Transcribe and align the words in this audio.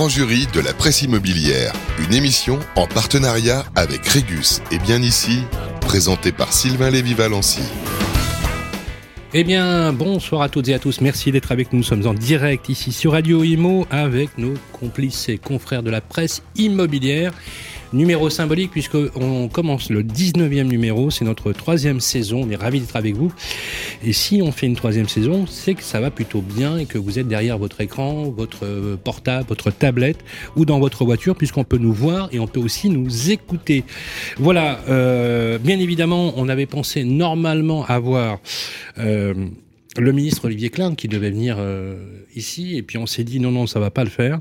grand 0.00 0.08
jury 0.08 0.46
de 0.54 0.60
la 0.60 0.72
presse 0.72 1.02
immobilière, 1.02 1.74
une 1.98 2.14
émission 2.14 2.58
en 2.74 2.86
partenariat 2.86 3.66
avec 3.76 4.06
Régus 4.06 4.62
et 4.72 4.78
bien 4.78 5.02
ici, 5.02 5.42
présentée 5.82 6.32
par 6.32 6.54
Sylvain 6.54 6.88
Lévy-Valency. 6.88 7.60
Eh 9.34 9.44
bien, 9.44 9.92
bonsoir 9.92 10.40
à 10.40 10.48
toutes 10.48 10.68
et 10.68 10.74
à 10.74 10.78
tous. 10.78 11.02
Merci 11.02 11.32
d'être 11.32 11.52
avec 11.52 11.74
nous. 11.74 11.80
Nous 11.80 11.84
sommes 11.84 12.06
en 12.06 12.14
direct 12.14 12.70
ici 12.70 12.92
sur 12.92 13.12
Radio 13.12 13.44
Imo 13.44 13.86
avec 13.90 14.38
nos 14.38 14.54
complices 14.72 15.28
et 15.28 15.36
confrères 15.36 15.82
de 15.82 15.90
la 15.90 16.00
presse 16.00 16.42
immobilière. 16.56 17.34
Numéro 17.92 18.30
symbolique 18.30 18.70
puisqu'on 18.70 19.48
commence 19.48 19.90
le 19.90 20.02
19e 20.02 20.62
numéro, 20.62 21.10
c'est 21.10 21.24
notre 21.24 21.52
troisième 21.52 21.98
saison, 21.98 22.42
on 22.44 22.50
est 22.50 22.56
ravis 22.56 22.80
d'être 22.80 22.94
avec 22.94 23.16
vous. 23.16 23.32
Et 24.04 24.12
si 24.12 24.42
on 24.42 24.52
fait 24.52 24.66
une 24.66 24.76
troisième 24.76 25.08
saison, 25.08 25.46
c'est 25.48 25.74
que 25.74 25.82
ça 25.82 26.00
va 26.00 26.10
plutôt 26.10 26.40
bien 26.40 26.78
et 26.78 26.86
que 26.86 26.98
vous 26.98 27.18
êtes 27.18 27.26
derrière 27.26 27.58
votre 27.58 27.80
écran, 27.80 28.30
votre 28.30 28.96
portable, 29.02 29.46
votre 29.48 29.72
tablette 29.72 30.18
ou 30.54 30.64
dans 30.64 30.78
votre 30.78 31.04
voiture 31.04 31.34
puisqu'on 31.34 31.64
peut 31.64 31.78
nous 31.78 31.92
voir 31.92 32.28
et 32.30 32.38
on 32.38 32.46
peut 32.46 32.60
aussi 32.60 32.90
nous 32.90 33.30
écouter. 33.30 33.84
Voilà, 34.38 34.80
euh, 34.88 35.58
bien 35.58 35.78
évidemment, 35.80 36.32
on 36.36 36.48
avait 36.48 36.66
pensé 36.66 37.02
normalement 37.04 37.84
avoir... 37.86 38.38
Euh, 38.98 39.34
le 39.98 40.12
ministre 40.12 40.44
Olivier 40.44 40.70
Klein 40.70 40.94
qui 40.94 41.08
devait 41.08 41.30
venir 41.30 41.56
euh, 41.58 41.96
ici 42.36 42.76
et 42.76 42.82
puis 42.82 42.98
on 42.98 43.06
s'est 43.06 43.24
dit 43.24 43.40
non 43.40 43.50
non 43.50 43.66
ça 43.66 43.80
va 43.80 43.90
pas 43.90 44.04
le 44.04 44.10
faire. 44.10 44.40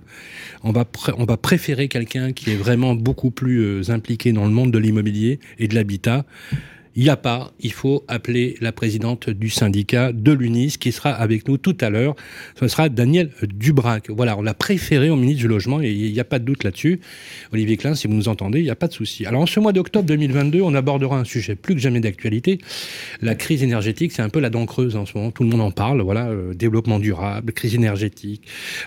On 0.64 0.72
va 0.72 0.86
on 1.18 1.26
va 1.26 1.38
préférer 1.38 1.88
quelqu'un 1.88 2.34
qui 2.34 2.52
est 2.52 2.56
vraiment 2.56 2.96
beaucoup 2.96 3.32
plus 3.32 3.60
euh, 3.60 3.92
impliqué 3.92 4.32
dans 4.32 4.46
le 4.46 4.52
monde 4.52 4.72
de 4.72 4.78
l'immobilier 4.78 5.40
et 5.58 5.68
de 5.68 5.76
l'habitat 5.76 6.26
il 7.00 7.04
n'y 7.04 7.10
a 7.10 7.16
pas, 7.16 7.54
il 7.62 7.72
faut 7.72 8.04
appeler 8.10 8.58
la 8.60 8.74
présidente 8.74 9.30
du 9.30 9.50
syndicat 9.50 10.12
de 10.12 10.34
l'UNIS 10.34 10.76
qui 10.78 10.92
sera 10.92 11.12
avec 11.12 11.48
nous 11.48 11.58
tout 11.58 11.78
à 11.80 11.90
l'heure. 11.90 12.14
Ce 12.60 12.68
sera 12.68 12.90
Daniel 12.90 13.30
Dubrac. 13.42 14.10
Voilà, 14.10 14.38
on 14.38 14.42
l'a 14.42 14.54
préféré 14.54 15.10
au 15.10 15.16
ministre 15.16 15.40
du 15.40 15.48
Logement 15.48 15.82
et 15.82 15.92
il 15.92 16.12
n'y 16.12 16.20
a 16.20 16.26
pas 16.26 16.40
de 16.40 16.44
doute 16.44 16.66
là-dessus. 16.66 17.00
Olivier 17.54 17.78
Klein, 17.78 17.96
si 17.96 18.08
vous 18.08 18.14
nous 18.14 18.28
entendez, 18.28 18.60
il 18.60 18.66
n'y 18.66 18.70
a 18.70 18.76
pas 18.76 18.90
de 18.90 18.92
souci. 18.92 19.26
Alors 19.26 19.44
en 19.44 19.46
ce 19.46 19.62
mois 19.62 19.72
d'octobre 19.72 20.08
2022, 20.08 20.60
on 20.60 20.76
abordera 20.76 21.18
un 21.18 21.24
sujet 21.24 21.56
plus 21.56 21.74
que 21.74 21.80
jamais 21.80 22.02
d'actualité. 22.02 22.60
La 23.22 23.34
crise 23.34 23.64
énergétique, 23.64 24.12
c'est 24.12 24.22
un 24.22 24.28
peu 24.28 24.42
la 24.42 24.50
dent 24.50 24.66
creuse 24.66 24.98
en 24.98 25.06
ce 25.06 25.18
moment. 25.18 25.32
Tout 25.32 25.44
le 25.44 25.50
monde 25.50 25.62
en 25.62 25.72
parle. 25.72 26.02
Voilà, 26.02 26.28
euh, 26.28 26.54
développement 26.54 27.00
durable, 27.00 27.54
crise 27.54 27.76
énergétique, 27.76 28.42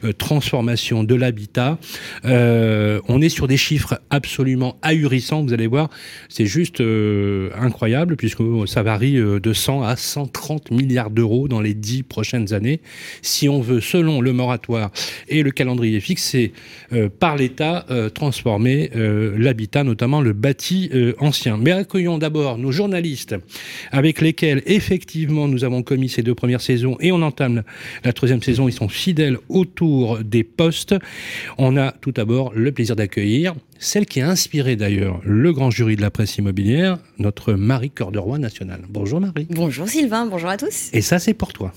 euh, 0.04 0.12
transformation 0.12 1.02
de 1.02 1.14
l'habitat. 1.14 1.78
Euh, 2.26 3.00
on 3.08 3.22
est 3.22 3.30
sur 3.30 3.48
des 3.48 3.56
chiffres 3.56 4.02
absolument 4.10 4.76
ahurissants. 4.82 5.42
Vous 5.42 5.54
allez 5.54 5.66
voir, 5.66 5.88
c'est 6.28 6.44
juste 6.44 6.82
incroyable 6.82 8.01
puisque 8.06 8.42
ça 8.66 8.82
varie 8.82 9.16
euh, 9.16 9.40
de 9.40 9.52
100 9.52 9.82
à 9.82 9.96
130 9.96 10.70
milliards 10.70 11.10
d'euros 11.10 11.48
dans 11.48 11.60
les 11.60 11.74
dix 11.74 12.02
prochaines 12.02 12.52
années, 12.52 12.80
si 13.22 13.48
on 13.48 13.60
veut, 13.60 13.80
selon 13.80 14.20
le 14.20 14.32
moratoire 14.32 14.90
et 15.28 15.42
le 15.42 15.50
calendrier 15.50 16.00
fixé 16.00 16.52
euh, 16.92 17.08
par 17.08 17.36
l'État, 17.36 17.86
euh, 17.90 18.08
transformer 18.08 18.90
l'habitat, 18.94 19.84
notamment 19.84 20.20
le 20.20 20.32
bâti 20.32 20.90
ancien. 21.18 21.56
Mais 21.56 21.72
accueillons 21.72 22.18
d'abord 22.18 22.58
nos 22.58 22.72
journalistes 22.72 23.34
avec 23.90 24.20
lesquels, 24.20 24.62
effectivement, 24.66 25.48
nous 25.48 25.64
avons 25.64 25.82
commis 25.82 26.08
ces 26.08 26.22
deux 26.22 26.34
premières 26.34 26.60
saisons 26.60 26.96
et 27.00 27.12
on 27.12 27.22
entame 27.22 27.62
la 28.04 28.12
troisième 28.12 28.42
saison. 28.42 28.68
Ils 28.68 28.72
sont 28.72 28.88
fidèles 28.88 29.38
autour 29.48 30.18
des 30.18 30.44
postes. 30.44 30.94
On 31.58 31.76
a 31.76 31.92
tout 31.92 32.12
d'abord 32.12 32.52
le 32.54 32.72
plaisir 32.72 32.96
d'accueillir 32.96 33.54
celle 33.82 34.06
qui 34.06 34.20
a 34.20 34.28
inspiré 34.28 34.76
d'ailleurs 34.76 35.20
le 35.24 35.52
grand 35.52 35.70
jury 35.70 35.96
de 35.96 36.02
la 36.02 36.10
presse 36.10 36.38
immobilière, 36.38 36.98
notre 37.18 37.54
Marie 37.54 37.90
Corderoy 37.90 38.38
nationale. 38.38 38.82
Bonjour 38.88 39.20
Marie. 39.20 39.46
Bonjour 39.50 39.88
Sylvain, 39.88 40.24
bonjour 40.26 40.50
à 40.50 40.56
tous. 40.56 40.88
Et 40.92 41.02
ça 41.02 41.18
c'est 41.18 41.34
pour 41.34 41.52
toi. 41.52 41.72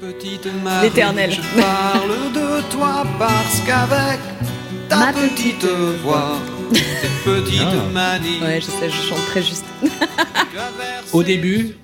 Petite 0.00 0.48
Marie, 0.62 0.88
L'éternel. 0.88 1.32
Je 1.32 1.60
parle 1.60 2.32
de 2.32 2.70
toi 2.70 3.04
parce 3.18 3.60
qu'avec 3.66 4.20
ta 4.88 5.12
petite 5.12 5.66
voix, 6.02 6.38
petite 7.24 7.60
ah. 7.60 7.92
manie. 7.92 8.40
Ouais, 8.40 8.60
je 8.60 8.66
sais, 8.66 8.88
je 8.88 9.08
chante 9.08 9.26
très 9.26 9.42
juste. 9.42 9.64
Au 11.12 11.22
début, 11.22 11.76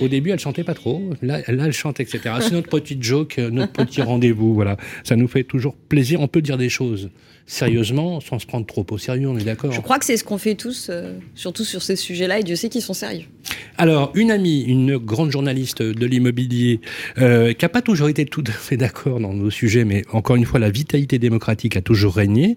au 0.00 0.08
début, 0.08 0.30
elle 0.30 0.38
chantait 0.38 0.64
pas 0.64 0.74
trop. 0.74 1.10
Là, 1.22 1.40
là 1.48 1.64
elle 1.66 1.72
chante, 1.72 2.00
etc. 2.00 2.20
C'est 2.40 2.52
notre 2.52 2.68
petite 2.68 3.02
joke, 3.02 3.38
notre 3.38 3.72
petit 3.72 4.02
rendez-vous. 4.02 4.54
Voilà, 4.54 4.76
ça 5.04 5.16
nous 5.16 5.28
fait 5.28 5.44
toujours 5.44 5.74
plaisir. 5.76 6.20
On 6.20 6.28
peut 6.28 6.42
dire 6.42 6.58
des 6.58 6.68
choses 6.68 7.10
sérieusement 7.50 8.20
sans 8.20 8.38
se 8.38 8.46
prendre 8.46 8.64
trop 8.64 8.86
au 8.90 8.98
sérieux, 8.98 9.28
on 9.28 9.36
est 9.36 9.44
d'accord 9.44 9.72
Je 9.72 9.80
crois 9.80 9.98
que 9.98 10.04
c'est 10.04 10.16
ce 10.16 10.22
qu'on 10.22 10.38
fait 10.38 10.54
tous, 10.54 10.86
euh, 10.88 11.18
surtout 11.34 11.64
sur 11.64 11.82
ces 11.82 11.96
sujets-là, 11.96 12.38
et 12.38 12.42
Dieu 12.44 12.54
sait 12.54 12.68
qu'ils 12.68 12.82
sont 12.82 12.94
sérieux. 12.94 13.26
Alors, 13.76 14.12
une 14.14 14.30
amie, 14.30 14.62
une 14.62 14.98
grande 14.98 15.32
journaliste 15.32 15.82
de 15.82 16.06
l'immobilier, 16.06 16.80
euh, 17.18 17.52
qui 17.52 17.64
n'a 17.64 17.68
pas 17.68 17.82
toujours 17.82 18.08
été 18.08 18.24
tout 18.24 18.44
à 18.46 18.52
fait 18.52 18.76
d'accord 18.76 19.18
dans 19.18 19.32
nos 19.32 19.50
sujets, 19.50 19.84
mais 19.84 20.04
encore 20.12 20.36
une 20.36 20.44
fois, 20.44 20.60
la 20.60 20.70
vitalité 20.70 21.18
démocratique 21.18 21.76
a 21.76 21.80
toujours 21.80 22.14
régné. 22.14 22.54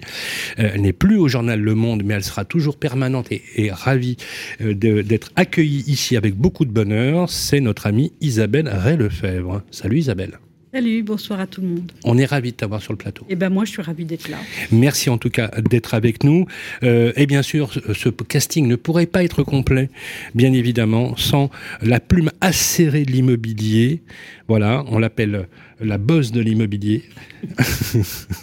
Euh, 0.59 0.69
elle 0.75 0.81
n'est 0.81 0.94
plus 0.94 1.18
au 1.18 1.28
journal 1.28 1.59
Le 1.59 1.74
Monde, 1.74 2.03
mais 2.06 2.13
elle 2.13 2.24
sera 2.24 2.45
toujours 2.45 2.78
permanente 2.78 3.31
et, 3.31 3.72
ravie 3.72 4.18
d'être 4.59 5.31
accueillie 5.35 5.84
ici 5.88 6.16
avec 6.18 6.35
beaucoup 6.35 6.66
de 6.66 6.72
bonheur. 6.72 7.02
C'est 7.27 7.59
notre 7.59 7.87
amie 7.87 8.13
Isabelle 8.21 8.69
Ray-Lefebvre. 8.69 9.61
Salut 9.71 9.97
Isabelle. 9.97 10.39
Salut, 10.73 11.03
bonsoir 11.03 11.39
à 11.39 11.45
tout 11.45 11.61
le 11.61 11.67
monde. 11.67 11.91
On 12.03 12.17
est 12.17 12.25
ravis 12.25 12.51
de 12.51 12.57
t'avoir 12.57 12.81
sur 12.81 12.93
le 12.93 12.97
plateau. 12.97 13.25
Eh 13.29 13.35
ben 13.35 13.49
moi, 13.49 13.63
je 13.63 13.71
suis 13.71 13.81
ravi 13.81 14.05
d'être 14.05 14.27
là. 14.29 14.37
Merci 14.71 15.09
en 15.09 15.19
tout 15.19 15.29
cas 15.29 15.49
d'être 15.69 15.93
avec 15.93 16.23
nous. 16.23 16.47
Euh, 16.81 17.11
et 17.15 17.27
bien 17.27 17.43
sûr, 17.43 17.71
ce 17.93 18.09
casting 18.09 18.67
ne 18.67 18.75
pourrait 18.75 19.05
pas 19.05 19.23
être 19.23 19.43
complet, 19.43 19.89
bien 20.33 20.51
évidemment, 20.51 21.15
sans 21.15 21.51
la 21.81 21.99
plume 21.99 22.31
acérée 22.41 23.03
de 23.03 23.11
l'immobilier. 23.11 24.01
Voilà, 24.47 24.83
on 24.87 24.97
l'appelle 24.97 25.47
la 25.79 25.97
bosse 25.97 26.31
de 26.31 26.41
l'immobilier. 26.41 27.03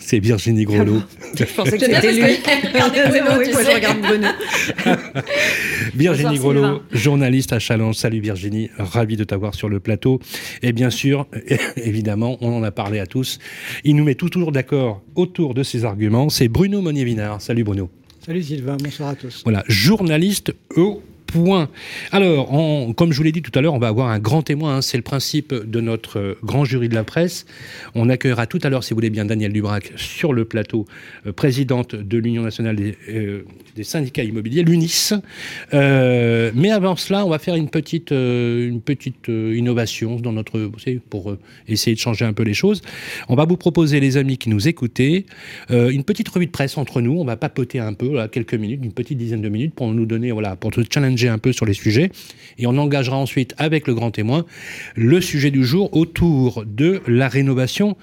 c'est 0.01 0.19
Virginie 0.19 0.65
Grelot. 0.65 1.03
je 1.37 1.45
pensais 1.45 1.79
que 1.79 1.85
c'était 1.85 2.13
lui. 2.13 2.21
je 2.45 3.75
regarde 3.75 4.01
Bruno. 4.01 4.29
Virginie 5.95 6.39
Grelot, 6.39 6.83
journaliste 6.93 7.53
à 7.53 7.59
Challenge. 7.59 7.95
Salut 7.95 8.21
Virginie, 8.21 8.71
ravi 8.79 9.17
de 9.17 9.25
t'avoir 9.25 9.55
sur 9.55 9.69
le 9.69 9.81
plateau. 9.81 10.21
Et 10.63 10.73
bien 10.73 10.91
sûr, 10.91 11.27
évidemment, 11.77 12.37
on 12.41 12.53
en 12.57 12.63
a 12.63 12.71
parlé 12.71 12.99
à 12.99 13.07
tous. 13.07 13.39
Il 13.85 13.97
nous 13.97 14.05
met 14.05 14.15
toujours 14.15 14.53
d'accord 14.53 15.03
autour 15.15 15.55
de 15.55 15.63
ses 15.63 15.85
arguments. 15.85 16.29
C'est 16.29 16.49
Bruno 16.49 16.81
Monnier-Vinard. 16.81 17.41
Salut 17.41 17.65
Bruno. 17.65 17.91
Salut 18.25 18.43
Sylvain, 18.43 18.77
bonsoir 18.77 19.11
à 19.11 19.15
tous. 19.15 19.43
Voilà, 19.45 19.65
journaliste 19.67 20.55
au 20.77 21.03
point. 21.31 21.69
Alors, 22.13 22.49
comme 22.97 23.13
je 23.13 23.17
vous 23.17 23.23
l'ai 23.23 23.33
dit 23.33 23.43
tout 23.43 23.57
à 23.59 23.63
l'heure, 23.63 23.75
on 23.75 23.79
va 23.79 23.89
avoir 23.89 24.09
un 24.09 24.19
grand 24.19 24.43
témoin. 24.43 24.77
Hein. 24.77 24.83
c'est 24.83 24.97
le 24.97 25.03
principe 25.03 25.55
de 25.55 25.81
notre 25.81 26.19
euh, 26.19 26.39
grand 26.43 26.65
jury 26.65 26.89
de 26.89 26.95
la 26.95 27.05
presse. 27.05 27.47
On 27.95 28.09
accueillera 28.09 28.47
tout 28.47 28.59
à 28.63 28.69
l'heure, 28.69 28.85
si 28.85 28.91
vous 28.91 28.97
voulez 28.97 29.11
bien, 29.11 29.25
Daniel 29.25 29.53
Dubrac 29.53 29.93
sur 29.97 30.33
le 30.33 30.45
plateau, 30.45 30.87
euh, 31.27 31.33
présidente 31.33 31.95
de 31.95 32.19
l'Union 32.19 32.43
nationale 32.43 32.77
des, 32.77 32.97
euh, 33.09 33.43
syndicats 33.83 34.25
immobiliers, 34.25 34.63
l'UNIS. 34.63 35.15
mais 35.73 36.71
avant 36.71 36.97
cela, 36.97 37.25
on 37.25 37.31
va 37.31 37.39
faire 37.39 37.55
une 37.55 37.71
petite, 37.71 38.13
innovation 39.29 40.17
dans 40.17 40.33
notre, 40.33 40.71
pour 41.09 41.37
essayer 41.67 41.95
de 41.95 42.01
changer 42.01 42.25
un 42.25 42.33
peu 42.33 42.43
les 42.43 42.53
choses. 42.53 42.83
On 43.29 43.37
va 43.37 43.47
vous 43.47 43.57
proposer, 43.57 44.01
les 44.01 44.17
amis 44.17 44.37
qui 44.37 44.51
nous 44.51 44.69
écoutez, 44.69 45.25
une 45.71 46.05
petite 46.05 46.29
revue 46.29 46.47
de 46.47 46.51
presse 46.51 46.77
entre 46.77 47.01
nous. 47.01 47.19
On 47.19 47.25
va 47.25 47.37
papoter 47.37 47.79
un 47.79 47.95
peu, 47.95 48.27
quelques 48.29 48.55
minutes, 48.55 48.81
une 48.83 48.93
petite 48.93 49.17
dizaine 49.17 49.41
de 49.41 49.49
minutes, 49.49 49.75
pour 49.75 49.89
nous 49.93 50.05
donner, 50.05 50.31
voilà, 50.31 50.57
pour 50.57 50.71
te 50.71 50.83
challenger 50.93 51.20
un 51.29 51.39
peu 51.39 51.53
sur 51.53 51.67
les 51.67 51.75
sujets. 51.75 52.11
Et 52.59 52.67
on 52.67 52.77
engagera 52.77 53.17
ensuite 53.17 53.55
avec 53.59 53.87
le 53.87 53.95
grand 53.95 54.11
témoin 54.11 54.45
le 54.95 55.21
sujet 55.21 55.51
du 55.51 55.65
jour 55.65 55.97
autour 55.97 56.65
de 56.67 57.01
la 57.07 57.29
rénovation 57.29 57.97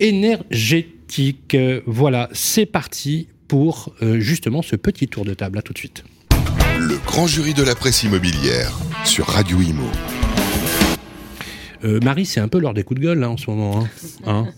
énergétique. 0.00 1.56
Voilà, 1.86 2.28
c'est 2.32 2.66
parti 2.66 3.28
pour 3.48 3.94
euh, 4.02 4.18
justement 4.20 4.62
ce 4.62 4.76
petit 4.76 5.08
tour 5.08 5.24
de 5.24 5.34
table. 5.34 5.58
À 5.58 5.62
tout 5.62 5.72
de 5.72 5.78
suite. 5.78 6.04
Le 6.78 6.96
grand 7.06 7.26
jury 7.26 7.54
de 7.54 7.62
la 7.62 7.74
presse 7.74 8.02
immobilière 8.02 8.78
sur 9.04 9.26
Radio 9.26 9.60
Imo. 9.60 9.84
Euh, 11.84 12.00
Marie, 12.00 12.26
c'est 12.26 12.40
un 12.40 12.48
peu 12.48 12.58
l'heure 12.58 12.74
des 12.74 12.84
coups 12.84 13.00
de 13.00 13.04
gueule 13.04 13.18
là, 13.18 13.30
en 13.30 13.36
ce 13.36 13.50
moment. 13.50 13.80
Hein, 13.80 13.88
hein 14.26 14.48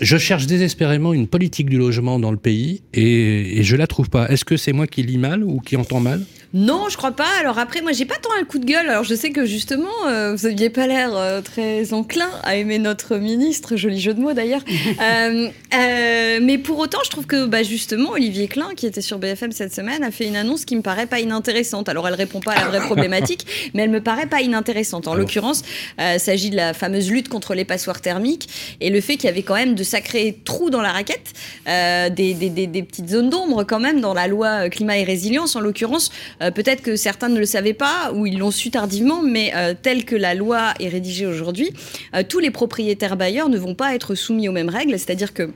Je 0.00 0.16
cherche 0.16 0.46
désespérément 0.46 1.12
une 1.12 1.26
politique 1.26 1.68
du 1.70 1.78
logement 1.78 2.18
dans 2.18 2.30
le 2.30 2.36
pays 2.36 2.82
et, 2.94 3.58
et 3.58 3.62
je 3.62 3.76
la 3.76 3.86
trouve 3.86 4.10
pas. 4.10 4.28
Est-ce 4.28 4.44
que 4.44 4.56
c'est 4.56 4.72
moi 4.72 4.86
qui 4.86 5.02
lis 5.02 5.18
mal 5.18 5.42
ou 5.44 5.60
qui 5.60 5.76
entends 5.76 6.00
mal? 6.00 6.24
Non, 6.54 6.88
je 6.88 6.96
crois 6.96 7.12
pas. 7.12 7.28
Alors 7.40 7.58
après, 7.58 7.82
moi, 7.82 7.92
j'ai 7.92 8.04
pas 8.04 8.16
tant 8.16 8.30
un 8.40 8.44
coup 8.44 8.58
de 8.58 8.64
gueule. 8.64 8.88
Alors 8.88 9.04
je 9.04 9.14
sais 9.14 9.30
que 9.30 9.44
justement, 9.44 9.88
euh, 10.06 10.34
vous 10.34 10.46
aviez 10.46 10.70
pas 10.70 10.86
l'air 10.86 11.10
euh, 11.14 11.40
très 11.40 11.92
enclin 11.92 12.30
à 12.44 12.56
aimer 12.56 12.78
notre 12.78 13.16
ministre, 13.16 13.76
joli 13.76 14.00
jeu 14.00 14.14
de 14.14 14.20
mots 14.20 14.32
d'ailleurs. 14.32 14.62
Euh, 15.74 16.38
mais 16.40 16.58
pour 16.58 16.78
autant, 16.78 17.00
je 17.04 17.10
trouve 17.10 17.26
que 17.26 17.44
bah, 17.44 17.62
justement, 17.62 18.10
Olivier 18.10 18.48
Klein, 18.48 18.70
qui 18.76 18.86
était 18.86 19.00
sur 19.02 19.18
BFM 19.18 19.52
cette 19.52 19.74
semaine, 19.74 20.02
a 20.02 20.10
fait 20.10 20.26
une 20.26 20.36
annonce 20.36 20.64
qui 20.64 20.74
me 20.76 20.80
paraît 20.80 21.06
pas 21.06 21.20
inintéressante. 21.20 21.88
Alors 21.88 22.08
elle 22.08 22.14
répond 22.14 22.40
pas 22.40 22.52
à 22.52 22.60
la 22.60 22.68
vraie 22.68 22.80
problématique, 22.80 23.46
mais 23.74 23.82
elle 23.82 23.90
me 23.90 24.00
paraît 24.00 24.26
pas 24.26 24.40
inintéressante. 24.40 25.06
En 25.06 25.14
l'occurrence, 25.14 25.62
il 25.98 26.20
s'agit 26.20 26.50
de 26.50 26.56
la 26.56 26.72
fameuse 26.72 27.10
lutte 27.10 27.28
contre 27.28 27.54
les 27.54 27.64
passoires 27.64 28.00
thermiques 28.00 28.48
et 28.80 28.88
le 28.90 29.00
fait 29.00 29.16
qu'il 29.16 29.24
y 29.24 29.28
avait 29.28 29.42
quand 29.42 29.54
même 29.54 29.74
de 29.74 29.82
sacrés 29.82 30.40
trous 30.44 30.70
dans 30.70 30.82
la 30.82 30.92
raquette, 30.92 31.32
des, 31.66 32.34
des, 32.34 32.48
des, 32.66 32.82
petites 32.82 33.10
zones 33.10 33.28
d'ombre 33.28 33.64
quand 33.64 33.80
même 33.80 34.00
dans 34.00 34.14
la 34.14 34.28
loi 34.28 34.70
climat 34.70 34.96
et 34.98 35.04
résilience 35.04 35.56
en 35.56 35.60
l'occurrence. 35.60 36.10
Euh, 36.42 36.50
peut-être 36.50 36.82
que 36.82 36.96
certains 36.96 37.28
ne 37.28 37.38
le 37.38 37.46
savaient 37.46 37.74
pas 37.74 38.12
ou 38.14 38.26
ils 38.26 38.38
l'ont 38.38 38.50
su 38.50 38.70
tardivement, 38.70 39.22
mais 39.22 39.52
euh, 39.54 39.74
tel 39.80 40.04
que 40.04 40.16
la 40.16 40.34
loi 40.34 40.74
est 40.80 40.88
rédigée 40.88 41.26
aujourd'hui, 41.26 41.70
euh, 42.14 42.22
tous 42.28 42.38
les 42.38 42.50
propriétaires 42.50 43.16
bailleurs 43.16 43.48
ne 43.48 43.58
vont 43.58 43.74
pas 43.74 43.94
être 43.94 44.14
soumis 44.14 44.48
aux 44.48 44.52
mêmes 44.52 44.68
règles, 44.68 44.98
c'est-à-dire 44.98 45.32
que 45.32 45.50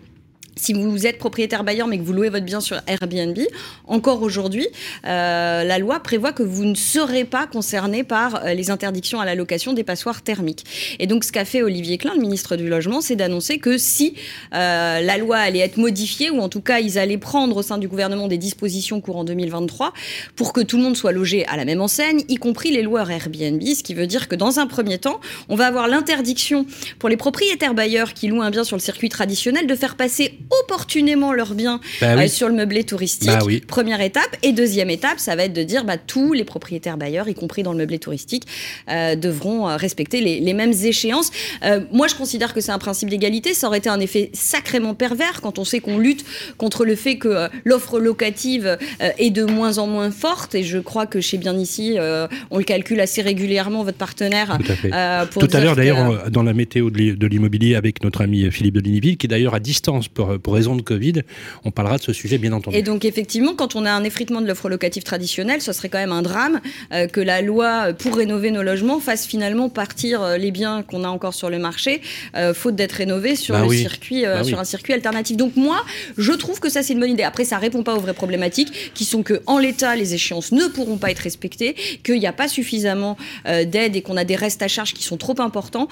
si 0.60 0.74
vous 0.74 1.06
êtes 1.06 1.18
propriétaire 1.18 1.64
bailleur 1.64 1.86
mais 1.86 1.98
que 1.98 2.02
vous 2.02 2.12
louez 2.12 2.28
votre 2.28 2.44
bien 2.44 2.60
sur 2.60 2.80
Airbnb, 2.86 3.38
encore 3.86 4.22
aujourd'hui, 4.22 4.68
euh, 5.06 5.64
la 5.64 5.78
loi 5.78 6.00
prévoit 6.00 6.32
que 6.32 6.42
vous 6.42 6.64
ne 6.64 6.74
serez 6.74 7.24
pas 7.24 7.46
concerné 7.46 8.04
par 8.04 8.44
euh, 8.44 8.52
les 8.52 8.70
interdictions 8.70 9.20
à 9.20 9.24
la 9.24 9.34
location 9.34 9.72
des 9.72 9.84
passoires 9.84 10.22
thermiques. 10.22 10.64
Et 10.98 11.06
donc, 11.06 11.24
ce 11.24 11.32
qu'a 11.32 11.44
fait 11.44 11.62
Olivier 11.62 11.96
Klein, 11.96 12.12
le 12.14 12.20
ministre 12.20 12.56
du 12.56 12.68
Logement, 12.68 13.00
c'est 13.00 13.16
d'annoncer 13.16 13.58
que 13.58 13.78
si 13.78 14.14
euh, 14.54 15.00
la 15.00 15.16
loi 15.16 15.38
allait 15.38 15.60
être 15.60 15.78
modifiée, 15.78 16.30
ou 16.30 16.40
en 16.40 16.48
tout 16.48 16.60
cas, 16.60 16.80
ils 16.80 16.98
allaient 16.98 17.18
prendre 17.18 17.56
au 17.56 17.62
sein 17.62 17.78
du 17.78 17.88
gouvernement 17.88 18.28
des 18.28 18.38
dispositions 18.38 19.00
courant 19.00 19.24
2023 19.24 19.94
pour 20.36 20.52
que 20.52 20.60
tout 20.60 20.76
le 20.76 20.82
monde 20.82 20.96
soit 20.96 21.12
logé 21.12 21.46
à 21.46 21.56
la 21.56 21.64
même 21.64 21.80
enseigne, 21.80 22.22
y 22.28 22.36
compris 22.36 22.70
les 22.70 22.82
loueurs 22.82 23.10
Airbnb, 23.10 23.62
ce 23.62 23.82
qui 23.82 23.94
veut 23.94 24.06
dire 24.06 24.28
que 24.28 24.34
dans 24.34 24.58
un 24.58 24.66
premier 24.66 24.98
temps, 24.98 25.20
on 25.48 25.56
va 25.56 25.66
avoir 25.66 25.88
l'interdiction 25.88 26.66
pour 26.98 27.08
les 27.08 27.16
propriétaires 27.16 27.74
bailleurs 27.74 28.12
qui 28.12 28.28
louent 28.28 28.42
un 28.42 28.50
bien 28.50 28.64
sur 28.64 28.76
le 28.76 28.82
circuit 28.82 29.08
traditionnel 29.08 29.66
de 29.66 29.74
faire 29.74 29.96
passer 29.96 30.38
opportunément 30.62 31.32
leur 31.32 31.54
bien 31.54 31.80
Bah 32.00 32.14
oui. 32.16 32.24
euh, 32.24 32.28
sur 32.28 32.48
le 32.48 32.54
meublé 32.54 32.84
touristique. 32.84 33.28
Bah 33.28 33.38
oui. 33.44 33.60
Première 33.66 34.00
étape. 34.00 34.36
Et 34.42 34.52
deuxième 34.52 34.90
étape, 34.90 35.18
ça 35.18 35.36
va 35.36 35.44
être 35.44 35.52
de 35.52 35.62
dire 35.62 35.84
bah, 35.84 35.96
tous 35.98 36.32
les 36.32 36.44
propriétaires 36.44 36.96
bailleurs, 36.96 37.28
y 37.28 37.34
compris 37.34 37.62
dans 37.62 37.72
le 37.72 37.78
meublé 37.78 37.98
touristique, 37.98 38.44
euh, 38.90 39.14
devront 39.16 39.68
euh, 39.68 39.76
respecter 39.76 40.20
les, 40.20 40.40
les 40.40 40.54
mêmes 40.54 40.72
échéances. 40.72 41.30
Euh, 41.64 41.80
moi, 41.92 42.08
je 42.08 42.14
considère 42.14 42.54
que 42.54 42.60
c'est 42.60 42.72
un 42.72 42.78
principe 42.78 43.08
d'égalité. 43.10 43.54
Ça 43.54 43.66
aurait 43.68 43.78
été 43.78 43.88
un 43.88 44.00
effet 44.00 44.30
sacrément 44.32 44.94
pervers 44.94 45.40
quand 45.40 45.58
on 45.58 45.64
sait 45.64 45.80
qu'on 45.80 45.98
lutte 45.98 46.24
contre 46.58 46.84
le 46.84 46.94
fait 46.96 47.16
que 47.16 47.28
euh, 47.28 47.48
l'offre 47.64 47.98
locative 48.00 48.78
est 49.18 49.30
de 49.30 49.44
moins 49.44 49.78
en 49.78 49.86
moins 49.86 50.10
forte. 50.10 50.54
Et 50.54 50.62
je 50.62 50.78
crois 50.78 51.06
que 51.06 51.20
chez 51.20 51.38
Bien 51.38 51.56
Ici, 51.58 51.94
euh, 51.98 52.26
on 52.50 52.58
le 52.58 52.64
calcule 52.64 53.00
assez 53.00 53.22
régulièrement, 53.22 53.82
votre 53.84 53.98
partenaire. 53.98 54.58
Tout 54.64 54.72
à 54.72 54.76
fait. 54.76 54.90
euh, 54.92 55.26
pour 55.26 55.46
Tout 55.46 55.56
à 55.56 55.60
l'heure, 55.60 55.76
d'ailleurs, 55.76 56.30
dans 56.30 56.42
la 56.42 56.52
météo 56.54 56.90
de 56.90 56.98
l'i- 56.98 57.16
de 57.16 57.26
l'immobilier 57.26 57.74
avec 57.74 58.02
notre 58.02 58.20
ami 58.22 58.50
Philippe 58.50 58.74
de 58.74 58.80
Liniville, 58.80 59.16
qui 59.16 59.26
est 59.26 59.28
d'ailleurs 59.28 59.54
à 59.54 59.60
distance 59.60 60.08
pour, 60.08 60.39
pour 60.42 60.54
raison 60.54 60.76
de 60.76 60.82
Covid, 60.82 61.22
on 61.64 61.70
parlera 61.70 61.98
de 61.98 62.02
ce 62.02 62.12
sujet, 62.12 62.38
bien 62.38 62.52
entendu. 62.52 62.76
Et 62.76 62.82
donc 62.82 63.04
effectivement, 63.04 63.54
quand 63.54 63.76
on 63.76 63.84
a 63.84 63.90
un 63.90 64.04
effritement 64.04 64.40
de 64.40 64.46
l'offre 64.46 64.68
locative 64.68 65.02
traditionnelle, 65.02 65.60
ce 65.62 65.72
serait 65.72 65.88
quand 65.88 65.98
même 65.98 66.12
un 66.12 66.22
drame 66.22 66.60
euh, 66.92 67.06
que 67.06 67.20
la 67.20 67.42
loi 67.42 67.92
pour 67.92 68.16
rénover 68.16 68.50
nos 68.50 68.62
logements 68.62 69.00
fasse 69.00 69.26
finalement 69.26 69.68
partir 69.68 70.22
euh, 70.22 70.36
les 70.36 70.50
biens 70.50 70.82
qu'on 70.82 71.04
a 71.04 71.08
encore 71.08 71.34
sur 71.34 71.50
le 71.50 71.58
marché, 71.58 72.00
euh, 72.36 72.54
faute 72.54 72.74
d'être 72.76 72.92
rénovés 72.92 73.36
sur 73.36 73.54
Bah 73.54 73.62
le 73.62 73.68
oui. 73.68 73.78
circuit, 73.80 74.24
euh, 74.24 74.36
Bah 74.36 74.40
oui. 74.42 74.48
sur 74.48 74.58
un 74.58 74.64
circuit 74.64 74.92
alternatif. 74.92 75.36
Donc 75.36 75.56
moi, 75.56 75.84
je 76.16 76.32
trouve 76.32 76.60
que 76.60 76.68
ça 76.70 76.82
c'est 76.82 76.94
une 76.94 77.00
bonne 77.00 77.10
idée. 77.10 77.22
Après, 77.22 77.44
ça 77.44 77.58
répond 77.58 77.82
pas 77.82 77.94
aux 77.94 78.00
vraies 78.00 78.14
problématiques, 78.14 78.92
qui 78.94 79.04
sont 79.04 79.22
que 79.22 79.42
en 79.46 79.58
l'état, 79.58 79.96
les 79.96 80.14
échéances 80.14 80.52
ne 80.52 80.66
pourront 80.66 80.96
pas 80.96 81.10
être 81.10 81.18
respectées, 81.20 81.74
qu'il 82.02 82.18
n'y 82.18 82.26
a 82.26 82.32
pas 82.32 82.48
suffisamment 82.48 83.16
d'aide 83.46 83.96
et 83.96 84.02
qu'on 84.02 84.16
a 84.16 84.24
des 84.24 84.36
restes 84.36 84.62
à 84.62 84.68
charge 84.68 84.94
qui 84.94 85.02
sont 85.02 85.16
trop 85.16 85.34
importants, 85.40 85.88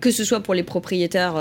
que 0.00 0.10
ce 0.10 0.24
soit 0.24 0.40
pour 0.40 0.54
les 0.54 0.62
propriétaires 0.62 1.34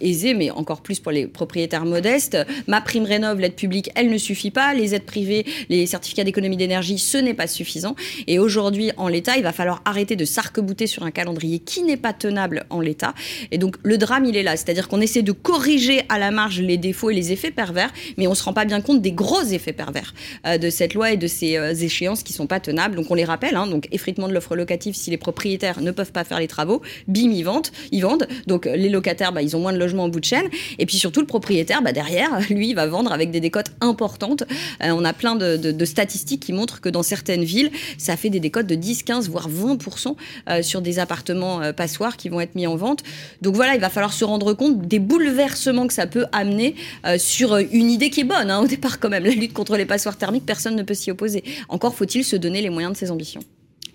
aisés, 0.00 0.34
mais 0.34 0.50
encore 0.50 0.80
plus 0.82 1.00
pour 1.00 1.12
les 1.12 1.26
propriétaires 1.26 1.84
modestes. 1.86 2.36
Ma 2.66 2.80
prime 2.80 3.04
rénov, 3.04 3.40
l'aide 3.40 3.54
publique, 3.54 3.90
elle 3.94 4.10
ne 4.10 4.18
suffit 4.18 4.50
pas. 4.50 4.74
Les 4.74 4.94
aides 4.94 5.06
privées, 5.06 5.46
les 5.68 5.86
certificats 5.86 6.24
d'économie 6.24 6.56
d'énergie, 6.56 6.98
ce 6.98 7.18
n'est 7.18 7.34
pas 7.34 7.46
suffisant. 7.46 7.96
Et 8.26 8.38
aujourd'hui, 8.38 8.90
en 8.96 9.08
l'état, 9.08 9.36
il 9.36 9.42
va 9.42 9.52
falloir 9.52 9.82
arrêter 9.84 10.16
de 10.16 10.24
s'arc-bouter 10.24 10.86
sur 10.86 11.04
un 11.04 11.10
calendrier 11.10 11.58
qui 11.58 11.82
n'est 11.82 11.96
pas 11.96 12.12
tenable 12.12 12.66
en 12.70 12.80
l'état. 12.80 13.14
Et 13.50 13.58
donc, 13.58 13.76
le 13.82 13.98
drame, 13.98 14.24
il 14.24 14.36
est 14.36 14.42
là. 14.42 14.56
C'est-à-dire 14.56 14.88
qu'on 14.88 15.00
essaie 15.00 15.22
de 15.22 15.32
corriger 15.32 16.02
à 16.08 16.18
la 16.18 16.30
marge 16.30 16.60
les 16.60 16.76
défauts 16.76 17.10
et 17.10 17.14
les 17.14 17.32
effets 17.32 17.50
pervers, 17.50 17.92
mais 18.16 18.26
on 18.26 18.34
se 18.34 18.42
rend 18.42 18.52
pas 18.52 18.64
bien 18.64 18.80
compte 18.80 19.00
des 19.02 19.12
gros 19.12 19.42
effets 19.42 19.72
pervers 19.72 20.14
euh, 20.46 20.58
de 20.58 20.70
cette 20.70 20.94
loi 20.94 21.12
et 21.12 21.16
de 21.16 21.26
ces 21.26 21.56
euh, 21.56 21.74
échéances 21.74 22.22
qui 22.22 22.32
sont 22.32 22.46
pas 22.46 22.60
tenables. 22.60 22.96
Donc, 22.96 23.10
on 23.10 23.14
les 23.14 23.24
rappelle. 23.24 23.56
hein, 23.56 23.66
donc, 23.66 23.88
effritement 23.92 24.28
de 24.28 24.32
l'offre 24.32 24.56
locative, 24.56 24.94
si 24.94 25.10
les 25.10 25.16
propriétaires 25.16 25.80
ne 25.80 25.90
peuvent 25.90 26.12
pas 26.12 26.24
faire 26.24 26.40
les 26.40 26.48
travaux, 26.48 26.82
bim, 27.08 27.30
ils 27.30 27.44
vendent. 27.44 27.68
Ils 27.92 28.00
vendent. 28.00 28.26
Donc, 28.46 28.66
les 28.66 28.88
locataires, 28.88 29.32
bah, 29.32 29.42
ils 29.42 29.56
ont 29.56 29.60
moins 29.60 29.72
de 29.72 29.78
logements 29.78 30.04
en 30.04 30.08
bout 30.08 30.20
de 30.20 30.24
chaîne. 30.24 30.48
Et 30.78 30.86
puis 30.86 30.96
surtout, 30.96 31.20
le 31.20 31.26
propriétaire, 31.26 31.75
bah, 31.82 31.92
derrière, 31.92 32.38
lui, 32.50 32.70
il 32.70 32.74
va 32.74 32.86
vendre 32.86 33.12
avec 33.12 33.30
des 33.30 33.40
décotes 33.40 33.72
importantes. 33.80 34.42
Euh, 34.82 34.90
on 34.90 35.04
a 35.04 35.12
plein 35.12 35.34
de, 35.36 35.56
de- 35.56 35.72
de 35.72 35.84
statistiques 35.84 36.40
qui 36.42 36.52
montrent 36.52 36.80
que 36.80 36.88
dans 36.88 37.02
certaines 37.02 37.44
villes, 37.44 37.70
ça 37.98 38.16
fait 38.16 38.30
des 38.30 38.40
décotes 38.40 38.66
de 38.66 38.74
10, 38.74 39.02
15, 39.02 39.28
voire 39.28 39.48
20% 39.50 40.16
euh, 40.48 40.62
sur 40.62 40.80
des 40.82 40.98
appartements 40.98 41.60
euh, 41.62 41.72
passoires 41.72 42.16
qui 42.16 42.28
vont 42.28 42.40
être 42.40 42.54
mis 42.54 42.66
en 42.66 42.76
vente. 42.76 43.02
Donc 43.42 43.54
voilà, 43.54 43.74
il 43.74 43.80
va 43.80 43.88
falloir 43.90 44.12
se 44.12 44.24
rendre 44.24 44.52
compte 44.54 44.86
des 44.86 44.98
bouleversements 44.98 45.86
que 45.86 45.94
ça 45.94 46.06
peut 46.06 46.26
amener 46.32 46.74
euh, 47.06 47.18
sur 47.18 47.56
une 47.56 47.90
idée 47.90 48.10
qui 48.10 48.20
est 48.20 48.24
bonne, 48.24 48.50
hein, 48.50 48.60
au 48.60 48.66
départ 48.66 48.98
quand 49.00 49.08
même. 49.08 49.24
La 49.24 49.30
lutte 49.30 49.52
contre 49.52 49.76
les 49.76 49.86
passoires 49.86 50.16
thermiques, 50.16 50.46
personne 50.46 50.76
ne 50.76 50.82
peut 50.82 50.94
s'y 50.94 51.10
opposer. 51.10 51.44
Encore 51.68 51.94
faut-il 51.94 52.24
se 52.24 52.36
donner 52.36 52.62
les 52.62 52.70
moyens 52.70 52.92
de 52.94 52.98
ses 52.98 53.10
ambitions. 53.10 53.40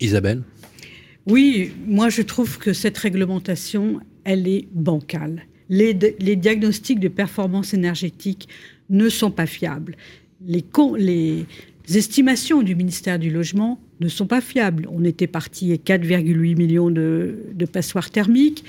Isabelle? 0.00 0.42
Oui, 1.26 1.72
moi 1.86 2.08
je 2.08 2.22
trouve 2.22 2.58
que 2.58 2.72
cette 2.72 2.98
réglementation, 2.98 4.00
elle 4.24 4.48
est 4.48 4.66
bancale. 4.72 5.42
Les, 5.68 5.94
diagnostics 5.94 7.00
de 7.00 7.08
performance 7.08 7.74
énergétique 7.74 8.48
ne 8.90 9.08
sont 9.08 9.30
pas 9.30 9.46
fiables. 9.46 9.96
Les, 10.46 11.46
estimations 11.94 12.62
du 12.62 12.74
ministère 12.74 13.18
du 13.18 13.30
Logement 13.30 13.78
ne 14.00 14.08
sont 14.08 14.26
pas 14.26 14.40
fiables. 14.40 14.88
On 14.90 15.04
était 15.04 15.26
parti 15.26 15.72
à 15.72 15.76
4,8 15.76 16.56
millions 16.56 16.90
de, 16.90 17.38
de 17.54 17.64
passoires 17.66 18.10
thermiques. 18.10 18.64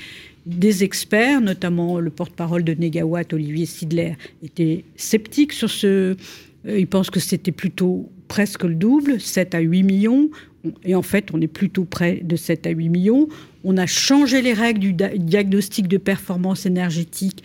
Des 0.45 0.84
experts, 0.84 1.40
notamment 1.40 2.00
le 2.00 2.10
porte-parole 2.10 2.63
de 2.63 2.74
Negawatt, 2.74 3.31
Olivier 3.31 3.66
Sidler, 3.66 4.13
étaient 4.44 4.84
sceptiques 4.98 5.54
sur 5.54 5.69
ce. 5.69 5.88
euh, 6.68 6.80
Ils 6.80 6.88
pensent 6.88 7.10
que 7.10 7.22
c'était 7.22 7.54
plutôt 7.54 8.10
presque 8.28 8.63
le 8.63 8.75
double, 8.75 9.22
7 9.22 9.56
à 9.56 9.60
8 9.60 9.84
millions. 9.84 10.30
Et 10.84 10.95
en 10.95 11.01
fait, 11.01 11.30
on 11.34 11.40
est 11.40 11.48
plutôt 11.48 11.86
près 11.86 12.16
de 12.24 12.36
7 12.36 12.68
à 12.68 12.72
8 12.72 12.90
millions. 12.90 13.30
On 13.63 13.77
a 13.77 13.86
changé 13.86 14.42
les 14.42 14.54
règles 14.54 14.80
du 14.80 14.94
diagnostic 14.94 15.88
de 15.88 15.98
performance 15.98 16.65
énergétique 16.65 17.44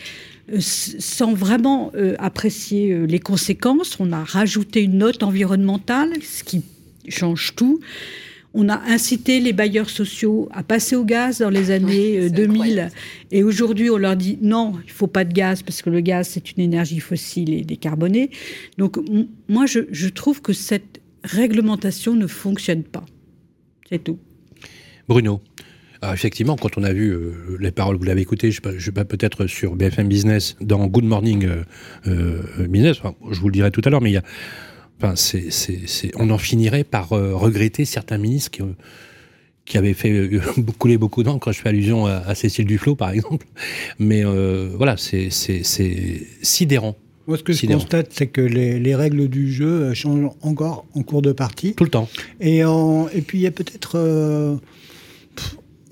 euh, 0.53 0.59
sans 0.61 1.35
vraiment 1.35 1.93
euh, 1.95 2.15
apprécier 2.19 2.93
euh, 2.93 3.05
les 3.05 3.21
conséquences. 3.21 3.99
On 4.01 4.13
a 4.13 4.25
rajouté 4.25 4.83
une 4.83 4.99
note 4.99 5.23
environnementale, 5.23 6.11
ce 6.23 6.43
qui 6.45 6.63
change 7.09 7.55
tout. 7.55 7.81
On 8.55 8.69
a 8.69 8.81
incité 8.91 9.41
les 9.41 9.53
bailleurs 9.53 9.91
sociaux 9.91 10.49
à 10.53 10.63
passer 10.63 10.97
au 10.97 11.05
gaz 11.05 11.39
dans 11.39 11.51
les 11.51 11.71
années 11.71 12.19
euh, 12.19 12.23
c'est 12.25 12.31
2000. 12.31 12.51
incroyable. 12.51 12.93
Et 13.31 13.43
aujourd'hui, 13.43 13.91
on 13.91 13.99
leur 13.99 14.17
dit 14.17 14.39
non, 14.41 14.75
il 14.85 14.91
faut 14.91 15.07
pas 15.07 15.25
de 15.25 15.33
gaz 15.33 15.63
parce 15.63 15.83
que 15.83 15.91
le 15.91 16.01
gaz, 16.01 16.29
c'est 16.29 16.53
une 16.57 16.63
énergie 16.63 17.01
fossile 17.01 17.53
et 17.53 17.63
décarbonée. 17.63 18.31
Donc, 18.79 18.97
moi, 19.49 19.67
je, 19.67 19.81
je 19.91 20.09
trouve 20.09 20.41
que 20.41 20.53
cette 20.53 21.01
réglementation 21.25 22.15
ne 22.15 22.27
fonctionne 22.27 22.85
pas. 22.85 23.05
C'est 23.89 24.03
tout. 24.03 24.19
Bruno 25.07 25.41
alors 26.01 26.15
effectivement, 26.15 26.57
quand 26.57 26.79
on 26.79 26.85
a 26.85 26.93
vu 26.93 27.11
euh, 27.11 27.33
les 27.61 27.71
paroles, 27.73 27.97
vous 27.97 28.05
l'avez 28.05 28.21
écouté, 28.23 28.51
je 28.51 28.61
je 28.77 28.85
sais 28.85 28.93
pas 28.93 29.05
peut-être 29.05 29.47
sur 29.47 29.75
BFM 29.75 30.09
Business, 30.09 30.57
dans 30.61 30.87
Good 30.87 31.05
Morning 31.05 31.45
euh, 31.47 31.63
euh, 32.07 32.67
Business, 32.69 32.99
enfin, 33.03 33.15
je 33.31 33.41
vous 33.41 33.49
le 33.49 33.53
dirai 33.53 33.71
tout 33.71 33.83
à 33.85 33.91
l'heure, 33.91 34.01
mais 34.01 34.11
il 34.11 34.15
y 34.15 34.19
a, 34.19 34.23
enfin, 35.03 35.15
c'est, 35.17 35.51
c'est, 35.51 35.81
c'est, 35.87 36.11
on 36.17 36.31
en 36.31 36.39
finirait 36.39 36.85
par 36.85 37.09
regretter 37.11 37.85
certains 37.85 38.19
ministres 38.19 38.51
qui, 38.53 38.63
qui 39.65 39.77
avaient 39.77 39.93
fait 39.95 40.31
couler 40.79 40.99
beaucoup 40.99 41.23
d'encre. 41.23 41.41
Quand 41.47 41.53
je 41.53 41.61
fais 41.61 41.69
allusion 41.69 42.07
à, 42.07 42.13
à 42.27 42.35
Cécile 42.35 42.65
Duflot, 42.67 42.95
par 42.95 43.11
exemple, 43.11 43.47
mais 43.99 44.23
voilà, 44.25 44.97
c'est, 44.97 45.31
c'est, 45.31 45.63
c'est 45.65 46.23
sidérant 46.43 46.97
Moi, 47.27 47.37
ce 47.39 47.43
que 47.43 47.53
je 47.53 47.59
Sidérant. 47.59 47.81
constate, 47.81 48.09
c'est 48.13 48.29
que 48.29 48.41
les, 48.41 48.79
les 48.79 48.95
règles 48.95 49.29
du 49.29 49.53
jeu 49.53 49.93
changent 49.95 50.31
encore 50.43 50.87
en 50.95 51.03
cours 51.03 51.23
de 51.23 51.33
partie. 51.33 51.75
tout 51.75 51.85
le 51.85 51.91
temps. 51.91 52.09
Et, 52.41 52.65
en- 52.65 53.09
et 53.09 53.21
puis, 53.21 53.39
il 53.39 53.43
y 53.43 53.47
a 53.47 53.51
peut-être. 53.51 53.93
euh, 53.97 54.57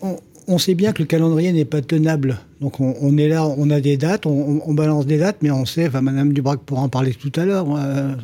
on, 0.03 0.59
sait 0.59 0.75
bien 0.75 0.93
que 0.93 1.03
le 1.03 1.07
calendrier 1.07 1.53
n'est 1.53 1.65
pas 1.65 1.83
tenable. 1.83 2.39
Donc, 2.61 2.81
on, 2.81 3.17
est 3.19 3.29
là, 3.29 3.47
on 3.47 3.71
a 3.71 3.81
des 3.81 3.97
dates, 3.97 4.27
on, 4.27 4.75
balance 4.75 5.07
des 5.07 5.19
dates, 5.19 5.39
mais 5.43 5.51
on 5.51 5.65
sait, 5.67 5.89
enfin, 5.89 6.01
Madame 6.01 6.33
Dubrac 6.33 6.61
pourra 6.61 6.83
en 6.83 6.89
parler 6.89 7.13
tout 7.15 7.33
à 7.37 7.45
l'heure, 7.45 7.67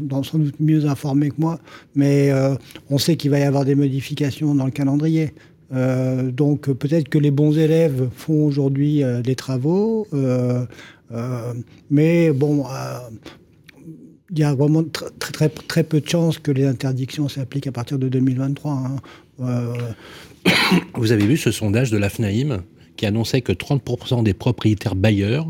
dans- 0.01 0.23
sans 0.23 0.39
doute 0.39 0.55
mieux 0.61 0.87
informée 0.87 1.31
que 1.31 1.37
moi, 1.39 1.59
mais 1.95 2.31
euh, 2.31 2.55
on 2.91 2.99
sait 2.99 3.17
qu'il 3.17 3.31
va 3.31 3.39
y 3.39 3.43
avoir 3.43 3.65
des 3.65 3.75
modifications 3.75 4.55
dans 4.55 4.65
le 4.67 4.71
calendrier. 4.71 5.35
Euh, 5.75 6.31
donc, 6.31 6.71
peut-être 6.73 7.09
que 7.09 7.19
les 7.19 7.31
bons 7.31 7.57
élèves 7.59 8.09
font 8.15 8.45
aujourd'hui 8.45 9.03
euh, 9.03 9.21
des 9.23 9.35
travaux, 9.35 10.07
mais 11.91 12.31
bon. 12.33 12.65
il 14.31 14.39
y 14.39 14.45
a 14.45 14.55
vraiment 14.55 14.83
tr- 14.83 15.11
très, 15.19 15.33
très, 15.33 15.49
très 15.49 15.83
peu 15.85 16.01
de 16.01 16.09
chances 16.09 16.39
que 16.39 16.51
les 16.53 16.67
interdictions 16.67 17.29
s'appliquent 17.29 17.67
à 17.67 17.73
partir 17.73 17.99
de 17.99 18.09
2023. 18.09 18.73
hein. 18.73 18.97
Euh, 19.41 19.75
Vous 20.95 21.13
avez 21.13 21.27
vu 21.27 21.37
ce 21.37 21.51
sondage 21.51 21.91
de 21.91 21.99
la 21.99 22.09
FNAIM 22.09 22.63
qui 22.97 23.07
annonçait 23.07 23.41
que 23.41 23.53
30% 23.53 24.23
des 24.23 24.35
propriétaires 24.35 24.95
bailleurs 24.95 25.47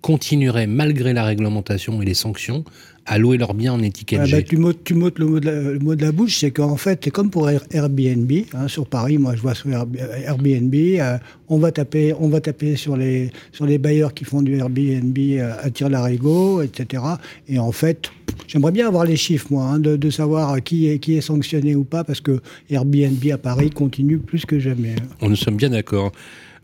continueraient, 0.00 0.66
malgré 0.66 1.14
la 1.14 1.24
réglementation 1.24 2.02
et 2.02 2.04
les 2.04 2.12
sanctions, 2.14 2.62
à 3.06 3.16
louer 3.18 3.38
leurs 3.38 3.54
biens 3.54 3.72
en 3.74 3.82
étiquette 3.82 4.20
ah 4.22 4.26
G. 4.26 4.44
tu 4.44 4.56
m'ôtes 4.58 4.84
tu 4.84 4.92
m'ôtes 4.94 5.18
le, 5.18 5.26
mot 5.26 5.40
de 5.40 5.46
la- 5.46 5.60
le 5.72 5.78
mot 5.78 5.94
de 5.94 6.02
la 6.02 6.12
bouche, 6.12 6.38
c'est 6.40 6.50
qu'en 6.50 6.76
fait, 6.76 7.00
c'est 7.04 7.10
comme 7.10 7.30
pour 7.30 7.48
Air- 7.48 7.64
Airbnb. 7.70 8.30
hein, 8.54 8.68
sur 8.68 8.86
Paris, 8.86 9.16
moi, 9.16 9.34
je 9.34 9.40
vois 9.40 9.54
sur 9.54 9.68
Airb- 9.70 9.96
Airbnb, 10.26 10.74
euh, 10.74 11.16
on 11.48 11.58
va 11.58 11.72
taper, 11.72 12.12
on 12.18 12.28
va 12.28 12.40
taper 12.42 12.76
sur 12.76 12.96
les 12.98 13.30
sur 13.52 13.64
les 13.66 13.78
bailleurs 13.78 14.12
qui 14.12 14.24
font 14.24 14.42
du 14.42 14.56
Airbnb 14.58 15.16
euh, 15.18 15.54
à 15.62 15.70
tir 15.70 15.88
larigot, 15.88 16.60
etc. 16.62 17.02
Et 17.48 17.58
en 17.58 17.72
fait, 17.72 18.10
j'aimerais 18.46 18.72
bien 18.72 18.86
avoir 18.86 19.04
les 19.04 19.16
chiffres, 19.16 19.48
moi, 19.50 19.64
hein, 19.64 19.78
de, 19.78 19.96
de 19.96 20.10
savoir 20.10 20.62
qui 20.62 20.88
est 20.88 20.98
qui 20.98 21.16
est 21.16 21.20
sanctionné 21.20 21.74
ou 21.74 21.84
pas, 21.84 22.04
parce 22.04 22.20
que 22.20 22.40
Airbnb 22.70 23.22
à 23.32 23.38
Paris 23.38 23.70
continue 23.70 24.18
plus 24.18 24.46
que 24.46 24.58
jamais. 24.58 24.94
On 25.20 25.28
nous 25.28 25.36
sommes 25.36 25.56
bien 25.56 25.70
d'accord. 25.70 26.12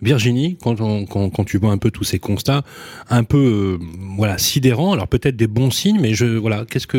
Virginie, 0.02 0.56
quand, 0.62 0.80
on, 0.80 1.04
quand, 1.04 1.28
quand, 1.28 1.44
tu 1.44 1.58
vois 1.58 1.72
un 1.72 1.78
peu 1.78 1.90
tous 1.90 2.04
ces 2.04 2.18
constats, 2.18 2.62
un 3.10 3.22
peu 3.22 3.78
euh, 3.78 3.84
voilà 4.16 4.38
sidérants, 4.38 4.92
alors 4.92 5.08
peut-être 5.08 5.36
des 5.36 5.46
bons 5.46 5.70
signes, 5.70 6.00
mais 6.00 6.14
je 6.14 6.24
voilà, 6.24 6.64
qu'est-ce 6.64 6.86
que 6.86 6.96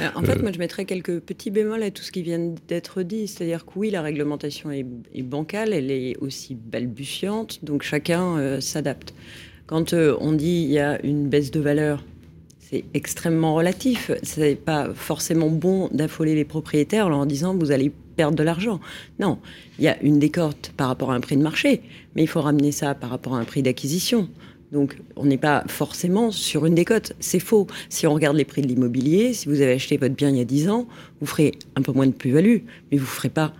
euh, 0.00 0.08
En 0.14 0.22
fait, 0.22 0.40
moi, 0.40 0.50
je 0.52 0.58
mettrais 0.58 0.86
quelques 0.86 1.20
petits 1.20 1.50
bémols 1.50 1.82
à 1.82 1.90
tout 1.90 2.02
ce 2.02 2.10
qui 2.10 2.22
vient 2.22 2.54
d'être 2.68 3.02
dit, 3.02 3.28
c'est-à-dire 3.28 3.66
que 3.66 3.72
oui, 3.76 3.90
la 3.90 4.00
réglementation 4.00 4.70
est, 4.70 4.86
est, 5.14 5.22
bancale, 5.22 5.74
elle 5.74 5.90
est 5.90 6.16
aussi 6.18 6.54
balbutiante, 6.54 7.62
donc 7.62 7.82
chacun 7.82 8.60
s'adapte. 8.60 9.14
Quand 9.66 9.92
on 9.94 10.32
dit 10.32 10.64
il 10.66 10.70
y 10.70 10.78
a 10.78 11.04
une 11.04 11.28
baisse 11.28 11.50
de 11.50 11.60
valeur 11.60 12.02
c'est 12.74 12.84
extrêmement 12.92 13.54
relatif. 13.54 14.10
C'est 14.24 14.56
pas 14.56 14.88
forcément 14.94 15.48
bon 15.48 15.88
d'affoler 15.92 16.34
les 16.34 16.44
propriétaires 16.44 17.06
en 17.06 17.10
leur 17.10 17.26
disant 17.26 17.54
vous 17.54 17.70
allez 17.70 17.92
perdre 18.16 18.36
de 18.36 18.42
l'argent. 18.42 18.80
Non, 19.20 19.38
il 19.78 19.84
y 19.84 19.88
a 19.88 20.00
une 20.02 20.18
décote 20.18 20.72
par 20.76 20.88
rapport 20.88 21.12
à 21.12 21.14
un 21.14 21.20
prix 21.20 21.36
de 21.36 21.42
marché, 21.42 21.82
mais 22.16 22.22
il 22.22 22.26
faut 22.26 22.40
ramener 22.40 22.72
ça 22.72 22.94
par 22.94 23.10
rapport 23.10 23.36
à 23.36 23.38
un 23.38 23.44
prix 23.44 23.62
d'acquisition. 23.62 24.28
Donc, 24.72 24.96
on 25.14 25.24
n'est 25.24 25.38
pas 25.38 25.62
forcément 25.68 26.32
sur 26.32 26.66
une 26.66 26.74
décote. 26.74 27.12
C'est 27.20 27.38
faux. 27.38 27.68
Si 27.90 28.08
on 28.08 28.14
regarde 28.14 28.36
les 28.36 28.44
prix 28.44 28.60
de 28.60 28.66
l'immobilier, 28.66 29.32
si 29.34 29.48
vous 29.48 29.60
avez 29.60 29.72
acheté 29.72 29.96
votre 29.96 30.16
bien 30.16 30.30
il 30.30 30.38
y 30.38 30.40
a 30.40 30.44
10 30.44 30.68
ans, 30.68 30.88
vous 31.20 31.26
ferez 31.26 31.52
un 31.76 31.82
peu 31.82 31.92
moins 31.92 32.08
de 32.08 32.12
plus-value, 32.12 32.58
mais 32.90 32.98
vous 32.98 33.04
ne 33.04 33.08
ferez 33.08 33.28
pas 33.28 33.52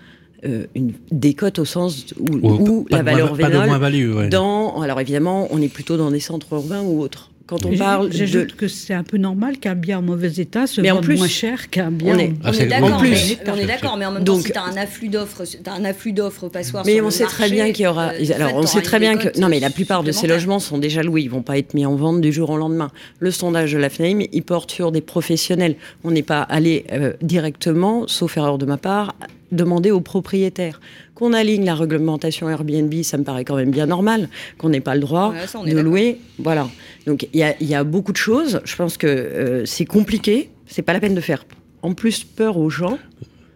euh, 0.44 0.66
une 0.74 0.92
décote 1.12 1.60
au 1.60 1.64
sens 1.64 2.06
où, 2.18 2.86
la 2.90 3.02
valeur 3.04 3.34
vénale 3.34 4.28
dans 4.28 4.82
alors 4.82 5.00
évidemment 5.00 5.48
on 5.50 5.62
est 5.62 5.72
plutôt 5.72 5.96
dans 5.96 6.10
des 6.10 6.20
centres 6.20 6.52
urbains 6.52 6.82
ou 6.82 7.00
autres 7.00 7.30
quand 7.46 7.64
on 7.64 7.76
parle. 7.76 8.12
J'ajoute 8.12 8.56
que 8.56 8.68
c'est 8.68 8.94
un 8.94 9.02
peu 9.02 9.16
normal 9.16 9.58
qu'un 9.58 9.74
bien 9.74 9.98
en 9.98 10.02
mauvais 10.02 10.32
état 10.36 10.66
se 10.66 10.80
vende 10.80 11.06
moins 11.08 11.28
cher 11.28 11.70
qu'un 11.70 11.90
bien. 11.90 12.14
On 12.14 12.18
est, 12.18 12.32
ah, 12.42 12.52
d'accord, 12.52 13.02
mais, 13.02 13.38
on 13.46 13.56
est 13.56 13.66
d'accord, 13.66 13.96
mais 13.96 14.06
en 14.06 14.12
même 14.12 14.24
temps, 14.24 14.40
si 14.40 14.50
tu 14.50 14.58
as 14.58 14.62
un 14.62 14.76
afflux 14.76 15.08
d'offres, 15.08 15.42
as 15.66 15.72
un 15.72 15.84
afflux 15.84 16.12
d'offres 16.12 16.48
passoires. 16.48 16.84
Mais 16.86 17.00
on 17.00 17.10
sait 17.10 17.24
très 17.24 17.50
bien 17.50 17.72
qu'il 17.72 17.84
y 17.84 17.88
aura. 17.88 18.12
Euh, 18.12 18.34
alors, 18.34 18.54
on 18.54 18.66
sait 18.66 18.82
très 18.82 18.98
bien 18.98 19.16
que 19.16 19.38
non, 19.38 19.48
mais 19.48 19.60
la 19.60 19.70
plupart 19.70 20.02
de 20.02 20.12
ces 20.12 20.26
logements 20.26 20.58
sont 20.58 20.78
déjà 20.78 21.02
loués. 21.02 21.22
Ils 21.22 21.30
vont 21.30 21.42
pas 21.42 21.58
être 21.58 21.74
mis 21.74 21.86
en 21.86 21.96
vente 21.96 22.20
du 22.20 22.32
jour 22.32 22.50
au 22.50 22.56
lendemain. 22.56 22.90
Le 23.18 23.30
sondage 23.30 23.72
de 23.72 23.78
la 23.78 23.90
FNAIM, 23.90 24.20
il 24.32 24.42
porte 24.42 24.70
sur 24.70 24.92
des 24.92 25.00
professionnels. 25.00 25.76
On 26.02 26.10
n'est 26.10 26.22
pas 26.22 26.42
allé 26.42 26.84
euh, 26.92 27.12
directement, 27.22 28.06
sauf 28.06 28.36
erreur 28.36 28.58
de 28.58 28.66
ma 28.66 28.76
part, 28.76 29.14
demander 29.54 29.90
aux 29.90 30.00
propriétaires. 30.00 30.80
Qu'on 31.14 31.32
aligne 31.32 31.64
la 31.64 31.74
réglementation 31.74 32.48
Airbnb, 32.50 32.92
ça 33.02 33.18
me 33.18 33.24
paraît 33.24 33.44
quand 33.44 33.56
même 33.56 33.70
bien 33.70 33.86
normal, 33.86 34.28
qu'on 34.58 34.68
n'ait 34.68 34.80
pas 34.80 34.94
le 34.94 35.00
droit 35.00 35.32
de 35.64 35.78
louer. 35.78 36.18
Voilà. 36.38 36.68
Donc 37.06 37.28
il 37.32 37.40
y, 37.40 37.74
a, 37.74 37.84
beaucoup 37.84 38.12
de 38.12 38.16
choses. 38.16 38.60
Je 38.64 38.76
pense 38.76 38.96
que 38.96 39.06
euh, 39.06 39.64
c'est 39.64 39.84
compliqué. 39.84 40.50
C'est 40.66 40.82
pas 40.82 40.92
la 40.92 41.00
peine 41.00 41.14
de 41.14 41.20
faire 41.20 41.44
en 41.82 41.94
plus 41.94 42.24
peur 42.24 42.56
aux 42.56 42.70
gens. 42.70 42.98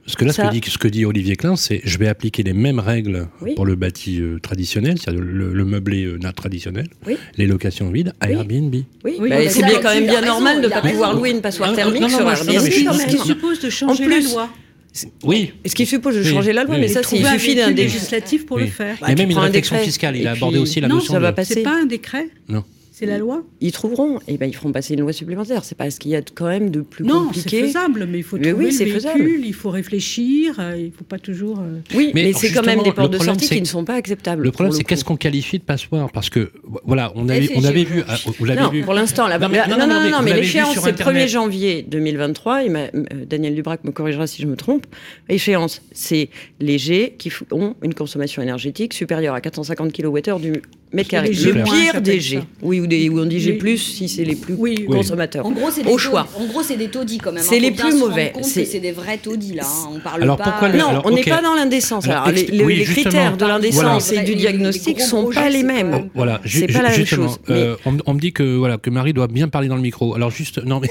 Parce 0.04 0.16
que 0.16 0.24
là, 0.24 0.32
ce, 0.32 0.40
que 0.40 0.50
dit, 0.50 0.60
ce, 0.66 0.78
que 0.78 0.88
dit, 0.88 1.04
Olivier 1.04 1.36
Klein, 1.36 1.54
c'est 1.54 1.82
je 1.84 1.98
vais 1.98 2.08
appliquer 2.08 2.42
les 2.42 2.54
mêmes 2.54 2.78
règles 2.78 3.28
pour 3.56 3.66
le 3.66 3.74
bâti 3.74 4.22
euh, 4.22 4.38
traditionnel, 4.38 4.96
c'est-à-dire 4.98 5.20
le, 5.22 5.64
meublé 5.66 6.06
euh, 6.06 6.18
traditionnel, 6.34 6.86
les 7.36 7.46
locations 7.46 7.90
vides 7.90 8.14
à 8.18 8.30
Airbnb. 8.30 8.74
Oui, 9.04 9.18
bah, 9.28 9.36
c'est 9.50 9.62
bien 9.62 9.80
quand 9.82 9.92
même 9.92 10.06
bien 10.06 10.22
normal 10.22 10.62
de 10.62 10.68
ne 10.68 10.72
pas 10.72 10.80
pouvoir 10.80 11.14
louer 11.14 11.30
une 11.30 11.42
passoire 11.42 11.74
thermique 11.74 12.08
sur 12.08 12.26
Airbnb. 12.26 12.58
Ce 12.58 13.06
qui 13.06 13.18
suppose 13.18 13.60
de 13.60 13.68
changer 13.68 14.06
la 14.06 14.20
loi. 14.20 14.48
Oui. 15.22 15.52
Ce 15.66 15.74
qui 15.74 15.86
suppose 15.86 16.16
de 16.16 16.22
changer 16.22 16.52
la 16.52 16.64
loi, 16.64 16.78
mais 16.78 16.88
ça, 16.88 17.00
il 17.12 17.26
suffit 17.26 17.54
d'un 17.54 17.70
législatif 17.70 18.46
pour 18.46 18.58
le 18.58 18.66
faire. 18.66 18.96
Il 19.02 19.08
y 19.08 19.12
a 19.12 19.14
même 19.14 19.30
une 19.30 19.38
réflexion 19.38 19.76
fiscale. 19.78 20.16
Il 20.16 20.26
a 20.26 20.32
abordé 20.32 20.58
aussi 20.58 20.80
la 20.80 20.88
notion. 20.88 21.14
Non, 21.14 21.20
ça 21.20 21.20
va 21.20 21.32
passer. 21.32 21.54
C'est 21.54 21.62
pas 21.62 21.80
un 21.80 21.86
décret. 21.86 22.28
Non. 22.48 22.64
C'est 22.98 23.06
la 23.06 23.18
loi 23.18 23.44
Ils 23.60 23.70
trouveront, 23.70 24.18
et 24.18 24.22
eh 24.34 24.38
ben 24.38 24.46
ils 24.46 24.56
feront 24.56 24.72
passer 24.72 24.94
une 24.94 25.02
loi 25.02 25.12
supplémentaire. 25.12 25.62
C'est 25.62 25.78
pas 25.78 25.88
ce 25.88 26.00
qu'il 26.00 26.10
y 26.10 26.16
a 26.16 26.20
quand 26.20 26.48
même 26.48 26.70
de 26.70 26.80
plus 26.80 27.04
compliqué. 27.04 27.14
Non, 27.14 27.30
c'est 27.32 27.66
faisable, 27.68 28.08
mais 28.10 28.18
il 28.18 28.24
faut 28.24 28.38
trouver 28.38 28.52
oui, 28.52 28.76
le 28.76 28.84
véhicule, 28.84 29.46
il 29.46 29.54
faut 29.54 29.70
réfléchir, 29.70 30.56
euh, 30.58 30.74
il 30.76 30.86
ne 30.86 30.90
faut 30.90 31.04
pas 31.04 31.20
toujours. 31.20 31.60
Euh, 31.60 31.78
oui, 31.94 32.10
mais, 32.12 32.32
c'est 32.32 32.50
quand 32.50 32.66
même 32.66 32.82
des 32.82 32.90
portes 32.90 33.12
de 33.12 33.18
sortie 33.18 33.48
qui 33.48 33.60
ne 33.60 33.66
sont 33.66 33.84
pas 33.84 33.94
acceptables. 33.94 34.42
Le 34.42 34.50
problème, 34.50 34.72
c'est 34.72 34.82
qu'est-ce 34.82 35.04
qu'on 35.04 35.16
qualifie 35.16 35.60
de 35.60 35.62
passoire 35.62 36.10
Parce 36.10 36.28
que 36.28 36.50
voilà, 36.84 37.12
on 37.14 37.28
avait, 37.28 37.48
on 37.54 37.62
avait 37.62 37.84
vu, 37.84 38.02
vous 38.36 38.46
non, 38.48 38.68
vu. 38.68 38.82
Pour 38.82 38.94
l'instant, 38.94 39.28
non, 39.28 39.38
non, 39.38 39.86
non, 39.86 40.10
non, 40.10 40.22
mais 40.24 40.34
l'échéance 40.34 40.76
c'est 40.82 40.90
le 40.90 40.96
1er 40.96 41.28
janvier 41.28 41.82
2023. 41.88 42.64
Et 42.64 42.68
euh, 42.68 42.88
Daniel 43.28 43.54
Dubrac 43.54 43.84
me 43.84 43.92
corrigera 43.92 44.26
si 44.26 44.42
je 44.42 44.48
me 44.48 44.56
trompe. 44.56 44.86
L'échéance, 45.28 45.82
c'est 45.92 46.30
les 46.58 46.78
G 46.78 47.14
qui 47.16 47.30
ont 47.52 47.76
une 47.80 47.94
consommation 47.94 48.42
énergétique 48.42 48.92
supérieure 48.92 49.36
à 49.36 49.40
450 49.40 49.92
kWh 49.92 50.40
du 50.40 50.62
mètre 50.92 51.10
carré. 51.10 51.30
Le 51.30 51.62
pire 51.64 52.00
des 52.00 52.20
G. 52.20 52.40
Oui, 52.62 52.80
ou 52.80 53.18
on 53.18 53.26
dit 53.26 53.40
G 53.40 53.58
si 53.76 54.08
c'est 54.08 54.24
les 54.24 54.36
plus 54.36 54.56
consommateurs. 54.86 55.46
En 55.46 55.52
gros, 55.52 55.70
c'est 55.70 55.86
au 55.86 55.98
choix. 55.98 56.26
En 56.38 56.46
gros, 56.46 56.62
c'est 56.62 56.76
des 56.76 56.88
taudis 56.88 57.18
quand 57.18 57.32
même. 57.32 57.42
C'est 57.42 57.60
les 57.60 57.70
plus 57.70 57.94
mauvais. 57.94 58.32
C'est 58.42 58.80
des 58.80 58.92
vrais 58.92 59.18
taudis 59.18 59.54
là. 59.54 59.64
Hein. 59.64 59.90
On 59.94 60.00
parle 60.00 60.22
alors, 60.22 60.36
pas. 60.36 60.44
Pourquoi 60.44 60.68
non, 60.70 61.02
on 61.04 61.10
n'est 61.10 61.22
pas 61.22 61.42
dans 61.42 61.54
l'indécence. 61.54 62.06
les, 62.32 62.84
critères 62.84 63.36
de 63.36 63.46
l'indécence 63.46 64.12
et 64.12 64.22
du 64.22 64.34
diagnostic 64.34 65.00
sont 65.00 65.30
pas 65.30 65.48
les 65.48 65.62
mêmes. 65.62 66.10
Voilà, 66.14 66.40
c'est 66.44 66.66
pas 66.66 66.82
la 66.82 66.90
même 66.90 67.06
chose. 67.06 67.38
Euh, 67.50 67.76
on, 67.84 68.14
me 68.14 68.20
dit 68.20 68.32
que 68.32 68.56
voilà 68.56 68.78
que 68.78 68.90
Marie 68.90 69.12
doit 69.12 69.28
bien 69.28 69.48
parler 69.48 69.68
dans 69.68 69.76
le 69.76 69.82
micro. 69.82 70.14
Alors 70.14 70.30
juste 70.30 70.62
non 70.64 70.80
mais 70.80 70.88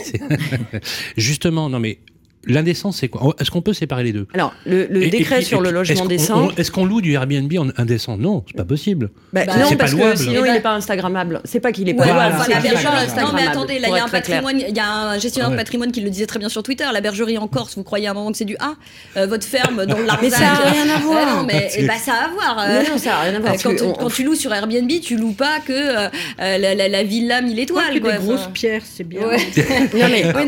justement 1.18 1.70
non 1.70 1.80
mais 1.80 2.00
L'indécence, 2.48 2.98
c'est 2.98 3.08
quoi 3.08 3.36
Est-ce 3.40 3.52
qu'on 3.52 3.62
peut 3.62 3.74
séparer 3.74 4.04
les 4.04 4.14
deux 4.14 4.28
Alors, 4.34 4.54
le, 4.66 4.88
décret 5.10 5.42
sur 5.42 5.62
le 5.62 5.72
logement 5.72 6.06
décent. 6.06 6.50
Est-ce 6.58 6.72
qu'on 6.72 6.86
loue 6.86 7.02
du 7.02 7.14
Airbnb 7.14 7.52
en 7.58 7.68
indécent 7.78 8.18
Non, 8.18 8.44
c'est 8.48 8.58
pas 8.58 8.66
possible. 8.66 9.10
Bah, 9.34 9.46
non, 9.46 9.76
parce 9.78 9.94
que 9.94 10.16
sinon 10.16 10.46
il 10.46 10.52
n'est 10.52 10.60
pas 10.60 10.74
Instagrammable. 10.74 11.42
C'est 11.44 11.60
pas 11.60 11.72
qu'il 11.72 11.90
est 11.90 11.94
pas 11.94 12.06
louable. 12.06 12.36
non, 12.38 13.32
mais 13.34 13.48
attendez, 13.48 13.80
là 13.80 13.88
il 13.90 13.96
y 13.96 14.00
a 14.00 14.04
un 14.04 14.10
patrimoine, 14.10 14.60
il 14.60 14.76
y 14.76 14.80
a 14.80 14.90
un 14.90 15.18
gestionnaire 15.20 15.52
de 15.52 15.56
patrimoine 15.56 15.92
qui 15.92 16.02
le 16.02 16.10
disait 16.10 16.26
très 16.26 16.40
bien 16.40 16.50
sur 16.50 16.64
Twitter. 16.64 16.86
La 16.92 17.02
bergerie 17.02 17.38
en 17.38 17.48
Corse, 17.48 17.76
vous 17.76 17.84
croyez 17.84 18.08
à 18.08 18.12
un 18.12 18.14
moment 18.14 18.32
que 18.32 18.38
c'est 18.38 18.46
du 18.46 18.58
A 18.60 18.74
euh, 19.18 19.28
Votre 19.28 19.46
ferme 19.46 19.86
dans 19.86 20.00
l'Arzac. 20.00 20.22
Mais 20.22 20.30
ça 20.30 20.40
n'a 20.40 20.54
rien 20.54 20.96
à 20.96 21.00
voir. 21.00 21.38
Non, 21.38 21.44
mais 21.46 21.70
bah, 21.88 21.94
ça 22.04 22.14
a 22.14 22.26
à 22.26 22.30
voir. 22.30 22.58
Euh. 22.60 22.84
Non, 22.90 22.98
ça 22.98 23.10
n'a 23.10 23.20
rien 23.22 23.36
à 23.36 23.40
voir. 23.40 23.56
Quand 24.00 24.10
tu 24.10 24.24
loues 24.24 24.36
sur 24.36 24.54
Airbnb, 24.54 24.92
tu 25.02 25.18
loues 25.18 25.34
pas 25.34 25.60
que 25.66 25.74
euh, 25.74 26.08
la 26.38 27.04
villa 27.04 27.42
1000 27.42 27.60
étoiles. 27.60 27.94
Des 27.94 28.00
grosses 28.00 28.50
pierres, 28.54 28.84
c'est 28.86 29.04
bien. 29.04 29.22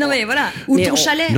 Non 0.00 0.08
mais 0.08 0.24
voilà. 0.24 0.50
Ou 0.68 0.80
ton 0.80 0.96
chalet. 0.96 1.28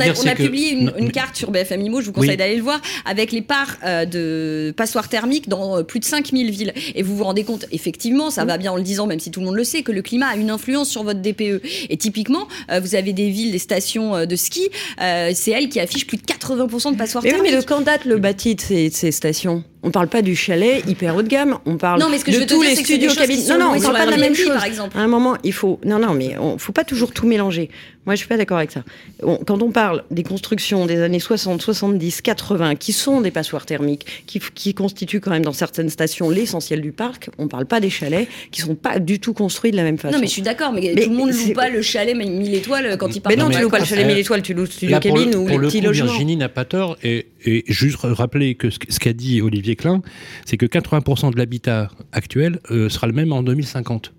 On 0.00 0.26
a 0.26 0.34
publié 0.34 0.72
une, 0.72 1.12
carte 1.12 1.36
sur 1.36 1.50
BFM 1.50 1.82
Imo, 1.82 2.00
je 2.00 2.06
vous 2.06 2.12
conseille 2.12 2.36
d'aller 2.36 2.56
le 2.56 2.62
voir, 2.62 2.80
avec 3.04 3.32
les 3.32 3.42
parts 3.42 3.76
euh, 3.84 4.04
de 4.04 4.72
passoires 4.76 5.08
thermiques 5.08 5.48
dans 5.48 5.78
euh, 5.78 5.82
plus 5.82 6.00
de 6.00 6.04
5000 6.04 6.50
villes. 6.50 6.72
Et 6.94 7.02
vous 7.02 7.16
vous 7.16 7.24
rendez 7.24 7.44
compte, 7.44 7.66
effectivement, 7.72 8.30
ça 8.30 8.44
va 8.44 8.58
bien 8.58 8.72
en 8.72 8.76
le 8.76 8.82
disant, 8.82 9.06
même 9.06 9.20
si 9.20 9.30
tout 9.30 9.40
le 9.40 9.46
monde 9.46 9.56
le 9.56 9.64
sait, 9.64 9.82
que 9.82 9.92
le 9.92 10.02
climat 10.02 10.28
a 10.28 10.36
une 10.36 10.50
influence 10.50 10.88
sur 10.88 11.02
votre 11.02 11.20
DPE. 11.20 11.62
Et 11.88 11.96
typiquement, 11.96 12.46
euh, 12.70 12.80
vous 12.80 12.94
avez 12.94 13.12
des 13.12 13.30
villes, 13.30 13.52
des 13.52 13.58
stations 13.58 14.24
de 14.24 14.36
ski, 14.36 14.68
c'est 14.98 15.50
elles 15.50 15.68
qui 15.68 15.80
affichent 15.80 16.06
plus 16.06 16.16
de 16.16 16.22
80% 16.22 16.92
de 16.92 16.96
passoires 16.96 17.24
mais 17.24 17.30
thermiques. 17.30 17.50
Oui, 17.50 17.56
mais 17.56 17.60
de 17.60 17.66
quand 17.66 17.80
date 17.80 18.04
le 18.04 18.18
bâti 18.18 18.54
de 18.54 18.60
ces 18.60 19.10
stations 19.10 19.64
on 19.82 19.90
parle 19.90 20.08
pas 20.08 20.22
du 20.22 20.36
chalet 20.36 20.82
hyper 20.86 21.16
haut 21.16 21.22
de 21.22 21.28
gamme, 21.28 21.58
on 21.64 21.76
parle 21.76 22.00
non, 22.00 22.08
mais 22.10 22.18
ce 22.18 22.24
que 22.24 22.30
de 22.30 22.40
je 22.40 22.44
tous 22.44 22.62
les 22.62 22.76
studios 22.76 23.12
cabines. 23.14 23.46
Non, 23.48 23.58
non, 23.58 23.72
on 23.74 23.80
parle 23.80 23.96
pas 23.96 24.06
de 24.06 24.10
la 24.10 24.16
même 24.16 24.34
chose. 24.34 24.54
Par 24.54 24.64
exemple. 24.64 24.96
À 24.96 25.00
un 25.00 25.06
moment, 25.06 25.36
il 25.42 25.52
faut. 25.52 25.80
Non, 25.84 25.98
non, 25.98 26.14
mais 26.14 26.36
on 26.38 26.58
faut 26.58 26.72
pas 26.72 26.84
toujours 26.84 27.12
tout 27.12 27.26
mélanger. 27.26 27.70
Moi, 28.06 28.14
je 28.14 28.20
suis 28.20 28.28
pas 28.28 28.38
d'accord 28.38 28.56
avec 28.56 28.70
ça. 28.70 28.82
quand 29.20 29.62
on 29.62 29.70
parle 29.70 30.04
des 30.10 30.22
constructions 30.22 30.86
des 30.86 31.02
années 31.02 31.20
60, 31.20 31.60
70, 31.60 32.22
80, 32.22 32.74
qui 32.76 32.92
sont 32.92 33.20
des 33.20 33.30
passoires 33.30 33.66
thermiques, 33.66 34.24
qui, 34.26 34.40
qui 34.54 34.72
constituent 34.72 35.20
quand 35.20 35.30
même 35.30 35.44
dans 35.44 35.52
certaines 35.52 35.90
stations 35.90 36.30
l'essentiel 36.30 36.80
du 36.80 36.92
parc, 36.92 37.28
on 37.36 37.46
parle 37.46 37.66
pas 37.66 37.78
des 37.78 37.90
chalets 37.90 38.26
qui 38.50 38.62
sont 38.62 38.74
pas 38.74 38.98
du 38.98 39.20
tout 39.20 39.34
construits 39.34 39.70
de 39.70 39.76
la 39.76 39.82
même 39.82 39.98
façon. 39.98 40.14
Non, 40.14 40.20
mais 40.20 40.28
je 40.28 40.32
suis 40.32 40.42
d'accord, 40.42 40.72
mais, 40.72 40.94
tout 40.94 41.10
le 41.10 41.16
monde 41.16 41.30
loue 41.30 41.52
pas 41.52 41.68
le 41.68 41.82
chalet 41.82 42.16
1000 42.16 42.54
étoiles 42.54 42.96
quand 42.98 43.14
il 43.14 43.20
parle. 43.20 43.36
Mais 43.36 43.42
non, 43.42 43.50
tu 43.50 43.60
loues 43.60 43.68
pas 43.68 43.80
le 43.80 43.84
chalet 43.84 44.06
1000 44.06 44.18
étoiles, 44.18 44.42
tu 44.42 44.54
loues 44.54 44.62
le 44.62 44.70
studio 44.70 44.98
cabine 44.98 45.34
ou 45.34 45.46
les 45.46 45.58
petits 45.58 45.80
logements. 45.80 46.06
Virginie 46.06 46.36
n'a 46.36 46.48
pas 46.48 46.64
tort 46.64 46.96
et, 47.02 47.26
et 47.44 47.64
juste 47.66 47.98
rappeler 48.02 48.54
que 48.54 48.70
ce 48.70 48.78
qu'a 48.78 49.12
dit 49.12 49.42
Olivier 49.42 49.76
Klein, 49.76 50.02
c'est 50.44 50.56
que 50.56 50.66
80% 50.66 51.32
de 51.32 51.38
l'habitat 51.38 51.90
actuel 52.12 52.60
euh, 52.70 52.88
sera 52.88 53.06
le 53.06 53.12
même 53.12 53.32
en 53.32 53.42
2050. 53.42 54.12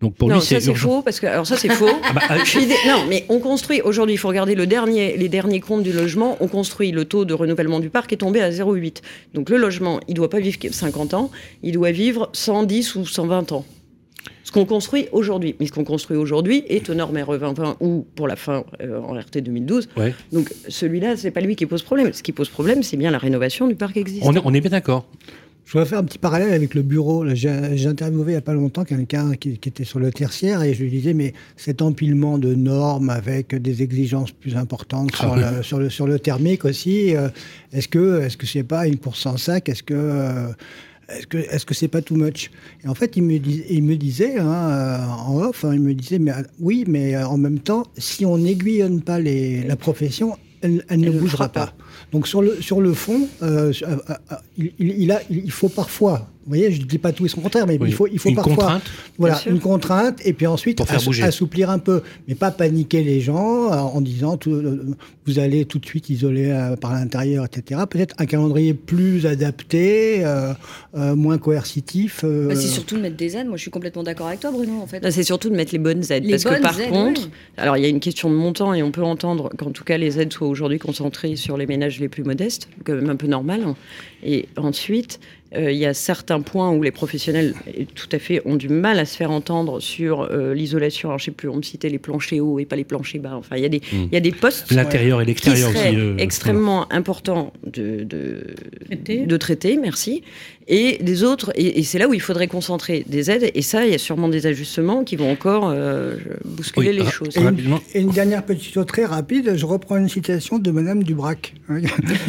Donc 0.00 0.14
pour 0.14 0.28
non, 0.28 0.40
ça 0.40 0.60
c'est 0.60 0.74
faux 0.74 1.02
parce 1.02 1.20
que 1.20 1.26
alors 1.26 1.46
ça 1.46 1.56
c'est 1.56 1.68
faux. 1.68 1.88
Ah 2.02 2.12
bah, 2.14 2.22
non, 2.86 3.04
mais 3.08 3.26
on 3.28 3.38
construit 3.38 3.82
aujourd'hui. 3.82 4.14
Il 4.14 4.18
faut 4.18 4.28
regarder 4.28 4.54
le 4.54 4.66
dernier, 4.66 5.16
les 5.16 5.28
derniers 5.28 5.60
comptes 5.60 5.82
du 5.82 5.92
logement. 5.92 6.38
On 6.40 6.48
construit 6.48 6.90
le 6.90 7.04
taux 7.04 7.26
de 7.26 7.34
renouvellement 7.34 7.80
du 7.80 7.90
parc 7.90 8.12
est 8.12 8.16
tombé 8.16 8.40
à 8.40 8.50
0,8. 8.50 9.02
Donc 9.34 9.50
le 9.50 9.58
logement, 9.58 10.00
il 10.08 10.14
doit 10.14 10.30
pas 10.30 10.40
vivre 10.40 10.58
50 10.70 11.14
ans, 11.14 11.30
il 11.62 11.72
doit 11.72 11.90
vivre 11.90 12.30
110 12.32 12.94
ou 12.96 13.06
120 13.06 13.52
ans 13.52 13.66
ce 14.50 14.52
qu'on 14.52 14.66
construit 14.66 15.08
aujourd'hui. 15.12 15.54
Mais 15.60 15.66
ce 15.66 15.72
qu'on 15.72 15.84
construit 15.84 16.16
aujourd'hui 16.16 16.64
est 16.68 16.90
aux 16.90 16.94
normes 16.94 17.18
RE 17.18 17.38
2020 17.38 17.76
ou 17.80 18.04
pour 18.14 18.26
la 18.26 18.36
fin 18.36 18.64
euh, 18.82 19.00
en 19.00 19.14
RT 19.14 19.38
2012. 19.42 19.88
Donc 20.32 20.52
celui-là, 20.68 21.16
c'est 21.16 21.30
pas 21.30 21.40
lui 21.40 21.56
qui 21.56 21.66
pose 21.66 21.82
problème. 21.82 22.12
Ce 22.12 22.22
qui 22.22 22.32
pose 22.32 22.48
problème, 22.48 22.82
c'est 22.82 22.96
bien 22.96 23.10
la 23.10 23.18
rénovation 23.18 23.68
du 23.68 23.76
parc 23.76 23.96
existant. 23.96 24.32
On 24.44 24.54
est, 24.54 24.60
bien 24.60 24.70
d'accord. 24.70 25.06
Je 25.64 25.72
voudrais 25.72 25.88
faire 25.88 26.00
un 26.00 26.04
petit 26.04 26.18
parallèle 26.18 26.52
avec 26.52 26.74
le 26.74 26.82
bureau. 26.82 27.24
J'ai 27.32 27.86
interviewé 27.86 28.32
il 28.32 28.34
n'y 28.34 28.38
a 28.38 28.40
pas 28.40 28.54
longtemps 28.54 28.84
quelqu'un 28.84 29.36
qui, 29.36 29.50
était 29.50 29.84
sur 29.84 30.00
le 30.00 30.10
tertiaire 30.10 30.62
et 30.64 30.74
je 30.74 30.82
lui 30.82 30.90
disais, 30.90 31.14
mais 31.14 31.32
cet 31.56 31.80
empilement 31.80 32.38
de 32.38 32.52
normes 32.54 33.08
avec 33.08 33.54
des 33.54 33.82
exigences 33.82 34.32
plus 34.32 34.56
importantes 34.56 35.14
sur, 35.14 35.32
ah 35.34 35.52
le, 35.58 35.90
sur, 35.90 36.08
le, 36.08 36.18
thermique 36.18 36.64
aussi, 36.64 37.14
euh, 37.14 37.28
est-ce 37.72 37.86
que 37.86 38.20
est-ce 38.22 38.36
que 38.36 38.46
c'est 38.46 38.64
pas 38.64 38.88
une 38.88 38.96
course 38.96 39.20
sans 39.20 39.36
sac? 39.36 39.68
Est-ce 39.68 39.84
que 39.84 39.94
euh, 39.94 40.48
est-ce 41.16 41.26
que 41.26 41.38
est-ce 41.38 41.66
que 41.66 41.74
c'est 41.74 41.88
pas 41.88 42.02
too 42.02 42.16
much? 42.16 42.50
Et 42.84 42.88
en 42.88 42.94
fait, 42.94 43.16
il 43.16 43.22
me, 43.22 43.34
il 43.34 43.82
me 43.82 43.96
disait 43.96 44.38
hein, 44.38 44.46
euh, 44.46 44.98
en 45.26 45.42
off, 45.42 45.64
hein, 45.64 45.74
il 45.74 45.80
me 45.80 45.94
disait 45.94 46.18
mais 46.18 46.32
oui, 46.58 46.84
mais 46.86 47.14
euh, 47.14 47.26
en 47.26 47.36
même 47.36 47.58
temps, 47.58 47.84
si 47.96 48.24
on 48.26 48.38
n'aiguillonne 48.38 49.00
pas 49.02 49.18
les, 49.18 49.62
la 49.62 49.76
profession, 49.76 50.36
elle, 50.62 50.82
ne 50.90 51.10
bougera 51.10 51.48
pas. 51.48 51.74
Donc 52.12 52.28
sur 52.28 52.42
le 52.42 52.60
sur 52.60 52.80
le 52.80 52.92
fond, 52.92 53.28
euh, 53.42 53.72
il, 54.58 54.72
il, 54.78 55.12
a, 55.12 55.20
il 55.30 55.50
faut 55.50 55.68
parfois 55.68 56.28
vous 56.44 56.48
voyez, 56.48 56.72
je 56.72 56.80
ne 56.80 56.86
dis 56.86 56.98
pas 56.98 57.12
tout 57.12 57.26
et 57.26 57.28
son 57.28 57.40
contraire, 57.40 57.66
mais 57.66 57.76
Oui. 57.80 57.88
il 57.90 57.94
faut, 57.94 58.06
il 58.06 58.18
faut 58.18 58.28
Une 58.30 58.34
parfois 58.34 58.54
contrainte 58.56 58.82
voilà, 59.18 59.40
une 59.46 59.60
contrainte, 59.60 60.18
et 60.24 60.32
puis 60.32 60.46
ensuite 60.46 60.80
assou- 60.80 61.04
bouger. 61.06 61.22
assouplir 61.24 61.68
un 61.70 61.78
peu, 61.78 62.02
mais 62.26 62.34
pas 62.34 62.50
paniquer 62.50 63.02
les 63.04 63.20
gens 63.20 63.70
euh, 63.70 63.76
en 63.76 64.00
disant 64.00 64.36
tout, 64.38 64.50
euh, 64.52 64.96
vous 65.26 65.38
allez 65.38 65.64
tout 65.66 65.78
de 65.78 65.84
suite 65.86 66.08
isoler 66.10 66.50
euh, 66.50 66.76
par 66.76 66.92
l'intérieur, 66.94 67.44
etc. 67.44 67.82
Peut-être 67.88 68.14
un 68.18 68.26
calendrier 68.26 68.72
plus 68.74 69.26
adapté, 69.26 70.24
euh, 70.24 70.52
euh, 70.96 71.14
moins 71.14 71.36
coercitif. 71.38 72.22
euh, 72.24 72.48
Bah, 72.48 72.54
c'est 72.56 72.68
surtout 72.68 72.96
de 72.96 73.02
mettre 73.02 73.16
des 73.16 73.36
aides. 73.36 73.46
Moi, 73.46 73.56
je 73.56 73.62
suis 73.62 73.70
complètement 73.70 74.02
d'accord 74.02 74.28
avec 74.28 74.40
toi, 74.40 74.50
Bruno, 74.50 74.80
en 74.80 74.86
fait. 74.86 75.00
Là, 75.00 75.10
c'est 75.10 75.22
surtout 75.24 75.50
de 75.50 75.54
mettre 75.56 75.72
les 75.72 75.78
bonnes 75.78 76.02
aides. 76.10 76.24
Les 76.24 76.30
parce 76.32 76.44
bonnes 76.44 76.54
que 76.56 76.62
par 76.62 76.80
aides, 76.80 76.90
contre, 76.90 77.22
oui. 77.24 77.30
alors 77.58 77.76
il 77.76 77.82
y 77.82 77.86
a 77.86 77.88
une 77.88 78.00
question 78.00 78.30
de 78.30 78.34
montant 78.34 78.72
et 78.74 78.82
on 78.82 78.90
peut 78.90 79.02
entendre 79.04 79.50
qu'en 79.58 79.70
tout 79.70 79.84
cas 79.84 79.98
les 79.98 80.18
aides 80.20 80.32
soient 80.32 80.48
aujourd'hui 80.48 80.78
concentrées 80.78 81.36
sur 81.36 81.56
les 81.56 81.66
ménages 81.66 82.00
les 82.00 82.08
plus 82.08 82.24
modestes, 82.24 82.68
quand 82.84 82.94
même 82.94 83.10
un 83.10 83.16
peu 83.16 83.26
normal. 83.26 83.60
Et 84.24 84.48
ensuite, 84.56 85.20
il 85.56 85.76
y 85.76 85.84
a 85.86 85.94
certains 85.94 86.40
points 86.42 86.70
où 86.70 86.82
les 86.82 86.92
professionnels, 86.92 87.54
tout 87.96 88.08
à 88.12 88.18
fait, 88.20 88.40
ont 88.44 88.54
du 88.56 88.68
mal 88.68 88.98
à 89.00 89.04
se 89.04 89.16
faire 89.16 89.32
entendre 89.32 89.80
sur 89.80 90.22
euh, 90.22 90.54
l'isolation. 90.54 91.08
Alors 91.08 91.18
je 91.18 91.24
sais 91.24 91.30
plus, 91.32 91.48
on 91.48 91.56
me 91.56 91.62
citait 91.62 91.88
les 91.88 91.98
planchers 91.98 92.40
hauts 92.40 92.58
et 92.60 92.64
pas 92.66 92.76
les 92.76 92.84
planchers 92.84 93.20
bas. 93.20 93.34
Enfin, 93.36 93.56
il 93.56 93.62
y 93.62 93.66
a 93.66 93.68
des, 93.68 93.78
Mm. 93.80 94.04
il 94.04 94.12
y 94.12 94.16
a 94.16 94.20
des 94.20 94.30
postes 94.30 94.70
L'intérieur 94.70 95.20
et 95.20 95.24
l'extérieur 95.24 95.70
aussi. 95.70 95.96
euh, 95.96 96.14
extrêmement 96.18 96.86
important 96.92 97.52
de, 97.66 98.04
de, 98.04 98.54
Traiter. 98.86 99.26
de 99.26 99.36
traiter, 99.36 99.76
merci, 99.76 100.22
et 100.72 100.98
des 101.02 101.24
autres, 101.24 101.50
et, 101.56 101.80
et 101.80 101.82
c'est 101.82 101.98
là 101.98 102.08
où 102.08 102.14
il 102.14 102.20
faudrait 102.20 102.46
concentrer 102.46 103.04
des 103.08 103.30
aides, 103.30 103.50
et 103.54 103.60
ça, 103.62 103.84
il 103.84 103.90
y 103.90 103.94
a 103.94 103.98
sûrement 103.98 104.28
des 104.28 104.46
ajustements 104.46 105.02
qui 105.04 105.16
vont 105.16 105.30
encore 105.30 105.68
euh, 105.70 106.14
bousculer 106.44 106.90
Oui, 106.90 106.96
les 106.96 107.02
ra- 107.02 107.10
choses. 107.10 107.36
Et 107.36 107.40
une, 107.40 107.46
Rapidement. 107.46 107.80
et 107.92 108.00
une 108.00 108.10
dernière 108.10 108.44
petite 108.44 108.72
chose 108.72 108.86
très 108.86 109.04
rapide, 109.04 109.54
je 109.56 109.66
reprends 109.66 109.96
une 109.96 110.08
citation 110.08 110.58
de 110.58 110.70
Madame 110.70 111.02
Dubrac. 111.02 111.54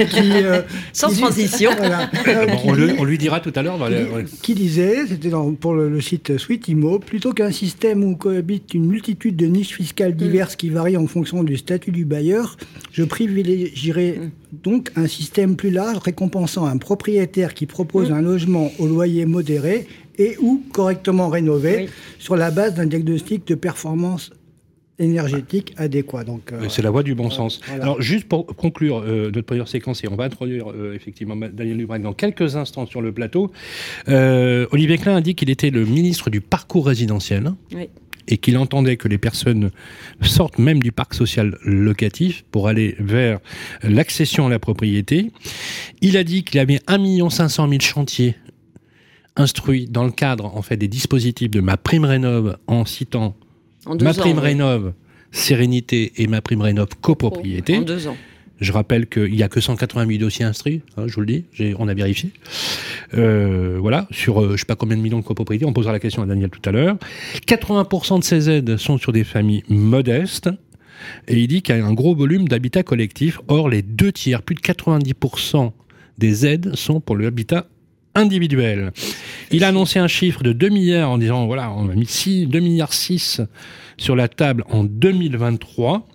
qui, 0.09 0.31
euh, 0.33 0.61
Sans 0.93 1.07
qui 1.09 1.15
dit- 1.15 1.21
transition. 1.21 1.71
Voilà. 1.77 2.09
Euh, 2.27 2.45
Bon, 2.47 2.57
qui 2.57 2.67
on, 2.69 2.73
lui, 2.73 2.87
dit- 2.87 2.93
on 2.99 3.03
lui 3.03 3.17
dira 3.17 3.39
tout 3.39 3.53
à 3.55 3.61
l'heure. 3.61 3.77
voilà, 3.77 4.01
ouais. 4.03 4.25
qui 4.41 4.55
disait, 4.55 5.05
c'était 5.07 5.29
pour 5.59 5.73
le, 5.75 5.89
le 5.89 6.01
site 6.01 6.37
Sweet 6.37 6.67
Imo, 6.67 6.99
plutôt 6.99 7.33
qu'un 7.33 7.51
système 7.51 8.03
où 8.03 8.15
cohabitent 8.15 8.73
une 8.73 8.87
multitude 8.87 9.35
de 9.35 9.45
niches 9.45 9.75
fiscales 9.75 10.15
diverses 10.15 10.55
qui 10.55 10.69
varient 10.69 10.97
en 10.97 11.07
fonction 11.07 11.43
du 11.43 11.57
statut 11.57 11.91
du 11.91 12.05
bailleur, 12.05 12.57
je 12.91 13.03
privilégierais 13.03 14.19
donc 14.51 14.91
un 14.95 15.07
système 15.07 15.55
plus 15.55 15.71
large 15.71 15.97
récompensant 15.99 16.65
un 16.65 16.77
propriétaire 16.77 17.53
qui 17.53 17.65
propose 17.65 18.11
un 18.11 18.21
logement 18.21 18.71
au 18.79 18.87
loyer 18.87 19.25
modéré 19.25 19.87
et 20.17 20.35
ou 20.41 20.61
correctement 20.73 21.29
rénové 21.29 21.75
Oui. 21.85 21.89
sur 22.19 22.35
la 22.35 22.51
base 22.51 22.73
d'un 22.75 22.85
diagnostic 22.85 23.47
de 23.47 23.55
performance 23.55 24.31
énergétique 24.99 25.73
adéquat. 25.77 26.23
Donc, 26.23 26.51
euh, 26.51 26.69
C'est 26.69 26.83
la 26.83 26.91
voie 26.91 27.01
du 27.01 27.15
bon 27.15 27.29
sens. 27.31 27.59
voilà. 27.65 27.83
Alors, 27.83 28.01
juste 28.01 28.27
pour 28.27 28.45
conclure 28.45 28.99
euh, 29.03 29.31
notre 29.33 29.47
première 29.47 29.67
séquence, 29.67 30.03
et 30.03 30.07
on 30.07 30.15
va 30.15 30.25
introduire 30.25 30.69
euh, 30.71 30.93
effectivement 30.93 31.35
Daniel 31.35 31.77
Lubrac 31.77 32.01
dans 32.03 32.13
quelques 32.13 32.55
instants 32.55 32.85
sur 32.85 33.01
le 33.01 33.11
plateau, 33.11 33.51
euh, 34.09 34.67
Olivier 34.71 34.97
Klein 34.99 35.15
a 35.15 35.21
dit 35.21 35.33
qu'il 35.33 35.49
était 35.49 35.71
le 35.71 35.85
ministre 35.85 36.29
du 36.29 36.39
parcours 36.41 36.85
résidentiel 36.85 37.51
Oui. 37.73 37.89
Et 38.31 38.37
qu'il 38.37 38.57
entendait 38.57 38.97
que 38.97 39.07
les 39.07 39.17
personnes 39.19 39.69
sortent 40.21 40.57
même 40.57 40.81
du 40.81 40.91
parc 40.91 41.13
social 41.13 41.57
locatif 41.63 42.43
pour 42.49 42.67
aller 42.69 42.95
vers 42.97 43.39
l'accession 43.83 44.47
à 44.47 44.49
la 44.49 44.57
propriété. 44.57 45.31
Il 46.01 46.17
a 46.17 46.23
dit 46.23 46.43
qu'il 46.43 46.59
avait 46.59 46.79
1 46.87 47.29
500 47.29 47.67
000 47.69 47.81
chantiers 47.81 48.35
instruits 49.35 49.85
dans 49.87 50.05
le 50.05 50.11
cadre 50.11 50.45
en 50.57 50.61
fait 50.61 50.77
des 50.77 50.87
dispositifs 50.87 51.51
de 51.51 51.61
ma 51.61 51.77
prime 51.77 52.05
rénov 52.05 52.57
en 52.67 52.85
citant 52.85 53.35
En 53.85 53.95
ma 53.95 54.13
prime 54.13 54.37
oui. 54.37 54.43
rénov 54.43 54.93
sérénité 55.31 56.13
et 56.17 56.27
ma 56.27 56.41
prime 56.41 56.61
rénov 56.61 56.89
copropriété. 57.01 57.77
En 57.77 57.81
deux 57.81 58.07
ans. 58.07 58.17
Je 58.61 58.71
rappelle 58.71 59.07
qu'il 59.07 59.31
n'y 59.31 59.41
a 59.41 59.49
que 59.49 59.59
188 59.59 60.19
dossiers 60.19 60.45
instruits, 60.45 60.83
hein, 60.95 61.07
je 61.07 61.15
vous 61.15 61.21
le 61.21 61.25
dis, 61.25 61.45
on 61.79 61.87
a 61.87 61.95
vérifié. 61.95 62.29
Euh, 63.15 63.77
voilà, 63.79 64.07
sur 64.11 64.39
euh, 64.39 64.47
je 64.49 64.51
ne 64.51 64.57
sais 64.57 64.65
pas 64.65 64.75
combien 64.75 64.95
de 64.95 65.01
millions 65.01 65.19
de 65.19 65.23
copropriétés, 65.25 65.65
on 65.65 65.73
posera 65.73 65.91
la 65.91 65.99
question 65.99 66.21
à 66.21 66.27
Daniel 66.27 66.51
tout 66.51 66.61
à 66.69 66.71
l'heure. 66.71 66.97
80% 67.47 68.19
de 68.19 68.23
ces 68.23 68.51
aides 68.51 68.77
sont 68.77 68.99
sur 68.99 69.11
des 69.11 69.23
familles 69.23 69.63
modestes. 69.67 70.49
Et 71.27 71.39
il 71.39 71.47
dit 71.47 71.63
qu'il 71.63 71.75
y 71.75 71.79
a 71.79 71.83
un 71.83 71.93
gros 71.93 72.15
volume 72.15 72.47
d'habitat 72.47 72.83
collectif. 72.83 73.39
Or, 73.47 73.67
les 73.67 73.81
deux 73.81 74.11
tiers, 74.11 74.43
plus 74.43 74.53
de 74.53 74.61
90% 74.61 75.71
des 76.19 76.45
aides 76.45 76.75
sont 76.75 77.01
pour 77.01 77.17
l'habitat 77.17 77.65
individuel. 78.13 78.91
Il 79.51 79.63
a 79.63 79.69
annoncé 79.69 79.97
un 79.97 80.07
chiffre 80.07 80.43
de 80.43 80.53
2 80.53 80.69
milliards 80.69 81.09
en 81.09 81.17
disant, 81.17 81.47
voilà, 81.47 81.71
on 81.71 81.89
a 81.89 81.95
mis 81.95 82.05
6, 82.05 82.45
2 82.45 82.59
milliards 82.59 82.93
6 82.93 83.41
sur 83.97 84.15
la 84.15 84.27
table 84.27 84.63
en 84.69 84.83
2023. 84.83 86.07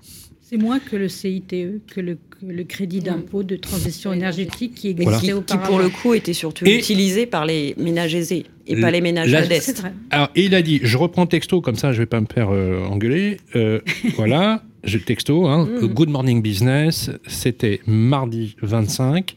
C'est 0.48 0.58
moins 0.58 0.78
que 0.78 0.94
le 0.94 1.08
CITE, 1.08 1.56
que 1.92 2.00
le, 2.00 2.14
que 2.14 2.46
le 2.46 2.62
crédit 2.62 3.00
d'impôt 3.00 3.42
de 3.42 3.56
transition 3.56 4.12
énergétique 4.12 4.76
qui 4.76 4.90
existait 4.90 5.18
qui, 5.18 5.26
qui, 5.26 5.32
auparavant. 5.32 5.66
pour 5.66 5.78
le 5.80 5.88
coup, 5.88 6.14
était 6.14 6.34
surtout 6.34 6.64
Et- 6.66 6.76
utilisé 6.78 7.26
par 7.26 7.44
les 7.46 7.74
ménages 7.78 8.14
aisés 8.14 8.46
et 8.68 8.80
pas 8.80 8.92
les 8.92 9.00
ménages 9.00 9.32
modestes. 9.32 9.80
vrai. 9.80 9.92
Alors, 10.10 10.28
et 10.36 10.44
il 10.44 10.54
a 10.54 10.62
dit, 10.62 10.78
je 10.84 10.96
reprends 10.96 11.26
texto, 11.26 11.60
comme 11.60 11.74
ça 11.74 11.92
je 11.92 11.98
vais 11.98 12.06
pas 12.06 12.20
me 12.20 12.26
faire 12.32 12.50
euh, 12.52 12.84
engueuler. 12.86 13.38
Euh, 13.56 13.80
voilà, 14.16 14.62
je 14.84 14.98
texto, 14.98 15.46
hein, 15.48 15.66
Mm. 15.66 15.86
Good 15.88 16.10
Morning 16.10 16.40
Business, 16.42 17.10
c'était 17.26 17.80
mardi 17.88 18.54
25. 18.62 19.36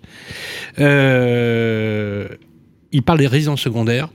Euh, 0.78 2.28
il 2.92 3.02
parle 3.02 3.18
des 3.20 3.28
résidences 3.28 3.62
secondaires. 3.62 4.10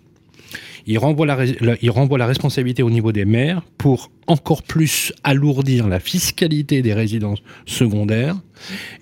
Il 0.86 0.98
renvoie, 0.98 1.26
la, 1.26 2.26
responsabilité 2.26 2.82
au 2.82 2.90
niveau 2.90 3.12
des 3.12 3.24
maires 3.24 3.62
pour 3.78 4.10
encore 4.26 4.62
plus 4.62 5.12
alourdir 5.22 5.88
la 5.88 5.98
fiscalité 5.98 6.82
des 6.82 6.92
résidences 6.92 7.42
secondaires. 7.66 8.36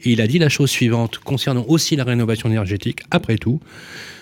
Et 0.05 0.13
il 0.13 0.21
a 0.21 0.27
dit 0.27 0.39
la 0.39 0.49
chose 0.49 0.71
suivante 0.71 1.19
concernant 1.19 1.65
aussi 1.67 1.97
la 1.97 2.05
rénovation 2.05 2.49
énergétique. 2.49 3.01
Après 3.11 3.37
tout, 3.37 3.61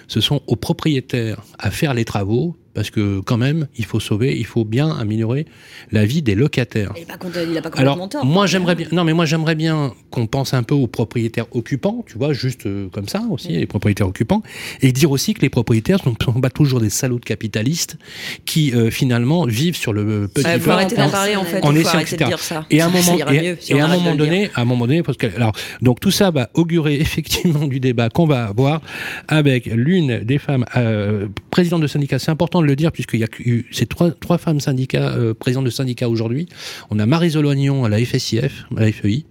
ce 0.09 0.21
sont 0.21 0.41
aux 0.47 0.57
propriétaires 0.57 1.43
à 1.59 1.71
faire 1.71 1.95
les 1.95 2.05
travaux 2.05 2.57
parce 2.75 2.91
que 2.91 3.21
quand 3.21 3.37
même, 3.37 3.67
il 3.77 3.85
faut 3.85 4.01
sauver, 4.01 4.37
il 4.39 4.47
faut 4.47 4.65
bien 4.65 4.89
améliorer 4.91 5.47
la 5.93 6.05
vie 6.05 6.23
des 6.23 6.35
locataires. 6.35 6.93
Il 6.97 7.07
n'a 7.07 7.17
pas, 7.63 7.71
pas 7.71 7.79
Alors, 7.81 7.95
complètement 7.95 8.09
tort. 8.09 8.25
moi, 8.25 8.47
j'aimerais 8.47 8.75
bien. 8.75 8.87
Non, 8.93 9.05
mais 9.05 9.13
moi, 9.13 9.25
j'aimerais 9.27 9.55
bien 9.55 9.93
qu'on 10.11 10.27
pense 10.27 10.55
un 10.55 10.63
peu 10.63 10.75
aux 10.75 10.87
propriétaires 10.87 11.47
occupants, 11.53 12.05
tu 12.07 12.17
vois, 12.19 12.33
juste 12.33 12.67
euh, 12.67 12.89
comme 12.91 13.09
ça 13.09 13.23
aussi, 13.31 13.49
les 13.49 13.67
propriétaires 13.67 14.07
occupants, 14.09 14.43
et 14.83 14.93
dire 14.93 15.11
aussi 15.11 15.35
que 15.35 15.41
les 15.43 15.51
propriétaires 15.51 15.99
ne 16.07 16.13
sont 16.25 16.41
pas 16.41 16.51
toujours 16.51 16.81
des 16.81 16.91
salauds 16.91 17.19
de 17.19 17.25
capitalistes 17.25 17.97
qui 18.45 18.73
euh, 18.75 18.91
finalement 18.91 19.45
vivent 19.47 19.77
sur 19.77 19.93
le 19.93 20.29
petit 20.29 20.47
Il 20.55 20.61
faut 20.61 20.71
arrêter 20.71 20.97
en- 20.99 21.07
d'en 21.07 21.11
parler 21.11 21.37
en 21.37 21.45
fait. 21.45 21.61
en 21.65 21.75
essayant, 21.75 22.03
de 22.03 22.25
dire 22.25 22.39
ça. 22.39 22.67
et 22.71 22.81
à 22.81 22.87
un 22.87 22.91
moment, 22.91 23.17
ira 23.17 23.35
et, 23.35 23.43
mieux 23.43 23.57
si 23.61 23.73
et 23.73 23.75
on 23.75 23.79
à 23.79 23.83
un 23.83 23.85
arrête 23.87 23.99
moment 24.01 24.15
de 24.15 24.19
le 24.19 24.25
dire. 24.25 24.33
donné, 24.35 24.51
à 24.55 24.61
un 24.61 24.65
moment 24.65 24.87
donné, 24.87 25.03
parce 25.03 25.19
que 25.19 25.27
alors, 25.37 25.53
donc 25.83 26.01
tout 26.01 26.11
ça 26.11 26.31
va 26.31 26.51
augurer 26.55 26.95
effectivement 27.01 27.67
du 27.67 27.81
débat 27.81 28.09
qu'on 28.11 28.27
va 28.27 28.45
avoir 28.45 28.81
avec 29.29 29.67
l'une 29.67 30.21
des 30.21 30.39
femmes 30.39 30.65
euh, 30.77 31.27
présidentes 31.51 31.83
de 31.83 31.87
syndicats. 31.87 32.19
C'est 32.19 32.31
important 32.31 32.60
de 32.63 32.67
le 32.67 32.77
dire 32.77 32.93
puisqu'il 32.93 33.21
y 33.21 33.25
a 33.25 33.29
eu 33.39 33.67
ces 33.71 33.87
trois, 33.87 34.39
femmes 34.39 34.61
syndicats 34.61 35.11
euh, 35.11 35.35
présidentes 35.35 35.65
de 35.65 35.71
syndicats 35.71 36.09
aujourd'hui. 36.09 36.49
On 36.91 36.99
a 36.99 37.07
Marie-Zolo 37.07 37.51
Agnon 37.51 37.85
à 37.85 37.89
la 37.89 37.99
FSIF, 37.99 38.65
à 38.77 38.81
la 38.81 38.93
FEI. 38.93 39.25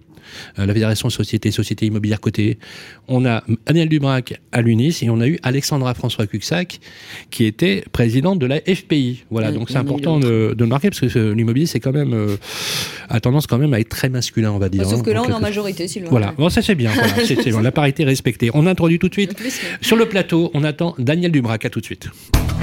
Euh, 0.58 0.66
La 0.66 0.72
Fédération 0.72 1.10
Société, 1.10 1.50
Société 1.50 1.86
Immobilière 1.86 2.20
Côté. 2.20 2.58
On 3.08 3.24
a 3.26 3.42
Daniel 3.66 3.88
Dubrac 3.88 4.40
à 4.52 4.60
l'UNIS 4.62 4.98
et 5.02 5.10
on 5.10 5.20
a 5.20 5.26
eu 5.26 5.38
Alexandra 5.42 5.94
François 5.94 6.26
Cuxac 6.26 6.80
qui 7.30 7.44
était 7.44 7.84
présidente 7.92 8.38
de 8.38 8.46
la 8.46 8.60
FPI. 8.60 9.24
Voilà, 9.30 9.50
Oui, 9.50 9.54
donc 9.58 9.70
c'est 9.70 9.76
important 9.76 10.18
de, 10.18 10.54
de 10.56 10.64
le 10.64 10.66
marquer 10.66 10.90
parce 10.90 11.00
que 11.00 11.18
euh, 11.18 11.34
l'immobilier 11.34 11.66
c'est 11.66 11.80
quand 11.80 11.92
même 11.92 12.12
euh, 12.14 12.36
a 13.08 13.20
tendance 13.20 13.46
quand 13.46 13.58
même 13.58 13.74
à 13.74 13.80
être 13.80 13.88
très 13.88 14.08
masculin, 14.08 14.52
on 14.52 14.58
va 14.58 14.68
dire. 14.68 14.82
Bah, 14.84 14.88
sauf 14.90 15.00
hein, 15.00 15.02
que 15.02 15.10
là, 15.10 15.20
on 15.20 15.24
est 15.24 15.26
en 15.28 15.30
quelque- 15.34 15.42
majorité, 15.42 15.88
Sylvain. 15.88 16.08
Voilà, 16.10 16.32
bon, 16.36 16.48
ça 16.48 16.62
c'est 16.62 16.74
bien, 16.74 16.90
voilà, 16.92 17.12
bon, 17.52 17.60
la 17.60 17.72
parité 17.72 18.02
est 18.02 18.06
respectée. 18.06 18.50
On 18.54 18.66
introduit 18.66 18.98
tout 18.98 19.08
de 19.08 19.14
suite 19.14 19.30
En 19.32 19.34
plus, 19.34 19.58
mais- 19.62 19.78
sur 19.86 19.96
le 19.96 20.06
plateau, 20.06 20.50
on 20.54 20.64
attend 20.64 20.94
Daniel 20.98 21.32
Dubrac, 21.32 21.64
à 21.64 21.70
tout 21.70 21.80
de 21.80 21.84
suite. 21.84 22.08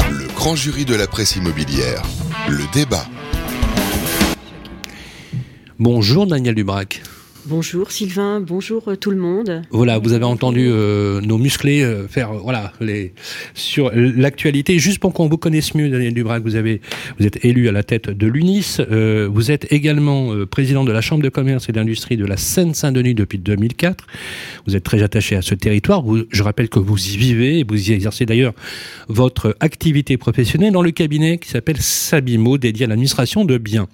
Le 0.09 0.27
grand 0.35 0.55
jury 0.55 0.85
de 0.85 0.95
la 0.95 1.07
presse 1.07 1.35
immobilière. 1.35 2.01
Le 2.49 2.63
débat. 2.73 3.05
Bonjour 5.79 6.25
Daniel 6.25 6.55
Dubrac. 6.55 7.01
Bonjour 7.49 7.91
Sylvain, 7.91 8.41
bonjour 8.41 8.89
euh, 8.89 8.95
tout 8.97 9.09
le 9.09 9.15
monde. 9.15 9.61
Voilà, 9.71 9.99
vous 9.99 10.11
avez 10.11 10.25
entendu 10.25 10.67
euh, 10.69 11.21
nos 11.21 11.37
musclés 11.37 11.81
euh, 11.81 12.05
faire 12.07 12.31
euh, 12.31 12.39
voilà 12.43 12.73
les 12.81 13.13
sur 13.53 13.89
l'actualité. 13.93 14.79
Juste 14.79 14.99
pour 14.99 15.13
qu'on 15.13 15.29
vous 15.29 15.37
connaisse 15.37 15.73
mieux, 15.73 15.87
Daniel 15.89 16.13
Dubrac, 16.13 16.43
vous 16.43 16.55
avez 16.55 16.81
vous 17.19 17.25
êtes 17.25 17.45
élu 17.45 17.69
à 17.69 17.71
la 17.71 17.83
tête 17.83 18.09
de 18.09 18.27
l'UNIS. 18.27 18.81
vous 19.29 19.51
êtes 19.51 19.71
également 19.71 20.31
président 20.49 20.83
de 20.83 20.91
la 20.91 20.99
Chambre 20.99 21.23
de 21.23 21.29
commerce 21.29 21.69
et 21.69 21.71
d'industrie 21.71 22.17
de 22.17 22.25
la 22.25 22.35
Seine-Saint-Denis 22.35 23.13
depuis 23.13 23.37
2004. 23.37 24.05
Vous 24.65 24.75
êtes 24.75 24.83
très 24.83 25.01
attaché 25.01 25.35
à 25.37 25.41
ce 25.41 25.55
territoire. 25.55 26.01
Vous- 26.01 26.23
je 26.29 26.43
rappelle 26.43 26.67
que 26.67 26.79
vous 26.79 26.97
y 27.07 27.15
vivez 27.17 27.59
et 27.59 27.63
vous 27.67 27.89
y 27.89 27.93
exercez 27.93 28.25
d'ailleurs 28.25 28.53
votre 29.07 29.55
activité 29.61 30.17
professionnelle 30.17 30.73
dans 30.73 30.81
le 30.81 30.91
cabinet 30.91 31.37
qui 31.37 31.49
s'appelle 31.49 31.77
Sabimo, 31.79 32.57
dédié 32.57 32.85
à 32.85 32.89
l'administration 32.89 33.45
de 33.45 33.57
biens. 33.57 33.87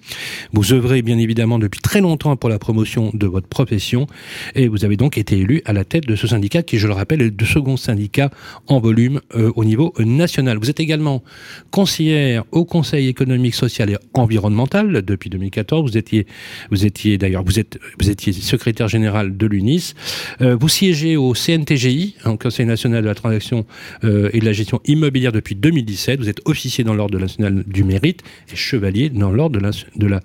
Vous 0.52 0.72
œuvrez 0.72 1.02
bien 1.02 1.18
évidemment 1.18 1.60
depuis 1.60 1.80
très 1.80 2.00
longtemps 2.00 2.34
pour 2.36 2.50
la 2.50 2.58
promotion 2.58 3.10
de 3.14 3.26
votre 3.26 3.43
profession. 3.48 4.06
Et 4.54 4.68
vous 4.68 4.84
avez 4.84 4.96
donc 4.96 5.18
été 5.18 5.38
élu 5.38 5.62
à 5.64 5.72
la 5.72 5.84
tête 5.84 6.06
de 6.06 6.16
ce 6.16 6.26
syndicat 6.26 6.62
qui, 6.62 6.78
je 6.78 6.86
le 6.86 6.92
rappelle, 6.92 7.22
est 7.22 7.40
le 7.40 7.46
second 7.46 7.76
syndicat 7.76 8.30
en 8.66 8.80
volume 8.80 9.20
euh, 9.34 9.52
au 9.56 9.64
niveau 9.64 9.92
national. 9.98 10.58
Vous 10.58 10.70
êtes 10.70 10.80
également 10.80 11.22
conseillère 11.70 12.44
au 12.52 12.64
Conseil 12.64 13.08
économique, 13.08 13.54
social 13.54 13.90
et 13.90 13.96
environnemental 14.14 15.02
depuis 15.02 15.30
2014. 15.30 15.90
Vous 15.90 15.96
étiez, 15.96 16.26
vous 16.70 16.86
étiez 16.86 17.18
d'ailleurs, 17.18 17.44
vous 17.44 17.52
vous 18.00 18.10
étiez 18.10 18.32
secrétaire 18.32 18.88
général 18.88 19.36
de 19.36 19.46
l'UNIS. 19.46 19.94
Euh, 20.40 20.56
vous 20.58 20.68
siégez 20.68 21.16
au 21.16 21.34
CNTGI, 21.34 22.16
au 22.24 22.36
Conseil 22.36 22.66
national 22.66 23.02
de 23.02 23.08
la 23.08 23.14
transaction 23.14 23.66
euh, 24.04 24.30
et 24.32 24.40
de 24.40 24.44
la 24.44 24.52
gestion 24.52 24.80
immobilière 24.86 25.32
depuis 25.32 25.54
2017. 25.54 26.20
Vous 26.20 26.28
êtes 26.28 26.40
officier 26.46 26.84
dans 26.84 26.94
l'ordre 26.94 27.18
national 27.18 27.64
du 27.66 27.84
mérite 27.84 28.22
et 28.52 28.56
chevalier 28.56 29.10
dans 29.10 29.30
l'ordre 29.30 29.60
de 29.96 30.06
la 30.06 30.20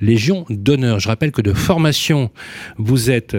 Légion 0.00 0.44
d'honneur. 0.50 1.00
Je 1.00 1.08
rappelle 1.08 1.32
que 1.32 1.42
de 1.42 1.52
formation, 1.52 2.30
vous 2.78 3.10
êtes 3.10 3.36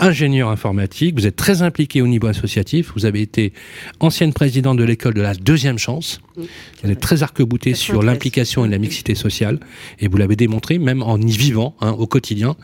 ingénieur 0.00 0.48
informatique, 0.48 1.14
vous 1.14 1.26
êtes 1.26 1.36
très 1.36 1.62
impliqué 1.62 2.02
au 2.02 2.06
niveau 2.06 2.26
associatif, 2.26 2.92
vous 2.96 3.04
avez 3.04 3.20
été 3.20 3.52
ancienne 4.00 4.32
présidente 4.32 4.78
de 4.78 4.84
l'école 4.84 5.14
de 5.14 5.20
la 5.20 5.34
deuxième 5.34 5.78
chance, 5.78 6.20
vous 6.36 6.90
êtes 6.90 7.00
très 7.00 7.22
arc-bouté 7.22 7.74
sur 7.74 8.02
l'implication 8.02 8.64
et 8.64 8.68
la 8.68 8.78
mixité 8.78 9.14
sociale, 9.14 9.60
et 9.98 10.08
vous 10.08 10.16
l'avez 10.16 10.36
démontré 10.36 10.78
même 10.78 11.02
en 11.02 11.18
y 11.18 11.30
vivant 11.30 11.76
hein, 11.80 11.90
au 11.92 12.06
quotidien, 12.06 12.56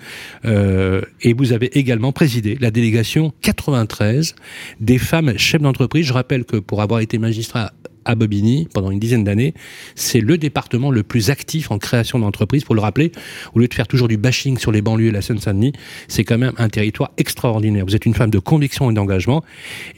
euh, 0.46 1.02
et 1.20 1.34
vous 1.34 1.52
avez 1.52 1.78
également 1.78 2.12
présidé 2.12 2.56
la 2.58 2.70
délégation 2.70 3.32
93 3.42 4.34
des 4.80 4.98
femmes 4.98 5.36
chefs 5.36 5.60
d'entreprise. 5.60 6.06
Je 6.06 6.14
rappelle 6.14 6.44
que 6.44 6.56
pour 6.56 6.80
avoir 6.80 7.00
été 7.00 7.18
magistrat 7.18 7.72
à 8.06 8.14
Bobigny 8.14 8.68
pendant 8.72 8.90
une 8.90 8.98
dizaine 8.98 9.24
d'années. 9.24 9.52
C'est 9.94 10.20
le 10.20 10.38
département 10.38 10.90
le 10.90 11.02
plus 11.02 11.30
actif 11.30 11.70
en 11.70 11.78
création 11.78 12.18
d'entreprises. 12.18 12.64
Pour 12.64 12.74
le 12.74 12.80
rappeler, 12.80 13.12
au 13.54 13.58
lieu 13.58 13.68
de 13.68 13.74
faire 13.74 13.86
toujours 13.86 14.08
du 14.08 14.16
bashing 14.16 14.58
sur 14.58 14.72
les 14.72 14.80
banlieues 14.80 15.08
et 15.08 15.12
la 15.12 15.22
Seine-Saint-Denis, 15.22 15.72
c'est 16.08 16.24
quand 16.24 16.38
même 16.38 16.54
un 16.56 16.68
territoire 16.68 17.12
extraordinaire. 17.18 17.84
Vous 17.84 17.96
êtes 17.96 18.06
une 18.06 18.14
femme 18.14 18.30
de 18.30 18.38
conviction 18.38 18.90
et 18.90 18.94
d'engagement. 18.94 19.44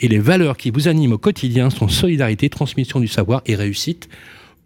Et 0.01 0.09
les 0.09 0.19
valeurs 0.19 0.57
qui 0.57 0.71
vous 0.71 0.89
animent 0.89 1.13
au 1.13 1.19
quotidien 1.19 1.71
sont 1.71 1.89
solidarité, 1.89 2.49
transmission 2.49 3.01
du 3.01 3.09
savoir 3.09 3.43
et 3.47 3.55
réussite 3.55 4.09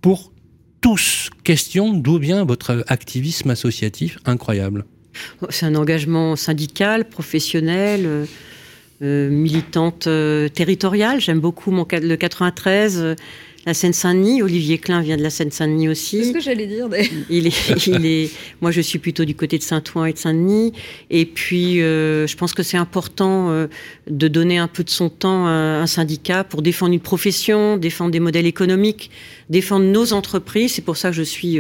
pour 0.01 0.33
tous. 0.81 1.31
Question 1.45 1.93
d'où 1.93 2.19
vient 2.19 2.45
votre 2.45 2.85
activisme 2.89 3.51
associatif? 3.51 4.19
Incroyable 4.25 4.85
C'est 5.51 5.67
un 5.67 5.75
engagement 5.75 6.37
syndical, 6.37 7.09
professionnel. 7.09 8.27
Euh, 9.03 9.31
militante 9.31 10.07
euh, 10.07 10.49
territoriale. 10.49 11.21
J'aime 11.21 11.41
beaucoup 11.41 11.73
mon, 11.73 11.85
le 11.91 12.15
93, 12.15 12.99
euh, 13.01 13.15
la 13.67 13.75
Seine-Saint-Denis. 13.75 14.43
Olivier 14.43 14.79
Klein 14.79 15.01
vient 15.01 15.17
de 15.17 15.25
la 15.25 15.31
Seine-Saint-Denis 15.31 15.89
aussi. 15.89 16.19
C'est 16.19 16.29
ce 16.29 16.33
que 16.33 16.41
j'allais 16.41 16.69
dire. 16.69 16.89
Il 17.29 17.49
est, 17.49 17.87
il 17.89 18.07
est, 18.07 18.31
moi, 18.61 18.71
je 18.71 18.81
suis 18.81 19.01
plutôt 19.01 19.25
du 19.25 19.35
côté 19.35 19.59
de 19.59 19.65
Saint-Ouen 19.65 20.05
et 20.05 20.13
de 20.13 20.19
Saint-Denis. 20.19 20.73
Et 21.11 21.27
puis, 21.27 21.79
je 21.79 22.37
pense 22.37 22.55
que 22.55 22.63
c'est 22.63 22.77
important 22.77 23.67
de 24.09 24.29
donner 24.29 24.59
un 24.59 24.69
peu 24.69 24.85
de 24.85 24.91
son 24.91 25.09
temps 25.09 25.47
à 25.47 25.51
un 25.51 25.87
syndicat 25.89 26.45
pour 26.45 26.63
défendre 26.63 26.93
une 26.93 27.01
profession, 27.01 27.79
défendre 27.79 28.13
des 28.13 28.21
modèles 28.21 28.47
économiques, 28.47 29.11
défendre 29.51 29.87
nos 29.87 30.13
entreprises. 30.13 30.75
C'est 30.75 30.83
pour 30.83 30.97
ça 30.97 31.11
que 31.11 31.17
je 31.17 31.23
suis 31.25 31.59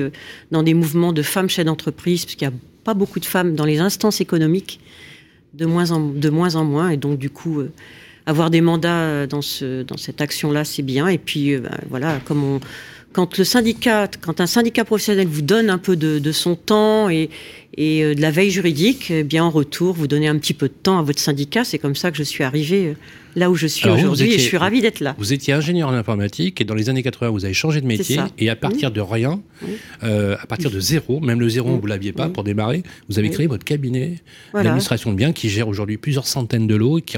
dans 0.52 0.62
des 0.62 0.74
mouvements 0.74 1.12
de 1.12 1.22
femmes 1.22 1.50
chefs 1.50 1.66
d'entreprise, 1.66 2.24
parce 2.24 2.36
qu'il 2.36 2.46
n'y 2.46 2.54
a 2.54 2.58
pas 2.84 2.94
beaucoup 2.94 3.18
de 3.18 3.26
femmes 3.26 3.56
dans 3.56 3.64
les 3.64 3.80
instances 3.80 4.20
économiques 4.20 4.78
de 5.54 5.66
moins 5.66 5.90
en, 5.90 6.00
de 6.00 6.28
moins, 6.30 6.54
en 6.54 6.64
moins. 6.64 6.90
Et 6.90 6.96
donc, 6.96 7.18
du 7.18 7.30
coup, 7.30 7.60
euh, 7.60 7.72
avoir 8.26 8.50
des 8.50 8.60
mandats 8.60 9.26
dans, 9.26 9.42
ce, 9.42 9.82
dans 9.82 9.96
cette 9.96 10.20
action-là, 10.20 10.64
c'est 10.64 10.82
bien. 10.82 11.08
Et 11.08 11.18
puis, 11.18 11.54
euh, 11.54 11.60
ben, 11.60 11.78
voilà, 11.88 12.20
comme 12.24 12.42
on, 12.44 12.60
quand 13.12 13.36
le 13.38 13.44
syndicat, 13.44 14.08
quand 14.20 14.40
un 14.40 14.46
syndicat 14.46 14.84
professionnel 14.84 15.26
vous 15.26 15.42
donne 15.42 15.70
un 15.70 15.78
peu 15.78 15.96
de, 15.96 16.18
de 16.18 16.32
son 16.32 16.56
temps 16.56 17.08
et, 17.10 17.30
et 17.76 18.04
euh, 18.04 18.14
de 18.14 18.20
la 18.20 18.30
veille 18.30 18.50
juridique, 18.50 19.10
eh 19.10 19.24
bien 19.24 19.44
en 19.44 19.50
retour, 19.50 19.94
vous 19.94 20.06
donnez 20.06 20.28
un 20.28 20.38
petit 20.38 20.54
peu 20.54 20.68
de 20.68 20.74
temps 20.74 20.98
à 20.98 21.02
votre 21.02 21.20
syndicat. 21.20 21.64
C'est 21.64 21.78
comme 21.78 21.96
ça 21.96 22.10
que 22.10 22.16
je 22.16 22.22
suis 22.22 22.44
arrivée 22.44 22.94
là 23.36 23.50
où 23.50 23.54
je 23.54 23.66
suis 23.66 23.88
aujourd'hui 23.88 24.32
et 24.32 24.38
je 24.38 24.44
suis 24.44 24.56
ravie 24.56 24.80
d'être 24.80 25.00
là. 25.00 25.14
Vous 25.18 25.32
étiez 25.32 25.54
ingénieur 25.54 25.88
en 25.88 25.92
informatique 25.92 26.60
et 26.60 26.64
dans 26.64 26.74
les 26.74 26.88
années 26.88 27.02
80, 27.02 27.30
vous 27.30 27.44
avez 27.44 27.54
changé 27.54 27.80
de 27.80 27.86
métier 27.86 28.20
et 28.38 28.50
à 28.50 28.56
partir 28.56 28.90
de 28.90 29.00
rien, 29.00 29.40
euh, 30.02 30.36
à 30.40 30.46
partir 30.46 30.70
de 30.70 30.80
zéro, 30.80 31.20
même 31.20 31.40
le 31.40 31.48
zéro, 31.48 31.78
vous 31.78 31.86
l'aviez 31.86 32.12
pas 32.12 32.28
pour 32.28 32.44
démarrer, 32.44 32.82
vous 33.08 33.18
avez 33.18 33.30
créé 33.30 33.46
votre 33.46 33.64
cabinet 33.64 34.16
d'administration 34.54 35.12
de 35.12 35.16
biens 35.16 35.32
qui 35.32 35.48
gère 35.48 35.68
aujourd'hui 35.68 35.96
plusieurs 35.96 36.26
centaines 36.26 36.66
de 36.66 36.74
lots 36.74 36.98
et 36.98 37.02
qui, 37.02 37.16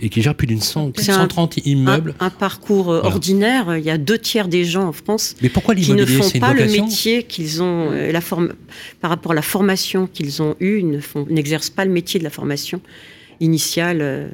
et 0.00 0.08
qui 0.08 0.22
gère 0.22 0.34
plus 0.34 0.46
d'une 0.46 0.60
130 0.60 1.66
immeubles. 1.66 2.14
Un, 2.20 2.30
parcours 2.30 2.90
euh, 2.90 3.02
ordinaire. 3.02 3.76
Il 3.76 3.84
y 3.84 3.90
a 3.90 3.98
deux 3.98 4.18
tiers 4.18 4.48
des 4.48 4.64
gens 4.64 4.88
en 4.88 4.92
France 4.92 5.36
Mais 5.40 5.48
pourquoi 5.48 5.74
qui 5.74 5.92
ne 5.92 6.04
font 6.04 6.38
pas 6.38 6.52
le 6.52 6.66
métier 6.66 7.22
qu'ils 7.22 7.62
ont, 7.62 7.90
euh, 7.92 8.12
la 8.12 8.20
forme, 8.20 8.54
par 9.00 9.10
rapport 9.10 9.32
à 9.32 9.34
la 9.34 9.42
formation 9.42 9.93
qu'ils 10.06 10.42
ont 10.42 10.56
eue, 10.60 10.82
n'exercent 11.28 11.70
pas 11.70 11.84
le 11.84 11.90
métier 11.90 12.18
de 12.18 12.24
la 12.24 12.30
formation 12.30 12.80
initiale. 13.40 14.32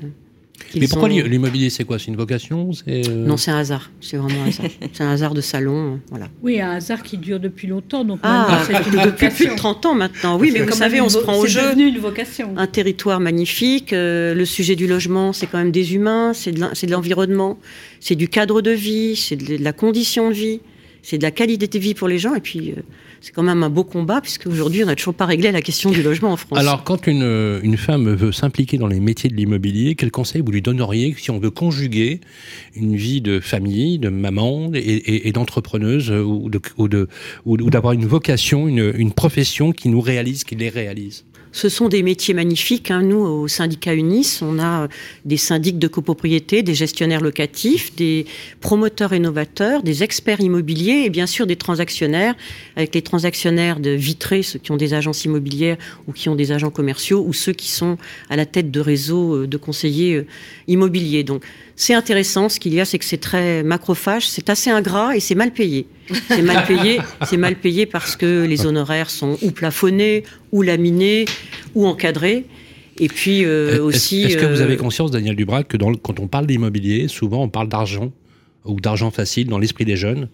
Mais 0.76 0.86
pourquoi 0.86 1.08
l'immobilier, 1.08 1.70
c'est 1.70 1.84
quoi? 1.84 1.98
C'est 1.98 2.06
une 2.06 2.16
vocation? 2.16 2.70
Euh, 2.88 3.02
Non, 3.26 3.36
c'est 3.36 3.50
un 3.50 3.58
hasard. 3.58 3.90
C'est 4.00 4.16
vraiment 4.16 4.42
un 4.44 4.48
hasard. 4.48 4.66
c'est 4.92 5.02
un 5.02 5.10
hasard 5.10 5.34
de 5.34 5.40
salon. 5.40 5.94
Euh, 5.94 5.96
voilà. 6.10 6.28
Oui, 6.42 6.60
un 6.60 6.70
hasard 6.70 7.02
qui 7.02 7.18
dure 7.18 7.40
depuis 7.40 7.66
longtemps. 7.66 8.04
Donc 8.04 8.20
ah, 8.22 8.62
depuis 9.04 9.28
plus 9.30 9.48
de 9.48 9.56
30 9.56 9.86
ans 9.86 9.94
maintenant. 9.94 10.38
Oui, 10.38 10.50
mais 10.52 10.60
vous 10.60 10.72
savez, 10.72 11.00
on 11.00 11.08
se 11.08 11.18
prend 11.18 11.36
au 11.36 11.46
jeu. 11.46 11.60
C'est 11.60 11.70
devenu 11.70 11.88
une 11.88 11.98
vocation. 11.98 12.54
Un 12.56 12.66
territoire 12.66 13.20
magnifique. 13.20 13.92
Euh, 13.92 14.34
le 14.34 14.44
sujet 14.44 14.76
du 14.76 14.86
logement, 14.86 15.32
c'est 15.32 15.46
quand 15.46 15.58
même 15.58 15.72
des 15.72 15.94
humains, 15.94 16.32
c'est 16.34 16.52
de 16.52 16.90
l'environnement, 16.90 17.58
c'est 18.00 18.14
du 18.14 18.28
cadre 18.28 18.62
de 18.62 18.70
vie, 18.70 19.16
c'est 19.16 19.36
de 19.36 19.62
la 19.62 19.72
condition 19.72 20.28
de 20.28 20.34
vie, 20.34 20.60
c'est 21.02 21.18
de 21.18 21.22
la 21.22 21.30
qualité 21.30 21.66
de 21.66 21.78
vie 21.78 21.94
pour 21.94 22.08
les 22.08 22.18
gens. 22.18 22.34
Et 22.34 22.40
puis 22.40 22.74
c'est 23.20 23.32
quand 23.32 23.42
même 23.42 23.62
un 23.62 23.70
beau 23.70 23.84
combat, 23.84 24.20
puisque 24.20 24.46
aujourd'hui, 24.46 24.82
on 24.82 24.86
n'a 24.86 24.96
toujours 24.96 25.14
pas 25.14 25.26
réglé 25.26 25.52
la 25.52 25.62
question 25.62 25.90
du 25.90 26.02
logement 26.02 26.32
en 26.32 26.36
France. 26.36 26.58
Alors, 26.58 26.84
quand 26.84 27.06
une, 27.06 27.60
une 27.62 27.76
femme 27.76 28.12
veut 28.14 28.32
s'impliquer 28.32 28.78
dans 28.78 28.86
les 28.86 29.00
métiers 29.00 29.30
de 29.30 29.34
l'immobilier, 29.34 29.94
quel 29.94 30.10
conseil 30.10 30.42
vous 30.42 30.52
lui 30.52 30.62
donneriez 30.62 31.14
si 31.18 31.30
on 31.30 31.38
veut 31.38 31.50
conjuguer 31.50 32.20
une 32.74 32.96
vie 32.96 33.20
de 33.20 33.40
famille, 33.40 33.98
de 33.98 34.08
maman 34.08 34.70
et, 34.74 35.30
d'entrepreneuse 35.32 36.10
ou 36.10 36.48
d'avoir 36.48 36.88
de, 36.88 37.08
ou 37.44 37.56
de, 37.56 37.94
une 37.94 38.06
vocation, 38.06 38.68
une, 38.68 38.92
une 38.96 39.12
profession 39.12 39.72
qui 39.72 39.88
nous 39.88 40.00
réalise, 40.00 40.44
qui 40.44 40.56
les 40.56 40.68
réalise? 40.68 41.24
Ce 41.52 41.68
sont 41.68 41.88
des 41.88 42.02
métiers 42.02 42.34
magnifiques. 42.34 42.90
Hein. 42.90 43.02
Nous, 43.02 43.18
au 43.18 43.48
syndicat 43.48 43.94
UNIS, 43.94 44.40
on 44.42 44.58
a 44.58 44.88
des 45.24 45.36
syndics 45.36 45.78
de 45.78 45.88
copropriété, 45.88 46.62
des 46.62 46.74
gestionnaires 46.74 47.20
locatifs, 47.20 47.94
des 47.96 48.26
promoteurs 48.60 49.12
innovateurs, 49.12 49.82
des 49.82 50.02
experts 50.02 50.40
immobiliers 50.40 51.02
et 51.04 51.10
bien 51.10 51.26
sûr 51.26 51.46
des 51.46 51.56
transactionnaires, 51.56 52.34
avec 52.76 52.94
les 52.94 53.02
transactionnaires 53.02 53.80
de 53.80 53.90
vitrés, 53.90 54.42
ceux 54.42 54.58
qui 54.58 54.72
ont 54.72 54.76
des 54.76 54.94
agences 54.94 55.24
immobilières 55.24 55.76
ou 56.06 56.12
qui 56.12 56.28
ont 56.28 56.36
des 56.36 56.52
agents 56.52 56.70
commerciaux, 56.70 57.24
ou 57.26 57.32
ceux 57.32 57.52
qui 57.52 57.68
sont 57.68 57.98
à 58.28 58.36
la 58.36 58.46
tête 58.46 58.70
de 58.70 58.80
réseaux 58.80 59.34
euh, 59.34 59.46
de 59.46 59.56
conseillers 59.56 60.14
euh, 60.16 60.26
immobiliers. 60.68 61.24
Donc, 61.24 61.42
c'est 61.80 61.94
intéressant. 61.94 62.50
Ce 62.50 62.60
qu'il 62.60 62.74
y 62.74 62.80
a, 62.80 62.84
c'est 62.84 62.98
que 62.98 63.06
c'est 63.06 63.16
très 63.16 63.62
macrophage, 63.62 64.28
c'est 64.28 64.50
assez 64.50 64.68
ingrat 64.68 65.16
et 65.16 65.20
c'est 65.20 65.34
mal 65.34 65.50
payé. 65.50 65.86
C'est 66.28 66.42
mal 66.42 66.66
payé, 66.66 67.00
c'est 67.22 67.38
mal 67.38 67.56
payé 67.56 67.86
parce 67.86 68.16
que 68.16 68.44
les 68.44 68.66
honoraires 68.66 69.08
sont 69.08 69.38
ou 69.40 69.50
plafonnés, 69.50 70.24
ou 70.52 70.60
laminés, 70.60 71.24
ou 71.74 71.86
encadrés. 71.86 72.44
Et 72.98 73.08
puis 73.08 73.46
euh, 73.46 73.82
aussi. 73.82 74.24
Est-ce 74.24 74.36
que 74.36 74.44
vous 74.44 74.60
avez 74.60 74.74
euh, 74.74 74.76
conscience, 74.76 75.10
Daniel 75.10 75.34
Dubrac, 75.34 75.68
que 75.68 75.78
quand 75.78 76.20
on 76.20 76.26
parle 76.26 76.46
d'immobilier, 76.46 77.08
souvent 77.08 77.42
on 77.42 77.48
parle 77.48 77.70
d'argent 77.70 78.12
ou 78.66 78.78
d'argent 78.78 79.10
facile 79.10 79.48
dans 79.48 79.58
l'esprit 79.58 79.86
des 79.86 79.96
jeunes 79.96 80.28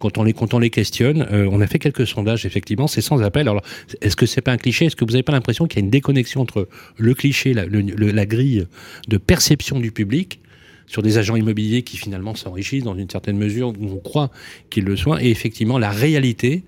quand 0.00 0.18
on 0.18 0.24
les, 0.24 0.34
quand 0.34 0.52
on 0.52 0.58
les 0.58 0.70
questionne, 0.70 1.26
euh, 1.30 1.48
on 1.50 1.60
a 1.60 1.66
fait 1.66 1.78
quelques 1.78 2.06
sondages, 2.06 2.46
effectivement, 2.46 2.86
c'est 2.86 3.02
sans 3.02 3.22
appel. 3.22 3.48
Alors, 3.48 3.62
est-ce 4.00 4.16
que 4.16 4.24
c'est 4.24 4.40
pas 4.40 4.52
un 4.52 4.56
cliché? 4.56 4.86
Est-ce 4.86 4.96
que 4.96 5.04
vous 5.04 5.12
n'avez 5.12 5.22
pas 5.22 5.32
l'impression 5.32 5.66
qu'il 5.66 5.78
y 5.78 5.82
a 5.82 5.84
une 5.84 5.90
déconnexion 5.90 6.40
entre 6.40 6.68
le 6.96 7.14
cliché, 7.14 7.52
la, 7.52 7.64
la 7.66 8.26
grille 8.26 8.66
de 9.08 9.16
perception 9.18 9.78
du 9.78 9.92
public 9.92 10.40
sur 10.90 11.02
des 11.02 11.18
agents 11.18 11.36
immobiliers 11.36 11.82
qui 11.82 11.96
finalement 11.96 12.34
s'enrichissent 12.34 12.82
dans 12.82 12.96
une 12.96 13.08
certaine 13.08 13.38
mesure, 13.38 13.68
où 13.68 13.92
on 13.92 13.98
croit 13.98 14.32
qu'ils 14.70 14.82
le 14.82 14.96
soient, 14.96 15.22
et 15.22 15.30
effectivement 15.30 15.78
la 15.78 15.90
réalité, 15.90 16.64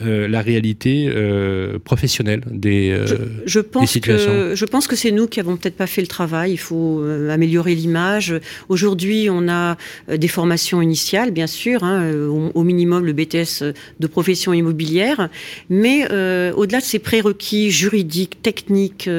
euh, 0.00 0.26
la 0.26 0.40
réalité 0.40 1.06
euh, 1.06 1.78
professionnelle 1.78 2.40
des, 2.50 2.90
euh, 2.90 3.06
je, 3.44 3.60
pense 3.60 3.98
Que, 3.98 4.54
je 4.54 4.64
pense 4.64 4.86
que 4.86 4.96
c'est 4.96 5.10
nous 5.10 5.26
qui 5.26 5.38
avons 5.38 5.58
peut-être 5.58 5.76
pas 5.76 5.86
fait 5.86 6.00
le 6.00 6.06
travail. 6.06 6.52
Il 6.52 6.58
faut 6.58 7.04
améliorer 7.30 7.74
l'image. 7.74 8.34
Aujourd'hui, 8.70 9.28
on 9.30 9.48
a 9.50 9.76
des 10.08 10.28
formations 10.28 10.80
initiales, 10.80 11.30
bien 11.30 11.46
sûr, 11.46 11.84
hein, 11.84 12.10
au, 12.54 12.62
minimum 12.62 13.04
le 13.04 13.12
BTS 13.12 13.74
de 14.00 14.06
profession 14.06 14.54
immobilière, 14.54 15.28
mais 15.68 16.04
au-delà 16.52 16.80
de 16.80 16.84
ces 16.84 16.98
prérequis 16.98 17.70
juridiques, 17.70 18.40
techniques, 18.40 19.10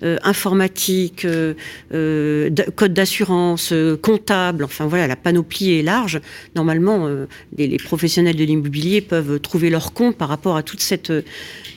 informatiques, 0.00 1.26
code 1.90 2.94
d'assurance 2.94 3.74
comptable, 3.96 4.64
enfin 4.64 4.86
voilà, 4.86 5.06
la 5.06 5.16
panoplie 5.16 5.78
est 5.78 5.82
large. 5.82 6.20
Normalement, 6.54 7.06
euh, 7.06 7.26
les, 7.56 7.76
professionnels 7.78 8.36
de 8.36 8.44
l'immobilier 8.44 9.00
peuvent 9.00 9.40
trouver 9.40 9.70
leur 9.70 9.92
compte 9.92 10.16
par 10.16 10.28
rapport 10.28 10.56
à 10.56 10.62
toute 10.62 10.80
cette, 10.80 11.12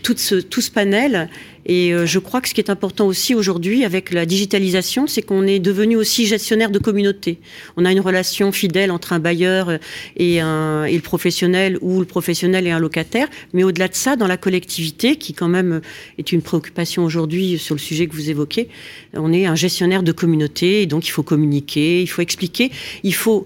tout 0.04 0.16
ce, 0.18 0.36
tout 0.36 0.62
ce 0.62 0.72
panel. 0.72 1.30
Et 1.66 1.94
euh, 1.94 2.06
je 2.06 2.20
crois 2.20 2.42
que 2.42 2.50
ce 2.50 2.54
qui 2.54 2.62
est 2.62 2.70
important 2.70 3.06
aussi 3.06 3.36
aujourd'hui 3.36 3.86
avec 3.86 4.12
la 4.12 4.26
digitalisation, 4.26 5.08
c'est 5.08 5.22
qu'on 5.22 5.48
est 5.48 5.60
devenu 5.60 5.96
aussi 5.96 6.26
gestionnaire 6.26 6.70
de 6.70 6.80
communauté. 6.80 7.40
On 7.78 7.86
a 7.86 7.92
une 7.92 8.00
relation 8.00 8.52
fidèle 8.52 8.92
entre 8.92 9.14
un 9.14 9.20
bailleur 9.20 9.80
et, 10.18 10.40
un, 10.40 10.86
et 10.86 10.96
le 10.96 11.02
professionnel 11.02 11.78
ou 11.82 12.00
le 12.00 12.06
professionnel 12.06 12.68
et 12.68 12.72
un 12.72 12.80
locataire. 12.80 13.28
Mais 13.54 13.64
au-delà 13.64 13.88
de 13.88 13.96
ça, 13.96 14.16
dans 14.16 14.28
la 14.28 14.38
collectivité, 14.38 15.16
qui 15.16 15.34
quand 15.34 15.50
même 15.50 15.82
est 16.18 16.32
une 16.32 16.42
préoccupation 16.42 17.06
aujourd'hui 17.06 17.58
sur 17.58 17.76
le 17.76 17.80
sujet 17.80 18.08
que 18.08 18.14
vous 18.14 18.30
évoquez, 18.30 18.70
on 19.14 19.32
est 19.32 19.46
un 19.46 19.56
gestionnaire 19.56 20.04
de 20.04 20.12
communauté 20.12 20.82
et 20.82 20.86
donc 20.86 21.08
il 21.08 21.12
faut 21.12 21.24
communiquer, 21.24 22.02
il 22.02 22.08
faut 22.08 22.22
expliquer, 22.22 22.72
il 23.04 23.14
faut 23.14 23.46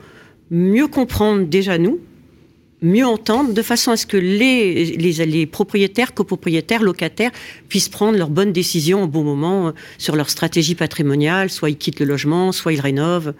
mieux 0.49 0.87
comprendre 0.87 1.45
déjà 1.45 1.77
nous, 1.77 1.99
mieux 2.81 3.05
entendre, 3.05 3.53
de 3.53 3.61
façon 3.61 3.91
à 3.91 3.97
ce 3.97 4.05
que 4.05 4.17
les, 4.17 4.85
les, 4.97 5.25
les, 5.25 5.45
propriétaires, 5.45 6.13
copropriétaires, 6.13 6.83
locataires 6.83 7.31
puissent 7.69 7.89
prendre 7.89 8.17
leurs 8.17 8.29
bonnes 8.29 8.53
décisions 8.53 9.03
au 9.03 9.07
bon 9.07 9.23
moment 9.23 9.67
euh, 9.67 9.71
sur 9.97 10.15
leur 10.15 10.29
stratégie 10.29 10.75
patrimoniale, 10.75 11.49
soit 11.49 11.69
ils 11.69 11.77
quittent 11.77 11.99
le 11.99 12.05
logement, 12.05 12.51
soit 12.51 12.73
ils 12.73 12.81
rénovent. 12.81 13.33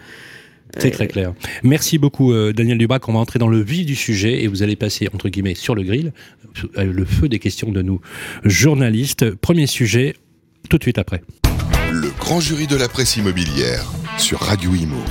C'est 0.76 0.90
très 0.90 1.06
clair. 1.06 1.32
Merci 1.62 1.98
beaucoup 1.98 2.32
euh, 2.32 2.52
Daniel 2.52 2.78
Dubrac. 2.78 3.08
On 3.08 3.14
va 3.14 3.20
entrer 3.20 3.38
dans 3.38 3.48
le 3.48 3.62
vif 3.62 3.86
du 3.86 3.94
sujet 3.94 4.42
et 4.42 4.48
vous 4.48 4.62
allez 4.62 4.76
passer 4.76 5.08
entre 5.14 5.28
guillemets 5.28 5.54
sur 5.54 5.74
le 5.74 5.82
grill, 5.82 6.12
euh, 6.76 6.84
le 6.84 7.04
feu 7.04 7.28
des 7.28 7.38
questions 7.38 7.72
de 7.72 7.80
nous 7.80 8.00
journalistes. 8.44 9.30
Premier 9.30 9.66
sujet, 9.66 10.14
tout 10.68 10.78
de 10.78 10.82
suite 10.82 10.98
après. 10.98 11.22
Le 11.90 12.10
grand 12.18 12.40
jury 12.40 12.66
de 12.66 12.76
la 12.76 12.88
presse 12.88 13.16
immobilière 13.16 13.90
sur 14.18 14.40
Radio 14.40 14.74
Imo. 14.74 15.02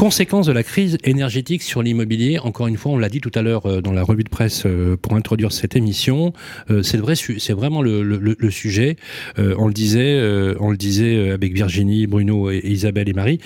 Conséquence 0.00 0.46
de 0.46 0.52
la 0.52 0.62
crise 0.62 0.96
énergétique 1.04 1.62
sur 1.62 1.82
l'immobilier, 1.82 2.38
encore 2.38 2.68
une 2.68 2.78
fois, 2.78 2.92
on 2.92 2.96
l'a 2.96 3.10
dit 3.10 3.20
tout 3.20 3.30
à 3.34 3.42
l'heure 3.42 3.66
euh, 3.66 3.82
dans 3.82 3.92
la 3.92 4.02
revue 4.02 4.24
de 4.24 4.30
presse 4.30 4.62
euh, 4.64 4.96
pour 4.96 5.14
introduire 5.14 5.52
cette 5.52 5.76
émission, 5.76 6.32
euh, 6.70 6.82
c'est 6.82 6.96
vrai, 6.96 7.12
vraiment 7.50 7.82
le, 7.82 8.02
le, 8.02 8.34
le 8.38 8.50
sujet. 8.50 8.96
on 9.36 9.66
le 9.66 9.74
disait, 9.74 10.18
on 10.58 10.70
le 10.70 10.78
disait 10.78 11.28
avec 11.32 11.52
Virginie, 11.52 12.06
Bruno 12.06 12.50
et, 12.50 12.62
Isabelle 12.64 13.10
et 13.10 13.12
Marie 13.12 13.40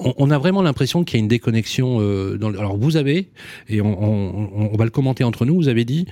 on, 0.00 0.30
a 0.30 0.38
vraiment 0.38 0.62
l'impression 0.62 1.04
qu'il 1.04 1.18
y 1.18 1.20
a 1.20 1.22
une 1.22 1.28
déconnexion. 1.28 1.98
Dans 2.36 2.54
Alors 2.54 2.76
vous 2.76 2.96
avez, 2.96 3.30
et 3.68 3.80
on, 3.80 4.76
va 4.76 4.84
le 4.84 4.90
commenter 4.90 5.24
entre 5.24 5.44
nous, 5.44 5.54
vous 5.54 5.68
avez 5.68 5.84
dit, 5.84 6.06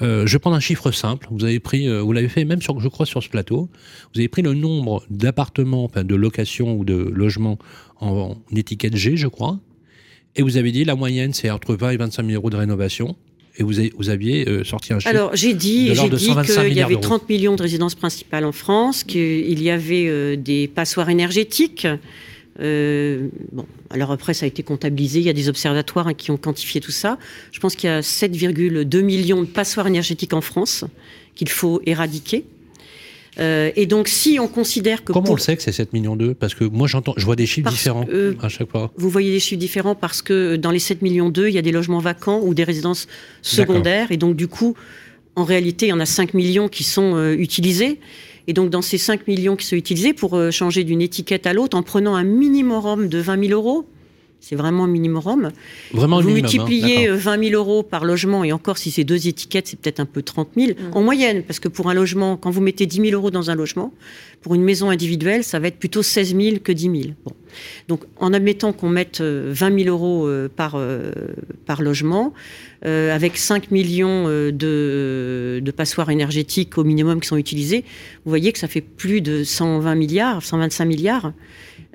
euh, 0.00 0.26
je 0.26 0.38
prends 0.38 0.52
un 0.52 0.60
chiffre 0.60 0.90
simple, 0.92 1.26
vous 1.30 1.44
avez 1.44 1.60
pris, 1.60 1.88
vous 2.00 2.12
l'avez 2.12 2.28
fait 2.28 2.44
même 2.44 2.62
sur, 2.62 2.78
je 2.80 2.88
crois 2.88 3.06
sur 3.06 3.22
ce 3.22 3.28
plateau, 3.28 3.68
vous 4.14 4.20
avez 4.20 4.28
pris 4.28 4.42
le 4.42 4.54
nombre 4.54 5.02
d'appartements, 5.10 5.84
enfin 5.84 6.04
de 6.04 6.14
locations 6.14 6.76
ou 6.76 6.84
de 6.84 6.94
logements 6.94 7.58
en, 8.02 8.36
étiquette 8.54 8.96
G, 8.96 9.16
je 9.16 9.28
crois, 9.28 9.58
et 10.36 10.42
vous 10.42 10.56
avez 10.56 10.72
dit 10.72 10.84
la 10.84 10.94
moyenne 10.94 11.32
c'est 11.32 11.50
entre 11.50 11.74
20 11.74 11.90
et 11.90 11.96
25 11.96 12.26
000 12.26 12.36
euros 12.36 12.50
de 12.50 12.56
rénovation. 12.56 13.16
Et 13.58 13.62
vous, 13.62 13.78
avez, 13.80 13.92
vous 13.98 14.08
aviez 14.08 14.64
sorti 14.64 14.94
un 14.94 14.98
chiffre. 14.98 15.10
Alors 15.10 15.36
j'ai 15.36 15.52
dit, 15.52 15.90
dit 15.90 16.20
qu'il 16.46 16.72
y 16.72 16.80
avait 16.80 16.96
30 16.96 17.28
millions 17.28 17.54
de 17.54 17.60
résidences 17.60 17.94
principales 17.94 18.46
en 18.46 18.52
France, 18.52 19.04
qu'il 19.04 19.62
y 19.62 19.68
avait 19.68 20.38
des 20.38 20.68
passoires 20.68 21.10
énergétiques. 21.10 21.86
Euh, 22.60 23.28
bon, 23.52 23.66
alors 23.90 24.10
après, 24.10 24.34
ça 24.34 24.44
a 24.44 24.46
été 24.46 24.62
comptabilisé. 24.62 25.20
Il 25.20 25.26
y 25.26 25.30
a 25.30 25.34
des 25.34 25.48
observatoires 25.48 26.08
hein, 26.08 26.14
qui 26.14 26.30
ont 26.30 26.36
quantifié 26.36 26.80
tout 26.80 26.90
ça. 26.90 27.18
Je 27.50 27.60
pense 27.60 27.76
qu'il 27.76 27.88
y 27.88 27.92
a 27.92 28.00
7,2 28.00 29.02
millions 29.02 29.40
de 29.40 29.46
passoires 29.46 29.86
énergétiques 29.86 30.34
en 30.34 30.40
France 30.40 30.84
qu'il 31.34 31.48
faut 31.48 31.80
éradiquer. 31.86 32.44
Euh, 33.38 33.70
et 33.76 33.86
donc, 33.86 34.08
si 34.08 34.38
on 34.38 34.48
considère 34.48 35.04
que 35.04 35.12
comment 35.12 35.30
on 35.30 35.34
le 35.34 35.40
sait 35.40 35.56
que 35.56 35.62
c'est 35.62 35.72
7 35.72 35.92
millions 35.92 36.16
d'eux 36.16 36.34
Parce 36.34 36.54
que 36.54 36.64
moi, 36.64 36.86
j'entends, 36.86 37.14
je 37.16 37.24
vois 37.24 37.36
des 37.36 37.46
chiffres 37.46 37.70
différents 37.70 38.06
à 38.40 38.48
chaque 38.48 38.70
fois. 38.70 38.92
Vous 38.96 39.08
voyez 39.08 39.32
des 39.32 39.40
chiffres 39.40 39.60
différents 39.60 39.94
parce 39.94 40.22
que 40.22 40.56
dans 40.56 40.70
les 40.70 40.78
7 40.78 41.02
millions 41.02 41.30
d'eux, 41.30 41.48
il 41.48 41.54
y 41.54 41.58
a 41.58 41.62
des 41.62 41.72
logements 41.72 41.98
vacants 41.98 42.40
ou 42.42 42.54
des 42.54 42.64
résidences 42.64 43.08
secondaires, 43.40 44.12
et 44.12 44.16
donc 44.16 44.36
du 44.36 44.48
coup, 44.48 44.74
en 45.34 45.44
réalité, 45.44 45.86
il 45.86 45.90
y 45.90 45.92
en 45.92 46.00
a 46.00 46.06
5 46.06 46.34
millions 46.34 46.68
qui 46.68 46.84
sont 46.84 47.14
euh, 47.16 47.34
utilisés. 47.34 48.00
Et 48.48 48.52
donc, 48.52 48.70
dans 48.70 48.82
ces 48.82 48.98
5 48.98 49.26
millions 49.28 49.56
qui 49.56 49.66
sont 49.66 49.76
utilisés 49.76 50.12
pour 50.12 50.36
euh, 50.36 50.50
changer 50.50 50.84
d'une 50.84 51.00
étiquette 51.00 51.46
à 51.46 51.52
l'autre, 51.52 51.76
en 51.76 51.82
prenant 51.82 52.16
un 52.16 52.24
minimum 52.24 53.08
de 53.08 53.18
20 53.18 53.48
000 53.48 53.52
euros, 53.58 53.86
c'est 54.42 54.56
vraiment 54.56 54.84
un 54.84 54.88
minimum. 54.88 55.50
Vraiment 55.92 56.20
Vous 56.20 56.28
minimum, 56.28 56.42
multipliez 56.42 57.08
20 57.08 57.32
hein, 57.32 57.42
000 57.42 57.54
euros 57.54 57.82
par 57.82 58.04
logement, 58.04 58.44
et 58.44 58.52
encore 58.52 58.76
si 58.76 58.90
c'est 58.90 59.04
deux 59.04 59.28
étiquettes, 59.28 59.68
c'est 59.68 59.78
peut-être 59.78 60.00
un 60.00 60.04
peu 60.04 60.22
30 60.22 60.48
000 60.56 60.72
mmh. 60.72 60.96
en 60.96 61.02
moyenne, 61.02 61.42
parce 61.44 61.60
que 61.60 61.68
pour 61.68 61.88
un 61.88 61.94
logement, 61.94 62.36
quand 62.36 62.50
vous 62.50 62.60
mettez 62.60 62.84
10 62.84 63.10
000 63.10 63.12
euros 63.12 63.30
dans 63.30 63.50
un 63.50 63.54
logement, 63.54 63.94
pour 64.42 64.54
une 64.56 64.62
maison 64.62 64.90
individuelle, 64.90 65.44
ça 65.44 65.60
va 65.60 65.68
être 65.68 65.78
plutôt 65.78 66.02
16 66.02 66.36
000 66.36 66.56
que 66.62 66.72
10 66.72 66.82
000. 66.82 66.96
Bon. 67.24 67.32
Donc, 67.86 68.02
en 68.16 68.32
admettant 68.32 68.72
qu'on 68.72 68.88
mette 68.88 69.20
20 69.20 69.24
euh, 69.24 69.54
000 69.54 69.88
euros 69.88 70.26
euh, 70.26 70.48
par, 70.48 70.76
par 71.64 71.80
logement, 71.80 72.34
euh, 72.84 73.14
avec 73.14 73.36
5 73.36 73.70
millions 73.70 74.24
euh, 74.26 74.50
de, 74.50 75.60
de, 75.62 75.70
passoires 75.70 76.10
énergétiques 76.10 76.78
au 76.78 76.82
minimum 76.82 77.20
qui 77.20 77.28
sont 77.28 77.36
utilisées, 77.36 77.84
vous 78.24 78.28
voyez 78.28 78.50
que 78.50 78.58
ça 78.58 78.66
fait 78.66 78.80
plus 78.80 79.20
de 79.20 79.44
120 79.44 79.94
milliards, 79.94 80.42
125 80.42 80.84
milliards. 80.84 81.32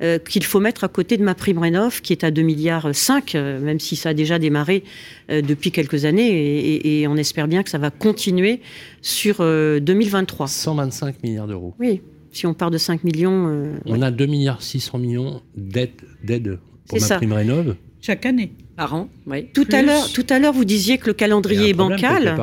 Euh, 0.04 0.20
qu'il 0.20 0.44
faut 0.44 0.60
mettre 0.60 0.84
à 0.84 0.90
côté 0.90 1.18
de 1.18 1.24
ma 1.24 1.34
prime 1.34 1.58
rénov 1.58 2.02
qui 2.02 2.14
est 2.14 2.24
à 2.24 2.30
2 2.30 2.44
milliards 2.44 2.94
5, 2.94 3.34
euh, 3.34 3.60
même 3.60 3.80
si 3.80 3.96
ça 3.96 4.10
a 4.10 4.14
déjà 4.14 4.38
démarré 4.38 4.84
euh, 5.32 5.42
depuis 5.42 5.72
quelques 5.72 6.06
années 6.06 6.30
et, 6.30 6.76
et, 6.76 7.02
et, 7.02 7.08
on 7.08 7.16
espère 7.16 7.48
bien 7.48 7.64
que 7.64 7.72
ça 7.72 7.80
va 7.80 7.90
continuer 7.90 8.62
sur 9.02 9.38
2023. 9.40 10.46
125 10.46 11.24
milliards 11.24 11.48
d'euros. 11.48 11.74
Oui, 11.80 12.02
si 12.32 12.46
on 12.46 12.54
part 12.54 12.70
de 12.70 12.78
5 12.78 13.04
millions. 13.04 13.74
on 13.88 14.02
a 14.04 14.12
2 14.12 14.26
milliards 14.28 14.62
600 14.62 15.00
millions 15.00 15.42
d'aides 15.56 16.60
pour 16.88 17.02
ma 17.02 17.16
prime 17.18 17.34
rénov. 17.34 17.76
Chaque 18.00 18.28
année. 18.28 18.52
Par 18.76 18.94
an, 18.94 19.10
oui. 19.26 19.48
Tout 19.56 19.66
à 19.72 19.82
l'heure, 19.82 20.12
tout 20.14 20.26
à 20.30 20.38
l'heure, 20.38 20.54
vous 20.54 20.64
disiez 20.64 21.00
que 21.00 21.08
le 21.08 21.14
calendrier 21.14 21.70
est 21.70 21.74
bancal. 21.74 22.38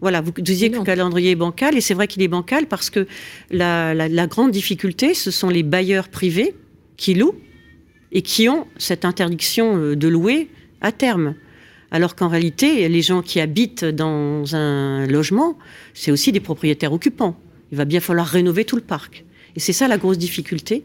Voilà, 0.00 0.20
vous 0.20 0.30
disiez 0.38 0.70
que 0.70 0.78
le 0.78 0.84
calendrier 0.84 1.32
est 1.32 1.34
bancal, 1.34 1.76
et 1.76 1.80
c'est 1.80 1.94
vrai 1.94 2.06
qu'il 2.06 2.22
est 2.22 2.28
bancal 2.28 2.66
parce 2.66 2.88
que 2.88 3.08
la, 3.50 3.94
la, 3.94 4.06
la, 4.06 4.26
grande 4.28 4.52
difficulté, 4.52 5.14
ce 5.14 5.32
sont 5.32 5.48
les 5.48 5.64
bailleurs 5.64 6.08
privés 6.08 6.54
qui 7.00 7.14
louent 7.14 7.34
et 8.12 8.20
qui 8.20 8.48
ont 8.48 8.66
cette 8.76 9.04
interdiction 9.04 9.76
euh, 9.76 9.96
de 9.96 10.06
louer 10.06 10.48
à 10.82 10.92
terme. 10.92 11.34
Alors 11.90 12.14
qu'en 12.14 12.28
réalité, 12.28 12.88
les 12.88 13.02
gens 13.02 13.22
qui 13.22 13.40
habitent 13.40 13.84
dans 13.84 14.54
un 14.54 15.06
logement, 15.06 15.58
c'est 15.94 16.12
aussi 16.12 16.30
des 16.30 16.40
propriétaires 16.40 16.92
occupants. 16.92 17.36
Il 17.72 17.78
va 17.78 17.84
bien 17.84 18.00
falloir 18.00 18.26
rénover 18.26 18.64
tout 18.64 18.76
le 18.76 18.82
parc. 18.82 19.24
Et 19.56 19.60
c'est 19.60 19.72
ça 19.72 19.88
la 19.88 19.96
grosse 19.96 20.18
difficulté. 20.18 20.84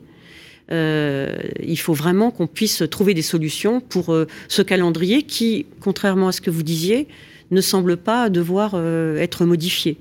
Euh, 0.71 1.35
il 1.61 1.77
faut 1.77 1.93
vraiment 1.93 2.31
qu'on 2.31 2.47
puisse 2.47 2.81
trouver 2.89 3.13
des 3.13 3.21
solutions 3.21 3.81
pour 3.81 4.13
euh, 4.13 4.25
ce 4.47 4.63
calendrier 4.63 5.23
qui, 5.23 5.67
contrairement 5.81 6.29
à 6.29 6.31
ce 6.31 6.41
que 6.41 6.49
vous 6.49 6.63
disiez, 6.63 7.07
ne 7.51 7.61
semble 7.61 7.97
pas 7.97 8.29
devoir 8.29 8.73
être 9.19 9.45
modifié. 9.45 9.97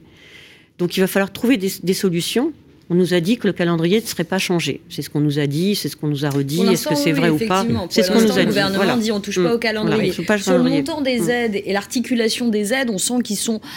Donc 0.79 0.97
il 0.97 1.01
va 1.01 1.07
falloir 1.07 1.31
trouver 1.31 1.59
des, 1.59 1.93
solutions. 1.93 2.55
On 2.91 2.95
nous 2.95 3.15
a 3.15 3.21
dit 3.21 3.39
que 3.39 3.47
le 3.47 3.53
calendrier 3.53 4.01
ne 4.01 4.07
serait 4.07 4.25
pas 4.25 4.39
changé. 4.39 4.81
C'est 4.91 5.03
ce 5.03 5.11
qu'on 5.11 5.21
nous 5.21 5.39
a 5.39 5.47
dit, 5.47 5.75
c'est 5.75 5.89
ce 5.89 5.97
qu'on 5.97 6.09
nous 6.09 6.25
a 6.25 6.31
redit. 6.31 6.63
Est-ce 6.63 6.89
que 6.89 6.95
c'est 6.95 7.13
oui, 7.13 7.19
vrai 7.19 7.31
ou 7.31 7.39
pas 7.39 7.65
C'est 7.89 8.03
ce 8.03 8.11
qu'on 8.11 8.21
nous 8.21 8.33
a 8.33 8.35
dit. 8.35 8.41
Le 8.41 8.47
gouvernement 8.47 8.85
voilà. 8.85 8.97
dit 8.97 9.13
on 9.13 9.21
touche 9.21 9.43
pas 9.43 9.55
au 9.55 9.59
calendrier. 9.59 10.11
Voilà, 10.11 10.43
Sur 10.43 10.59
le 10.59 10.65
montant 10.65 11.01
des 11.01 11.21
mmh. 11.21 11.31
aides 11.31 11.63
et 11.65 11.73
l'articulation 11.73 12.49
des 12.49 12.73
aides, 12.73 12.91
on 12.91 12.99
sent 12.99 13.23
qu'ils 13.23 13.37
sont 13.37 13.61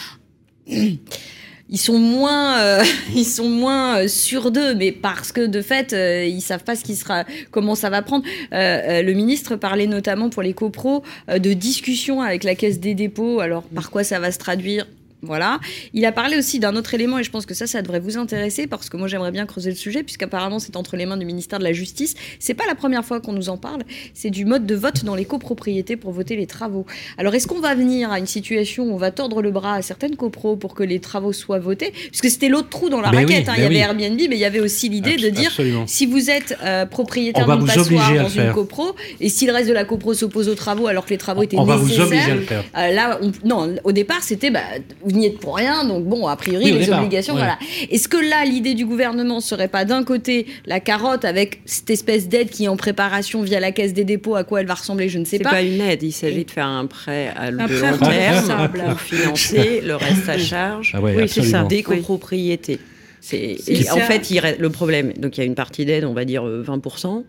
ils 1.70 1.78
sont 1.78 2.00
moins, 2.00 2.60
euh, 2.60 2.84
ils 3.16 3.26
sont 3.26 3.50
moins 3.50 4.00
euh, 4.00 4.08
sûrs 4.08 4.52
d'eux, 4.52 4.76
mais 4.76 4.92
parce 4.92 5.32
que 5.32 5.46
de 5.46 5.62
fait, 5.62 5.94
euh, 5.94 6.26
ils 6.26 6.42
savent 6.42 6.64
pas 6.64 6.76
ce 6.76 6.84
qui 6.84 6.96
sera, 6.96 7.26
comment 7.52 7.76
ça 7.76 7.90
va 7.90 8.02
prendre. 8.02 8.26
Euh, 8.54 9.02
le 9.02 9.14
ministre 9.14 9.56
parlait 9.56 9.88
notamment 9.88 10.30
pour 10.30 10.44
les 10.44 10.54
copros 10.54 11.04
de 11.28 11.54
discussions 11.54 12.22
avec 12.22 12.44
la 12.44 12.56
Caisse 12.56 12.80
des 12.80 12.94
dépôts. 12.94 13.40
Alors, 13.40 13.64
par 13.64 13.92
quoi 13.92 14.04
ça 14.04 14.20
va 14.20 14.32
se 14.32 14.38
traduire? 14.38 14.86
Voilà. 15.22 15.60
Il 15.94 16.06
a 16.06 16.12
parlé 16.12 16.38
aussi 16.38 16.60
d'un 16.60 16.76
autre 16.76 16.94
élément, 16.94 17.18
et 17.20 17.24
je 17.24 17.32
pense 17.32 17.46
que 17.46 17.54
ça, 17.54 17.68
ça 17.68 17.82
devrait 17.82 18.00
vous 18.00 18.18
intéresser, 18.18 18.68
parce 18.68 18.90
que 18.90 18.98
moi, 18.98 19.08
j'aimerais 19.08 19.32
bien 19.32 19.46
creuser 19.46 19.70
le 19.70 19.76
sujet, 19.76 20.04
puisqu'apparemment, 20.04 20.60
c'est 20.60 20.76
entre 20.76 20.96
les 20.96 21.06
mains 21.06 21.18
du 21.18 21.26
ministère 21.26 21.60
de 21.60 21.64
la 21.64 21.74
Justice. 21.74 22.16
C'est 22.40 22.54
pas 22.54 22.66
la 22.68 22.76
première 22.76 23.04
fois 23.04 23.20
qu'on 23.20 23.34
nous 23.34 23.50
en 23.50 23.58
parle. 23.58 23.82
C'est 24.14 24.30
du 24.30 24.46
mode 24.46 24.66
de 24.66 24.76
vote 24.76 25.04
dans 25.06 25.16
les 25.16 25.26
copropriétés 25.26 25.96
pour 25.98 26.12
voter 26.12 26.36
les 26.36 26.48
travaux. 26.48 26.86
Alors, 27.18 27.34
est-ce 27.34 27.48
qu'on 27.48 27.60
va 27.60 27.74
venir 27.74 28.12
à 28.12 28.20
une 28.20 28.28
situation 28.28 28.86
où 28.86 28.94
on 28.94 28.98
va 28.98 29.12
tordre 29.12 29.42
le 29.42 29.52
bras 29.52 29.76
à 29.76 29.82
certaines 29.82 30.16
copros 30.16 30.56
pour 30.56 30.74
que 30.76 30.84
les 30.84 31.00
travaux 31.00 31.34
soient 31.34 31.60
votés? 31.60 31.92
Puisque 31.92 32.30
c'était 32.30 32.50
l'autre 32.50 32.70
trou 32.70 32.90
dans 32.90 33.02
la 33.02 33.12
mais 33.12 33.18
raquette. 33.18 33.46
Oui, 33.48 33.50
hein. 33.50 33.54
Il 33.58 33.64
y 33.64 33.66
avait. 33.66 33.78
Airbnb, 33.78 34.20
mais 34.30 34.36
il 34.36 34.40
y 34.40 34.46
avait 34.46 34.60
aussi 34.60 34.90
l'idée 34.90 35.16
de 35.16 35.30
dire 35.30 35.48
Absolument. 35.48 35.86
si 35.88 36.06
vous 36.06 36.30
êtes 36.30 36.58
euh, 36.64 36.86
propriétaire 36.86 37.46
d'une 37.46 37.66
passoire 37.66 38.14
dans 38.14 38.30
une 38.30 38.52
copro, 38.52 38.96
et 39.20 39.30
si 39.30 39.46
le 39.46 39.54
reste 39.54 39.70
de 39.70 39.74
la 39.74 39.86
copro 39.86 40.14
s'oppose 40.14 40.50
aux 40.50 40.56
travaux 40.56 40.88
alors 40.88 41.06
que 41.06 41.12
les 41.12 41.18
travaux 41.18 41.44
étaient 41.44 41.58
on 41.58 41.66
nécessaires, 41.66 42.06
va 42.06 42.06
vous 42.06 42.14
obliger 42.14 42.32
à 42.32 42.36
le 42.36 42.42
faire. 42.42 42.64
Euh, 42.78 42.92
là, 42.92 43.20
on, 43.22 43.32
non, 43.48 43.76
au 43.84 43.92
départ, 43.92 44.24
c'était 44.24 44.50
bah, 44.50 44.62
vous 45.08 45.18
n'y 45.18 45.26
êtes 45.26 45.40
pour 45.40 45.56
rien, 45.56 45.84
donc 45.86 46.04
bon, 46.06 46.28
a 46.28 46.36
priori, 46.36 46.66
Oui, 46.66 46.72
les 46.74 46.80
départ, 46.86 47.00
obligations, 47.00 47.34
ouais. 47.34 47.40
voilà. 47.40 47.58
Est-ce 47.90 48.08
que 48.08 48.18
là, 48.18 48.44
l'idée 48.46 48.74
du 48.74 48.86
gouvernement 48.86 49.40
serait 49.40 49.68
pas 49.68 49.86
d'un 49.86 50.04
côté 50.04 50.46
la 50.66 50.80
carotte 50.80 51.24
avec 51.26 51.62
cette 51.66 51.90
espèce 51.90 52.28
d'aide 52.28 52.50
qui 52.50 52.66
est 52.66 52.68
en 52.68 52.78
préparation 52.78 53.42
via 53.42 53.60
la 53.60 53.72
caisse 53.72 53.94
des 53.94 54.04
dépôts, 54.04 54.36
à 54.36 54.44
quoi 54.44 54.62
elle 54.62 54.68
va 54.68 54.74
ressembler, 54.76 55.08
je 55.10 55.20
ne 55.20 55.26
sais 55.26 55.38
C'est 55.38 55.44
pas. 55.44 55.52
pas 55.52 55.62
une 55.62 55.80
aide, 55.82 56.04
il 56.04 56.12
s'agit 56.12 56.44
de 56.46 56.52
faire 56.52 56.66
un 56.68 56.86
prêt 56.86 57.32
à 57.36 57.52
de 57.52 57.60
Un 57.60 57.68
prêt 57.68 57.92
long 57.92 57.98
terme 57.98 58.70
pour 58.90 59.00
financer 59.00 59.82
le 59.84 59.96
reste 59.96 60.28
à 60.30 60.38
charge 60.38 60.92
Ah 60.94 61.02
ouais, 61.02 61.16
Oui, 61.16 61.30
c'est 61.30 61.44
ça. 61.44 61.64
des 61.64 61.78
Oui. 61.78 61.84
copropriétés. 61.84 62.80
C'est, 63.20 63.58
et 63.68 63.90
en 63.92 63.98
fait, 63.98 64.30
il 64.32 64.40
reste, 64.40 64.60
le 64.60 64.70
problème, 64.70 65.12
donc 65.14 65.38
il 65.38 65.42
y 65.42 65.44
a 65.44 65.46
une 65.46 65.56
partie 65.56 65.86
d'aide, 65.86 66.06
on 66.06 66.14
va 66.14 66.24
dire 66.24 66.48
euh, 66.48 66.64
20%, 66.64 67.24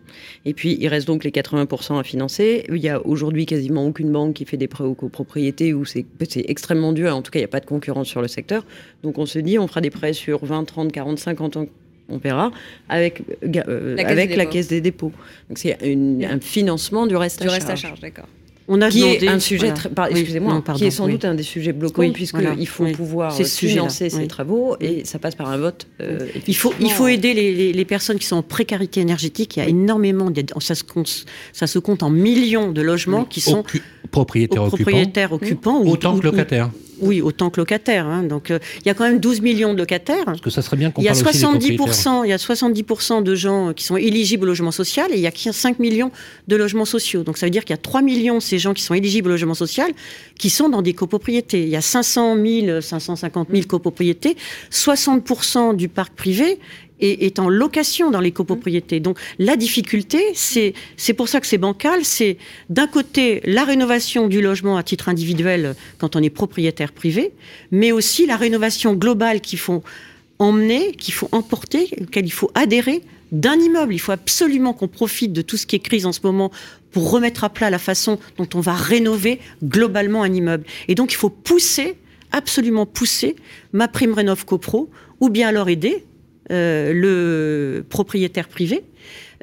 et 0.44 0.52
puis 0.54 0.76
il 0.80 0.86
reste 0.88 1.06
donc 1.06 1.24
les 1.24 1.30
80% 1.30 1.98
à 1.98 2.02
financer. 2.04 2.64
Il 2.68 2.76
y 2.76 2.88
a 2.88 3.04
aujourd'hui 3.06 3.46
quasiment 3.46 3.86
aucune 3.86 4.12
banque 4.12 4.34
qui 4.34 4.44
fait 4.44 4.56
des 4.58 4.68
prêts 4.68 4.84
aux 4.84 4.94
copropriétés 4.94 5.72
où 5.74 5.84
c'est, 5.84 6.04
c'est 6.28 6.44
extrêmement 6.48 6.92
dur, 6.92 7.16
en 7.16 7.22
tout 7.22 7.30
cas 7.30 7.38
il 7.38 7.42
n'y 7.42 7.46
a 7.46 7.48
pas 7.48 7.60
de 7.60 7.66
concurrence 7.66 8.06
sur 8.08 8.20
le 8.22 8.28
secteur. 8.28 8.64
Donc 9.02 9.18
on 9.18 9.26
se 9.26 9.38
dit, 9.38 9.58
on 9.58 9.66
fera 9.66 9.80
des 9.80 9.90
prêts 9.90 10.12
sur 10.12 10.44
20, 10.44 10.64
30, 10.64 10.92
40, 10.92 11.18
50 11.18 11.56
ans, 11.56 11.66
on 12.10 12.18
verra, 12.18 12.50
avec, 12.88 13.22
euh, 13.44 13.94
La 13.96 14.04
Caisse 14.04 14.12
avec 14.12 14.28
des 14.30 14.36
la 14.36 14.44
dépôts. 14.44 14.52
Caisse 14.52 14.68
des 14.68 14.80
dépôts. 14.80 15.12
Donc 15.48 15.58
c'est 15.58 15.76
une- 15.84 16.24
un 16.24 16.40
financement 16.40 17.06
du 17.06 17.16
reste 17.16 17.42
Du 17.42 17.48
à 17.48 17.52
reste 17.52 17.64
à 17.70 17.76
charge 17.76 17.80
charge, 17.82 18.00
d'accord. 18.00 18.28
On 18.70 18.82
a 18.82 18.90
qui 18.90 19.00
demandé, 19.00 19.24
est 19.24 19.28
un 19.28 19.40
sujet 19.40 19.58
voilà. 19.68 19.74
très, 19.74 19.88
par- 19.88 20.08
Oui, 20.12 20.18
excusez-moi, 20.20 20.52
non, 20.66 20.74
qui 20.74 20.84
est 20.84 20.90
sans 20.90 21.06
oui. 21.06 21.12
doute 21.12 21.24
un 21.24 21.34
des 21.34 21.42
sujets 21.42 21.72
bloquants 21.72 22.02
Oui, 22.02 22.10
puisqu'il 22.12 22.40
voilà, 22.42 22.66
faut 22.66 22.84
oui. 22.84 22.92
pouvoir 22.92 23.32
C'est 23.32 23.42
euh, 23.44 23.46
ce 23.46 23.56
sujet-là, 23.56 23.80
financer 23.80 24.10
ces 24.10 24.16
oui. 24.18 24.28
travaux 24.28 24.76
et 24.80 25.04
ça 25.06 25.18
passe 25.18 25.34
par 25.34 25.48
un 25.48 25.56
vote. 25.56 25.86
euh, 26.02 26.26
Il 26.46 26.54
faut, 26.54 26.74
il 26.78 26.90
faut 26.90 27.08
aider 27.08 27.32
les, 27.32 27.54
les- 27.54 27.72
les 27.72 27.84
personnes 27.86 28.18
qui 28.18 28.26
sont 28.26 28.36
en 28.36 28.42
précarité 28.42 29.00
énergétique. 29.00 29.56
Il 29.56 29.60
y 29.60 29.62
a 29.62 29.68
énormément, 29.68 30.30
ça 30.60 30.74
se, 30.74 30.84
compte, 30.84 31.24
ça 31.52 31.66
se 31.66 31.78
compte 31.78 32.02
en 32.02 32.10
millions 32.10 32.70
de 32.70 32.82
logements 32.82 33.24
qui 33.24 33.40
sont 33.40 33.64
propriétaires 34.10 34.64
occupants, 34.64 34.76
propriétaires 34.84 35.32
occupants. 35.32 35.80
ou- 35.82 35.90
autant 35.90 36.14
ou- 36.14 36.18
que 36.20 36.24
locataires. 36.24 36.70
Oui, 37.00 37.20
autant 37.20 37.50
que 37.50 37.60
locataires. 37.60 38.06
hein. 38.06 38.22
Donc, 38.22 38.50
euh, 38.50 38.58
il 38.80 38.86
y 38.86 38.90
a 38.90 38.94
quand 38.94 39.04
même 39.04 39.20
12 39.20 39.40
millions 39.40 39.72
de 39.72 39.78
locataires. 39.78 40.24
Parce 40.24 40.40
que 40.40 40.50
ça 40.50 40.62
serait 40.62 40.76
bien 40.76 40.90
qu'on 40.90 41.00
Il 41.02 41.04
y 41.04 41.08
a 41.08 41.12
parle 41.12 41.28
aussi 41.28 41.38
des 41.68 41.76
propriétaires. 41.76 42.22
70%, 42.22 42.24
il 42.24 42.30
y 42.30 42.32
a 42.32 42.36
70% 42.36 43.22
de 43.22 43.34
gens 43.34 43.72
qui 43.72 43.84
sont 43.84 43.96
éligibles 43.96 44.44
au 44.44 44.46
logement 44.46 44.70
social 44.70 45.10
et 45.12 45.16
il 45.16 45.20
y 45.20 45.26
a 45.26 45.32
5 45.52 45.78
millions 45.78 46.10
de 46.48 46.56
logements 46.56 46.84
sociaux. 46.84 47.22
Donc 47.22 47.38
ça 47.38 47.46
veut 47.46 47.50
dire 47.50 47.64
qu'il 47.64 47.74
y 47.74 47.78
a 47.78 47.82
3 47.82 48.02
millions 48.02 48.36
de 48.36 48.42
ces 48.42 48.58
gens 48.58 48.74
qui 48.74 48.82
sont 48.82 48.94
éligibles 48.94 49.28
au 49.28 49.32
logement 49.32 49.54
social 49.54 49.90
qui 50.38 50.50
sont 50.50 50.68
dans 50.68 50.82
des 50.82 50.94
copropriétés. 50.94 51.62
Il 51.62 51.68
y 51.68 51.76
a 51.76 51.80
500 51.80 52.36
000, 52.36 52.80
550 52.80 53.48
000 53.50 53.62
copropriétés. 53.66 54.36
60% 54.70 55.76
du 55.76 55.88
parc 55.88 56.14
privé 56.14 56.58
est, 57.00 57.22
est 57.22 57.38
en 57.38 57.48
location 57.48 58.10
dans 58.10 58.20
les 58.20 58.32
copropriétés. 58.32 59.00
Donc 59.00 59.18
la 59.38 59.56
difficulté, 59.56 60.18
c'est 60.34 60.74
c'est 60.96 61.14
pour 61.14 61.28
ça 61.28 61.40
que 61.40 61.46
c'est 61.46 61.58
bancal, 61.58 62.04
c'est 62.04 62.38
d'un 62.70 62.86
côté 62.86 63.40
la 63.44 63.64
rénovation 63.64 64.28
du 64.28 64.40
logement 64.40 64.76
à 64.76 64.82
titre 64.82 65.08
individuel 65.08 65.74
quand 65.98 66.16
on 66.16 66.22
est 66.22 66.30
propriétaire 66.30 66.92
privé, 66.92 67.32
mais 67.70 67.92
aussi 67.92 68.26
la 68.26 68.36
rénovation 68.36 68.94
globale 68.94 69.40
qu'il 69.40 69.58
faut 69.58 69.82
emmener, 70.38 70.92
qu'il 70.92 71.14
faut 71.14 71.28
emporter, 71.32 71.88
auquel 72.00 72.26
il 72.26 72.32
faut 72.32 72.50
adhérer 72.54 73.02
d'un 73.32 73.58
immeuble. 73.58 73.94
Il 73.94 73.98
faut 73.98 74.12
absolument 74.12 74.72
qu'on 74.72 74.88
profite 74.88 75.32
de 75.32 75.42
tout 75.42 75.56
ce 75.56 75.66
qui 75.66 75.76
est 75.76 75.80
crise 75.80 76.06
en 76.06 76.12
ce 76.12 76.20
moment 76.22 76.50
pour 76.90 77.10
remettre 77.10 77.44
à 77.44 77.50
plat 77.50 77.70
la 77.70 77.78
façon 77.78 78.18
dont 78.36 78.48
on 78.54 78.60
va 78.60 78.74
rénover 78.74 79.40
globalement 79.62 80.22
un 80.22 80.32
immeuble. 80.32 80.64
Et 80.88 80.94
donc 80.94 81.12
il 81.12 81.16
faut 81.16 81.30
pousser, 81.30 81.96
absolument 82.32 82.86
pousser 82.86 83.36
ma 83.72 83.88
prime 83.88 84.14
rénov 84.14 84.44
copro, 84.44 84.88
ou 85.20 85.28
bien 85.28 85.48
alors 85.48 85.68
aider 85.68 86.04
euh, 86.50 86.94
le 86.94 87.84
propriétaire 87.86 88.48
privé 88.48 88.82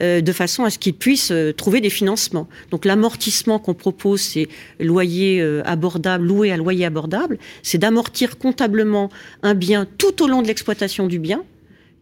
euh, 0.02 0.22
de 0.22 0.32
façon 0.32 0.64
à 0.64 0.72
ce 0.72 0.80
qu'il 0.80 0.96
puisse 0.96 1.30
euh, 1.30 1.54
trouver 1.54 1.80
des 1.80 1.92
financements. 1.92 2.48
Donc 2.72 2.84
l'amortissement 2.84 3.60
qu'on 3.60 3.76
propose, 3.76 4.22
c'est 4.22 4.48
loyer 4.80 5.42
abordable, 5.66 6.26
loué 6.26 6.52
à 6.52 6.58
loyer 6.58 6.86
abordable, 6.86 7.38
c'est 7.62 7.78
d'amortir 7.78 8.40
comptablement 8.40 9.12
un 9.44 9.54
bien 9.54 9.86
tout 9.98 10.24
au 10.24 10.28
long 10.28 10.42
de 10.42 10.48
l'exploitation 10.48 11.06
du 11.06 11.20
bien. 11.20 11.44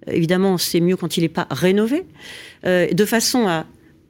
Évidemment, 0.08 0.58
c'est 0.58 0.80
mieux 0.80 0.96
quand 0.96 1.18
il 1.18 1.22
n'est 1.22 1.30
pas 1.30 1.48
rénové, 1.50 2.06
de 2.66 3.06
façon 3.06 3.48
à 3.48 3.66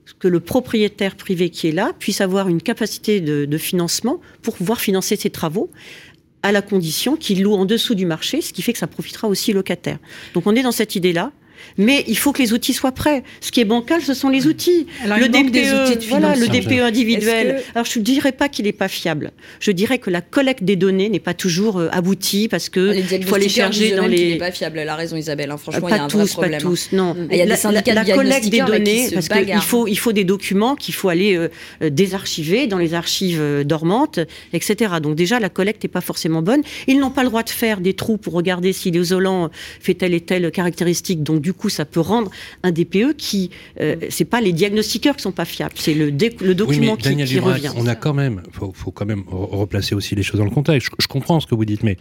ce 0.05 0.13
que 0.15 0.27
le 0.27 0.39
propriétaire 0.39 1.15
privé 1.15 1.49
qui 1.49 1.67
est 1.67 1.71
là 1.71 1.91
puisse 1.97 2.19
avoir 2.19 2.49
une 2.49 2.61
capacité 2.61 3.21
de, 3.21 3.45
de 3.45 3.57
financement 3.57 4.19
pour 4.41 4.55
pouvoir 4.55 4.81
financer 4.81 5.15
ses 5.15 5.29
travaux 5.29 5.69
à 6.43 6.51
la 6.51 6.61
condition 6.61 7.15
qu'il 7.15 7.41
loue 7.41 7.53
en 7.53 7.65
dessous 7.65 7.95
du 7.95 8.05
marché, 8.05 8.41
ce 8.41 8.53
qui 8.53 8.61
fait 8.61 8.73
que 8.73 8.79
ça 8.79 8.87
profitera 8.87 9.27
aussi 9.27 9.51
aux 9.51 9.55
locataires. 9.55 9.99
Donc 10.33 10.45
on 10.45 10.55
est 10.55 10.61
dans 10.61 10.71
cette 10.71 10.95
idée-là. 10.95 11.31
Mais 11.77 12.03
il 12.07 12.17
faut 12.17 12.31
que 12.31 12.41
les 12.41 12.53
outils 12.53 12.73
soient 12.73 12.91
prêts. 12.91 13.23
Ce 13.41 13.51
qui 13.51 13.59
est 13.61 13.65
bancal, 13.65 14.01
ce 14.01 14.13
sont 14.13 14.29
les 14.29 14.47
outils. 14.47 14.87
Alors, 15.03 15.17
le 15.17 15.27
DPE, 15.29 15.51
des 15.51 15.71
outils 15.71 15.97
de 15.97 16.09
voilà, 16.09 16.35
le. 16.35 16.47
DPE 16.47 16.81
individuel. 16.81 17.55
Que- 17.57 17.71
Alors 17.75 17.85
je 17.85 17.99
ne 17.99 18.03
dirais 18.03 18.31
pas 18.31 18.49
qu'il 18.49 18.65
n'est 18.65 18.71
pas 18.71 18.87
fiable. 18.87 19.31
Je 19.59 19.71
dirais 19.71 19.97
que 19.97 20.09
la 20.09 20.21
collecte 20.21 20.63
des 20.63 20.75
données 20.75 21.09
n'est 21.09 21.19
pas 21.19 21.33
toujours 21.33 21.79
euh, 21.79 21.89
aboutie 21.91 22.47
parce 22.47 22.69
que 22.69 22.93
il 22.95 23.23
faut 23.25 23.35
aller 23.35 23.47
disent 23.47 23.95
dans 23.95 24.07
les 24.07 24.31
n'est 24.33 24.37
pas 24.37 24.51
fiable. 24.51 24.79
Elle 24.79 24.89
a 24.89 24.95
raison, 24.95 25.15
Isabelle. 25.17 25.51
hein. 25.51 25.57
Franchement, 25.57 25.87
il 25.87 25.91
y 25.91 25.95
pas 25.95 26.01
a 26.01 26.05
un 26.05 26.07
tous, 26.07 26.17
pas 26.19 26.25
problème. 26.33 26.53
hein. 26.55 26.57
tous, 26.61 26.89
non. 26.91 27.15
Il 27.31 27.37
y 27.37 27.41
a 27.41 27.43
des 27.45 27.49
La- 27.49 27.55
syndicats 27.55 27.93
la, 27.93 28.03
de 28.03 28.09
la 28.09 28.15
collecte 28.15 28.49
des 28.49 28.59
données, 28.61 29.09
parce 29.13 29.27
qu'il 29.29 29.61
faut, 29.61 29.87
il 29.87 29.97
faut 29.97 30.11
des 30.11 30.23
documents 30.23 30.75
qu'il 30.75 30.93
faut 30.93 31.09
aller 31.09 31.35
euh, 31.35 31.49
euh, 31.81 31.89
désarchiver 31.89 32.67
dans 32.67 32.77
les 32.77 32.93
archives 32.93 33.39
euh, 33.41 33.63
dormantes, 33.63 34.19
etc. 34.53 34.95
Donc 35.01 35.15
déjà, 35.15 35.39
la 35.39 35.49
collecte 35.49 35.83
n'est 35.83 35.89
pas 35.89 36.01
forcément 36.01 36.41
bonne. 36.41 36.61
Ils 36.87 36.99
n'ont 36.99 37.09
pas 37.11 37.23
le 37.23 37.29
droit 37.29 37.43
de 37.43 37.49
faire 37.49 37.79
des 37.79 37.93
trous 37.93 38.17
pour 38.17 38.33
regarder 38.33 38.73
si 38.73 38.91
l'isolant 38.91 39.49
fait 39.79 39.93
telle 39.93 40.13
et 40.13 40.21
telle 40.21 40.51
caractéristique. 40.51 41.23
Donc 41.23 41.41
du 41.41 41.52
coup, 41.53 41.69
ça 41.69 41.85
peut 41.85 41.99
rendre 41.99 42.31
un 42.63 42.71
DPE 42.71 43.13
qui, 43.17 43.49
euh, 43.79 43.95
c'est 44.09 44.25
pas 44.25 44.41
les 44.41 44.53
diagnostiqueurs 44.53 45.15
qui 45.15 45.23
sont 45.23 45.31
pas 45.31 45.45
fiables, 45.45 45.73
c'est 45.77 45.93
le, 45.93 46.11
document 46.11 46.95
qui, 46.95 47.09
Daniel 47.09 47.27
qui 47.27 47.39
revient. 47.39 47.71
on 47.75 47.87
a 47.87 47.95
quand 47.95 48.13
même, 48.13 48.41
faut, 48.51 48.71
faut 48.75 48.91
quand 48.91 49.05
même 49.05 49.21
re- 49.31 49.57
replacer 49.57 49.95
aussi 49.95 50.15
les 50.15 50.23
choses 50.23 50.39
dans 50.39 50.45
le 50.45 50.51
contexte. 50.51 50.89
Je, 50.91 50.95
je 51.03 51.07
comprends 51.07 51.39
ce 51.39 51.47
que 51.47 51.55
vous 51.55 51.65
dites, 51.65 51.83
mais 51.83 51.97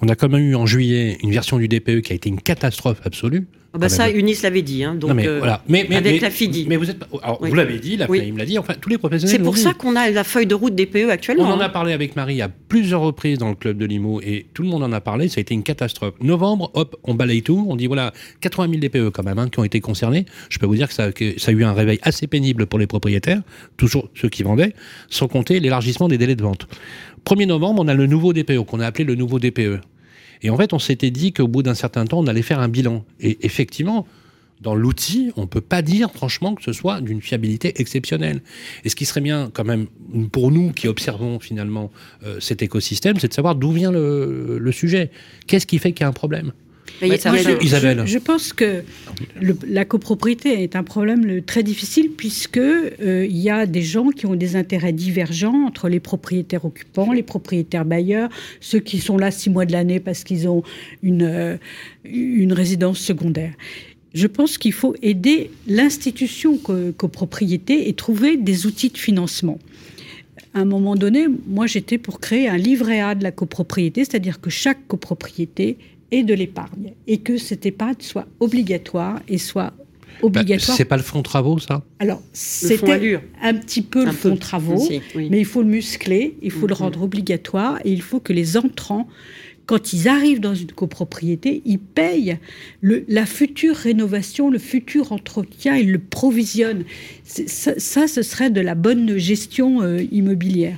on 0.00 0.08
a 0.08 0.14
quand 0.14 0.28
même 0.28 0.42
eu 0.42 0.54
en 0.54 0.66
juillet 0.66 1.18
une 1.22 1.32
version 1.32 1.58
du 1.58 1.68
DPE 1.68 2.00
qui 2.02 2.12
a 2.12 2.16
été 2.16 2.28
une 2.28 2.40
catastrophe 2.40 3.00
absolue. 3.04 3.46
Ah 3.72 3.78
bah 3.78 3.88
ça. 3.88 4.10
Unis 4.10 4.36
l'avait 4.42 4.62
dit. 4.62 4.82
Hein, 4.82 4.96
donc, 4.96 5.10
non 5.10 5.14
mais 5.14 5.28
euh, 5.28 5.38
voilà. 5.38 5.62
Mais, 5.68 5.86
mais, 5.88 5.96
avec 5.96 6.14
mais- 6.14 6.20
la 6.20 6.30
FIDI. 6.30 6.66
Mais 6.68 6.76
vous 6.76 6.90
êtes, 6.90 6.98
pas- 6.98 7.06
alors, 7.22 7.40
Oui. 7.40 7.50
vous 7.50 7.54
l'avez 7.54 7.78
dit, 7.78 7.96
la 7.96 8.10
Oui. 8.10 8.32
L'a 8.36 8.44
dit. 8.44 8.58
Enfin, 8.58 8.74
tous 8.80 8.88
les 8.88 8.98
professionnels. 8.98 9.36
c'est 9.36 9.42
pour 9.42 9.56
ça 9.56 9.74
qu'on 9.74 9.94
a 9.94 10.10
la 10.10 10.24
feuille 10.24 10.46
de 10.46 10.54
route 10.56 10.74
DPE 10.74 11.08
actuellement. 11.08 11.44
On 11.44 11.52
en 11.52 11.60
hein. 11.60 11.66
a 11.66 11.68
parlé 11.68 11.92
avec 11.92 12.16
Marie 12.16 12.42
à 12.42 12.48
plusieurs 12.48 13.00
reprises 13.00 13.38
dans 13.38 13.48
le 13.48 13.54
club 13.54 13.78
de 13.78 13.84
Limo 13.86 14.20
et 14.22 14.46
tout 14.54 14.62
le 14.62 14.68
monde 14.68 14.82
en 14.82 14.92
a 14.92 15.00
parlé. 15.00 15.28
Ça 15.28 15.38
a 15.38 15.40
été 15.42 15.54
une 15.54 15.62
catastrophe. 15.62 16.14
Novembre, 16.20 16.70
hop, 16.74 16.96
on 17.04 17.14
balaye 17.14 17.42
tout. 17.42 17.64
On 17.68 17.76
dit 17.76 17.86
voilà, 17.86 18.12
80 18.40 18.70
000 18.70 18.80
DPE 18.80 19.10
quand 19.12 19.22
même 19.22 19.38
hein, 19.38 19.48
qui 19.48 19.60
ont 19.60 19.64
été 19.64 19.80
concernés. 19.80 20.26
Je 20.48 20.58
peux 20.58 20.66
vous 20.66 20.76
dire 20.76 20.88
que 20.88 20.94
ça, 20.94 21.12
que 21.12 21.38
ça 21.38 21.52
a 21.52 21.54
eu 21.54 21.62
un 21.62 21.72
réveil 21.72 22.00
assez 22.02 22.26
pénible 22.26 22.66
pour 22.66 22.78
les 22.80 22.88
propriétaires, 22.88 23.40
toujours 23.76 24.08
ceux 24.14 24.28
qui 24.28 24.42
vendaient, 24.42 24.74
sans 25.10 25.28
compter 25.28 25.60
l'élargissement 25.60 26.08
des 26.08 26.18
délais 26.18 26.34
de 26.34 26.42
vente. 26.42 26.66
1er 27.24 27.46
novembre, 27.46 27.82
on 27.84 27.88
a 27.88 27.94
le 27.94 28.06
nouveau 28.06 28.32
DPE 28.32 28.64
qu'on 28.66 28.80
a 28.80 28.86
appelé 28.86 29.04
le 29.04 29.14
nouveau 29.14 29.38
DPE. 29.38 29.80
Et 30.42 30.50
en 30.50 30.56
fait, 30.56 30.72
on 30.72 30.78
s'était 30.78 31.10
dit 31.10 31.32
qu'au 31.32 31.48
bout 31.48 31.62
d'un 31.62 31.74
certain 31.74 32.04
temps, 32.06 32.18
on 32.18 32.26
allait 32.26 32.42
faire 32.42 32.60
un 32.60 32.68
bilan. 32.68 33.04
Et 33.20 33.38
effectivement, 33.42 34.06
dans 34.60 34.74
l'outil, 34.74 35.32
on 35.36 35.42
ne 35.42 35.46
peut 35.46 35.60
pas 35.60 35.82
dire 35.82 36.10
franchement 36.12 36.54
que 36.54 36.62
ce 36.62 36.72
soit 36.72 37.00
d'une 37.00 37.22
fiabilité 37.22 37.80
exceptionnelle. 37.80 38.42
Et 38.84 38.88
ce 38.88 38.96
qui 38.96 39.06
serait 39.06 39.20
bien 39.20 39.50
quand 39.52 39.64
même 39.64 39.86
pour 40.32 40.50
nous 40.50 40.72
qui 40.72 40.88
observons 40.88 41.40
finalement 41.40 41.90
euh, 42.24 42.40
cet 42.40 42.62
écosystème, 42.62 43.18
c'est 43.18 43.28
de 43.28 43.34
savoir 43.34 43.54
d'où 43.54 43.72
vient 43.72 43.90
le, 43.90 44.58
le 44.58 44.72
sujet. 44.72 45.10
Qu'est-ce 45.46 45.66
qui 45.66 45.78
fait 45.78 45.92
qu'il 45.92 46.02
y 46.02 46.04
a 46.04 46.08
un 46.08 46.12
problème? 46.12 46.52
Mais 47.02 47.16
ça 47.18 47.34
je- 47.34 47.64
Isabelle. 47.64 48.02
Je, 48.04 48.12
je 48.12 48.18
pense 48.18 48.52
que 48.52 48.82
le- 49.40 49.56
la 49.66 49.84
copropriété 49.84 50.62
est 50.62 50.76
un 50.76 50.82
problème 50.82 51.24
le- 51.24 51.42
très 51.42 51.62
difficile 51.62 52.10
puisque 52.16 52.58
euh, 52.58 53.26
il 53.28 53.36
y 53.38 53.48
a 53.50 53.66
des 53.66 53.82
gens 53.82 54.08
qui 54.10 54.26
ont 54.26 54.34
des 54.36 54.56
intérêts 54.56 54.92
divergents 54.92 55.64
entre 55.66 55.88
les 55.88 56.00
propriétaires 56.00 56.64
occupants, 56.64 57.12
les 57.12 57.22
propriétaires 57.22 57.84
bailleurs, 57.84 58.28
ceux 58.60 58.80
qui 58.80 58.98
sont 58.98 59.16
là 59.16 59.30
six 59.30 59.50
mois 59.50 59.64
de 59.66 59.72
l'année 59.72 60.00
parce 60.00 60.24
qu'ils 60.24 60.46
ont 60.48 60.62
une, 61.02 61.22
euh, 61.22 61.56
une 62.04 62.52
résidence 62.52 62.98
secondaire. 62.98 63.52
Je 64.12 64.26
pense 64.26 64.58
qu'il 64.58 64.72
faut 64.72 64.94
aider 65.02 65.50
l'institution 65.68 66.58
co- 66.58 66.92
copropriété 66.96 67.88
et 67.88 67.92
trouver 67.92 68.36
des 68.36 68.66
outils 68.66 68.90
de 68.90 68.98
financement. 68.98 69.58
À 70.52 70.60
un 70.60 70.64
moment 70.64 70.96
donné, 70.96 71.26
moi 71.46 71.68
j'étais 71.68 71.96
pour 71.96 72.18
créer 72.18 72.48
un 72.48 72.56
livret 72.56 72.98
A 73.00 73.14
de 73.14 73.22
la 73.22 73.30
copropriété, 73.30 74.04
c'est-à-dire 74.04 74.40
que 74.40 74.50
chaque 74.50 74.84
copropriété 74.88 75.76
ait 76.10 76.22
de 76.22 76.34
l'épargne 76.34 76.92
et 77.06 77.18
que 77.18 77.36
cette 77.38 77.66
épargne 77.66 77.94
soit 78.00 78.26
obligatoire 78.40 79.20
et 79.28 79.38
soit 79.38 79.72
Bah, 80.22 80.26
obligatoire. 80.26 80.76
C'est 80.76 80.84
pas 80.84 80.96
le 80.98 81.02
fonds 81.02 81.22
travaux, 81.22 81.58
ça? 81.58 81.82
Alors, 81.98 82.20
c'était 82.32 83.20
un 83.42 83.54
petit 83.54 83.80
peu 83.82 84.02
Un 84.02 84.06
le 84.06 84.12
fonds 84.12 84.32
peu. 84.34 84.38
travaux, 84.38 84.78
Si, 84.78 85.00
oui. 85.14 85.28
mais 85.30 85.38
il 85.38 85.44
faut 85.46 85.62
le 85.62 85.68
muscler, 85.68 86.36
il 86.42 86.50
faut 86.50 86.66
le 86.66 86.74
Mhm. 86.74 86.80
rendre 86.80 87.02
obligatoire 87.02 87.78
et 87.84 87.92
il 87.92 88.02
faut 88.02 88.20
que 88.20 88.32
les 88.34 88.56
entrants, 88.58 89.08
quand 89.66 89.92
ils 89.94 90.08
arrivent 90.08 90.40
dans 90.40 90.54
une 90.54 90.72
copropriété, 90.72 91.62
ils 91.64 91.78
payent 91.78 92.36
le- 92.80 93.04
la 93.08 93.24
future 93.24 93.76
rénovation, 93.76 94.50
le 94.50 94.58
futur 94.58 95.12
entretien, 95.12 95.76
ils 95.76 95.90
le 95.92 95.98
provisionnent. 96.00 96.84
Ça, 97.24 97.78
ça, 97.78 98.08
ce 98.08 98.22
serait 98.22 98.50
de 98.50 98.60
la 98.60 98.74
bonne 98.74 99.16
gestion 99.16 99.80
euh, 99.80 100.02
immobilière. 100.10 100.76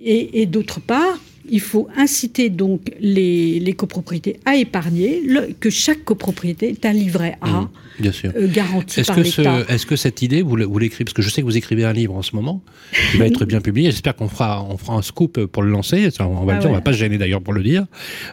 Et, 0.00 0.40
et 0.42 0.46
d'autre 0.46 0.80
part, 0.80 1.20
il 1.50 1.60
faut 1.60 1.88
inciter 1.96 2.48
donc 2.50 2.82
les, 3.00 3.58
les 3.60 3.72
copropriétés 3.72 4.38
à 4.44 4.56
épargner, 4.56 5.20
le- 5.26 5.48
que 5.58 5.70
chaque 5.70 6.04
copropriété 6.04 6.68
est 6.70 6.86
un 6.86 6.92
livret 6.92 7.36
A 7.40 7.68
Bien 7.98 8.12
sûr. 8.12 8.32
euh, 8.36 8.48
garanti 8.52 9.00
Est-ce 9.00 9.06
par 9.08 9.16
que, 9.16 9.24
ce- 9.24 9.40
l'État. 9.40 9.64
est-ce 9.68 9.84
que 9.86 9.96
cette 9.96 10.22
idée, 10.22 10.42
vous, 10.42 10.56
l'écrivez 10.56 11.04
Parce 11.04 11.14
que 11.14 11.22
je 11.22 11.28
sais 11.30 11.40
que 11.42 11.46
vous 11.46 11.56
écrivez 11.56 11.84
un 11.84 11.92
livre 11.92 12.14
en 12.14 12.22
ce 12.22 12.34
moment, 12.36 12.62
qui 13.10 13.18
va 13.18 13.26
être 13.26 13.44
bien 13.52 13.60
publié. 13.60 13.90
J'espère 13.90 14.14
qu'on 14.16 14.28
fera, 14.28 14.64
on 14.64 14.76
fera 14.76 14.94
un 14.94 15.02
scoop 15.02 15.44
pour 15.46 15.62
le 15.62 15.70
lancer. 15.70 16.10
Ça, 16.10 16.26
on 16.26 16.44
va 16.44 16.52
Ah 16.52 16.56
le 16.56 16.60
dire, 16.60 16.70
on 16.70 16.72
ouais. 16.72 16.78
va 16.78 16.82
pas 16.82 16.92
se 16.92 16.98
gêner 16.98 17.18
d'ailleurs 17.18 17.42
pour 17.42 17.52
le 17.52 17.62
dire. 17.62 17.86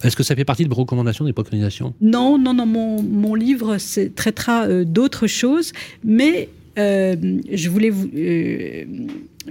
Est-ce 0.03 0.15
que 0.15 0.23
ça 0.23 0.35
fait 0.35 0.45
partie 0.45 0.63
de 0.63 0.69
vos 0.69 0.75
recommandations, 0.75 1.25
des 1.25 1.33
préconisations 1.33 1.93
Non, 2.01 2.37
non, 2.37 2.53
non, 2.53 2.65
mon, 2.65 3.01
mon 3.01 3.35
livre 3.35 3.77
c'est- 3.79 4.13
traitera 4.15 4.65
euh, 4.67 4.83
d'autres 4.85 5.27
choses, 5.27 5.73
mais 6.03 6.49
euh, 6.77 7.15
je 7.51 7.69
voulais 7.69 7.89
vous. 7.89 8.07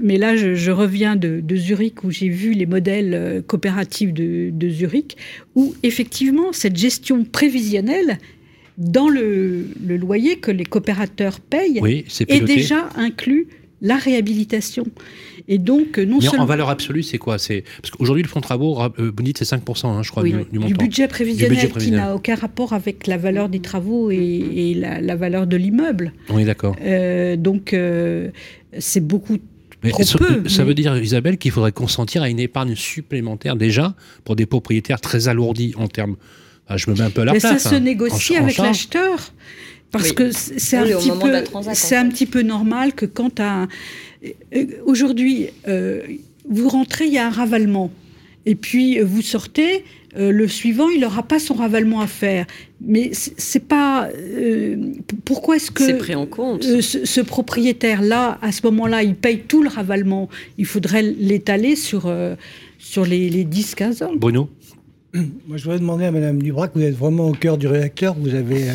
Mais 0.03 0.17
là, 0.19 0.37
je, 0.37 0.55
je 0.55 0.71
reviens 0.71 1.17
de, 1.17 1.41
de 1.41 1.57
Zurich 1.57 2.05
où 2.05 2.11
j'ai 2.11 2.29
vu 2.29 2.53
les 2.53 2.67
modèles 2.67 3.15
euh, 3.15 3.43
coopératifs 3.43 4.13
de, 4.13 4.51
de 4.53 4.69
Zurich, 4.69 5.17
où 5.55 5.75
effectivement, 5.83 6.53
cette 6.53 6.77
gestion 6.77 7.25
prévisionnelle 7.25 8.19
dans 8.79 9.09
le, 9.09 9.67
le 9.85 9.97
loyer 9.97 10.37
que 10.37 10.51
les 10.51 10.65
coopérateurs 10.65 11.41
payent 11.41 11.81
Oui, 11.83 12.05
est 12.29 12.41
déjà 12.45 12.89
inclus 12.97 13.49
la 13.81 13.97
réhabilitation. 13.97 14.85
Et 15.47 15.59
donc, 15.59 15.99
euh, 15.99 16.05
non 16.05 16.19
Mais 16.21 16.27
en- 16.27 16.31
seulement 16.31 16.45
en 16.45 16.47
valeur 16.49 16.69
absolue, 16.69 17.03
c'est 17.05 17.19
quoi? 17.19 17.37
Parce 17.37 17.91
qu'aujourd'hui 17.93 18.23
le 18.25 18.29
fonds 18.29 18.41
de 18.41 18.45
travaux, 18.45 18.75
ra- 18.75 18.93
euh, 18.99 19.13
vous 19.17 19.23
dites 19.23 19.39
c'est 19.39 19.45
5%, 19.57 19.87
hein, 19.87 20.03
je 20.03 20.11
crois, 20.11 20.25
Oui, 20.25 20.33
du, 20.33 20.39
du 20.51 20.59
montant. 20.59 20.67
du 20.69 20.75
budget 20.75 21.07
prévisionnel 21.07 21.51
budget 21.51 21.67
qui 21.67 21.73
prévisionnel. 21.73 22.01
n'a 22.07 22.15
aucun 22.15 22.35
rapport 22.35 22.73
avec 22.73 23.07
la 23.07 23.17
valeur 23.17 23.49
des 23.49 23.61
travaux 23.61 24.11
et, 24.11 24.17
et 24.17 24.75
la, 24.75 25.01
la 25.01 25.15
valeur 25.17 25.47
de 25.47 25.57
l'immeuble. 25.57 26.13
Oui, 26.31 26.45
d'accord. 26.45 26.75
Euh, 26.83 27.37
donc, 27.37 27.73
euh, 27.73 28.31
c'est 28.81 29.05
beaucoup 29.07 29.39
Mais 29.83 29.91
trop 29.91 30.03
ça, 30.03 30.19
peu. 30.19 30.49
ça 30.49 30.63
mais- 30.63 30.69
veut 30.69 30.75
dire, 30.75 30.97
Isabelle, 30.97 31.39
qu'il 31.39 31.51
faudrait 31.53 31.73
consentir 31.73 32.23
à 32.23 32.29
une 32.29 32.41
épargne 32.41 32.75
supplémentaire 32.75 33.57
déjà 33.57 33.95
pour 34.25 34.35
des 34.37 34.47
propriétaires 34.47 35.01
très 35.01 35.29
alourdis 35.29 35.73
en 35.77 35.87
termes. 35.89 36.17
Ah, 36.67 36.77
je 36.77 36.91
me 36.91 36.97
mets 36.97 37.03
un 37.03 37.11
peu 37.11 37.23
à 37.23 37.25
la 37.27 37.33
Mais 37.33 37.39
place. 37.39 37.63
ça 37.63 37.71
se 37.71 37.75
hein, 37.77 37.81
négocie 37.81 38.39
en- 38.39 38.43
avec 38.43 38.59
l'acheteur. 38.59 39.33
Parce 39.91 40.11
Oui. 40.11 40.15
que 40.17 40.33
c'est 40.33 40.83
Oui, 40.83 40.93
un, 40.93 41.75
c'est 41.75 41.97
un 41.97 42.09
petit 42.11 42.27
peu 42.27 42.43
normal 42.43 42.93
que 42.93 43.07
quand 43.07 43.41
un... 43.41 43.69
euh, 44.55 44.65
Aujourd'hui, 44.85 45.47
euh, 45.67 46.03
vous 46.49 46.69
rentrez, 46.69 47.07
il 47.07 47.13
y 47.15 47.19
a 47.19 47.27
un 47.27 47.31
ravalement. 47.31 47.91
Et 48.45 48.55
puis, 48.55 48.99
euh, 49.01 49.05
vous 49.05 49.23
sortez, 49.23 49.85
euh, 50.17 50.33
le 50.33 50.49
suivant, 50.49 50.89
il 50.89 51.01
n'aura 51.01 51.23
pas 51.23 51.39
son 51.39 51.55
ravalement 51.55 52.01
à 52.01 52.07
faire. 52.07 52.47
Mais 52.81 53.11
c'est 53.13 53.65
pas... 53.67 54.09
euh, 54.09 54.77
pourquoi 55.25 55.57
est-ce 55.57 55.71
que... 55.71 55.85
C'est 55.85 55.99
pris 55.99 56.15
en 56.15 56.27
compte. 56.27 56.65
euh, 56.65 56.81
ce, 56.81 57.05
ce 57.05 57.21
propriétaire-là, 57.21 58.39
à 58.41 58.53
ce 58.53 58.61
moment-là, 58.67 59.03
il 59.03 59.15
paye 59.15 59.41
tout 59.41 59.63
le 59.63 59.69
ravalement? 59.69 60.29
Il 60.57 60.65
faudrait 60.67 61.03
l'étaler 61.03 61.77
sur, 61.77 62.05
euh, 62.07 62.37
sur 62.79 63.05
les, 63.05 63.29
les 63.29 63.45
10-15 63.45 64.05
ans. 64.05 64.13
Bruno? 64.17 64.49
Moi, 65.15 65.57
je 65.57 65.65
voudrais 65.65 65.79
demander 65.79 66.05
à 66.05 66.11
Madame 66.13 66.41
Dubrac, 66.43 66.73
vous 66.75 66.83
êtes 66.83 66.95
vraiment 66.97 67.29
au 67.29 67.33
cœur 67.33 67.57
du 67.59 67.67
réacteur, 67.67 68.15
vous 68.19 68.35
avez 68.35 68.69
euh, 68.69 68.75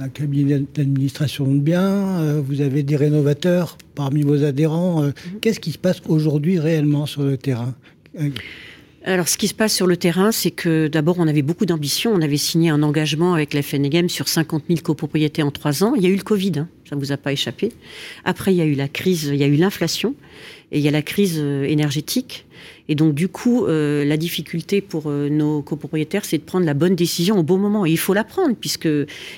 un 0.00 0.08
cabinet 0.08 0.60
d'administration 0.74 1.46
de 1.46 1.58
biens, 1.60 2.20
euh, 2.20 2.42
vous 2.44 2.60
avez 2.60 2.82
des 2.82 2.96
rénovateurs 2.96 3.78
parmi 3.94 4.22
vos 4.22 4.42
adhérents. 4.44 5.02
euh, 5.04 5.10
Qu'est-ce 5.40 5.60
qui 5.60 5.70
se 5.72 5.78
passe 5.78 6.02
aujourd'hui 6.08 6.58
réellement 6.58 7.06
sur 7.06 7.22
le 7.22 7.36
terrain? 7.36 7.74
Euh, 8.20 8.28
Alors, 9.08 9.26
ce 9.26 9.38
qui 9.38 9.48
se 9.48 9.54
passe 9.54 9.74
sur 9.74 9.86
le 9.86 9.96
terrain, 9.96 10.32
c'est 10.32 10.50
que 10.50 10.86
d'abord, 10.86 11.16
on 11.18 11.26
avait 11.26 11.40
beaucoup 11.40 11.64
d'ambition. 11.64 12.12
On 12.12 12.20
avait 12.20 12.36
signé 12.36 12.68
un 12.68 12.82
engagement 12.82 13.32
avec 13.32 13.54
la 13.54 13.62
FNGM 13.62 14.10
sur 14.10 14.28
50 14.28 14.64
000 14.68 14.80
copropriétés 14.82 15.42
en 15.42 15.50
trois 15.50 15.82
ans. 15.82 15.94
Il 15.94 16.02
y 16.02 16.06
a 16.06 16.10
eu 16.10 16.16
le 16.16 16.22
Covid, 16.22 16.52
hein, 16.58 16.68
ça 16.86 16.94
ne 16.94 17.00
vous 17.00 17.10
a 17.10 17.16
pas 17.16 17.32
échappé. 17.32 17.72
Après, 18.26 18.52
il 18.52 18.58
y 18.58 18.60
a 18.60 18.66
eu 18.66 18.74
la 18.74 18.86
crise, 18.86 19.30
il 19.32 19.36
y 19.36 19.44
a 19.44 19.46
eu 19.46 19.56
l'inflation 19.56 20.14
et 20.72 20.78
il 20.78 20.84
y 20.84 20.88
a 20.88 20.90
la 20.90 21.00
crise 21.00 21.38
euh, 21.38 21.64
énergétique. 21.64 22.44
Et 22.88 22.94
donc, 22.94 23.14
du 23.14 23.28
coup, 23.28 23.66
euh, 23.66 24.04
la 24.04 24.16
difficulté 24.16 24.80
pour 24.80 25.04
euh, 25.06 25.28
nos 25.28 25.62
copropriétaires, 25.62 26.24
c'est 26.24 26.38
de 26.38 26.42
prendre 26.42 26.66
la 26.66 26.74
bonne 26.74 26.94
décision 26.94 27.38
au 27.38 27.42
bon 27.42 27.58
moment. 27.58 27.84
Et 27.86 27.90
il 27.90 27.98
faut 27.98 28.14
la 28.14 28.24
prendre, 28.24 28.54
puisque 28.54 28.88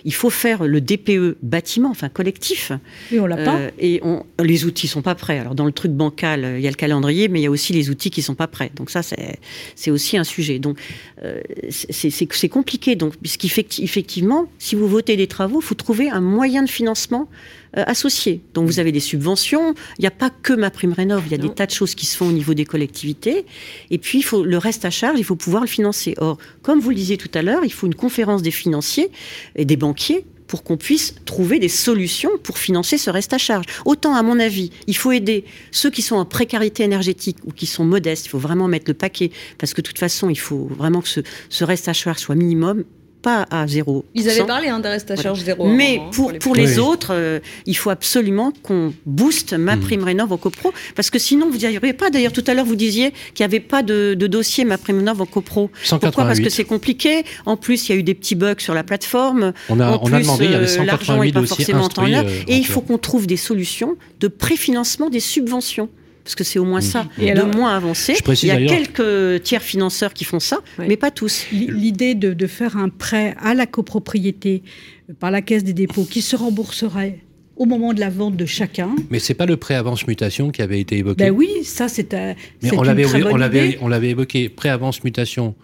il 0.04 0.14
faut 0.14 0.30
faire 0.30 0.64
le 0.64 0.80
DPE 0.80 1.36
bâtiment, 1.42 1.90
enfin 1.90 2.08
collectif. 2.08 2.72
Et 3.12 3.20
on 3.20 3.26
l'a 3.26 3.36
pas. 3.36 3.56
Euh, 3.58 3.70
et 3.78 4.00
on, 4.02 4.24
les 4.42 4.64
outils 4.64 4.88
sont 4.88 5.02
pas 5.02 5.14
prêts. 5.14 5.38
Alors 5.38 5.54
dans 5.54 5.66
le 5.66 5.72
truc 5.72 5.92
bancal, 5.92 6.44
euh, 6.44 6.58
il 6.58 6.62
y 6.62 6.66
a 6.66 6.70
le 6.70 6.76
calendrier, 6.76 7.28
mais 7.28 7.40
il 7.40 7.42
y 7.42 7.46
a 7.46 7.50
aussi 7.50 7.72
les 7.72 7.90
outils 7.90 8.10
qui 8.10 8.22
sont 8.22 8.34
pas 8.34 8.46
prêts. 8.46 8.70
Donc 8.76 8.90
ça, 8.90 9.02
c'est 9.02 9.90
aussi 9.90 10.16
un 10.16 10.24
sujet. 10.24 10.58
Donc 10.58 10.78
euh, 11.22 11.40
c'est 11.68 12.48
compliqué. 12.48 12.96
Donc 12.96 13.16
puisqu'effectivement, 13.16 14.46
si 14.58 14.74
vous 14.74 14.88
votez 14.88 15.16
des 15.16 15.26
travaux, 15.26 15.60
faut 15.60 15.74
trouver 15.74 16.10
un 16.10 16.20
moyen 16.20 16.62
de 16.62 16.70
financement 16.70 17.28
euh, 17.76 17.84
associé. 17.86 18.40
Donc 18.54 18.66
vous 18.66 18.78
avez 18.80 18.92
des 18.92 19.00
subventions. 19.00 19.74
Il 19.98 20.02
n'y 20.02 20.06
a 20.06 20.10
pas 20.12 20.30
que 20.30 20.52
ma 20.52 20.70
prime 20.70 20.92
rénov. 20.92 21.22
Il 21.26 21.32
y 21.32 21.34
a 21.34 21.38
Non. 21.38 21.48
des 21.48 21.54
tas 21.54 21.66
de 21.66 21.70
choses 21.70 21.94
qui 21.94 22.06
se 22.06 22.16
font 22.16 22.28
au 22.28 22.32
niveau 22.32 22.54
des 22.54 22.64
collectivités. 22.64 23.44
Et 23.90 23.98
puis 23.98 24.18
il 24.18 24.22
faut 24.22 24.44
le 24.44 24.58
reste 24.58 24.84
à 24.84 24.90
charge. 24.90 25.18
Il 25.18 25.24
faut 25.24 25.36
pouvoir 25.36 25.62
le 25.62 25.68
financer. 25.68 26.14
Or, 26.18 26.38
comme 26.62 26.80
vous 26.80 26.90
le 26.90 26.96
disiez 26.96 27.16
tout 27.16 27.30
à 27.34 27.42
l'heure, 27.42 27.64
il 27.64 27.72
faut 27.72 27.86
une 27.86 27.94
conférence 27.94 28.42
des 28.42 28.50
financiers 28.50 29.10
et 29.56 29.64
des 29.64 29.76
banquiers 29.76 30.24
pour 30.46 30.64
qu'on 30.64 30.76
puisse 30.76 31.14
trouver 31.26 31.60
des 31.60 31.68
solutions 31.68 32.30
pour 32.42 32.58
financer 32.58 32.98
ce 32.98 33.08
reste 33.08 33.32
à 33.32 33.38
charge. 33.38 33.66
Autant, 33.84 34.16
à 34.16 34.22
mon 34.24 34.40
avis, 34.40 34.72
il 34.88 34.96
faut 34.96 35.12
aider 35.12 35.44
ceux 35.70 35.90
qui 35.90 36.02
sont 36.02 36.16
en 36.16 36.24
précarité 36.24 36.82
énergétique 36.82 37.36
ou 37.44 37.52
qui 37.52 37.66
sont 37.66 37.84
modestes. 37.84 38.26
Il 38.26 38.30
faut 38.30 38.38
vraiment 38.40 38.66
mettre 38.66 38.86
le 38.88 38.94
paquet 38.94 39.30
parce 39.58 39.74
que 39.74 39.80
de 39.80 39.86
toute 39.86 40.00
façon, 40.00 40.28
il 40.28 40.38
faut 40.40 40.68
vraiment 40.76 41.02
que 41.02 41.08
ce, 41.08 41.20
ce 41.50 41.62
reste 41.62 41.86
à 41.86 41.92
charge 41.92 42.18
soit 42.18 42.34
minimum, 42.34 42.82
pas 43.22 43.46
à 43.50 43.66
zéro. 43.66 44.04
Ils 44.14 44.28
avaient 44.28 44.44
parlé 44.44 44.68
hein, 44.68 44.80
d'un 44.80 44.90
reste 44.90 45.10
à 45.10 45.14
Voilà. 45.14 45.28
charge 45.30 45.40
zéro. 45.44 45.66
Mais 45.68 46.00
hein, 46.00 46.10
pour, 46.12 46.32
les 46.32 46.38
pour 46.38 46.52
Oui. 46.52 46.58
les 46.60 46.78
autres, 46.78 47.10
euh, 47.12 47.38
il 47.66 47.76
faut 47.76 47.90
absolument 47.90 48.52
qu'on 48.62 48.92
booste 49.06 49.52
ma 49.52 49.76
Mhm. 49.76 49.82
prime 49.82 50.04
rénov 50.04 50.32
en 50.32 50.36
copro, 50.36 50.72
parce 50.96 51.10
que 51.10 51.18
sinon 51.18 51.50
vous 51.50 51.58
n'y 51.58 51.64
arriverez 51.66 51.92
pas. 51.92 52.10
D'ailleurs, 52.10 52.32
tout 52.32 52.44
à 52.46 52.54
l'heure 52.54 52.64
vous 52.64 52.76
disiez 52.76 53.12
qu'il 53.34 53.44
n'y 53.44 53.50
avait 53.50 53.60
pas 53.60 53.82
de, 53.82 54.14
de 54.14 54.26
dossier 54.26 54.64
ma 54.64 54.78
prime 54.78 54.98
rénov 54.98 55.20
en 55.20 55.26
copro. 55.26 55.68
Pourquoi? 55.68 56.24
Parce 56.24 56.38
que 56.40 56.48
188. 56.48 56.50
c'est 56.50 56.64
compliqué. 56.64 57.24
En 57.46 57.56
plus, 57.56 57.88
il 57.88 57.92
y 57.92 57.94
a 57.94 57.98
eu 57.98 58.02
des 58.02 58.14
petits 58.14 58.34
bugs 58.34 58.54
sur 58.58 58.74
la 58.74 58.84
plateforme. 58.84 59.52
On 59.68 59.80
a, 59.80 59.90
En 59.92 60.00
on 60.02 60.06
a 60.12 60.16
plus, 60.16 60.22
demandé, 60.22 60.44
il 60.46 60.50
y 60.52 60.54
avait 60.54 60.64
euh, 60.78 60.84
l'argent 60.84 61.14
188 61.14 61.26
n'est 61.28 61.32
pas 61.32 61.40
dossiers 61.40 61.56
forcément 61.56 61.84
en 61.84 61.88
temps 61.88 62.02
instruits. 62.02 62.12
et 62.12 62.16
heure. 62.16 62.24
euh, 62.26 62.44
et 62.52 62.56
il 62.56 62.66
faut 62.66 62.80
qu'on 62.80 62.98
trouve 62.98 63.26
des 63.26 63.36
solutions 63.36 63.96
de 64.20 64.28
préfinancement 64.28 65.10
des 65.10 65.20
subventions. 65.20 65.88
Parce 66.30 66.36
que 66.36 66.44
c'est 66.44 66.60
au 66.60 66.64
moins 66.64 66.80
ça, 66.80 67.08
Et 67.20 67.26
de 67.26 67.30
alors, 67.40 67.48
moins 67.56 67.80
précise 67.80 68.44
Il 68.44 68.46
y 68.46 68.50
a 68.52 68.58
quelques 68.64 69.42
tiers 69.42 69.62
financeurs 69.62 70.14
qui 70.14 70.22
font 70.22 70.38
ça, 70.38 70.60
Oui. 70.78 70.84
mais 70.88 70.96
pas 70.96 71.10
tous. 71.10 71.46
L'idée 71.50 72.14
de, 72.14 72.34
de 72.34 72.46
faire 72.46 72.76
un 72.76 72.88
prêt 72.88 73.34
à 73.42 73.52
la 73.52 73.66
copropriété 73.66 74.62
euh, 75.10 75.14
par 75.18 75.32
la 75.32 75.42
Caisse 75.42 75.64
des 75.64 75.72
dépôts 75.72 76.04
qui 76.04 76.22
se 76.22 76.36
rembourserait 76.36 77.18
au 77.56 77.64
moment 77.66 77.92
de 77.94 77.98
la 77.98 78.10
vente 78.10 78.36
de 78.36 78.46
chacun. 78.46 78.94
Mais 79.10 79.18
c'est 79.18 79.34
pas 79.34 79.44
le 79.44 79.56
prêt 79.56 79.74
avance 79.74 80.06
mutation 80.06 80.50
qui 80.52 80.62
avait 80.62 80.78
été 80.80 80.98
évoqué. 80.98 81.16
Ben 81.24 81.30
oui, 81.32 81.48
ça 81.64 81.88
c'est 81.88 82.14
un- 82.14 82.34
Mais 82.62 82.68
c'est 82.68 82.78
on 82.78 82.82
l'avait, 82.82 83.06
on 83.26 83.36
l'avait, 83.36 83.68
idée. 83.70 83.78
on 83.80 83.88
l'avait 83.88 84.10
évoqué 84.10 84.48
prêt 84.48 84.68
avance 84.68 85.02
mutation. 85.02 85.56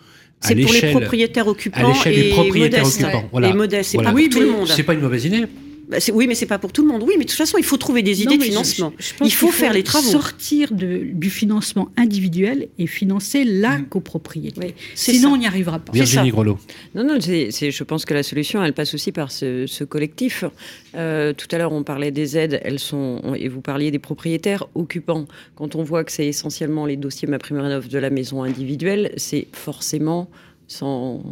à 0.43 0.49
C'est 0.49 0.55
pour 0.57 0.67
les 0.67 0.73
l'échelle- 0.73 0.91
propriétaires 0.97 1.47
à 1.47 1.51
occupants 1.51 1.89
l'échelle 1.89 2.15
des 2.17 2.27
et 2.27 2.31
propriétaires 2.31 2.83
modestes. 2.83 3.03
occupants. 3.05 3.29
Voilà. 3.31 3.49
Et 3.51 3.53
modestes, 3.55 3.91
c'est 3.93 3.97
Voilà. 3.99 4.11
pas 4.11 4.17
Oui, 4.17 4.25
pour 4.25 4.33
tout 4.33 4.39
mais 4.41 4.45
le 4.47 4.53
monde. 4.59 4.67
C'est 4.69 4.83
pas 4.83 4.95
une 4.95 5.01
mauvaise 5.01 5.25
idée. 5.27 5.45
Bah, 5.89 5.99
oui, 6.13 6.27
mais 6.27 6.35
c'est 6.35 6.47
pas 6.47 6.59
pour 6.59 6.73
tout 6.73 6.83
le 6.83 6.89
monde. 6.89 7.03
Oui, 7.05 7.15
mais 7.17 7.25
de 7.25 7.29
toute 7.31 7.39
façon, 7.39 7.59
il 7.59 7.65
faut 7.65 7.77
trouver 7.77 8.03
des 8.03 8.13
Non, 8.17 8.19
idées 8.23 8.39
de 8.39 8.43
je- 8.43 8.49
financement. 8.49 8.93
je- 8.99 9.05
je 9.09 9.15
pense 9.15 9.29
il 9.29 9.31
faut 9.33 9.53
faire 9.53 9.73
les 9.73 9.85
travaux. 9.85 10.11
Sortir 10.11 10.73
de- 10.73 11.03
du 11.13 11.31
financement 11.31 11.89
individuel 11.97 12.69
et 12.79 12.87
financer 12.89 13.45
la 13.45 13.79
copropriété. 13.89 14.61
Oui, 14.61 14.75
c'est 14.97 15.13
Sinon, 15.13 15.29
ça. 15.31 15.35
on 15.35 15.39
n'y 15.39 15.47
arrivera 15.47 15.79
pas. 15.79 15.93
Virginie 15.93 16.31
Grelot. 16.31 16.59
Non, 16.97 17.05
non, 17.05 17.19
je 17.21 17.83
pense 17.85 18.05
que 18.05 18.15
la 18.15 18.23
solution, 18.25 18.65
elle 18.65 18.73
passe 18.73 18.95
aussi 18.95 19.13
par 19.13 19.31
ce, 19.31 19.67
ce 19.69 19.85
collectif. 19.85 20.45
Euh, 20.97 21.33
tout 21.33 21.47
à 21.53 21.59
l'heure, 21.59 21.73
on 21.73 21.85
parlait 21.85 22.11
des 22.11 22.37
aides, 22.37 22.61
elles 22.65 22.81
sont, 22.81 23.21
on- 23.23 23.35
et 23.35 23.47
vous 23.49 23.61
parliez 23.61 23.91
des 23.93 23.99
propriétaires 24.01 24.67
occupants. 24.75 25.27
Quand 25.55 25.77
on 25.77 25.85
voit 25.85 26.03
que 26.03 26.11
c'est 26.11 26.27
essentiellement 26.27 26.87
les 26.87 26.97
dossiers 26.97 27.29
MaPrimeRénov 27.29 27.89
de 27.89 27.99
la 27.99 28.11
maison 28.11 28.43
individuelle, 28.43 29.13
c'est 29.17 29.47
forcément 29.53 30.29
sans 30.67 31.23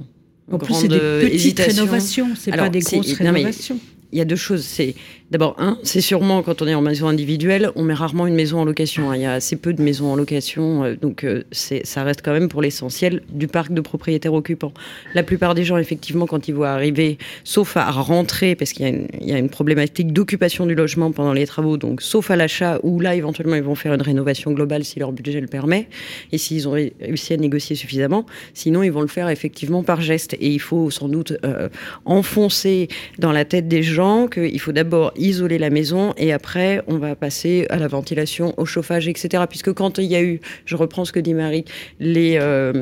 En 0.51 0.59
plus, 0.59 0.75
c'est 0.75 0.89
des 0.89 0.99
petites 0.99 1.35
hésitation. 1.35 1.83
rénovations, 1.85 2.29
c'est 2.39 2.51
pas 2.53 2.69
des 2.69 2.81
grosses 2.81 3.09
non, 3.09 3.17
mais- 3.19 3.31
rénovations. 3.31 3.79
Il 4.15 4.19
y 4.19 4.21
a 4.21 4.25
deux 4.25 4.37
choses. 4.37 4.65
C'est 4.65 4.95
d'abord 5.35 5.57
un, 5.59 5.79
c'est 5.83 6.01
sûrement 6.01 6.45
quand 6.45 6.63
on 6.63 6.69
est 6.69 6.77
en 6.77 6.81
maison 6.81 7.09
individuelle, 7.09 7.73
on 7.75 7.83
met 7.83 7.93
rarement 7.93 8.29
une 8.29 8.37
maison 8.37 8.61
en 8.61 8.65
location. 8.65 9.11
hein. 9.11 9.17
Il 9.17 9.23
y 9.23 9.25
a 9.25 9.33
assez 9.33 9.57
peu 9.57 9.73
de 9.73 9.83
maisons 9.83 10.13
en 10.13 10.15
location, 10.15 10.85
euh, 10.85 10.95
donc 10.95 11.25
euh, 11.25 11.43
ça 11.51 12.05
reste 12.05 12.23
quand 12.25 12.33
même 12.33 12.49
pour 12.49 12.63
l'essentiel 12.63 13.21
du 13.31 13.49
parc 13.49 13.73
de 13.73 13.81
propriétaires 13.81 14.33
occupants. 14.33 14.73
La 15.13 15.25
plupart 15.25 15.57
des 15.57 15.65
gens, 15.65 15.77
effectivement, 15.77 16.27
quand 16.27 16.47
ils 16.47 16.55
voient 16.55 16.71
arriver, 16.71 17.19
sauf 17.43 17.77
à 17.77 17.91
rentrer, 17.91 18.55
parce 18.55 18.73
qu'il 18.73 18.87
y 19.23 19.33
a 19.33 19.39
une, 19.39 19.49
problématique 19.49 20.13
d'occupation 20.13 20.67
du 20.67 20.77
logement 20.77 21.11
pendant 21.11 21.33
les 21.33 21.49
travaux, 21.49 21.79
donc 21.79 22.01
sauf 22.01 22.31
à 22.31 22.37
l'achat 22.37 22.79
où 22.85 23.01
là 23.01 23.17
éventuellement 23.17 23.57
ils 23.57 23.63
vont 23.63 23.75
faire 23.75 23.93
une 23.93 24.03
rénovation 24.03 24.53
globale 24.53 24.85
si 24.85 25.01
leur 25.01 25.11
budget 25.11 25.41
le 25.41 25.49
permet 25.49 25.89
et 26.31 26.39
s'ils 26.39 26.69
ont 26.69 26.73
ré- 26.73 26.93
réussi 27.01 27.33
à 27.33 27.37
négocier 27.39 27.75
suffisamment. 27.75 28.25
Sinon, 28.53 28.85
ils 28.85 28.93
vont 28.93 29.01
le 29.01 29.09
faire 29.09 29.29
effectivement 29.31 29.83
par 29.83 30.01
geste 30.01 30.35
et 30.35 30.49
il 30.49 30.61
faut 30.61 30.91
sans 30.91 31.09
doute 31.09 31.33
euh, 31.45 31.69
enfoncer 32.05 32.87
dans 33.19 33.33
la 33.33 33.45
tête 33.45 33.67
des 33.67 33.83
gens 33.83 34.29
qu'il 34.29 34.61
faut 34.61 34.73
d'abord 34.73 35.13
isoler 35.25 35.59
la 35.59 35.71
maison 35.71 36.13
et 36.17 36.33
après 36.33 36.83
on 36.87 36.99
va 36.99 37.15
passer 37.17 37.67
à 37.71 37.77
la 37.79 37.89
ventilation, 37.89 38.55
au 38.59 38.65
chauffage, 38.65 39.09
etc. 39.09 39.45
Puisque 39.49 39.73
quand 39.73 39.99
il 39.99 40.05
y 40.05 40.17
a 40.17 40.23
eu, 40.23 40.41
je 40.67 40.77
reprends 40.77 41.05
ce 41.05 41.13
que 41.13 41.21
dit 41.21 41.35
Marie, 41.35 41.65
les, 42.01 42.39
euh, 42.41 42.73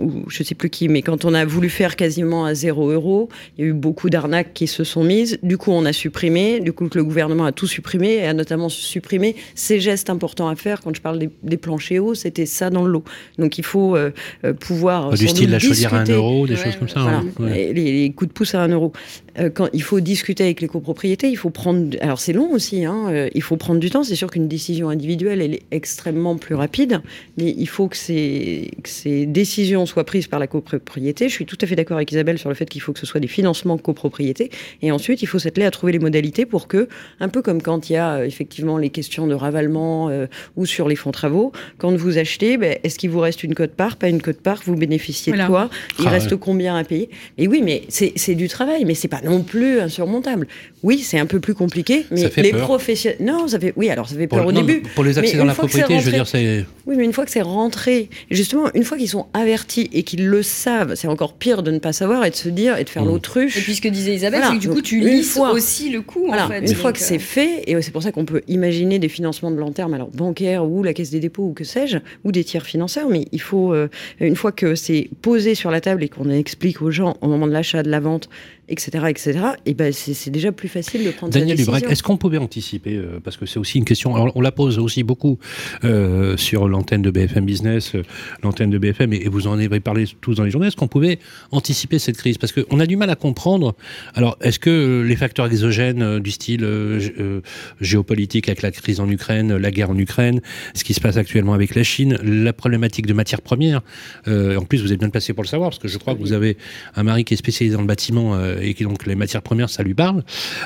ou 0.00 0.24
je 0.28 0.42
sais 0.42 0.54
plus 0.54 0.70
qui, 0.70 0.88
mais 0.88 1.02
quand 1.02 1.24
on 1.24 1.34
a 1.34 1.44
voulu 1.44 1.68
faire 1.68 1.96
quasiment 1.96 2.44
à 2.44 2.54
zéro 2.54 2.90
euro, 2.90 3.28
il 3.58 3.64
y 3.64 3.66
a 3.66 3.70
eu 3.70 3.72
beaucoup 3.74 4.10
d'arnaques 4.10 4.52
qui 4.54 4.66
se 4.66 4.84
sont 4.84 5.04
mises. 5.04 5.38
Du 5.42 5.58
coup, 5.58 5.70
on 5.72 5.84
a 5.84 5.92
supprimé. 5.92 6.60
Du 6.60 6.72
coup, 6.72 6.88
le 6.94 7.04
gouvernement 7.04 7.44
a 7.44 7.52
tout 7.52 7.66
supprimé 7.66 8.14
et 8.14 8.24
a 8.26 8.32
notamment 8.34 8.68
supprimé 8.68 9.36
ces 9.54 9.80
gestes 9.80 10.10
importants 10.10 10.48
à 10.48 10.56
faire. 10.56 10.80
Quand 10.82 10.94
je 10.96 11.00
parle 11.02 11.18
des, 11.18 11.30
des 11.42 11.56
planchers 11.56 12.00
hauts, 12.04 12.14
c'était 12.14 12.46
ça 12.46 12.70
dans 12.70 12.84
le 12.84 12.90
lot. 12.92 13.04
Donc, 13.38 13.58
il 13.58 13.64
faut 13.64 13.96
euh, 13.96 14.10
euh, 14.44 14.52
pouvoir 14.52 15.10
Du 15.10 15.26
sans 15.28 15.34
style 15.34 15.50
la 15.50 15.58
chaudière 15.58 15.92
à 15.94 15.98
1 15.98 16.00
discuter. 16.04 16.16
euro, 16.16 16.46
des 16.46 16.54
Ouais, 16.54 16.64
choses 16.64 16.76
comme 16.76 16.88
ça. 16.88 17.00
Voilà, 17.00 17.18
hein. 17.18 17.26
Ouais. 17.40 17.72
Les, 17.72 18.02
les 18.02 18.10
coups 18.12 18.28
de 18.28 18.32
pouce 18.32 18.54
à 18.54 18.62
1 18.62 18.68
euro. 18.68 18.92
Euh, 19.38 19.50
quand 19.50 19.68
il 19.72 19.82
faut 19.82 20.00
discuter 20.00 20.44
avec 20.44 20.60
les 20.60 20.68
copropriétés, 20.68 21.28
il 21.28 21.36
faut 21.36 21.50
prendre. 21.50 21.96
Alors 22.00 22.20
c'est 22.20 22.32
long 22.32 22.50
aussi, 22.52 22.84
hein, 22.84 23.06
euh, 23.10 23.28
il 23.34 23.42
faut 23.42 23.56
prendre 23.56 23.80
du 23.80 23.88
temps. 23.90 24.02
C'est 24.04 24.14
sûr 24.16 24.30
qu'une 24.30 24.48
décision 24.48 24.88
individuelle, 24.90 25.40
elle 25.40 25.54
est 25.54 25.62
extrêmement 25.70 26.36
plus 26.36 26.54
rapide, 26.54 27.00
mais 27.38 27.54
il 27.56 27.66
faut 27.68 27.88
que 27.88 27.96
ces, 27.96 28.70
que 28.82 28.88
ces 28.88 29.26
décisions 29.26 29.86
soient 29.86 30.04
prises 30.04 30.26
par 30.26 30.38
la 30.38 30.46
copropriété. 30.46 31.28
Je 31.28 31.34
suis 31.34 31.46
tout 31.46 31.56
à 31.60 31.66
fait 31.66 31.76
d'accord 31.76 31.96
avec 31.96 32.12
Isabelle 32.12 32.38
sur 32.38 32.48
le 32.50 32.54
fait 32.54 32.68
qu'il 32.68 32.80
faut 32.82 32.92
que 32.92 32.98
ce 33.00 33.06
soit 33.06 33.20
des 33.20 33.28
financements 33.28 33.78
copropriété. 33.78 34.50
Et 34.82 34.92
ensuite, 34.92 35.22
il 35.22 35.26
faut 35.26 35.38
s'atteler 35.38 35.64
à 35.64 35.70
trouver 35.70 35.92
les 35.92 35.98
modalités 35.98 36.44
pour 36.46 36.68
que, 36.68 36.88
un 37.20 37.28
peu 37.28 37.40
comme 37.42 37.62
quand 37.62 37.88
il 37.88 37.94
y 37.94 37.96
a 37.96 38.16
euh, 38.16 38.24
effectivement 38.24 38.76
les 38.76 38.90
questions 38.90 39.26
de 39.26 39.34
ravalement 39.34 40.08
euh, 40.10 40.26
ou 40.56 40.66
sur 40.66 40.88
les 40.88 40.96
fonds 40.96 41.10
travaux, 41.12 41.52
quand 41.78 41.94
vous 41.96 42.18
achetez, 42.18 42.58
ben, 42.58 42.76
est-ce 42.84 42.98
qu'il 42.98 43.10
vous 43.10 43.20
reste 43.20 43.42
une 43.44 43.54
cote 43.54 43.72
part, 43.72 43.96
pas 43.96 44.08
une 44.08 44.20
cote 44.20 44.40
part, 44.40 44.60
vous 44.66 44.76
bénéficiez 44.76 45.32
Voilà. 45.32 45.44
de 45.44 45.48
quoi, 45.50 45.70
il 45.98 46.06
Ah, 46.06 46.10
reste 46.10 46.32
ouais. 46.32 46.38
combien 46.38 46.76
à 46.76 46.84
payer? 46.84 47.08
Et 47.38 47.48
oui, 47.48 47.62
mais 47.64 47.82
c'est 47.88 48.12
c'est 48.16 48.34
du 48.34 48.48
travail, 48.48 48.84
mais 48.84 48.94
c'est 48.94 49.08
pas 49.08 49.21
non 49.24 49.42
plus 49.42 49.80
insurmontable. 49.80 50.46
Oui, 50.82 50.98
c'est 50.98 51.18
un 51.18 51.26
peu 51.26 51.38
plus 51.40 51.54
compliqué, 51.54 52.04
mais 52.10 52.22
Ça 52.22 52.30
fait 52.30 52.42
les 52.42 52.52
professionnels. 52.52 53.18
Non, 53.20 53.46
ça 53.48 53.58
fait. 53.60 53.72
Oui, 53.76 53.88
alors 53.90 54.08
ça 54.08 54.16
fait 54.16 54.26
Pour- 54.26 54.38
peur 54.38 54.46
au 54.48 54.52
non, 54.52 54.62
début. 54.62 54.82
Pour 54.94 55.04
les 55.04 55.18
accès 55.18 55.36
dans 55.36 55.44
la 55.44 55.54
propriété, 55.54 55.98
je 56.00 56.04
veux 56.06 56.12
dire, 56.12 56.26
c'est. 56.26 56.64
Oui, 56.86 56.96
mais 56.96 57.04
une 57.04 57.12
fois 57.12 57.24
que 57.24 57.30
c'est 57.30 57.42
rentré, 57.42 58.08
justement, 58.30 58.64
une 58.74 58.82
fois 58.82 58.98
qu'ils 58.98 59.08
sont 59.08 59.26
avertis 59.34 59.88
et 59.92 60.02
qu'ils 60.02 60.26
le 60.26 60.42
savent, 60.42 60.94
c'est 60.96 61.06
encore 61.08 61.34
pire 61.34 61.62
de 61.62 61.70
ne 61.70 61.78
pas 61.78 61.92
savoir 61.92 62.24
et 62.24 62.30
de 62.30 62.34
se 62.36 62.48
dire 62.48 62.76
et 62.78 62.84
de 62.84 62.88
faire 62.90 63.04
Mmh. 63.04 63.08
l'autruche. 63.08 63.56
Et 63.56 63.60
puis 63.60 63.74
ce 63.76 63.80
que 63.80 63.88
disait 63.88 64.14
Isabelle, 64.14 64.40
Voilà, 64.40 64.52
c'est 64.54 64.56
que 64.56 64.60
du 64.62 64.66
donc, 64.68 64.76
coup, 64.76 64.82
tu 64.82 64.96
une 64.98 65.06
lisses 65.06 65.34
fois- 65.34 65.52
aussi 65.52 65.90
le 65.90 66.02
coût. 66.02 66.24
Voilà, 66.26 66.46
en 66.46 66.48
fait, 66.48 66.60
une 66.60 66.74
fois 66.74 66.92
que 66.92 66.98
c'est 66.98 67.16
euh, 67.16 67.20
fait, 67.20 67.62
et 67.66 67.80
c'est 67.82 67.90
pour 67.92 68.02
ça 68.02 68.10
qu'on 68.12 68.24
peut 68.24 68.42
imaginer 68.48 68.98
des 68.98 69.08
financements 69.08 69.50
de 69.50 69.56
long 69.56 69.70
terme, 69.72 69.94
alors 69.94 70.08
bancaires 70.10 70.64
ou 70.68 70.82
la 70.82 70.92
caisse 70.94 71.10
des 71.10 71.20
dépôts 71.20 71.44
ou 71.44 71.52
que 71.52 71.64
sais-je, 71.64 71.98
ou 72.24 72.32
des 72.32 72.42
tiers 72.44 72.66
financeurs, 72.66 73.08
mais 73.08 73.26
il 73.32 73.40
faut, 73.40 73.72
euh, 73.72 73.88
une 74.20 74.36
fois 74.36 74.50
que 74.52 74.74
c'est 74.74 75.08
posé 75.22 75.54
sur 75.54 75.70
la 75.70 75.80
table 75.80 76.02
et 76.02 76.08
qu'on 76.08 76.28
explique 76.30 76.82
aux 76.82 76.90
gens 76.90 77.16
au 77.20 77.28
moment 77.28 77.46
de 77.46 77.52
l'achat, 77.52 77.82
de 77.82 77.90
la 77.90 78.00
vente, 78.00 78.28
etc., 78.72 79.04
etc., 79.08 79.38
et 79.66 79.74
ben 79.74 79.92
c'est 79.92 80.30
déjà 80.30 80.50
plus 80.50 80.68
facile 80.68 81.04
de 81.04 81.10
prendre 81.10 81.32
Daniel. 81.32 81.56
Dubrac, 81.56 81.84
est-ce 81.88 82.02
qu'on 82.02 82.16
pouvait 82.16 82.38
anticiper 82.38 82.96
euh, 82.96 83.20
Parce 83.22 83.36
que 83.36 83.44
c'est 83.46 83.58
aussi 83.58 83.78
une 83.78 83.84
question. 83.84 84.16
alors, 84.16 84.32
on 84.34 84.40
la 84.40 84.50
pose 84.50 84.78
aussi 84.78 85.02
beaucoup 85.02 85.38
euh, 85.84 86.36
sur 86.38 86.68
l'antenne 86.68 87.02
de 87.02 87.10
BFM 87.10 87.44
Business, 87.44 87.94
euh, 87.94 88.02
l'antenne 88.42 88.70
de 88.70 88.78
BFM, 88.78 89.12
et, 89.12 89.16
et 89.26 89.28
vous 89.28 89.46
en 89.46 89.58
avez 89.58 89.80
parlé 89.80 90.06
tous 90.22 90.34
dans 90.34 90.44
les 90.44 90.50
journées. 90.50 90.68
Est-ce 90.68 90.76
qu'on 90.76 90.88
pouvait 90.88 91.18
anticiper 91.50 91.98
cette 91.98 92.16
crise? 92.16 92.38
Parce 92.38 92.52
qu'on 92.52 92.80
a 92.80 92.86
du 92.86 92.96
mal 92.96 93.10
à 93.10 93.14
comprendre. 93.14 93.74
Alors, 94.14 94.38
est-ce 94.40 94.58
que 94.58 95.04
les 95.06 95.16
facteurs 95.16 95.46
exogènes 95.46 96.18
du 96.20 96.30
style 96.30 96.62
gé- 96.64 97.42
géopolitique 97.80 98.48
avec 98.48 98.62
la 98.62 98.70
crise 98.70 99.00
en 99.00 99.08
Ukraine, 99.10 99.54
la 99.54 99.70
guerre 99.70 99.90
en 99.90 99.98
Ukraine, 99.98 100.40
ce 100.74 100.82
qui 100.84 100.94
se 100.94 101.00
passe 101.00 101.18
actuellement 101.18 101.52
avec 101.52 101.74
la 101.74 101.82
Chine, 101.82 102.18
la 102.22 102.52
problématique 102.54 103.06
de 103.06 103.12
matières 103.12 103.42
premières. 103.42 103.82
en 104.26 104.64
plus, 104.64 104.80
vous 104.82 104.92
êtes 104.92 105.00
bien 105.00 105.10
placé 105.10 105.34
pour 105.34 105.42
le 105.42 105.48
savoir, 105.48 105.70
parce 105.70 105.78
que 105.78 105.88
je 105.88 105.98
crois 105.98 106.14
que 106.14 106.20
vous 106.20 106.32
avez 106.32 106.56
un 106.96 107.02
mari 107.02 107.24
qui 107.24 107.34
est 107.34 107.36
spécialisé 107.36 107.74
dans 107.76 107.82
le 107.82 107.86
bâtiment 107.86 108.38
et 108.62 108.74
qui 108.74 108.84
donc 108.84 109.06
les 109.06 109.14
matières 109.14 109.42
premières, 109.42 109.68
ça 109.70 109.82
lui 109.82 109.94
parle. 109.94 110.22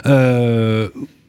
Euh, 0.06 0.88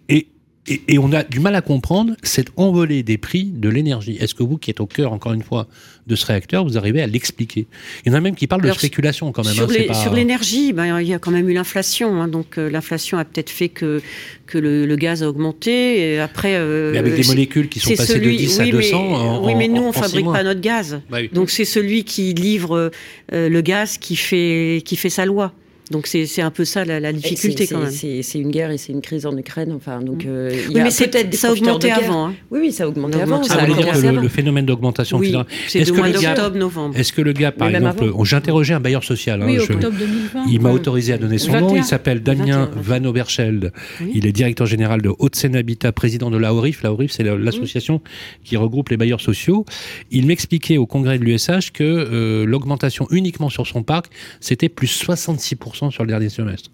et, 0.10 0.28
et, 0.68 0.82
et 0.90 1.00
on 1.00 1.12
a 1.14 1.24
du 1.24 1.40
mal 1.40 1.56
à 1.56 1.62
comprendre 1.62 2.14
cette 2.24 2.50
envolée 2.58 3.02
des 3.04 3.18
prix 3.18 3.46
de 3.46 3.70
l'énergie. 3.70 4.18
Est-ce 4.20 4.36
que 4.36 4.44
vous, 4.44 4.58
qui 4.58 4.70
êtes 4.70 4.82
au 4.82 4.86
cœur, 4.86 5.14
encore 5.14 5.32
une 5.34 5.42
fois, 5.44 5.68
de 6.08 6.16
ce 6.16 6.26
réacteur, 6.26 6.66
vous 6.66 6.78
arrivez 6.78 7.02
à 7.02 7.08
l'expliquer? 7.08 7.68
Il 8.06 8.12
y 8.12 8.16
en 8.16 8.18
a 8.18 8.22
même 8.22 8.36
qui 8.36 8.48
parlent 8.48 8.62
Alors, 8.64 8.76
de 8.76 8.80
spéculation 8.80 9.32
quand 9.32 9.46
même. 9.46 9.54
Sur 9.54 9.70
hein, 9.70 9.74
pas- 9.88 10.14
l'énergie, 10.16 10.74
ben, 10.74 11.00
il 11.00 11.08
y 11.08 11.14
a 11.14 11.20
quand 11.20 11.32
même 11.32 11.50
eu 11.50 11.54
l'inflation. 11.54 12.22
hein, 12.22 12.28
donc 12.28 12.58
euh, 12.58 12.70
l'inflation 12.70 13.18
a 13.18 13.24
peut-être 13.24 13.50
fait 13.50 13.70
que, 13.70 14.02
que 14.46 14.58
le, 14.58 14.86
le 14.86 14.96
gaz 14.98 15.24
a 15.24 15.30
augmenté. 15.30 16.00
Et 16.16 16.20
après, 16.20 16.56
euh, 16.56 16.92
Mais 16.92 16.98
avec 16.98 17.16
des 17.16 17.28
molécules 17.28 17.70
qui 17.70 17.80
sont 17.80 17.92
passées 17.96 18.14
celui- 18.14 18.34
de 18.36 18.42
10 18.42 18.60
à 18.60 18.64
oui, 18.64 18.72
200 18.72 19.08
mais, 19.10 19.16
en, 19.16 19.46
oui, 19.46 19.56
mais 19.56 19.68
nous, 19.70 19.84
en 19.84 19.88
on 19.90 19.94
six 19.94 20.00
fabrique 20.02 20.26
pas 20.26 20.44
notre 20.44 20.60
gaz. 20.62 21.00
Bah 21.10 21.20
oui. 21.22 21.30
Donc 21.32 21.50
c'est 21.50 21.66
celui 21.66 22.04
qui 22.04 22.34
livre 22.34 22.92
euh, 23.32 23.48
le 23.50 23.62
gaz 23.62 23.98
qui 23.98 24.18
fait, 24.18 24.82
qui 24.84 24.98
fait 24.98 25.10
sa 25.10 25.26
loi. 25.26 25.54
Donc 25.92 26.08
c'est 26.08 26.26
c'est 26.26 26.42
un 26.42 26.52
peu 26.52 26.66
ça 26.66 26.84
la, 26.86 27.00
difficulté 27.14 27.66
c'est- 27.66 27.74
quand 27.74 27.82
même. 27.82 27.92
c'est- 27.92 28.22
une 28.40 28.52
guerre 28.52 28.72
et 28.72 28.78
c'est 28.78 28.92
une 28.92 29.02
crise 29.02 29.26
en 29.26 29.36
Ukraine. 29.38 29.72
Enfin, 29.74 30.02
donc, 30.02 30.26
euh, 30.26 30.52
il 30.54 30.72
y 30.72 30.76
Oui, 30.76 30.82
a 30.82 30.84
mais 30.84 30.92
c'est- 30.92 31.08
peut-être 31.08 31.30
des 31.30 31.38
ça 31.38 31.48
a 31.48 31.50
profiteurs 31.52 31.80
de 31.80 31.88
avant. 31.88 32.28
hein. 32.28 32.34
Oui, 32.52 32.60
oui, 32.62 32.72
ça 32.72 32.84
a 32.84 32.88
augmenté 32.88 33.22
avant. 33.22 33.42
Ça 33.44 33.58
voulez 33.58 33.74
dire 33.84 33.94
que 33.94 34.22
le, 34.22 34.28
phénomène 34.28 34.66
d'augmentation, 34.66 35.18
Oui, 35.18 35.34
c'est 35.68 35.84
que 35.84 35.92
mois 35.98 36.10
d'octobre, 36.10 36.58
novembre. 36.58 36.98
Est-ce 36.98 37.14
que 37.14 37.22
le 37.22 37.32
gars, 37.34 37.52
par 37.52 37.70
Mais 37.70 37.76
exemple, 37.78 38.12
interrogé 38.36 38.74
un 38.74 38.80
bailleur 38.80 39.04
social. 39.04 39.42
hein, 39.42 39.46
Oui, 39.48 39.58
je- 39.66 39.74
octobre 39.74 39.96
2020. 39.98 40.46
Il 40.50 40.62
m'a 40.62 40.72
autorisé 40.72 41.14
à 41.14 41.18
donner 41.18 41.38
son 41.38 41.54
nom. 41.54 41.68
21. 41.68 41.78
Il 41.78 41.84
s'appelle 41.86 42.22
Damien 42.22 42.70
21. 42.76 43.00
Van 43.00 43.06
Oberscheld. 43.06 43.72
Il 44.14 44.26
est 44.26 44.32
directeur 44.32 44.68
général 44.68 45.02
de 45.02 45.12
Haute-Seine 45.18 45.56
Habitat, 45.56 45.92
président 45.92 46.30
de 46.30 46.38
la 46.38 46.54
ORIF. 46.54 46.84
La 46.84 46.92
ORIF, 46.92 47.12
c'est 47.12 47.24
la- 47.24 47.38
l'association 47.38 48.02
qui 48.44 48.58
regroupe 48.58 48.90
les 48.90 48.98
bailleurs 48.98 49.22
sociaux. 49.22 49.66
Il 50.12 50.26
m'expliquait 50.28 50.78
au 50.78 50.86
congrès 50.86 51.18
de 51.18 51.24
l'USH 51.24 51.72
que 51.72 51.84
euh, 51.84 52.46
l'augmentation 52.46 53.08
uniquement 53.12 53.50
sur 53.50 53.66
son 53.68 53.84
parc, 53.84 54.08
c'était 54.42 54.70
plus 54.70 54.88
66% 54.88 55.77
sur 55.92 56.04
le 56.04 56.10
dernier 56.10 56.30
semestre. 56.30 56.70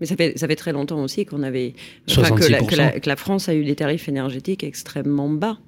Mais 0.00 0.06
ça 0.06 0.14
fait, 0.16 0.36
ça 0.38 0.46
fait 0.46 0.56
très 0.56 0.72
longtemps 0.72 1.02
aussi 1.02 1.24
qu'on 1.24 1.42
avait. 1.42 1.72
enfin, 2.10 2.22
que, 2.36 2.44
la, 2.50 2.60
66%. 2.60 2.66
que, 2.66 2.74
la, 2.76 2.90
que 3.00 3.08
la 3.08 3.16
France 3.16 3.48
a 3.48 3.54
eu 3.54 3.64
des 3.64 3.74
tarifs 3.76 4.08
énergétiques 4.08 4.62
extrêmement 4.64 5.28
bas. 5.30 5.58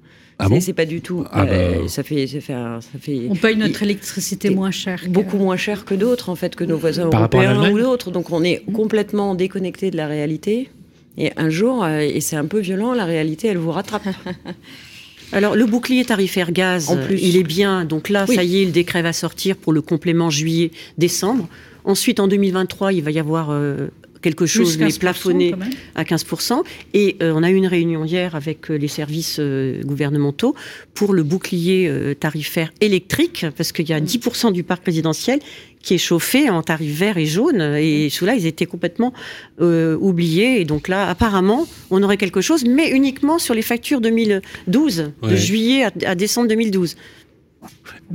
Ah 0.41 0.45
C'est- 0.45 0.49
bon? 0.53 0.61
c'est 0.61 0.73
pas 0.73 0.85
du 0.85 1.01
tout. 1.01 1.25
Ah 1.31 1.43
euh, 1.45 1.81
bah. 1.81 1.87
ça 1.89 2.03
fait, 2.03 2.25
ça 2.27 2.39
fait, 2.39 2.53
un- 2.53 2.79
ça 2.79 2.97
fait 2.99 3.23
On 3.29 3.35
paye 3.35 3.57
notre 3.57 3.83
électricité 3.83 4.49
moins 4.51 4.71
cher. 4.71 5.01
que- 5.03 5.09
beaucoup 5.09 5.37
moins 5.37 5.57
cher 5.57 5.83
que 5.83 5.95
d'autres 5.95 6.29
en 6.29 6.35
fait 6.35 6.55
que 6.55 6.63
nos 6.63 6.77
voisins 6.77 7.09
Par 7.09 7.21
européens 7.21 7.71
ou 7.71 7.79
d'autres. 7.79 8.11
Donc 8.11 8.31
on 8.31 8.43
est 8.43 8.63
complètement 8.71 9.35
déconnecté 9.35 9.91
de 9.91 9.97
la 9.97 10.07
réalité. 10.07 10.69
Et 11.17 11.31
un 11.35 11.49
jour, 11.49 11.83
euh, 11.83 11.99
et 11.99 12.21
c'est 12.21 12.37
un 12.37 12.45
peu 12.45 12.59
violent, 12.59 12.93
la 12.93 13.03
réalité, 13.05 13.47
elle 13.49 13.57
vous 13.57 13.71
rattrape. 13.71 14.03
Alors 15.31 15.55
le 15.55 15.65
bouclier 15.65 16.05
tarifaire 16.05 16.51
gaz, 16.51 16.89
En 16.89 16.97
plus. 16.97 17.15
euh, 17.15 17.19
il 17.21 17.35
est 17.37 17.43
bien. 17.43 17.85
Donc 17.85 18.09
là, 18.09 18.25
Oui. 18.29 18.35
ça 18.35 18.43
y 18.43 18.61
est, 18.61 18.65
le 18.65 18.71
décret 18.71 19.01
va 19.01 19.13
sortir 19.13 19.57
pour 19.57 19.73
le 19.73 19.81
complément 19.81 20.29
juillet-décembre. 20.29 21.47
Ensuite, 21.83 22.19
en 22.19 22.27
2023, 22.27 22.93
il 22.93 23.03
va 23.03 23.11
y 23.11 23.19
avoir 23.19 23.49
euh, 23.51 23.87
quelque 24.21 24.45
chose, 24.45 24.77
mais 24.77 24.87
15% 24.87 24.99
plafonné 24.99 25.55
à 25.95 26.03
15%. 26.03 26.61
Et 26.93 27.15
euh, 27.21 27.31
on 27.35 27.41
a 27.43 27.49
eu 27.49 27.55
une 27.55 27.67
réunion 27.67 28.03
hier 28.05 28.35
avec 28.35 28.69
euh, 28.69 28.75
les 28.77 28.87
services 28.89 29.37
euh, 29.39 29.81
gouvernementaux 29.83 30.55
pour 30.93 31.13
le 31.13 31.23
bouclier 31.23 31.87
euh, 31.87 32.13
tarifaire 32.15 32.71
électrique, 32.81 33.45
parce 33.55 33.71
qu'il 33.71 33.87
y 33.89 33.93
a 33.93 34.01
10% 34.01 34.51
du 34.51 34.63
parc 34.63 34.85
résidentiel 34.85 35.39
qui 35.81 35.93
est 35.93 35.97
chauffé 35.97 36.49
en 36.49 36.61
tarif 36.61 36.99
vert 36.99 37.17
et 37.17 37.25
jaune. 37.25 37.61
Et 37.79 38.09
ceux-là, 38.09 38.35
ils 38.35 38.45
étaient 38.45 38.65
complètement 38.65 39.13
euh, 39.61 39.95
oubliés. 40.01 40.59
Et 40.59 40.65
donc 40.65 40.89
là, 40.89 41.07
apparemment, 41.09 41.65
on 41.89 42.03
aurait 42.03 42.17
quelque 42.17 42.41
chose, 42.41 42.65
mais 42.65 42.89
uniquement 42.91 43.39
sur 43.39 43.53
les 43.53 43.61
factures 43.61 44.01
2012, 44.01 45.13
Ouais. 45.23 45.31
de 45.31 45.35
juillet 45.37 45.83
à, 45.85 45.91
à 46.05 46.15
décembre 46.15 46.49
2012. 46.49 46.97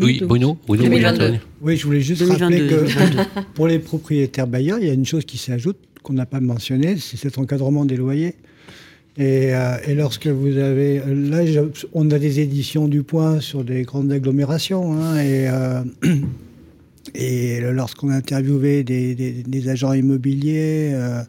Oui, 0.01 0.21
Bruno, 0.23 0.57
Bruno, 0.67 0.83
vous 0.85 0.89
voulez 0.89 1.03
2022. 1.03 1.15
intervenir 1.15 1.41
Oui, 1.63 1.77
je 1.77 1.87
voulais 1.87 2.01
juste 2.01 2.21
2022, 2.23 2.45
rappeler 2.45 2.69
que 2.69 2.93
2022. 2.95 3.23
pour 3.55 3.67
les 3.69 3.79
propriétaires 3.79 4.47
bailleurs, 4.47 4.79
il 4.81 4.87
y 4.87 4.91
a 4.91 4.95
une 4.95 5.07
chose 5.07 5.25
qui 5.25 5.39
s'ajoute 5.39 5.77
qu'on 6.03 6.15
n'a 6.15 6.27
pas 6.27 6.41
mentionné, 6.41 6.97
c'est 6.99 7.17
cet 7.17 7.39
encadrement 7.39 7.85
des 7.85 7.97
loyers. 7.97 8.35
Et, 9.17 9.55
euh, 9.55 9.77
et 9.87 9.95
lorsque 9.95 10.27
vous 10.27 10.57
avez... 10.59 11.01
Là, 11.07 11.47
je- 11.47 11.61
on 11.93 12.11
a 12.11 12.19
des 12.19 12.41
éditions 12.41 12.89
du 12.89 13.03
point 13.05 13.41
sur 13.41 13.63
des 13.65 13.83
grandes 13.83 14.11
agglomérations. 14.11 14.93
hein, 14.95 15.17
et 15.19 15.49
euh, 15.49 15.83
et 17.15 17.61
lorsqu'on 17.61 18.11
a 18.11 18.17
interviewé 18.17 18.83
des, 18.83 19.15
des- 19.15 19.43
des 19.45 19.69
agents 19.69 19.93
immobiliers 19.93 20.91
euh, 20.95 21.23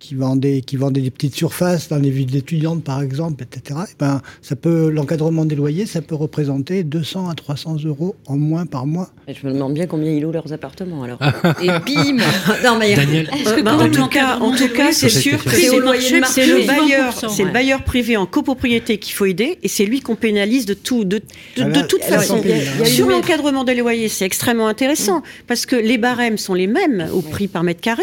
qui, 0.00 0.14
vendaient, 0.14 0.62
qui 0.62 0.76
vendaient 0.76 1.02
des 1.02 1.10
petites 1.10 1.34
surfaces 1.36 1.88
dans 1.88 1.98
les 1.98 2.10
villes 2.10 2.34
étudiantes, 2.34 2.82
par 2.82 3.02
exemple, 3.02 3.44
etc., 3.44 3.80
eh 3.88 3.94
ben, 3.98 4.22
ça 4.42 4.56
peut, 4.56 4.88
l'encadrement 4.88 5.44
des 5.44 5.54
loyers, 5.54 5.84
ça 5.86 6.00
peut 6.00 6.14
représenter 6.14 6.82
200 6.82 7.28
à 7.28 7.34
300 7.34 7.76
euros 7.84 8.16
en 8.26 8.36
moins 8.36 8.64
par 8.66 8.86
mois. 8.86 9.10
Et 9.28 9.34
je 9.34 9.46
me 9.46 9.52
demande 9.52 9.74
bien 9.74 9.86
combien 9.86 10.10
ils 10.10 10.22
louent 10.22 10.32
leurs 10.32 10.52
appartements 10.52 11.02
alors. 11.04 11.18
Et 11.62 11.66
bim 11.68 12.16
non 12.64 12.76
mais 12.78 12.94
Daniel, 12.96 13.30
Euh, 13.46 13.62
bah, 13.62 13.76
en 13.76 13.90
tout 13.90 14.06
cas, 14.08 14.38
en 14.38 14.56
tout 14.56 14.68
cas, 14.68 14.92
c'est 14.92 15.08
sûr 15.10 15.42
que 15.44 15.50
C'est 15.50 15.76
le 15.76 15.84
marché, 15.84 16.20
c'est 16.26 16.66
bailleur, 16.66 17.12
20%, 17.12 17.28
c'est 17.28 17.42
le 17.42 17.48
ouais. 17.48 17.52
bailleur 17.52 17.84
privé 17.84 18.16
en 18.16 18.26
copropriété 18.26 18.98
qu'il 18.98 19.12
faut 19.14 19.26
aider, 19.26 19.58
et 19.62 19.68
c'est 19.68 19.84
lui 19.84 20.00
qu'on 20.00 20.16
pénalise 20.16 20.64
de 20.66 20.74
tout, 20.74 21.04
de, 21.04 21.18
de, 21.18 21.22
Voilà, 21.56 21.82
de 21.82 21.86
toute 21.86 22.02
alors, 22.04 22.20
façon. 22.20 22.40
il 22.42 22.50
y 22.50 22.52
a- 22.54 22.56
il 22.56 22.78
y 22.80 22.82
a 22.82 22.84
Sur 22.86 23.08
l'encadrement 23.08 23.64
des 23.64 23.74
loyers, 23.74 24.08
c'est 24.08 24.24
extrêmement 24.24 24.66
intéressant 24.66 25.22
parce 25.46 25.66
que 25.66 25.76
les 25.76 25.98
barèmes 25.98 26.38
sont 26.38 26.54
les 26.54 26.66
mêmes 26.66 27.08
au 27.12 27.20
prix 27.20 27.48
par 27.48 27.62
mètre 27.64 27.80
carré. 27.82 28.02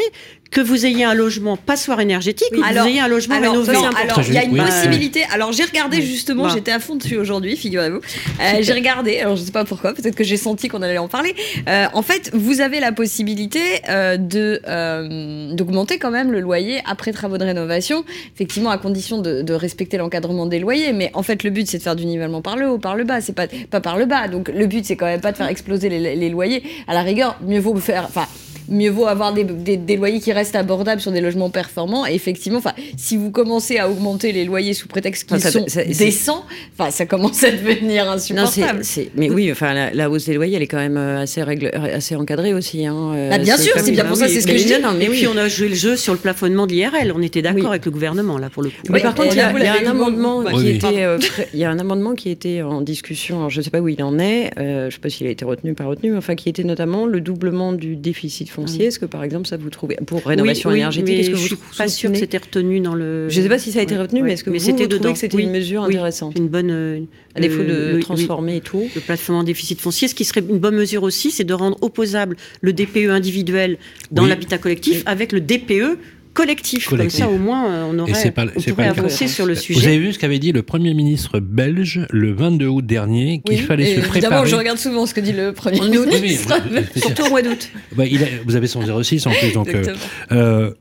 Que 0.51 0.61
vous 0.61 0.85
ayez 0.85 1.03
un 1.03 1.13
logement 1.13 1.57
passoire 1.57 1.99
énergétique 1.99 2.47
ou 2.53 2.61
que 2.61 2.65
Alors- 2.67 2.85
vous 2.85 2.89
ayez 2.91 2.99
un 3.01 3.07
logement 3.07 3.35
Alors, 3.35 3.51
rénové. 3.53 3.73
non, 3.73 3.89
alors, 3.89 4.21
il 4.27 4.33
y 4.33 4.37
a 4.37 4.43
une 4.43 4.53
Oui. 4.53 4.61
possibilité. 4.61 5.23
Alors, 5.33 5.51
j'ai 5.51 5.63
regardé 5.65 6.01
justement, 6.01 6.43
Bah. 6.43 6.51
j'étais 6.53 6.71
à 6.71 6.79
fond 6.79 6.95
dessus 6.95 7.17
aujourd'hui, 7.17 7.57
figurez-vous. 7.57 7.97
Euh, 7.99 8.41
j'ai 8.61 8.73
regardé, 8.73 9.19
alors 9.19 9.35
je 9.35 9.43
sais 9.43 9.51
pas 9.51 9.65
pourquoi, 9.65 9.93
peut-être 9.93 10.15
que 10.15 10.23
j'ai 10.23 10.37
senti 10.37 10.67
qu'on 10.69 10.81
allait 10.81 10.97
en 10.97 11.07
parler. 11.09 11.35
Euh, 11.67 11.85
en 11.93 12.01
fait, 12.01 12.31
vous 12.33 12.61
avez 12.61 12.79
la 12.79 12.91
possibilité 12.91 13.59
euh, 13.89 14.17
de 14.17 14.61
euh, 14.67 15.53
d'augmenter 15.53 15.97
quand 15.99 16.11
même 16.11 16.31
le 16.31 16.39
loyer 16.39 16.79
après 16.85 17.11
travaux 17.11 17.37
de 17.37 17.43
rénovation, 17.43 18.05
effectivement 18.33 18.69
à 18.69 18.77
condition 18.77 19.19
de, 19.21 19.41
de 19.41 19.53
respecter 19.53 19.97
l'encadrement 19.97 20.45
des 20.45 20.59
loyers. 20.59 20.93
Mais 20.93 21.11
en 21.13 21.23
fait, 21.23 21.43
le 21.43 21.49
but 21.49 21.67
c'est 21.67 21.77
de 21.79 21.83
faire 21.83 21.95
du 21.95 22.05
nivellement 22.05 22.41
par 22.41 22.55
le 22.55 22.69
haut, 22.69 22.77
par 22.77 22.95
le 22.95 23.03
bas, 23.03 23.21
c'est 23.21 23.33
pas 23.33 23.47
pas 23.69 23.81
par 23.81 23.97
le 23.97 24.05
bas. 24.05 24.27
Donc, 24.27 24.49
le 24.49 24.65
but 24.65 24.85
c'est 24.85 24.95
quand 24.95 25.05
même 25.07 25.21
pas 25.21 25.31
de 25.33 25.37
faire 25.37 25.47
exploser 25.49 25.89
les, 25.89 26.15
les 26.15 26.29
loyers. 26.29 26.63
À 26.87 26.93
la 26.93 27.01
rigueur, 27.01 27.37
mieux 27.45 27.59
vaut 27.59 27.75
faire, 27.75 28.05
enfin 28.07 28.25
mieux 28.69 28.89
vaut 28.89 29.07
avoir 29.07 29.31
des, 29.31 29.45
des- 29.45 29.77
des 29.77 29.95
loyers 29.95 30.19
qui 30.19 30.33
restent 30.38 30.55
abordables 30.55 31.01
sur 31.01 31.11
des 31.11 31.21
logements 31.21 31.49
performants. 31.49 32.05
Et 32.07 32.13
effectivement, 32.13 32.59
enfin, 32.59 32.73
si 32.95 33.17
vous 33.17 33.31
commencez 33.31 33.77
à 33.77 33.89
augmenter 33.89 34.31
les 34.31 34.45
loyers 34.45 34.73
sous 34.73 34.88
prétexte 34.88 35.27
qu'ils 35.27 35.41
sont 35.41 35.67
ça- 35.67 35.83
c'est- 35.83 35.97
décents, 35.97 36.45
enfin, 36.77 36.91
ça 36.91 37.05
commence 37.05 37.43
à 37.43 37.51
devenir 37.51 38.05
Non, 38.05 38.11
insupportable. 38.11 38.79
c'est, 38.83 39.03
c'est- 39.03 39.09
mais 39.15 39.29
oui, 39.29 39.51
enfin, 39.51 39.73
la, 39.73 39.91
la 39.93 40.09
hausse 40.09 40.25
des 40.25 40.33
loyers, 40.33 40.55
elle 40.55 40.61
est 40.63 40.67
quand 40.67 40.77
même 40.77 40.97
euh, 40.97 41.21
assez, 41.21 41.43
règle, 41.43 41.71
assez 41.73 42.15
encadrée 42.15 42.53
aussi. 42.53 42.85
Hein. 42.85 42.95
euh, 43.15 43.29
Bah, 43.31 43.38
bien 43.39 43.57
sûr, 43.57 43.73
c'est 43.77 43.91
bien 43.91 44.05
pour 44.05 44.15
ça, 44.17 44.27
c'est 44.27 44.41
ce 44.41 44.47
que 44.47 44.51
mais 44.53 44.57
je 44.59 44.65
dis. 44.67 44.73
non, 44.73 44.91
non, 44.91 44.93
mais 44.97 45.05
Et 45.05 45.09
oui. 45.09 45.17
puis 45.17 45.27
on 45.27 45.38
a 45.38 45.47
joué 45.47 45.69
le 45.69 45.75
jeu 45.75 45.95
sur 45.95 46.13
le 46.13 46.19
plafonnement 46.19 46.67
de 46.67 46.71
l'IRL. 46.73 47.11
On 47.15 47.21
était 47.21 47.41
d'accord 47.41 47.61
Oui. 47.63 47.67
avec 47.67 47.85
le 47.85 47.91
gouvernement 47.91 48.38
là 48.38 48.49
pour 48.49 48.63
le 48.63 48.69
coup. 48.69 48.75
Mais 48.89 49.01
par 49.01 49.15
contre, 49.15 49.33
il 49.33 49.38
y 49.38 49.41
a, 49.41 49.51
y 49.51 49.67
un 49.85 49.89
amendement 49.89 50.43
qui 50.43 50.53
Oui, 50.55 50.69
était, 50.69 51.03
euh, 51.03 51.17
il 51.53 51.59
y 51.59 51.63
a 51.63 51.69
un 51.71 51.79
amendement 51.79 52.13
qui 52.15 52.29
était 52.29 52.61
en 52.61 52.81
discussion. 52.81 53.38
Alors, 53.38 53.49
je 53.49 53.59
ne 53.59 53.63
sais 53.63 53.69
pas 53.71 53.79
où 53.79 53.88
il 53.88 54.01
en 54.03 54.19
est. 54.19 54.51
euh, 54.59 54.81
je 54.81 54.85
ne 54.85 54.91
sais 54.91 54.99
pas 54.99 55.09
s'il 55.09 55.27
a 55.27 55.29
été 55.29 55.43
retenu, 55.45 55.73
pas 55.73 55.85
retenu, 55.85 56.11
mais 56.11 56.17
enfin, 56.17 56.35
qui 56.35 56.49
était 56.49 56.63
notamment 56.63 57.05
le 57.05 57.21
doublement 57.21 57.73
du 57.73 57.95
déficit 57.95 58.49
foncier. 58.49 58.85
Est-ce 58.85 58.99
que 58.99 59.05
par 59.05 59.23
exemple 59.23 59.47
ça 59.47 59.57
vous 59.57 59.69
trouvez 59.69 59.95
pour 60.05 60.21
rénovation 60.28 60.69
Oui, 60.69 60.78
énergétique 60.78 61.17
Est-ce 61.19 61.30
que 61.32 61.36
je 61.36 61.41
vous 61.41 61.47
suis 61.47 61.57
pas 61.78 61.88
sûre 61.88 62.11
que 62.11 62.17
c'était 62.17 62.38
retenu 62.38 62.80
dans 62.80 62.93
le. 62.95 63.28
Je 63.30 63.38
ne 63.39 63.43
sais 63.43 63.49
pas 63.49 63.57
si 63.59 63.71
ça 63.71 63.80
a 63.80 63.82
été 63.82 63.95
Ouais, 63.95 64.01
retenu, 64.01 64.19
ouais. 64.21 64.28
mais 64.28 64.34
est-ce 64.34 64.43
que 64.43 64.49
vous, 64.49 64.59
c'était 64.59 64.84
vous 64.84 64.89
trouvez 64.89 65.13
que 65.13 65.19
c'était 65.19 65.36
Oui, 65.38 65.43
une 65.43 65.51
mesure 65.51 65.82
oui, 65.84 65.88
intéressante 65.95 66.38
Une 66.38 66.47
bonne. 66.47 66.69
euh, 66.71 66.99
À 67.36 67.39
défaut 67.39 67.63
de 67.63 67.93
le- 67.93 67.99
transformer 67.99 68.57
et 68.57 68.61
tout. 68.61 68.88
Le 68.95 69.01
plafonnement 69.01 69.43
déficit 69.43 69.80
foncier, 69.82 70.07
ce 70.07 70.15
qui 70.15 70.25
serait 70.25 70.41
une 70.47 70.59
bonne 70.59 70.75
mesure 70.75 71.03
aussi, 71.03 71.32
c'est 71.32 71.43
de 71.43 71.53
rendre 71.53 71.78
opposable 71.82 72.36
le 72.61 72.73
DPE 72.73 73.09
individuel 73.09 73.78
dans 74.11 74.23
Oui. 74.23 74.30
l'habitat 74.30 74.57
collectif 74.57 75.03
avec 75.05 75.32
le 75.32 75.39
DPE 75.41 75.97
collectif. 76.38 76.88
Collectif. 76.88 77.19
Comme 77.21 77.29
ça, 77.29 77.33
au 77.35 77.38
moins, 77.39 77.67
euh, 77.69 77.83
on 77.91 77.97
Et 77.97 78.01
aurait, 78.01 78.13
c'est 78.13 78.31
pas- 78.31 78.45
on 78.55 78.61
pourrait 78.61 78.88
avancer 78.88 79.27
sur 79.27 79.45
le 79.45 79.55
Vous 79.55 79.59
sujet. 79.59 79.88
avez 79.88 79.99
vu 79.99 80.13
ce 80.13 80.19
qu'avait 80.19 80.39
dit 80.39 80.51
le 80.51 80.61
Premier 80.61 80.93
ministre 80.93 81.39
belge 81.39 82.05
le 82.11 82.31
22 82.33 82.67
août 82.67 82.85
dernier, 82.85 83.41
qu'il 83.45 83.57
Oui, 83.59 83.61
fallait 83.63 83.83
et 83.83 83.88
se 83.88 83.91
Évidemment, 83.99 84.09
préparer. 84.11 84.47
je 84.49 84.55
regarde 84.55 84.77
souvent 84.77 85.05
ce 85.05 85.13
que 85.13 85.21
dit 85.21 85.33
le 85.33 85.51
Premier 85.53 85.81
ministre. 85.81 86.53
Surtout 86.95 87.25
au 87.25 87.29
mois 87.29 87.41
d'août. 87.41 87.69
Bah, 87.95 88.05
il 88.05 88.23
a- 88.23 88.27
vous 88.45 88.55
avez 88.55 88.67
son 88.67 88.81
06 89.03 89.25
en 89.25 89.31
plus, 89.31 89.51
donc 89.53 89.67
euh, 89.73 89.83
euh, 90.31 90.71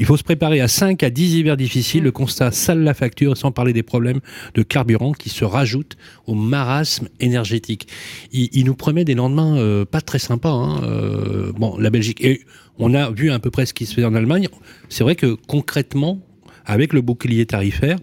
il 0.00 0.06
faut 0.06 0.16
se 0.16 0.24
préparer 0.24 0.60
à 0.60 0.66
5 0.66 1.04
à 1.04 1.10
10 1.10 1.36
hivers 1.36 1.56
difficiles. 1.56 2.02
Le 2.02 2.10
constat 2.10 2.50
sale 2.50 2.80
la 2.82 2.94
facture, 2.94 3.36
sans 3.36 3.52
parler 3.52 3.72
des 3.72 3.84
problèmes 3.84 4.18
de 4.56 4.62
carburant 4.64 5.12
qui 5.12 5.30
se 5.30 5.44
rajoutent 5.44 5.96
au 6.26 6.34
marasme 6.34 7.06
énergétique. 7.20 7.86
Il, 8.32 8.48
il 8.52 8.64
nous 8.64 8.74
promet 8.74 9.04
des 9.04 9.14
lendemains 9.14 9.56
euh, 9.58 9.84
pas 9.84 10.00
très 10.00 10.18
sympas. 10.18 10.50
Hein, 10.50 10.80
euh, 10.82 11.52
bon, 11.56 11.76
la 11.78 11.90
Belgique. 11.90 12.24
Et 12.24 12.40
on 12.78 12.94
a 12.94 13.10
vu 13.10 13.30
à 13.30 13.38
peu 13.38 13.50
près 13.50 13.66
ce 13.66 13.74
qui 13.74 13.86
se 13.86 13.94
fait 13.94 14.04
en 14.04 14.14
Allemagne. 14.14 14.48
C'est 14.88 15.04
vrai 15.04 15.16
que 15.16 15.34
concrètement, 15.46 16.20
avec 16.64 16.92
le 16.92 17.00
bouclier 17.00 17.46
tarifaire, 17.46 17.98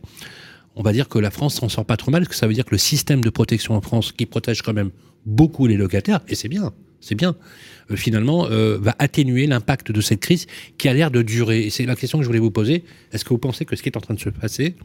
on 0.75 0.83
va 0.83 0.93
dire 0.93 1.09
que 1.09 1.19
la 1.19 1.31
France 1.31 1.55
s'en 1.55 1.69
sort 1.69 1.85
pas 1.85 1.97
trop 1.97 2.11
mal, 2.11 2.21
parce 2.21 2.29
que 2.29 2.35
ça 2.35 2.47
veut 2.47 2.53
dire 2.53 2.65
que 2.65 2.71
le 2.71 2.77
système 2.77 3.21
de 3.21 3.29
protection 3.29 3.75
en 3.75 3.81
France, 3.81 4.11
qui 4.11 4.25
protège 4.25 4.61
quand 4.61 4.73
même 4.73 4.91
beaucoup 5.25 5.67
les 5.67 5.75
locataires, 5.75 6.21
et 6.27 6.35
c'est 6.35 6.47
bien, 6.47 6.71
c'est 7.01 7.15
bien, 7.15 7.35
euh, 7.89 7.95
finalement, 7.95 8.47
euh, 8.47 8.77
va 8.79 8.95
atténuer 8.99 9.47
l'impact 9.47 9.91
de 9.91 10.01
cette 10.01 10.21
crise 10.21 10.47
qui 10.77 10.87
a 10.87 10.93
l'air 10.93 11.11
de 11.11 11.21
durer. 11.21 11.65
Et 11.65 11.69
c'est 11.69 11.85
la 11.85 11.95
question 11.95 12.19
que 12.19 12.23
je 12.23 12.27
voulais 12.27 12.39
vous 12.39 12.51
poser. 12.51 12.83
Est-ce 13.11 13.25
que 13.25 13.29
vous 13.29 13.37
pensez 13.37 13.65
que 13.65 13.75
ce 13.75 13.83
qui 13.83 13.89
est 13.89 13.97
en 13.97 14.01
train 14.01 14.13
de 14.13 14.19
se 14.19 14.29
passer 14.29 14.75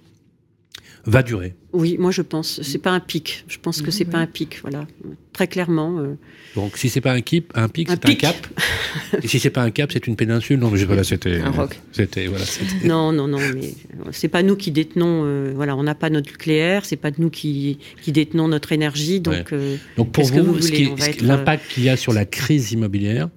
va 1.06 1.22
durer 1.22 1.54
Oui, 1.72 1.96
moi 1.98 2.10
je 2.10 2.22
pense. 2.22 2.60
C'est 2.62 2.78
pas 2.78 2.90
un 2.90 3.00
pic. 3.00 3.44
Je 3.48 3.58
pense 3.60 3.80
que 3.82 3.90
c'est 3.90 4.04
pas 4.04 4.18
un 4.18 4.26
pic. 4.26 4.58
Voilà, 4.62 4.86
très 5.32 5.46
clairement. 5.46 5.98
euh, 5.98 6.14
Donc, 6.56 6.76
si 6.76 6.88
c'est 6.88 7.00
pas 7.00 7.12
un, 7.12 7.20
kip, 7.20 7.52
un 7.54 7.68
pic, 7.68 7.88
Un 7.88 7.92
c'est 7.94 8.04
un 8.06 8.08
pic. 8.08 8.20
cap. 8.20 8.36
Et 9.22 9.28
si 9.28 9.38
c'est 9.38 9.50
pas 9.50 9.62
un 9.62 9.70
cap, 9.70 9.90
c'est 9.92 10.06
une 10.06 10.16
péninsule. 10.16 10.58
Non, 10.58 10.70
mais 10.70 10.82
voilà, 10.84 11.04
c'était. 11.04 11.40
Un 11.40 11.50
roc. 11.50 11.78
C'était, 11.92 12.26
voilà, 12.26 12.44
c'était- 12.44 12.88
Non, 12.88 13.12
non, 13.12 13.28
non, 13.28 13.38
mais 13.38 13.66
euh, 13.68 14.10
c'est 14.10 14.28
pas 14.28 14.42
nous 14.42 14.56
qui 14.56 14.70
détenons. 14.72 15.22
euh, 15.24 15.52
voilà, 15.54 15.76
on 15.76 15.82
n'a 15.82 15.94
pas 15.94 16.10
notre 16.10 16.30
nucléaire. 16.30 16.84
C'est 16.84 16.96
pas 16.96 17.10
nous 17.18 17.30
qui, 17.30 17.78
qui 18.02 18.12
détenons 18.12 18.48
notre 18.48 18.72
énergie. 18.72 19.20
Donc, 19.20 19.34
Ouais. 19.34 19.44
euh, 19.52 19.76
Donc 19.96 20.12
pour 20.12 20.24
vous, 20.26 20.42
vous 20.44 20.60
ce 20.60 20.66
voulez 20.68 20.76
qui 20.96 21.02
ce 21.02 21.08
être, 21.10 21.22
euh, 21.22 21.26
l'impact 21.26 21.68
qu'il 21.72 21.84
y 21.84 21.88
a 21.88 21.96
sur 21.96 22.12
la 22.12 22.24
crise 22.24 22.72
immobilière, 22.72 23.28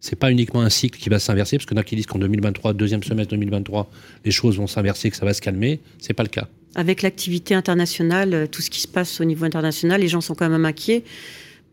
c'est 0.00 0.16
pas 0.16 0.30
uniquement 0.30 0.62
un 0.62 0.70
cycle 0.70 0.98
qui 0.98 1.08
va 1.08 1.18
s'inverser, 1.18 1.56
parce 1.56 1.66
qu'il 1.66 1.76
y 1.76 1.78
en 1.78 1.82
a 1.82 1.84
qui 1.84 1.96
disent 1.96 2.06
qu'en 2.06 2.18
2023, 2.18 2.72
deuxième 2.72 3.02
semestre 3.02 3.30
2023, 3.30 3.90
les 4.24 4.30
choses 4.30 4.56
vont 4.56 4.66
s'inverser, 4.66 5.10
que 5.10 5.16
ça 5.16 5.26
va 5.26 5.34
se 5.34 5.40
calmer. 5.40 5.80
C'est 5.98 6.14
pas 6.14 6.22
le 6.22 6.28
cas. 6.28 6.48
avec 6.76 7.02
l'activité 7.02 7.54
internationale, 7.54 8.32
euh, 8.32 8.46
tout 8.46 8.62
ce 8.62 8.70
qui 8.70 8.80
se 8.80 8.86
passe 8.86 9.20
au 9.20 9.24
niveau 9.24 9.44
international, 9.44 10.00
les 10.00 10.08
gens 10.08 10.20
sont 10.20 10.36
quand 10.36 10.48
même 10.48 10.64
inquiets. 10.64 11.02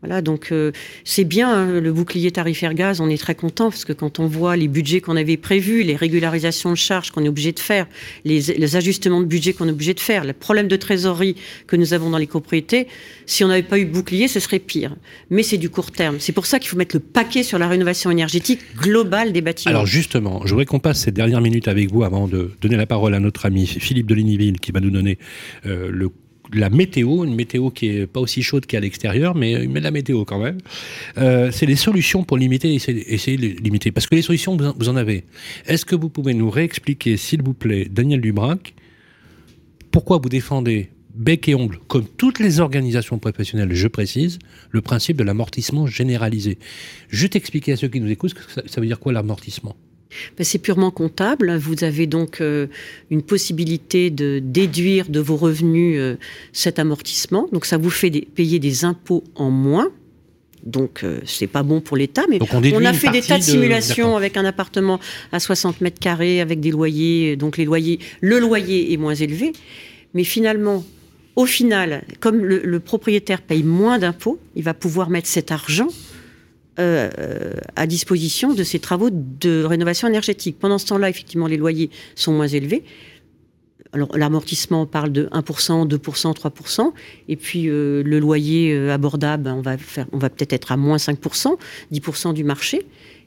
Voilà, 0.00 0.22
donc 0.22 0.52
euh, 0.52 0.70
c'est 1.02 1.24
bien 1.24 1.50
hein, 1.50 1.80
le 1.80 1.92
bouclier 1.92 2.30
tarifaire 2.30 2.72
gaz, 2.74 3.00
on 3.00 3.08
est 3.08 3.20
très 3.20 3.34
content 3.34 3.68
parce 3.68 3.84
que 3.84 3.92
quand 3.92 4.20
on 4.20 4.28
voit 4.28 4.56
les 4.56 4.68
budgets 4.68 5.00
qu'on 5.00 5.16
avait 5.16 5.36
prévus, 5.36 5.82
les 5.82 5.96
régularisations 5.96 6.70
de 6.70 6.76
charges 6.76 7.10
qu'on 7.10 7.24
est 7.24 7.28
obligé 7.28 7.50
de 7.50 7.58
faire, 7.58 7.88
les, 8.24 8.76
ajustements 8.76 9.20
de 9.20 9.26
budget 9.26 9.54
qu'on 9.54 9.66
est 9.66 9.72
obligé 9.72 9.94
de 9.94 10.00
faire, 10.00 10.24
le 10.24 10.34
problème 10.34 10.68
de 10.68 10.76
trésorerie 10.76 11.34
que 11.66 11.74
nous 11.74 11.94
avons 11.94 12.10
dans 12.10 12.18
les 12.18 12.28
copropriétés, 12.28 12.86
si 13.26 13.42
on 13.42 13.48
n'avait 13.48 13.64
pas 13.64 13.76
eu 13.76 13.86
bouclier, 13.86 14.28
ce 14.28 14.38
serait 14.38 14.60
pire. 14.60 14.94
Mais 15.30 15.42
c'est 15.42 15.58
du 15.58 15.68
court 15.68 15.90
terme. 15.90 16.18
C'est 16.20 16.32
pour 16.32 16.46
ça 16.46 16.60
qu'il 16.60 16.68
faut 16.68 16.76
mettre 16.76 16.94
le 16.94 17.00
paquet 17.00 17.42
sur 17.42 17.58
la 17.58 17.66
rénovation 17.66 18.12
énergétique 18.12 18.60
globale 18.80 19.32
des 19.32 19.40
bâtiments. 19.40 19.70
Alors 19.70 19.86
justement, 19.86 20.42
je 20.44 20.50
voudrais 20.50 20.66
qu'on 20.66 20.78
passe 20.78 21.00
ces 21.00 21.10
dernières 21.10 21.40
minutes 21.40 21.66
avec 21.66 21.90
vous 21.90 22.04
avant 22.04 22.28
de 22.28 22.52
donner 22.60 22.76
la 22.76 22.86
parole 22.86 23.14
à 23.14 23.20
notre 23.20 23.46
ami 23.46 23.66
Philippe 23.66 24.06
de 24.06 24.14
Lignyville 24.14 24.60
qui 24.60 24.70
va 24.70 24.78
nous 24.78 24.90
donner 24.90 25.18
euh, 25.66 25.90
le 25.90 26.08
la 26.52 26.70
météo, 26.70 27.24
une 27.24 27.34
météo 27.34 27.70
qui 27.70 27.88
est 27.88 28.06
pas 28.06 28.20
aussi 28.20 28.42
chaude 28.42 28.66
qu'à 28.66 28.80
l'extérieur, 28.80 29.34
mais 29.34 29.66
met 29.66 29.80
de 29.80 29.84
la 29.84 29.90
météo 29.90 30.24
quand 30.24 30.38
même. 30.38 30.58
Euh, 31.18 31.50
c'est 31.52 31.66
les 31.66 31.76
solutions 31.76 32.24
pour 32.24 32.36
limiter, 32.36 32.74
essayer, 32.74 33.12
essayer 33.12 33.36
de 33.36 33.62
limiter. 33.62 33.92
Parce 33.92 34.06
que 34.06 34.14
les 34.14 34.22
solutions, 34.22 34.56
vous 34.56 34.88
en, 34.88 34.96
avez. 34.96 35.24
Est-ce 35.66 35.84
que 35.84 35.94
vous 35.94 36.08
pouvez 36.08 36.34
nous 36.34 36.50
réexpliquer, 36.50 37.16
s'il 37.16 37.42
vous 37.42 37.54
plaît, 37.54 37.88
Daniel 37.90 38.20
Dubrac, 38.20 38.74
pourquoi 39.90 40.18
vous 40.18 40.28
défendez 40.28 40.90
bec 41.14 41.48
et 41.48 41.54
ongle, 41.54 41.78
comme 41.88 42.06
toutes 42.16 42.38
les 42.38 42.60
organisations 42.60 43.18
professionnelles, 43.18 43.74
je 43.74 43.88
précise, 43.88 44.38
le 44.70 44.80
principe 44.80 45.16
de 45.16 45.24
l'amortissement 45.24 45.86
généralisé? 45.86 46.58
Je 47.08 47.26
t'expliquer 47.26 47.72
à 47.72 47.76
ceux 47.76 47.88
qui 47.88 48.00
nous 48.00 48.10
écoutent, 48.10 48.34
que 48.34 48.40
ça, 48.66 48.80
veut 48.80 48.86
dire 48.86 49.00
quoi 49.00 49.12
l'amortissement? 49.12 49.76
C'est 50.40 50.58
purement 50.58 50.90
comptable. 50.90 51.56
Vous 51.56 51.84
avez 51.84 52.06
donc 52.06 52.40
euh, 52.40 52.66
une 53.10 53.22
possibilité 53.22 54.10
de 54.10 54.40
déduire 54.42 55.08
de 55.08 55.20
vos 55.20 55.36
revenus 55.36 55.98
euh, 55.98 56.16
cet 56.52 56.78
amortissement. 56.78 57.48
Donc 57.52 57.66
ça 57.66 57.76
vous 57.76 57.90
fait 57.90 58.10
payer 58.10 58.58
des 58.58 58.84
impôts 58.84 59.24
en 59.34 59.50
moins. 59.50 59.90
Donc 60.64 61.02
euh, 61.04 61.20
c'est 61.24 61.46
pas 61.46 61.62
bon 61.62 61.80
pour 61.80 61.96
l'État, 61.96 62.22
mais 62.28 62.38
on 62.52 62.84
a 62.84 62.92
fait 62.92 63.10
des 63.10 63.22
tas 63.22 63.38
de 63.38 63.42
simulations 63.42 64.16
avec 64.16 64.36
un 64.36 64.44
appartement 64.44 64.98
à 65.32 65.40
60 65.40 65.80
mètres 65.80 66.00
carrés, 66.00 66.40
avec 66.40 66.60
des 66.60 66.70
loyers. 66.70 67.36
Donc 67.36 67.56
les 67.56 67.64
loyers, 67.64 68.00
le 68.20 68.38
loyer 68.38 68.92
est 68.92 68.96
moins 68.96 69.14
élevé, 69.14 69.52
mais 70.14 70.24
finalement, 70.24 70.84
au 71.36 71.46
final, 71.46 72.02
comme 72.18 72.44
le, 72.44 72.60
le 72.64 72.80
propriétaire 72.80 73.40
paye 73.40 73.62
moins 73.62 73.98
d'impôts, 73.98 74.40
il 74.56 74.64
va 74.64 74.74
pouvoir 74.74 75.10
mettre 75.10 75.28
cet 75.28 75.52
argent 75.52 75.88
euh, 76.78 77.52
à 77.76 77.86
disposition 77.86 78.54
de 78.54 78.62
ces 78.64 78.78
travaux 78.78 79.10
de 79.10 79.64
rénovation 79.64 80.08
énergétique. 80.08 80.56
Pendant 80.58 80.78
ce 80.78 80.86
temps-là, 80.86 81.08
effectivement, 81.10 81.46
les 81.46 81.56
loyers 81.56 81.90
sont 82.14 82.32
moins 82.32 82.48
élevés. 82.48 82.84
Alors, 83.94 84.16
l'amortissement, 84.18 84.82
on 84.82 84.86
parle 84.86 85.12
de 85.12 85.26
1%, 85.32 85.88
2%, 85.88 86.34
3%. 86.36 86.92
Et 87.28 87.36
puis, 87.36 87.68
euh, 87.68 88.02
le 88.02 88.18
loyer 88.18 88.74
euh, 88.74 88.92
abordable, 88.92 89.44
ben, 89.44 89.54
on 89.54 89.62
va, 89.62 89.78
faire, 89.78 90.06
on 90.12 90.18
va 90.18 90.28
peut-être 90.28 90.52
être 90.52 90.72
à 90.72 90.76
moins 90.76 90.98
5%, 90.98 91.56
10% 91.92 92.34
du 92.34 92.44
marché. 92.44 92.82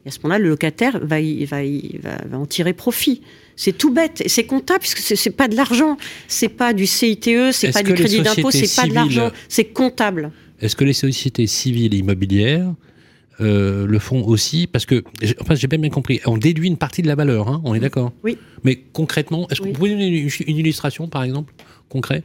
Et 0.06 0.10
à 0.10 0.12
ce 0.12 0.20
moment-là, 0.24 0.38
le 0.40 0.50
locataire 0.50 1.00
va, 1.04 1.20
y- 1.20 1.46
va, 1.46 1.64
y- 1.64 1.98
va, 2.02 2.18
va 2.30 2.38
en 2.38 2.46
tirer 2.46 2.74
profit. 2.74 3.22
C'est 3.56 3.76
tout 3.76 3.92
bête. 3.92 4.22
C'est 4.28 4.46
comptable, 4.46 4.80
puisque 4.82 5.00
c'est 5.00 5.16
c'est 5.16 5.32
pas 5.32 5.48
de 5.48 5.56
l'argent. 5.56 5.98
C'est 6.28 6.50
pas 6.50 6.74
du 6.74 6.86
CITE, 6.86 7.52
c'est 7.52 7.72
pas 7.72 7.82
du 7.84 7.94
crédit 7.94 8.22
d'impôt, 8.22 8.52
c'est 8.52 8.76
pas 8.76 8.88
de 8.88 8.94
l'argent. 8.94 9.32
C'est 9.50 9.66
comptable. 9.66 10.32
Est-ce 10.60 10.76
que 10.76 10.84
les 10.84 10.94
sociétés 10.94 11.48
civiles 11.48 11.94
et 11.96 11.98
immobilières 11.98 12.72
euh, 13.42 13.86
le 13.88 14.00
font 14.00 14.24
aussi 14.24 14.68
Parce 14.68 14.86
que, 14.86 15.04
j'ai- 15.22 15.36
enfin, 15.42 15.56
j'ai 15.56 15.68
bien 15.68 15.80
bien 15.80 15.90
compris, 15.90 16.20
on 16.26 16.38
déduit 16.38 16.68
une 16.68 16.78
partie 16.78 17.02
de 17.02 17.08
la 17.08 17.16
valeur, 17.16 17.48
hein, 17.50 17.62
on 17.66 17.74
est 17.74 17.80
d'accord 17.80 18.12
Oui. 18.24 18.38
Mais 18.64 18.76
concrètement, 18.94 19.48
est-ce 19.50 19.60
que 19.60 19.66
Oui. 19.66 19.72
vous 19.72 19.78
pouvez 19.78 19.90
donner 19.92 20.08
une, 20.08 20.30
une 20.48 20.58
illustration, 20.58 21.08
par 21.08 21.24
exemple, 21.24 21.54
concret? 21.90 22.24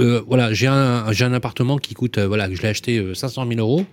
Euh, 0.00 0.22
Voilà, 0.26 0.52
j'ai 0.52 0.66
un, 0.66 1.06
un 1.06 1.32
appartement 1.32 1.78
qui 1.78 1.94
coûte, 1.94 2.18
euh, 2.18 2.26
voilà, 2.28 2.52
je 2.52 2.60
l'ai 2.62 2.68
acheté 2.68 2.98
euh, 2.98 3.14
500 3.14 3.46
000 3.48 3.58
euros, 3.60 3.84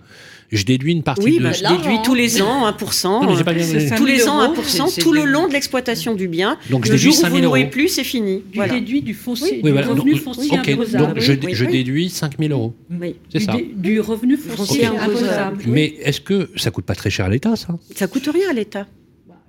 je 0.52 0.64
déduis 0.64 0.92
une 0.92 1.02
partie 1.02 1.24
Oui, 1.24 1.38
de... 1.38 1.42
bah, 1.42 1.52
je 1.52 1.62
déduis 1.62 1.96
hein. 1.96 2.02
tous 2.04 2.14
les 2.14 2.40
ans 2.42 2.68
1%. 2.70 3.04
Non, 3.08 3.26
mais 3.30 3.36
j'ai 3.36 3.44
pas 3.44 3.52
bien- 3.52 3.66
tous 3.66 4.04
les 4.06 4.18
5000 4.18 4.28
ans 4.28 4.42
euros, 4.42 4.54
1%, 4.62 4.88
c'est- 4.88 5.00
tout 5.00 5.12
le 5.12 5.24
long 5.24 5.48
de 5.48 5.52
l'exploitation 5.52 6.14
du 6.14 6.28
bien. 6.28 6.56
Donc 6.70 6.84
je 6.86 6.92
le 6.92 6.96
déduis 6.96 7.10
jour 7.12 7.18
où 7.18 7.22
5 7.22 7.28
vous 7.28 7.36
000 7.36 7.42
ne 7.44 7.48
louez 7.50 7.60
euros. 7.62 7.70
plus, 7.70 7.88
c'est 7.88 8.04
fini. 8.04 8.36
Du 8.50 8.56
Voilà. 8.56 8.74
déduit 8.74 9.02
du, 9.02 9.14
foncier, 9.14 9.48
Oui, 9.56 9.62
du 9.62 9.70
voilà, 9.72 9.86
revenu 9.88 10.12
donc- 10.12 10.22
foncier 10.22 10.56
imposable. 10.58 11.04
donc 11.14 11.18
je, 11.20 11.32
Oui, 11.32 11.38
je 11.52 11.64
oui. 11.64 11.72
déduis 11.72 12.08
5 12.10 12.38
000 12.38 12.52
euros, 12.52 12.74
Oui. 12.90 13.16
c'est 13.32 13.38
du, 13.38 13.44
ça. 13.44 13.56
du 13.74 14.00
revenu 14.00 14.36
foncier 14.36 14.86
imposable. 14.86 15.64
Mais 15.66 15.94
est-ce 16.02 16.20
que 16.20 16.50
ça 16.56 16.70
coûte 16.70 16.84
pas 16.84 16.94
très 16.94 17.10
cher 17.10 17.26
à 17.26 17.28
l'État, 17.28 17.56
ça? 17.56 17.68
Ça 17.94 18.06
coûte 18.06 18.28
rien 18.32 18.50
à 18.50 18.52
l'État. 18.52 18.86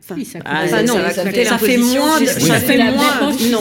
Ça 0.07 0.15
Ah, 0.45 0.61
Enfin, 0.63 0.67
ça- 0.77 0.83
non, 0.83 0.93
ça 0.93 1.01
va 1.01 1.09
ça, 1.11 1.23
coûter 1.25 1.43
ça 1.45 1.57
fait 1.57 1.77
moins. 1.77 2.19
de- 2.21 2.25
fiscale. 2.25 2.41
Ça 2.47 2.53
Oui. 2.59 2.65
fait 2.65 2.77
la 2.77 2.91
moins. 2.91 3.31
Non. 3.51 3.59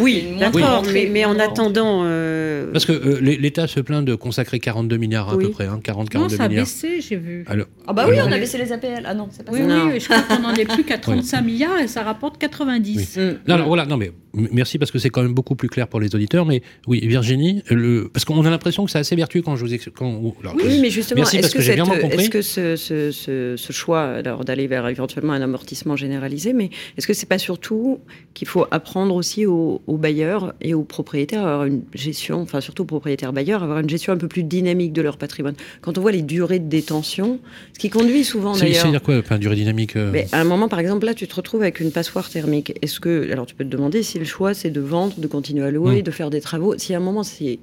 Oui, 0.00 0.24
d'accord, 0.38 0.84
mais, 0.92 1.08
mais 1.10 1.24
en 1.24 1.38
attendant. 1.38 2.02
euh, 2.04 2.70
Parce 2.72 2.84
que 2.84 2.92
euh, 2.92 3.18
l'É- 3.20 3.36
l'État 3.36 3.66
se 3.66 3.80
plaint 3.80 4.04
de 4.04 4.14
consacrer 4.14 4.58
42 4.58 4.96
milliards 4.96 5.28
à 5.30 5.36
Oui. 5.36 5.44
peu 5.44 5.50
près, 5.50 5.66
hein, 5.66 5.80
40-42 5.82 6.18
Non, 6.18 6.28
ça 6.38 6.44
a 6.44 6.48
baissé, 6.48 7.00
j'ai 7.00 7.16
vu. 7.16 7.44
Alors, 7.46 7.66
Ah 7.86 7.92
bah 7.92 8.06
oui, 8.08 8.14
Alors- 8.16 8.28
on 8.28 8.32
a 8.32 8.38
baissé 8.38 8.58
les 8.58 8.72
APL. 8.72 9.02
Ah 9.06 9.14
non, 9.14 9.28
c'est 9.30 9.44
pas 9.44 9.52
Oui, 9.52 9.58
ça. 9.60 9.64
oui, 9.66 9.70
Non. 9.72 9.86
oui, 9.92 10.00
je 10.00 10.04
crois 10.08 10.22
qu'on 10.22 10.42
n'en 10.42 10.54
est 10.54 10.64
plus 10.66 10.84
qu'à 10.84 10.98
35 10.98 11.42
milliards 11.42 11.78
et 11.78 11.88
ça 11.88 12.02
rapporte 12.02 12.38
90. 12.38 13.16
Mm. 13.16 13.20
Non, 13.48 13.54
alors 13.54 13.66
voilà, 13.68 13.86
non 13.86 13.96
mais 13.96 14.12
merci 14.34 14.78
parce 14.78 14.90
que 14.90 14.98
c'est 14.98 15.10
quand 15.10 15.22
même 15.22 15.34
beaucoup 15.34 15.54
plus 15.56 15.68
clair 15.68 15.88
pour 15.88 16.00
les 16.00 16.14
auditeurs. 16.14 16.44
Mais 16.46 16.62
oui, 16.86 17.06
Virginie, 17.06 17.62
le... 17.70 18.08
parce 18.12 18.24
qu'on 18.24 18.44
a 18.44 18.50
l'impression 18.50 18.84
que 18.84 18.90
c'est 18.90 18.98
assez 18.98 19.16
vertueux 19.16 19.42
quand 19.42 19.56
je 19.56 19.64
vous 19.64 19.74
explique. 19.74 19.96
Quand... 19.96 20.10
Oui, 20.20 20.32
je- 20.44 20.80
mais 20.80 20.90
justement, 20.90 21.20
Merci, 21.20 21.36
est-ce 21.36 21.42
parce 21.42 21.52
que, 21.54 21.58
que 21.58 21.64
j'ai 21.64 21.76
cette- 21.76 21.84
bien 21.84 22.00
compris. 22.00 22.20
est-ce 22.24 22.30
que 22.30 22.42
ce, 22.42 22.76
ce- 22.76 23.10
ce- 23.10 23.54
ce 23.56 23.72
choix 23.72 24.22
d'aller 24.22 24.66
vers 24.66 24.86
éventuellement 24.88 25.17
un 25.24 25.42
amortissement 25.42 25.96
généralisé, 25.96 26.52
mais 26.52 26.70
est-ce 26.96 27.06
que 27.06 27.12
c'est 27.12 27.28
pas 27.28 27.38
surtout 27.38 28.00
qu'il 28.34 28.48
faut 28.48 28.66
apprendre 28.70 29.14
aussi 29.14 29.46
aux, 29.46 29.82
aux 29.86 29.96
bailleurs 29.96 30.54
et 30.60 30.74
aux 30.74 30.84
propriétaires 30.84 31.46
à 31.46 31.52
avoir 31.52 31.66
une 31.66 31.82
gestion, 31.94 32.40
enfin 32.40 32.60
surtout 32.60 32.82
aux 32.82 32.86
propriétaires 32.86 33.32
bailleurs, 33.32 33.62
à 33.62 33.64
avoir 33.64 33.80
une 33.80 33.88
gestion 33.90 34.12
un 34.12 34.16
peu 34.16 34.28
plus 34.28 34.44
dynamique 34.44 34.92
de 34.92 35.02
leur 35.02 35.16
patrimoine? 35.16 35.54
Quand 35.80 35.98
on 35.98 36.00
voit 36.00 36.12
les 36.12 36.22
durées 36.22 36.58
de 36.58 36.68
détention, 36.68 37.40
ce 37.72 37.78
qui 37.78 37.90
conduit 37.90 38.24
souvent 38.24 38.56
d'ailleurs. 38.56 38.82
C'est-à-dire 38.82 39.02
quoi, 39.02 39.18
enfin, 39.18 39.38
durée 39.38 39.56
dynamique 39.56 39.96
euh, 39.96 40.10
Mais 40.12 40.26
à 40.32 40.40
un 40.40 40.44
moment, 40.44 40.68
par 40.68 40.78
exemple, 40.78 41.06
là, 41.06 41.14
tu 41.14 41.26
te 41.26 41.34
retrouves 41.34 41.62
avec 41.62 41.80
une 41.80 41.92
passoire 41.92 42.28
thermique. 42.28 42.72
Est-ce 42.82 43.00
que, 43.00 43.30
alors 43.30 43.46
tu 43.46 43.54
peux 43.54 43.64
te 43.64 43.70
demander 43.70 44.02
si 44.02 44.18
le 44.18 44.24
choix 44.24 44.54
c'est 44.54 44.70
de 44.70 44.80
vendre, 44.80 45.14
de 45.18 45.26
continuer 45.26 45.64
à 45.64 45.70
louer, 45.70 46.00
Mm. 46.00 46.02
de 46.02 46.10
faire 46.10 46.30
des 46.30 46.40
travaux? 46.40 46.76
Si 46.78 46.94
à 46.94 46.98
un 46.98 47.00
moment 47.00 47.22
c'est 47.22 47.58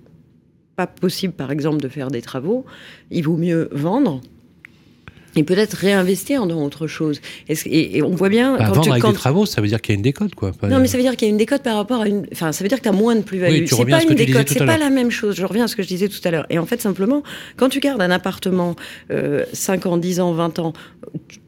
pas 0.75 0.87
possible, 0.87 1.33
par 1.33 1.51
exemple, 1.51 1.81
de 1.81 1.87
faire 1.87 2.11
des 2.11 2.21
travaux, 2.21 2.65
il 3.11 3.23
vaut 3.23 3.37
mieux 3.37 3.69
vendre 3.71 4.21
et 5.35 5.43
peut-être 5.43 5.73
réinvestir 5.73 6.47
dans 6.47 6.63
autre 6.63 6.87
chose. 6.87 7.21
Et, 7.49 8.01
on 8.01 8.09
voit 8.09 8.29
bien. 8.29 8.57
Bah, 8.57 8.65
quand 8.67 8.73
vendre 8.73 8.91
avec 8.91 9.05
des 9.05 9.13
travaux, 9.13 9.45
ça 9.45 9.61
veut 9.61 9.67
dire 9.67 9.81
qu'il 9.81 9.93
y 9.93 9.95
a 9.95 9.97
une 9.97 10.03
décote, 10.03 10.35
quoi. 10.35 10.51
non, 10.63 10.79
mais 10.79 10.87
ça 10.87 10.97
veut 10.97 11.03
dire 11.03 11.15
qu'il 11.15 11.27
y 11.27 11.29
a 11.29 11.31
une 11.31 11.37
décote 11.37 11.63
par 11.63 11.75
rapport 11.75 12.01
à 12.01 12.07
une. 12.07 12.25
Enfin, 12.31 12.51
ça 12.51 12.63
veut 12.63 12.69
dire 12.69 12.77
que 12.77 12.83
tu 12.83 12.89
as 12.89 12.93
moins 12.93 13.15
de 13.15 13.21
plus-value. 13.21 13.61
Oui, 13.61 13.67
c'est 13.67 13.85
pas 13.85 14.03
une 14.03 14.15
décote, 14.15 14.49
c'est 14.49 14.65
pas 14.65 14.77
la 14.77 14.89
même 14.89 15.11
chose. 15.11 15.35
Je 15.35 15.45
reviens 15.45 15.65
à 15.65 15.67
ce 15.67 15.75
que 15.75 15.83
je 15.83 15.87
disais 15.87 16.07
tout 16.07 16.19
à 16.23 16.31
l'heure. 16.31 16.45
Et 16.49 16.59
en 16.59 16.65
fait, 16.65 16.81
simplement, 16.81 17.23
quand 17.57 17.69
tu 17.69 17.79
gardes 17.79 18.01
un 18.01 18.11
appartement 18.11 18.75
euh, 19.11 19.45
5 19.53 19.85
ans, 19.85 19.97
10 19.97 20.19
ans, 20.19 20.33
20 20.33 20.59
ans, 20.59 20.73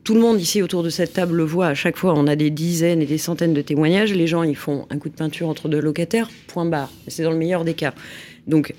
tout 0.03 0.13
le 0.13 0.21
monde 0.21 0.39
ici 0.39 0.61
autour 0.61 0.83
de 0.83 0.89
cette 0.89 1.13
table 1.13 1.35
le 1.35 1.43
voit. 1.43 1.67
À 1.67 1.73
chaque 1.73 1.97
fois, 1.97 2.13
on 2.15 2.27
a 2.27 2.35
des 2.35 2.49
dizaines 2.49 3.01
et 3.01 3.05
des 3.05 3.17
centaines 3.17 3.53
de 3.53 3.61
témoignages. 3.61 4.13
Les 4.13 4.27
gens, 4.27 4.43
ils 4.43 4.55
font 4.55 4.85
un 4.89 4.97
coup 4.97 5.09
de 5.09 5.15
peinture 5.15 5.49
entre 5.49 5.69
deux 5.69 5.81
locataires, 5.81 6.29
point 6.47 6.65
barre. 6.65 6.91
C'est 7.07 7.23
dans 7.23 7.31
le 7.31 7.37
meilleur 7.37 7.63
des 7.63 7.73
cas. 7.73 7.93
Donc, 8.47 8.73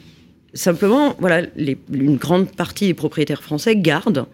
Simplement, 0.54 1.14
voilà, 1.18 1.42
une 1.92 2.16
grande 2.16 2.50
partie 2.50 2.86
des 2.86 2.94
propriétaires 2.94 3.42
français 3.42 3.76
gardent 3.76 4.26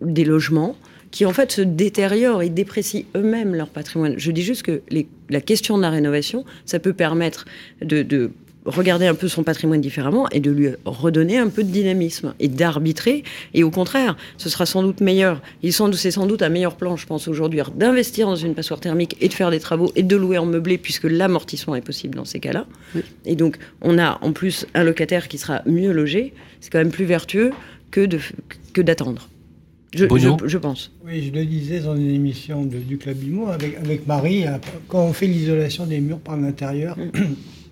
des 0.00 0.24
logements 0.24 0.76
qui 1.10 1.24
en 1.26 1.32
fait 1.32 1.52
se 1.52 1.60
détériorent 1.60 2.42
et 2.42 2.50
déprécient 2.50 3.04
eux-mêmes 3.16 3.54
leur 3.54 3.68
patrimoine. 3.68 4.14
Je 4.18 4.32
dis 4.32 4.42
juste 4.42 4.64
que 4.64 4.82
la 5.30 5.40
question 5.40 5.76
de 5.76 5.82
la 5.82 5.90
rénovation, 5.90 6.44
ça 6.66 6.78
peut 6.78 6.92
permettre 6.92 7.44
de 7.80 8.32
regarder 8.64 9.06
un 9.06 9.14
peu 9.14 9.28
son 9.28 9.42
patrimoine 9.42 9.80
différemment 9.80 10.28
et 10.30 10.40
de 10.40 10.50
lui 10.50 10.68
redonner 10.84 11.38
un 11.38 11.48
peu 11.48 11.62
de 11.62 11.68
dynamisme 11.68 12.34
et 12.40 12.48
d'arbitrer. 12.48 13.24
Et 13.52 13.62
au 13.62 13.70
contraire, 13.70 14.16
ce 14.38 14.48
sera 14.48 14.66
sans 14.66 14.82
doute 14.82 15.00
meilleur. 15.00 15.42
C'est 15.62 16.10
sans 16.10 16.26
doute 16.26 16.42
un 16.42 16.48
meilleur 16.48 16.76
plan, 16.76 16.96
je 16.96 17.06
pense, 17.06 17.28
aujourd'hui, 17.28 17.60
d'investir 17.76 18.26
dans 18.26 18.36
une 18.36 18.54
passoire 18.54 18.80
thermique 18.80 19.16
et 19.20 19.28
de 19.28 19.34
faire 19.34 19.50
des 19.50 19.60
travaux 19.60 19.92
et 19.96 20.02
de 20.02 20.16
louer 20.16 20.38
en 20.38 20.46
meublé, 20.46 20.78
puisque 20.78 21.04
l'amortissement 21.04 21.74
est 21.74 21.82
possible 21.82 22.14
dans 22.14 22.24
ces 22.24 22.40
cas-là. 22.40 22.66
Et 23.26 23.36
donc, 23.36 23.58
on 23.82 23.98
a 23.98 24.18
en 24.22 24.32
plus 24.32 24.66
un 24.74 24.84
locataire 24.84 25.28
qui 25.28 25.38
sera 25.38 25.62
mieux 25.66 25.92
logé. 25.92 26.32
C'est 26.60 26.70
quand 26.70 26.78
même 26.78 26.90
plus 26.90 27.04
vertueux 27.04 27.52
que 27.90 28.80
d'attendre. 28.80 29.28
Que 29.92 29.98
je, 29.98 30.06
je, 30.18 30.48
je, 30.48 30.58
pense. 30.58 30.90
Oui, 31.06 31.22
je 31.22 31.38
le 31.38 31.44
disais 31.44 31.78
dans 31.78 31.94
une 31.94 32.10
émission 32.10 32.64
de, 32.64 32.78
du 32.78 32.98
Club 32.98 33.22
Imo 33.22 33.48
avec, 33.48 33.76
avec 33.76 34.08
Marie, 34.08 34.44
quand 34.88 35.04
on 35.04 35.12
fait 35.12 35.28
l'isolation 35.28 35.86
des 35.86 36.00
murs 36.00 36.18
par 36.18 36.36
l'intérieur, 36.36 36.98
mm. 36.98 37.10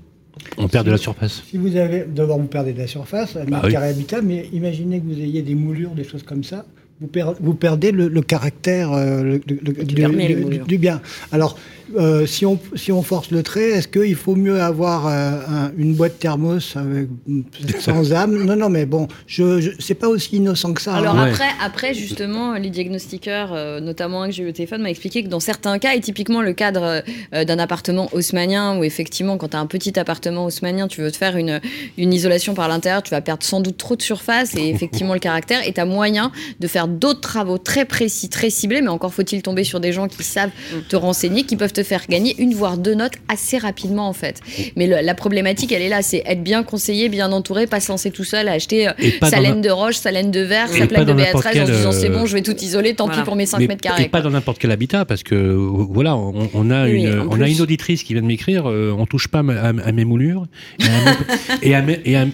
On 0.59 0.69
perd 0.69 0.87
de 0.87 0.91
la 0.91 0.99
surface. 0.99 1.43
Si 1.49 1.57
vous 1.57 1.77
avez, 1.77 2.05
d'abord 2.05 2.39
vous 2.39 2.47
perdez 2.47 2.73
de 2.73 2.79
la 2.79 2.87
surface, 2.87 3.37
un 3.37 3.45
bah 3.45 3.63
carré 3.71 3.89
habitable, 3.89 4.27
mais 4.27 4.49
imaginez 4.53 5.01
que 5.01 5.07
vous 5.07 5.21
ayez 5.21 5.43
des 5.43 5.55
moulures, 5.55 5.91
des 5.91 6.05
choses 6.05 6.23
comme 6.23 6.45
ça, 6.45 6.65
vous, 7.01 7.09
vous 7.41 7.55
perdez 7.55 7.91
le, 7.91 8.09
caractère 8.23 8.93
euh, 8.93 9.39
du, 9.47 10.79
bien. 10.79 11.01
Alors, 11.33 11.59
euh, 11.97 12.27
si, 12.27 12.47
on, 12.47 12.59
si 12.75 12.93
on 12.93 13.03
force 13.03 13.31
le 13.31 13.43
trait, 13.43 13.71
est-ce 13.71 13.89
qu'il 13.89 14.15
faut 14.15 14.35
mieux 14.35 14.61
avoir 14.61 15.07
euh, 15.07 15.69
une 15.77 15.95
boîte 15.95 16.19
thermos 16.19 16.77
avec, 16.77 17.09
sans 17.81 18.13
âme? 18.13 18.45
Non, 18.45 18.57
non, 18.57 18.69
mais 18.69 18.87
bon, 18.87 19.09
je, 19.27 19.61
je 19.61 19.71
c'est 19.79 19.95
pas 19.95 20.09
aussi 20.09 20.37
innocent 20.37 20.73
que 20.73 20.83
ça. 20.83 20.95
Alors 20.95 21.19
hein. 21.19 21.29
après, 21.29 21.49
après, 21.63 21.95
justement, 21.95 22.55
les 22.55 22.71
diagnostiqueurs, 22.71 23.53
euh, 23.53 23.81
notamment 23.81 24.23
un 24.23 24.29
que 24.29 24.35
j'ai 24.35 24.43
eu 24.45 24.49
au 24.49 24.53
téléphone, 24.53 24.83
m'a 24.83 24.91
expliqué 24.91 25.23
que 25.23 25.29
dans 25.29 25.41
certains 25.41 25.79
cas, 25.79 25.95
et 25.95 26.01
typiquement 26.01 26.43
le 26.43 26.53
cadre 26.53 27.03
d'un 27.33 27.59
appartement 27.59 28.09
haussmanien, 28.13 28.79
où 28.79 28.85
effectivement, 28.85 29.37
quand 29.37 29.49
tu 29.49 29.57
as 29.57 29.61
un 29.61 29.67
petit 29.67 29.99
appartement 29.99 30.45
haussmanien, 30.47 30.89
tu 30.89 31.01
veux 31.03 31.11
te 31.11 31.17
faire 31.17 31.37
une, 31.37 31.61
une 31.99 32.13
isolation 32.13 32.55
par 32.55 32.69
l'intérieur, 32.69 33.03
tu 33.03 33.11
vas 33.11 33.21
perdre 33.21 33.45
sans 33.45 33.61
doute 33.61 33.77
trop 33.77 33.97
de 33.97 34.03
surface 34.03 34.55
et 34.55 34.69
effectivement 34.75 35.15
le 35.15 35.21
caractère, 35.21 35.67
et 35.67 35.73
tu 35.73 35.81
as 35.81 35.85
moyen 35.85 36.33
de 36.61 36.67
faire 36.67 36.89
d'autres 36.89 37.21
travaux 37.21 37.59
très 37.59 37.85
précis, 37.85 38.29
très 38.29 38.51
ciblés, 38.51 38.83
mais 38.83 38.89
encore 38.89 39.13
faut-il 39.13 39.43
tomber 39.43 39.65
sur 39.65 39.81
des 39.81 39.93
gens 39.93 40.09
qui 40.09 40.23
savent 40.23 40.51
te 40.89 40.97
renseigner, 40.97 41.45
qui 41.45 41.57
peuvent 41.57 41.73
te 41.73 41.82
faire 41.83 42.07
gagner 42.09 42.35
une 42.39 42.55
voire 42.55 42.79
deux 42.79 42.95
notes 42.95 43.15
assez 43.29 43.59
rapidement 43.59 44.09
en 44.09 44.13
fait. 44.13 44.41
Mais 44.77 44.87
la 44.87 45.15
problématique, 45.15 45.73
elle 45.73 45.83
est 45.83 45.89
là, 45.89 46.03
c'est 46.03 46.23
être 46.27 46.43
bien 46.43 46.63
conseillé, 46.63 47.09
bien 47.09 47.33
entouré, 47.33 47.67
pas 47.67 47.81
se 47.81 47.91
lancer 47.91 48.11
tout 48.11 48.25
seul 48.25 48.49
à 48.49 48.53
acheter 48.53 48.89
euh, 48.89 48.93
sa 49.23 49.41
laine 49.41 49.61
de 49.61 49.71
roche, 49.71 49.97
sa 49.97 50.11
laine 50.11 50.31
de 50.31 50.41
verre, 50.41 50.69
sa 50.69 50.87
plaque 50.87 51.07
de 51.07 51.13
Béatrice 51.13 51.61
en 51.61 51.67
se 51.67 51.73
disant 51.73 51.93
c'est 51.93 52.09
bon, 52.09 52.27
je 52.27 52.35
vais 52.35 52.43
tout 52.43 52.57
isoler, 52.57 52.95
tant 52.95 53.09
pis 53.09 53.21
pour 53.25 53.37
mes 53.37 53.47
5 53.47 53.61
mètres 53.61 53.81
carrés. 53.81 54.05
Et 54.05 54.09
pas 54.09 54.23
dans 54.23 54.31
n'importe 54.31 54.59
quel 54.59 54.71
habitat, 54.71 55.05
parce 55.05 55.23
que 55.23 55.35
euh, 55.35 55.55
voilà, 55.57 56.17
on, 56.17 56.71
a, 56.71 56.89
une, 56.89 57.27
on 57.31 57.41
a 57.41 57.49
une 57.49 57.61
auditrice 57.61 58.03
qui 58.03 58.15
vient 58.15 58.23
de 58.23 58.27
m'écrire, 58.27 58.69
euh, 58.69 58.95
on 58.97 59.07
touche 59.07 59.29
pas 59.29 59.41
à, 59.41 59.93
mes 59.93 60.05
moulures 60.05 60.47
et 61.63 61.75
à, 61.75 61.85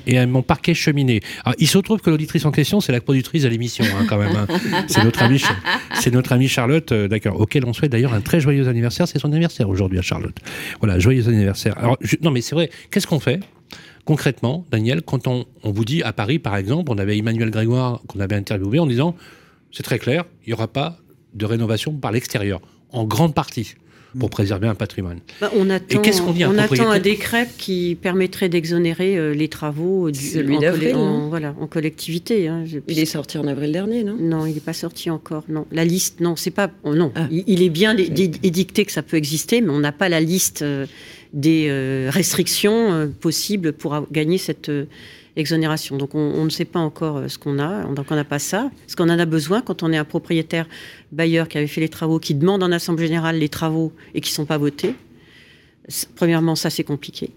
et, 0.07 0.19
à, 0.19 0.27
mon 0.27 0.43
parquet 0.43 0.75
cheminée. 0.75 1.21
Alors, 1.45 1.55
il 1.59 1.69
se 1.69 1.79
trouve 1.79 2.01
que 2.01 2.11
l'auditrice 2.11 2.45
en 2.45 2.51
question, 2.51 2.81
c'est 2.81 2.93
la 2.93 3.01
productrice 3.01 3.43
de 3.43 3.49
l'émission 3.49 3.85
hein, 3.85 4.07
quand 4.09 4.19
même. 4.19 4.37
Hein. 4.37 4.47
C'est 4.87 5.05
notre 5.05 5.23
amie, 5.23 5.43
c'est 5.95 6.13
notre 6.13 6.33
amie 6.33 6.49
Charlotte, 6.49 6.93
d'accord, 6.93 7.41
auquel 7.41 7.65
on 7.65 7.73
souhaite 7.73 7.93
d'ailleurs 7.93 8.15
un 8.15 8.21
très 8.21 8.41
joyeux 8.41 8.69
anniversaire. 8.69 9.09
C'est 9.09 9.19
son 9.19 9.29
anniversaire 9.39 9.69
aujourd'hui 9.69 9.99
à 9.99 10.03
Charlotte. 10.03 10.37
Voilà, 10.81 10.99
joyeux 10.99 11.29
anniversaire. 11.29 11.75
Non, 12.23 12.31
mais 12.31 12.41
c'est 12.41 12.55
vrai, 12.55 12.71
qu'est-ce 12.91 13.07
qu'on 13.07 13.21
fait? 13.21 13.41
Concrètement, 14.05 14.65
Daniel, 14.71 15.03
quand 15.03 15.27
on, 15.27 15.45
vous 15.63 15.85
dit 15.85 16.03
à 16.03 16.13
Paris, 16.13 16.39
par 16.39 16.57
exemple, 16.57 16.91
on 16.91 16.99
avait 16.99 17.19
Emmanuel 17.19 17.51
Grégoire 17.51 18.01
qu'on 18.07 18.21
avait 18.21 18.37
interviewé 18.37 18.79
en 18.79 18.87
disant 18.87 19.15
c'est 19.71 19.83
très 19.83 19.99
clair, 19.99 20.25
il 20.45 20.49
n'y 20.49 20.55
aura 20.55 20.69
pas 20.69 20.99
de 21.35 21.45
rénovation 21.45 21.93
par 21.93 22.11
l'extérieur, 22.11 22.61
en 22.91 23.05
grande 23.05 23.35
partie 23.35 23.75
pour 24.19 24.31
préserver 24.31 24.69
un 24.69 24.75
patrimoine. 24.75 25.19
Bah, 25.41 25.51
on 25.57 25.69
attend, 25.71 26.01
qu'est-ce 26.01 26.23
qu'on 26.23 26.33
dit 26.33 26.45
On 26.45 26.57
attend 26.57 26.91
un 26.91 26.99
décret 26.99 27.49
qui 27.59 27.97
permettrait 28.01 28.49
d'exonérer 28.49 29.17
euh, 29.17 29.35
les 29.35 29.49
travaux 29.49 30.11
du, 30.11 30.19
Celui 30.19 30.57
en, 30.95 31.29
voilà, 31.29 31.55
en 31.61 31.67
collectivité. 31.67 32.49
Hein. 32.49 32.65
il 32.89 32.99
est 32.99 33.05
sorti 33.05 33.39
en 33.39 33.47
avril 33.47 33.73
dernier, 33.73 34.05
non? 34.05 34.17
Non, 34.19 34.47
il 34.47 34.55
n'est 34.55 34.61
pas 34.61 34.73
sorti 34.73 35.11
encore. 35.11 35.45
Non, 35.49 35.67
la 35.73 35.85
liste, 35.85 36.21
non, 36.21 36.37
c'est 36.37 36.51
pas. 36.51 36.71
Oh, 36.85 36.95
non, 36.95 37.13
ah. 37.15 37.27
il, 37.31 37.63
est 37.63 37.69
bien 37.69 37.97
édicté 37.97 38.85
que 38.85 38.93
ça 38.93 39.03
peut 39.03 39.17
exister, 39.17 39.61
mais 39.61 39.71
on 39.71 39.81
n'a 39.81 39.93
pas 39.93 40.09
la 40.09 40.21
liste 40.21 40.63
euh, 40.63 40.87
des 41.33 41.67
euh, 41.69 42.11
restrictions 42.13 43.13
possibles 43.21 43.73
pour 43.73 44.07
gagner 44.11 44.39
cette 44.39 44.71
exonération. 45.39 45.97
Donc 45.97 46.15
on, 46.15 46.45
ne 46.45 46.51
sait 46.51 46.65
pas 46.65 46.81
encore 46.81 47.19
euh, 47.19 47.29
ce 47.29 47.39
qu'on 47.39 47.59
a, 47.59 47.85
donc 47.85 48.07
on 48.11 48.15
n'a 48.15 48.25
pas 48.25 48.39
ça. 48.39 48.71
Ce 48.87 48.97
qu'on 48.97 49.09
en 49.09 49.19
a 49.19 49.25
besoin 49.25 49.63
quand 49.63 49.83
on 49.83 49.93
est 49.93 49.97
un 49.97 50.05
propriétaire 50.05 50.67
bailleur 51.13 51.49
qui 51.49 51.59
avait 51.59 51.67
fait 51.67 51.81
les 51.81 51.89
travaux, 51.89 52.19
qui 52.19 52.35
demande 52.35 52.63
en 52.63 52.73
assemblée 52.73 53.07
générale 53.07 53.39
les 53.39 53.49
travaux 53.49 53.93
et 54.15 54.21
qui 54.21 54.33
ne 54.33 54.35
sont 54.35 54.47
pas 54.47 54.59
votés. 54.59 54.95
Premièrement, 56.17 56.55
ça 56.55 56.71
c'est 56.71 56.85
compliqué. 56.85 57.31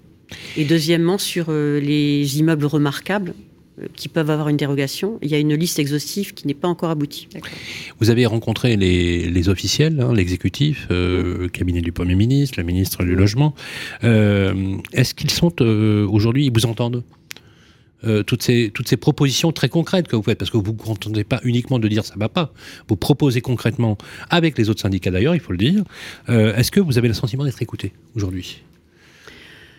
Et 0.57 0.65
deuxièmement, 0.65 1.17
sur 1.17 1.47
euh, 1.49 1.79
les 1.79 2.39
immeubles 2.39 2.65
remarquables, 2.65 3.33
euh, 3.79 3.85
qui 3.95 4.09
peuvent 4.09 4.29
avoir 4.29 4.49
une 4.49 4.57
dérogation. 4.57 5.17
Il 5.21 5.29
y 5.29 5.35
a 5.35 5.39
une 5.39 5.53
liste 5.53 5.79
exhaustive 5.79 6.33
qui 6.33 6.47
n'est 6.47 6.53
pas 6.53 6.67
encore 6.67 6.89
aboutie. 6.89 7.27
Vous 7.99 8.09
avez 8.09 8.25
rencontré 8.25 8.75
les, 8.75 9.49
officiels, 9.49 9.99
hein, 10.01 10.13
l'exécutif, 10.13 10.87
le 10.89 11.47
cabinet 11.47 11.81
du 11.81 11.91
Premier 11.91 12.15
ministre, 12.15 12.59
le 12.59 12.65
ministre 12.65 13.03
du 13.03 13.15
Logement. 13.15 13.53
Est-ce 14.01 15.13
qu'ils 15.13 15.31
sont 15.31 15.61
aujourd'hui, 15.61 16.47
ils 16.47 16.51
vous 16.53 16.65
entendent? 16.65 17.03
Euh, 18.03 18.23
toutes, 18.23 18.41
ces, 18.41 18.71
toutes 18.73 18.87
ces 18.87 18.97
propositions 18.97 19.51
très 19.51 19.69
concrètes 19.69 20.07
que 20.07 20.15
vous 20.15 20.23
faites, 20.23 20.37
parce 20.37 20.49
que 20.49 20.57
vous 20.57 20.71
ne 20.71 20.77
contentez 20.77 21.23
pas 21.23 21.39
uniquement 21.43 21.77
de 21.77 21.87
dire 21.87 22.03
ça 22.03 22.15
va 22.17 22.29
pas, 22.29 22.51
vous 22.87 22.95
proposez 22.95 23.41
concrètement, 23.41 23.97
avec 24.29 24.57
les 24.57 24.69
autres 24.69 24.81
syndicats 24.81 25.11
d'ailleurs, 25.11 25.35
il 25.35 25.39
faut 25.39 25.51
le 25.51 25.59
dire, 25.59 25.83
euh, 26.29 26.55
est-ce 26.55 26.71
que 26.71 26.79
vous 26.79 26.97
avez 26.97 27.07
le 27.07 27.13
sentiment 27.13 27.43
d'être 27.43 27.61
écouté 27.61 27.93
aujourd'hui? 28.15 28.63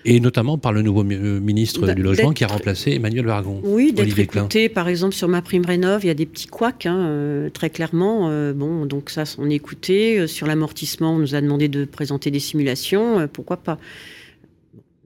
Et 0.04 0.20
notamment 0.20 0.56
par 0.56 0.72
le 0.72 0.82
nouveau 0.82 1.04
euh, 1.04 1.40
ministre 1.40 1.92
du 1.94 2.02
Logement 2.02 2.32
qui 2.32 2.44
a 2.44 2.48
remplacé 2.48 2.92
Emmanuel 2.92 3.26
Vargon. 3.26 3.60
Oui, 3.64 3.92
d'être 3.92 4.18
écouté. 4.18 4.68
Par 4.68 4.88
exemple, 4.88 5.14
sur 5.14 5.28
ma 5.28 5.42
prime 5.42 5.64
rénov, 5.64 6.04
il 6.04 6.08
y 6.08 6.10
a 6.10 6.14
des 6.14 6.26
petits 6.26 6.48
couacs, 6.48 6.86
hein, 6.86 7.48
très 7.52 7.70
clairement. 7.70 8.52
bon, 8.52 8.84
donc 8.86 9.10
ça, 9.10 9.22
on 9.38 9.48
est 9.48 9.54
écouté. 9.54 10.26
Sur 10.26 10.48
l'amortissement, 10.48 11.14
on 11.14 11.18
nous 11.18 11.36
a 11.36 11.40
demandé 11.40 11.68
de 11.68 11.84
présenter 11.84 12.32
des 12.32 12.40
simulations. 12.40 13.28
pourquoi 13.32 13.58
pas? 13.58 13.78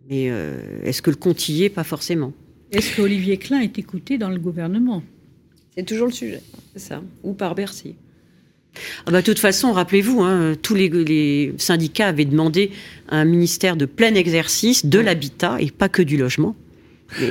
Mais 0.08 0.32
est-ce 0.82 1.02
que 1.02 1.10
le 1.10 1.16
compte 1.16 1.46
y 1.50 1.64
est? 1.64 1.68
Pas 1.68 1.84
forcément. 1.84 2.32
Est-ce 2.72 2.96
qu'Olivier 2.96 3.36
Klein 3.36 3.60
est 3.60 3.78
écouté 3.78 4.18
dans 4.18 4.28
le 4.28 4.38
gouvernement? 4.38 5.02
C'est 5.76 5.84
toujours 5.84 6.06
le 6.06 6.12
sujet, 6.12 6.40
c'est 6.72 6.80
ça. 6.80 7.02
Ou 7.22 7.32
par 7.32 7.54
Bercy. 7.54 7.94
Ah 9.06 9.10
bah, 9.10 9.20
de 9.20 9.26
toute 9.26 9.38
façon, 9.38 9.72
rappelez-vous, 9.72 10.22
hein, 10.22 10.54
tous 10.60 10.74
les, 10.74 11.54
syndicats 11.58 12.08
avaient 12.08 12.24
demandé 12.24 12.70
un 13.08 13.24
ministère 13.24 13.76
de 13.76 13.86
plein 13.86 14.14
exercice 14.14 14.86
de 14.86 14.98
l'habitat 14.98 15.56
et 15.60 15.70
pas 15.70 15.88
que 15.88 16.02
du 16.02 16.16
logement. 16.16 16.56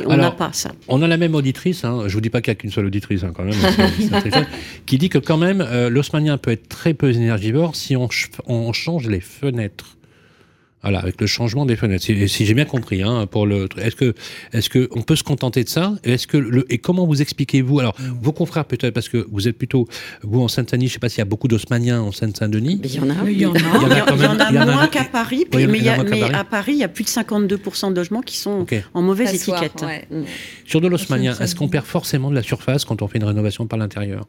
on 0.05 0.15
n'a 0.15 0.31
pas 0.31 0.51
ça. 0.53 0.71
On 0.87 1.01
a 1.01 1.07
la 1.07 1.17
même 1.17 1.35
auditrice, 1.35 1.83
hein, 1.83 1.99
je 2.01 2.05
ne 2.05 2.11
vous 2.13 2.21
dis 2.21 2.29
pas 2.29 2.41
qu'il 2.41 2.51
n'y 2.51 2.57
a 2.57 2.59
qu'une 2.59 2.71
seule 2.71 2.85
auditrice 2.85 3.23
hein, 3.23 3.33
quand 3.35 3.43
même, 3.43 3.55
qui 4.85 4.97
dit 4.97 5.09
que 5.09 5.17
quand 5.17 5.37
même 5.37 5.61
euh, 5.61 5.89
l'osmanien 5.89 6.37
peut 6.37 6.51
être 6.51 6.69
très 6.69 6.93
peu 6.93 7.11
énergivore 7.11 7.75
si 7.75 7.95
on 7.95 8.73
change 8.73 9.07
les 9.07 9.19
fenêtres. 9.19 9.94
Voilà, 10.85 10.99
avec 10.99 11.19
le 11.19 11.25
changement 11.25 11.65
des 11.65 11.75
fenêtres. 11.75 12.03
Si, 12.03 12.45
j'ai 12.45 12.53
bien 12.53 12.65
compris, 12.65 13.01
hein, 13.01 13.25
pour 13.25 13.47
le, 13.47 13.67
est-ce 13.81 13.95
que, 13.95 14.13
est-ce 14.53 14.69
que 14.69 14.87
on 14.91 15.01
peut 15.01 15.15
se 15.15 15.23
contenter 15.23 15.63
de 15.63 15.69
ça? 15.69 15.95
Est-ce 16.03 16.27
que 16.27 16.37
le, 16.37 16.71
et 16.71 16.77
comment 16.77 17.07
vous 17.07 17.23
expliquez-vous? 17.23 17.79
Alors, 17.79 17.95
vos 18.21 18.31
confrères 18.31 18.65
peut-être 18.65 18.93
parce 18.93 19.09
que 19.09 19.25
vous 19.31 19.47
êtes 19.47 19.57
plutôt 19.57 19.87
vous 20.21 20.41
en 20.41 20.47
Sainte-Denis, 20.47 20.89
je 20.89 20.93
sais 20.93 20.99
pas 20.99 21.09
s'il 21.09 21.17
y 21.17 21.21
a 21.23 21.25
beaucoup 21.25 21.47
d'Osmaniens 21.47 22.01
en 22.01 22.11
Seine-Saint-Denis. 22.11 22.81
Il 22.83 22.93
y 22.93 22.99
en 22.99 23.09
a, 23.09 23.15
il 23.27 23.41
y 23.41 23.47
en 23.47 23.55
a, 23.55 23.57
il 23.57 24.55
y 24.55 24.59
en 24.59 24.61
a, 24.61 24.65
moins 24.65 24.87
qu'à 24.87 25.05
Paris, 25.05 25.45
mais, 25.51 25.87
à 25.87 26.43
Paris, 26.43 26.73
il 26.73 26.77
y 26.77 26.83
a 26.83 26.87
plus 26.87 27.03
de 27.03 27.09
52% 27.09 27.89
de 27.89 27.95
logements 27.95 28.21
qui 28.21 28.37
sont 28.37 28.67
en 28.93 29.01
mauvaise 29.01 29.33
étiquette. 29.33 29.83
Sur 30.65 30.81
de 30.81 30.87
l'Osmanien, 30.87 31.35
est-ce 31.39 31.55
qu'on 31.55 31.67
perd 31.67 31.87
forcément 31.87 32.29
de 32.29 32.35
la 32.35 32.43
surface 32.43 32.85
quand 32.85 33.01
on 33.01 33.07
fait 33.07 33.17
une 33.17 33.23
rénovation 33.23 33.65
par 33.65 33.79
l'intérieur? 33.79 34.27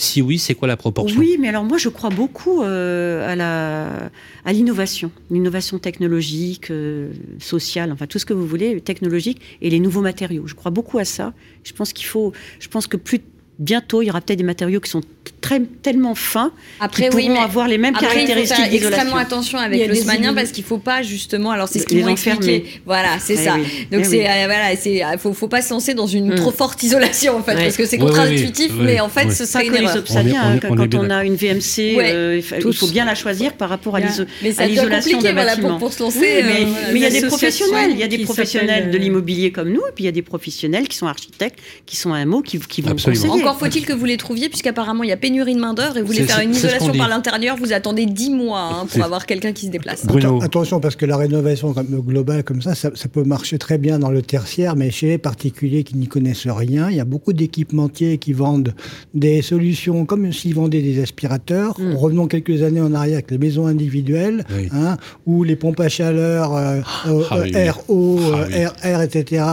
Si 0.00 0.22
oui, 0.22 0.38
c'est 0.38 0.54
quoi 0.54 0.68
la 0.68 0.76
proportion 0.76 1.18
Oui, 1.18 1.36
mais 1.40 1.48
alors 1.48 1.64
moi, 1.64 1.76
je 1.76 1.88
crois 1.88 2.08
beaucoup 2.08 2.62
euh, 2.62 3.28
à 3.28 3.34
la 3.34 4.10
à 4.44 4.52
l'innovation, 4.52 5.10
l'innovation 5.28 5.80
technologique 5.80 6.70
euh, 6.70 7.10
social, 7.40 7.90
enfin 7.90 8.06
tout 8.06 8.20
ce 8.20 8.24
que 8.24 8.32
vous 8.32 8.46
voulez, 8.46 8.80
technologique, 8.80 9.40
et 9.60 9.70
les 9.70 9.80
nouveaux 9.80 10.00
matériaux. 10.00 10.46
Je 10.46 10.54
crois 10.54 10.70
beaucoup 10.70 10.98
à 10.98 11.04
ça. 11.04 11.34
Je 11.64 11.72
pense 11.72 11.92
qu'il 11.92 12.06
faut, 12.06 12.32
je 12.60 12.68
pense 12.68 12.86
que 12.86 12.96
plus 12.96 13.20
bientôt, 13.58 14.00
il 14.00 14.06
y 14.06 14.10
aura 14.10 14.20
peut-être 14.20 14.38
des 14.38 14.44
matériaux 14.44 14.78
qui 14.78 14.88
sont 14.88 15.02
très, 15.40 15.60
tellement 15.82 16.14
fins 16.14 16.52
Après, 16.80 17.08
qui 17.08 17.16
oui, 17.16 17.26
pourront 17.28 17.40
avoir 17.40 17.68
les 17.68 17.78
mêmes 17.78 17.94
Après, 17.94 18.06
il 18.06 18.20
faut 18.20 18.26
caractéristiques 18.26 18.80
faire 18.80 18.88
extrêmement 18.90 19.16
attention 19.16 19.58
avec 19.58 19.86
l'osmanien 19.88 20.34
parce 20.34 20.50
qu'il 20.52 20.64
faut 20.64 20.78
pas 20.78 21.02
justement. 21.02 21.50
Alors 21.50 21.68
c'est 21.68 21.78
ce 21.80 21.86
qu'ils 21.86 22.02
m'ont 22.04 22.08
expliqué. 22.08 22.64
Voilà, 22.86 23.18
c'est 23.20 23.34
Eh 23.34 23.44
ça. 23.44 23.54
oui, 23.56 23.86
Donc 23.90 24.00
eh 24.00 24.04
c'est 24.04 24.18
oui. 24.20 24.26
euh, 24.26 24.44
voilà, 24.46 24.76
c'est 24.76 25.04
euh, 25.04 25.18
faut, 25.18 25.32
faut 25.32 25.48
pas 25.48 25.62
se 25.62 25.70
lancer 25.70 25.94
dans 25.94 26.06
une 26.06 26.28
Mm. 26.32 26.34
trop 26.36 26.50
forte 26.50 26.82
isolation 26.82 27.36
en 27.36 27.42
fait 27.42 27.54
parce 27.54 27.76
que 27.76 27.86
c'est 27.86 27.98
contre-intuitif, 27.98 28.72
mais 28.80 29.00
en 29.00 29.08
fait 29.08 29.30
ce 29.30 29.44
serait 29.46 29.64
que 29.64 29.68
une 29.68 29.74
les 29.74 29.82
erreur. 29.84 30.04
on 30.10 30.16
hein, 30.16 30.54
est- 30.56 30.60
quand 30.66 30.94
on 30.94 31.10
a 31.10 31.24
une 31.24 31.34
VMC, 31.36 31.96
euh, 31.98 32.40
il 32.64 32.72
faut 32.74 32.86
bien 32.88 33.04
la 33.04 33.14
choisir 33.14 33.52
par 33.54 33.68
rapport 33.68 33.96
à 33.96 34.00
ça 34.08 34.24
l'isolation 34.66 35.18
compliqué 35.18 35.34
d'un 35.34 35.44
bâtiment. 35.44 35.78
pour 35.78 35.92
se 35.92 36.02
lancer. 36.02 36.42
Euh, 36.42 36.42
mais, 36.44 36.66
il 36.94 36.98
y 37.00 37.04
a 37.04 37.10
des 37.10 37.22
professionnels, 37.22 37.90
il 37.92 37.98
y 37.98 38.02
a 38.02 38.08
des 38.08 38.18
professionnels 38.18 38.90
de 38.90 38.96
euh, 38.96 39.00
l'immobilier 39.00 39.52
comme 39.52 39.70
nous, 39.70 39.80
et 39.88 39.92
puis 39.94 40.04
il 40.04 40.06
y 40.06 40.08
a 40.08 40.12
des 40.12 40.22
professionnels 40.22 40.88
qui 40.88 40.96
sont 40.96 41.06
architectes, 41.06 41.58
qui 41.86 41.96
sont 41.96 42.12
un 42.12 42.24
mot, 42.24 42.42
qui, 42.42 42.58
qui 42.58 42.82
vont 42.82 42.90
Absolument. 42.90 43.22
conseiller. 43.28 43.42
Encore 43.44 43.58
faut-il 43.58 43.84
que 43.86 43.92
vous 43.92 44.04
les 44.04 44.16
trouviez, 44.16 44.48
puisqu'apparemment 44.48 45.02
il 45.04 45.08
y 45.10 45.12
a 45.12 45.16
pénurie 45.18 45.54
de 45.54 45.60
main-d'œuvre 45.60 45.96
et 45.98 46.00
vous 46.00 46.06
voulez 46.08 46.22
faire 46.24 46.40
une 46.40 46.52
isolation 46.52 46.92
par 46.94 47.08
l'intérieur, 47.08 47.56
vous 47.56 47.72
attendez 47.72 48.06
10 48.06 48.30
mois 48.30 48.60
hein, 48.60 48.86
pour 48.90 49.02
avoir 49.04 49.26
quelqu'un 49.26 49.52
qui 49.52 49.66
se 49.66 49.70
déplace. 49.70 50.06
Bruno. 50.06 50.40
Attention, 50.42 50.80
parce 50.80 50.96
que 50.96 51.06
la 51.06 51.16
rénovation 51.16 51.72
globale 51.72 52.44
comme 52.44 52.62
ça, 52.62 52.74
ça, 52.74 52.90
ça 52.94 53.08
peut 53.08 53.24
marcher 53.24 53.58
très 53.58 53.78
bien 53.78 53.98
dans 53.98 54.10
le 54.10 54.22
tertiaire, 54.22 54.76
mais 54.76 54.90
chez 54.90 55.08
les 55.08 55.18
particuliers 55.18 55.84
qui 55.84 55.96
n'y 55.96 56.06
connaissent 56.08 56.46
rien, 56.46 56.90
il 56.90 56.96
y 56.96 57.00
a 57.00 57.04
beaucoup 57.04 57.32
d'équipementiers 57.32 58.18
qui 58.18 58.32
vendent 58.32 58.74
des 59.14 59.42
solutions 59.42 60.04
comme 60.06 60.32
s'ils 60.32 60.54
vendaient 60.54 60.82
des 60.82 61.02
aspirateurs. 61.02 61.78
Mm. 61.80 61.94
Revenons 61.94 62.26
quelques 62.26 62.62
années 62.62 62.80
en 62.80 62.94
arrière 62.94 63.14
avec 63.16 63.30
les 63.30 63.38
maisons 63.38 63.66
individuelles, 63.66 64.44
Oui. 64.56 64.68
hein, 64.72 64.96
où 65.26 65.44
les 65.44 65.56
pompes 65.56 65.80
à 65.80 65.88
chaleur, 65.88 66.54
euh, 66.54 66.80
euh, 67.08 67.22
Ah 67.30 67.38
oui, 67.42 67.52
Ah 67.54 67.58
euh, 67.58 67.72
oui. 67.88 68.54
air, 68.54 68.72
air, 68.82 69.02
etc., 69.02 69.44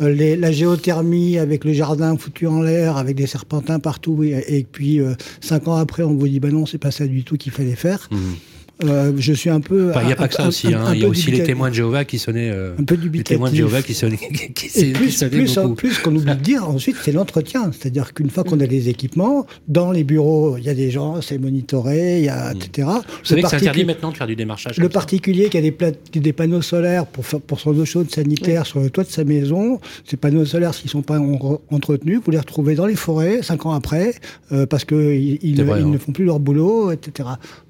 euh, 0.00 0.10
les- 0.10 0.36
la 0.36 0.52
géothermie 0.52 1.38
avec 1.38 1.64
le 1.64 1.72
jardin 1.72 2.16
foutu 2.16 2.46
en 2.46 2.60
l'air, 2.62 2.96
avec 2.96 3.16
des 3.16 3.26
serpentins 3.26 3.78
partout, 3.78 4.22
et, 4.22 4.44
et 4.48 4.64
puis 4.70 5.00
euh, 5.00 5.05
cinq 5.40 5.68
ans 5.68 5.76
après, 5.76 6.02
on 6.02 6.14
vous 6.14 6.28
dit, 6.28 6.40
bah 6.40 6.50
non, 6.50 6.66
c'est 6.66 6.78
pas 6.78 6.90
ça 6.90 7.06
du 7.06 7.24
tout 7.24 7.36
qu'il 7.36 7.52
fallait 7.52 7.76
faire. 7.76 8.08
Mhm. 8.10 8.36
Euh, 8.84 9.12
je 9.16 9.32
suis 9.32 9.48
un 9.48 9.60
peu. 9.60 9.88
Enfin, 9.90 10.02
il 10.02 10.06
n'y 10.08 10.12
a 10.12 10.16
pas 10.16 10.28
que 10.28 10.34
ça 10.34 10.46
aussi. 10.46 10.74
hein. 10.74 10.92
Il 10.94 11.00
y 11.00 11.04
a 11.06 11.08
aussi 11.08 11.30
les 11.30 11.42
témoins 11.42 11.70
de 11.70 11.74
Jéhovah 11.74 12.04
qui 12.04 12.18
sonnaient. 12.18 12.50
euh, 12.52 12.74
Un 12.78 12.84
peu 12.84 12.94
les 12.94 13.00
dubitatif. 13.00 13.36
témoins 13.36 13.50
de 13.50 13.56
Jéhovah 13.56 13.80
qui 13.80 13.94
sonnaient, 13.94 14.18
qui, 14.18 14.52
qui- 14.52 14.78
Et 14.80 14.92
plus, 14.92 15.10
sonnaient 15.10 15.30
plus, 15.30 15.56
en 15.56 15.62
beaucoup. 15.62 15.74
plus, 15.76 15.98
qu'on 15.98 16.14
oublie 16.14 16.34
de 16.34 16.40
dire 16.42 16.68
ensuite, 16.68 16.96
c'est 17.02 17.12
l'entretien. 17.12 17.70
C'est-à-dire 17.72 18.12
qu'une 18.12 18.28
fois 18.28 18.44
qu'on 18.44 18.60
a 18.60 18.66
les 18.66 18.90
équipements, 18.90 19.46
dans 19.66 19.92
les 19.92 20.04
bureaux, 20.04 20.58
il 20.58 20.64
y 20.64 20.68
a 20.68 20.74
des 20.74 20.90
gens, 20.90 21.22
c'est 21.22 21.38
monitoré, 21.38 22.20
y 22.20 22.28
a, 22.28 22.52
etc. 22.52 22.86
Vous 22.86 23.02
Le 23.22 23.26
savez 23.26 23.42
que 23.42 23.48
c'est 23.48 23.56
interdit 23.56 23.84
maintenant 23.86 24.10
de 24.10 24.16
faire 24.18 24.26
du 24.26 24.36
démarchage. 24.36 24.76
Le 24.76 24.88
particulier 24.90 25.48
qui 25.48 25.56
a 25.56 25.62
des, 25.62 26.32
panneaux 26.34 26.60
solaires 26.62 27.06
pour, 27.06 27.58
son 27.58 27.78
eau 27.78 27.84
chaude 27.86 28.10
sanitaire 28.10 28.66
sur 28.66 28.80
le 28.80 28.90
toit 28.90 29.04
de 29.04 29.08
sa 29.10 29.24
maison, 29.24 29.80
ces 30.04 30.18
panneaux 30.18 30.44
solaires, 30.44 30.74
s'ils 30.74 30.86
ne 30.86 30.90
sont 30.90 31.02
pas 31.02 31.18
en- 31.18 31.60
entretenus, 31.70 32.20
vous 32.22 32.30
les 32.30 32.38
retrouvez 32.38 32.74
dans 32.74 32.86
les 32.86 32.94
forêts 32.96 33.40
cinq 33.42 33.64
ans 33.64 33.72
après, 33.72 34.14
euh, 34.52 34.66
parce 34.66 34.84
qu'ils 34.84 35.38
ils 35.42 35.56
C'est 35.56 35.62
ne, 35.62 35.66
vrai, 35.66 35.80
ils 35.80 35.84
hein. 35.86 35.88
ne 35.88 35.96
font 35.98 36.12
plus 36.12 36.24
leur 36.26 36.40
boulot, 36.40 36.90
etc. 36.92 37.28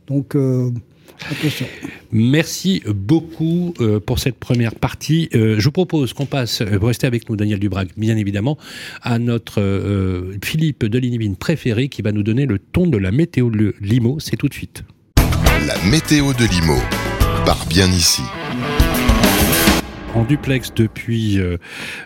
Donc, 0.09 0.35
euh, 0.35 0.71
attention. 1.31 1.67
Merci 2.13 2.83
beaucoup 2.87 3.75
euh, 3.81 4.01
pour 4.01 4.19
cette 4.19 4.37
première 4.37 4.75
partie. 4.75 5.29
Euh, 5.35 5.57
je 5.59 5.65
vous 5.65 5.73
propose 5.73 6.13
qu'on 6.13 6.27
passe, 6.27 6.61
euh, 6.61 6.79
vous 6.79 6.87
restez 6.87 7.07
avec 7.07 7.29
nous, 7.29 7.37
Daniel 7.37 7.59
Dubrac, 7.59 7.89
bien 7.97 8.17
évidemment, 8.17 8.59
à 9.03 9.19
notre 9.19 9.61
euh, 9.61 10.35
Philippe 10.45 10.85
Delinivine 10.85 11.37
préféré 11.37 11.89
qui 11.89 12.03
va 12.03 12.13
nous 12.13 12.23
donner 12.23 12.47
le 12.47 12.59
ton 12.59 12.87
de 12.87 12.99
la 12.99 13.11
météo 13.11 13.51
de 13.51 13.75
Limo. 13.81 14.19
C'est 14.21 14.37
tout 14.37 14.49
de 14.49 14.55
suite. 14.55 14.85
La 15.67 15.77
météo 15.91 16.33
de 16.33 16.45
Limo. 16.45 16.79
Par 17.45 17.67
bien 17.67 17.87
ici. 17.87 18.23
En 20.15 20.25
duplex 20.25 20.73
depuis 20.75 21.39
euh, 21.39 21.59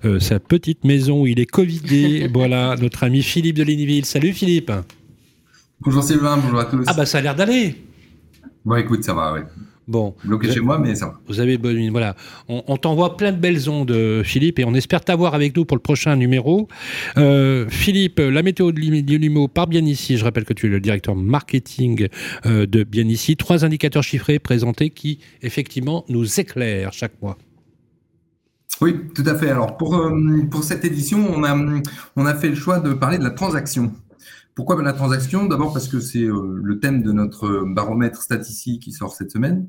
euh, 0.05 0.19
sa 0.19 0.41
petite 0.41 0.85
maison 0.85 1.23
où 1.23 1.27
il 1.27 1.39
est 1.39 1.47
Covidé. 1.47 2.29
voilà, 2.33 2.75
notre 2.81 3.05
ami 3.05 3.23
Philippe 3.23 3.57
Deliniville. 3.57 4.05
Salut 4.05 4.33
Philippe. 4.33 4.73
Bonjour 5.81 6.03
Sylvain, 6.03 6.37
bonjour 6.37 6.59
à 6.59 6.65
tous. 6.65 6.85
Ah 6.87 6.95
bah 6.95 7.07
ça 7.07 7.19
a 7.19 7.21
l'air 7.21 7.35
d'aller. 7.35 7.77
Bon 8.65 8.77
écoute, 8.77 9.05
ça 9.05 9.15
va, 9.15 9.33
ouais. 9.33 9.45
Bon. 9.89 10.15
Bloqué 10.23 10.53
chez 10.53 10.61
moi, 10.61 10.79
mais 10.79 10.95
ça 10.95 11.07
va. 11.07 11.21
Vous 11.27 11.41
avez 11.41 11.59
bonne 11.59 11.75
mine. 11.77 11.91
Voilà. 11.91 12.15
On, 12.49 12.63
on 12.69 12.77
t'envoie 12.77 13.17
plein 13.17 13.33
de 13.33 13.39
belles 13.39 13.69
ondes, 13.69 13.91
euh, 13.91 14.23
Philippe, 14.23 14.61
et 14.61 14.65
on 14.65 14.73
espère 14.75 15.01
t'avoir 15.05 15.35
avec 15.35 15.57
nous 15.57 15.65
pour 15.65 15.77
le 15.77 15.83
prochain 15.83 16.15
numéro. 16.15 16.69
Euh, 17.17 17.67
Philippe, 17.69 18.21
la 18.21 18.43
météo 18.45 18.71
de 18.71 18.79
Lim- 18.79 19.05
de 19.05 19.17
Limo 19.17 19.49
par 19.49 19.67
Bien 19.67 19.85
Ici. 19.85 20.17
Je 20.17 20.23
rappelle 20.25 20.45
que 20.45 20.53
tu 20.53 20.67
es 20.67 20.69
le 20.69 20.79
directeur 20.79 21.17
marketing 21.17 22.07
euh, 22.47 22.67
de 22.67 22.85
Bien 22.85 23.09
Ici. 23.09 23.37
Trois 23.37 23.65
indicateurs 23.65 24.05
chiffrés 24.05 24.39
présentés 24.39 24.91
qui, 24.91 25.19
effectivement, 25.43 26.05
nous 26.09 26.39
éclairent 26.39 26.93
chaque 26.93 27.21
mois. 27.21 27.37
Oui, 28.81 28.95
tout 29.15 29.25
à 29.27 29.35
fait. 29.35 29.51
Alors 29.51 29.77
pour, 29.77 29.97
euh, 29.97 30.13
pour 30.51 30.63
cette 30.63 30.85
édition, 30.85 31.19
on 31.35 31.43
a, 31.43 31.83
on 32.15 32.27
a 32.27 32.35
fait 32.37 32.49
le 32.51 32.55
choix 32.55 32.79
de 32.79 32.93
parler 32.93 33.19
de 33.19 33.25
la 33.25 33.31
transaction. 33.31 33.93
Pourquoi 34.61 34.83
la 34.83 34.93
transaction? 34.93 35.47
D'abord 35.47 35.73
parce 35.73 35.89
que 35.89 36.01
c'est 36.01 36.23
euh, 36.23 36.61
le 36.63 36.81
thème 36.81 37.03
de 37.03 37.13
notre 37.13 37.65
baromètre 37.65 38.21
statistique 38.21 38.83
qui 38.83 38.93
sort 38.93 39.15
cette 39.15 39.31
semaine. 39.31 39.67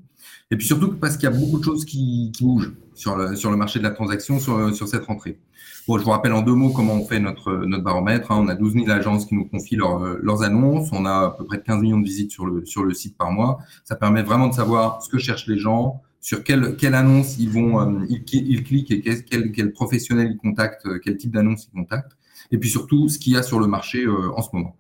Et 0.52 0.58
puis 0.58 0.68
surtout 0.68 0.92
parce 0.92 1.16
qu'il 1.16 1.30
y 1.30 1.34
a 1.34 1.36
beaucoup 1.38 1.60
de 1.60 1.64
choses 1.64 1.86
qui, 1.86 2.34
bougent 2.42 2.74
sur 2.94 3.16
le, 3.16 3.56
marché 3.56 3.80
de 3.80 3.86
la 3.86 3.92
transaction 3.92 4.38
sur, 4.38 4.76
sur 4.76 4.90
cette 4.90 5.06
rentrée. 5.06 5.40
Bon, 5.88 5.98
je 5.98 6.04
vous 6.04 6.10
rappelle 6.10 6.34
en 6.34 6.42
deux 6.42 6.56
mots 6.56 6.72
comment 6.72 6.96
on 6.96 7.06
fait 7.06 7.22
notre, 7.22 7.66
baromètre. 7.78 8.34
hein. 8.34 8.44
On 8.44 8.50
a 8.50 8.56
12 8.56 8.74
000 8.74 8.90
agences 8.90 9.26
qui 9.26 9.36
nous 9.36 9.46
confient 9.46 9.78
leurs- 9.78 10.44
annonces. 10.44 10.90
On 10.92 11.06
a 11.06 11.28
à 11.28 11.36
peu 11.38 11.46
près 11.46 11.62
15 11.62 11.82
millions 11.82 12.02
de 12.02 12.06
visites 12.06 12.32
sur 12.32 12.46
le, 12.46 12.94
site 12.94 13.16
par 13.18 13.32
mois. 13.32 13.60
Ça 13.86 13.96
permet 13.96 14.24
vraiment 14.24 14.50
de 14.50 14.54
savoir 14.54 15.02
ce 15.02 15.08
que 15.08 15.20
cherchent 15.20 15.48
les 15.48 15.58
gens, 15.58 16.02
sur 16.20 16.44
quelle, 16.44 16.96
annonce 16.96 17.40
ils 17.40 17.50
vont, 17.50 17.80
euh, 17.80 18.06
ils, 18.10 18.64
cliquent 18.66 18.92
et 18.92 19.00
quel, 19.00 19.24
quel, 19.24 19.52
quel 19.54 19.72
professionnel 19.72 20.32
ils 20.34 20.38
contactent, 20.38 20.86
euh, 20.86 21.00
quel 21.02 21.16
type 21.16 21.32
d'annonce 21.32 21.70
ils 21.72 21.80
contactent. 21.80 22.18
Et 22.52 22.58
puis 22.58 22.70
surtout, 22.70 23.08
ce 23.08 23.18
qu'il 23.18 23.34
y 23.34 23.38
a 23.38 23.44
sur 23.44 23.60
le 23.60 23.68
marché 23.68 24.04
euh, 24.04 24.32
en 24.36 24.42
ce 24.42 24.50
moment. 24.52 24.76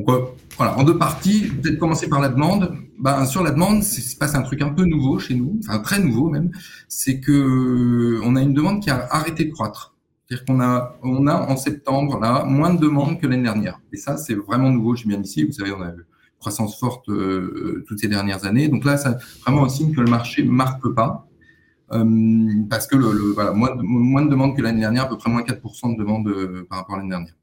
Donc 0.00 0.08
euh, 0.16 0.24
voilà, 0.56 0.78
en 0.78 0.84
deux 0.84 0.96
parties, 0.96 1.48
peut-être 1.62 1.78
commencer 1.78 2.08
par 2.08 2.20
la 2.20 2.28
demande. 2.28 2.74
Ben, 2.98 3.24
sur 3.26 3.42
la 3.42 3.50
demande, 3.50 3.78
il 3.78 3.84
se 3.84 4.16
passe 4.16 4.34
un 4.34 4.42
truc 4.42 4.62
un 4.62 4.70
peu 4.70 4.84
nouveau 4.84 5.18
chez 5.18 5.34
nous, 5.34 5.58
enfin 5.62 5.78
très 5.80 5.98
nouveau 5.98 6.28
même, 6.28 6.50
c'est 6.88 7.20
que 7.20 7.32
euh, 7.32 8.20
on 8.24 8.36
a 8.36 8.42
une 8.42 8.54
demande 8.54 8.82
qui 8.82 8.90
a 8.90 9.06
arrêté 9.10 9.44
de 9.44 9.52
croître. 9.52 9.94
C'est-à-dire 10.26 10.44
qu'on 10.44 10.60
a, 10.60 10.96
en 11.48 11.56
septembre 11.56 12.20
là 12.20 12.44
moins 12.44 12.72
de 12.72 12.80
demandes 12.80 13.20
que 13.20 13.26
l'année 13.26 13.42
dernière. 13.42 13.80
Et 13.92 13.96
ça, 13.96 14.16
c'est 14.16 14.34
vraiment 14.34 14.70
nouveau 14.70 14.94
chez 14.94 15.08
bien 15.08 15.20
ici. 15.20 15.44
Vous 15.44 15.52
savez, 15.52 15.72
on 15.72 15.82
a 15.82 15.88
eu 15.88 15.92
une 15.92 16.04
croissance 16.38 16.78
forte 16.78 17.08
euh, 17.08 17.84
toutes 17.88 17.98
ces 17.98 18.08
dernières 18.08 18.44
années. 18.44 18.68
Donc 18.68 18.84
là, 18.84 18.96
c'est 18.96 19.16
vraiment 19.42 19.64
un 19.64 19.68
signe 19.68 19.92
que 19.92 20.00
le 20.00 20.10
marché 20.10 20.44
marque 20.44 20.88
pas. 20.94 21.26
Euh, 21.92 22.04
parce 22.70 22.86
que 22.86 22.94
le, 22.94 23.34
moins, 23.54 23.74
de, 23.74 23.82
moins 23.82 24.24
de 24.24 24.30
demandes 24.30 24.56
que 24.56 24.62
l'année 24.62 24.80
dernière, 24.80 25.04
à 25.04 25.08
peu 25.08 25.18
près 25.18 25.30
moins 25.30 25.42
4% 25.42 25.94
de 25.94 25.98
demandes 25.98 26.32
par 26.68 26.78
rapport 26.78 26.94
à 26.94 26.98
l'année 26.98 27.10
dernière. 27.10 27.34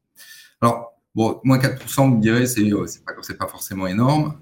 Alors, 0.62 0.97
bon, 1.18 1.40
moins 1.44 1.58
4%, 1.58 2.08
vous 2.08 2.16
me 2.16 2.20
direz, 2.22 2.46
c'est 2.46 2.62
euh, 2.72 2.86
pas, 3.04 3.12
pas 3.38 3.46
forcément 3.48 3.86
énorme. 3.86 4.34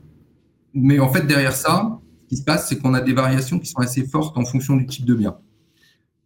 Mais 0.74 0.99
en 0.99 1.11
fait, 1.11 1.27
derrière 1.27 1.55
ça, 1.57 1.99
ce 2.24 2.29
qui 2.29 2.37
se 2.37 2.45
passe, 2.45 2.68
c'est 2.68 2.79
qu'on 2.79 2.93
a 2.95 3.01
des 3.01 3.14
variations 3.14 3.59
qui 3.59 3.66
sont 3.66 3.81
assez 3.81 4.07
fortes 4.07 4.37
en 4.37 4.45
fonction 4.45 4.77
du 4.77 4.87
type 4.87 5.07
de 5.07 5.14
bien. 5.14 5.37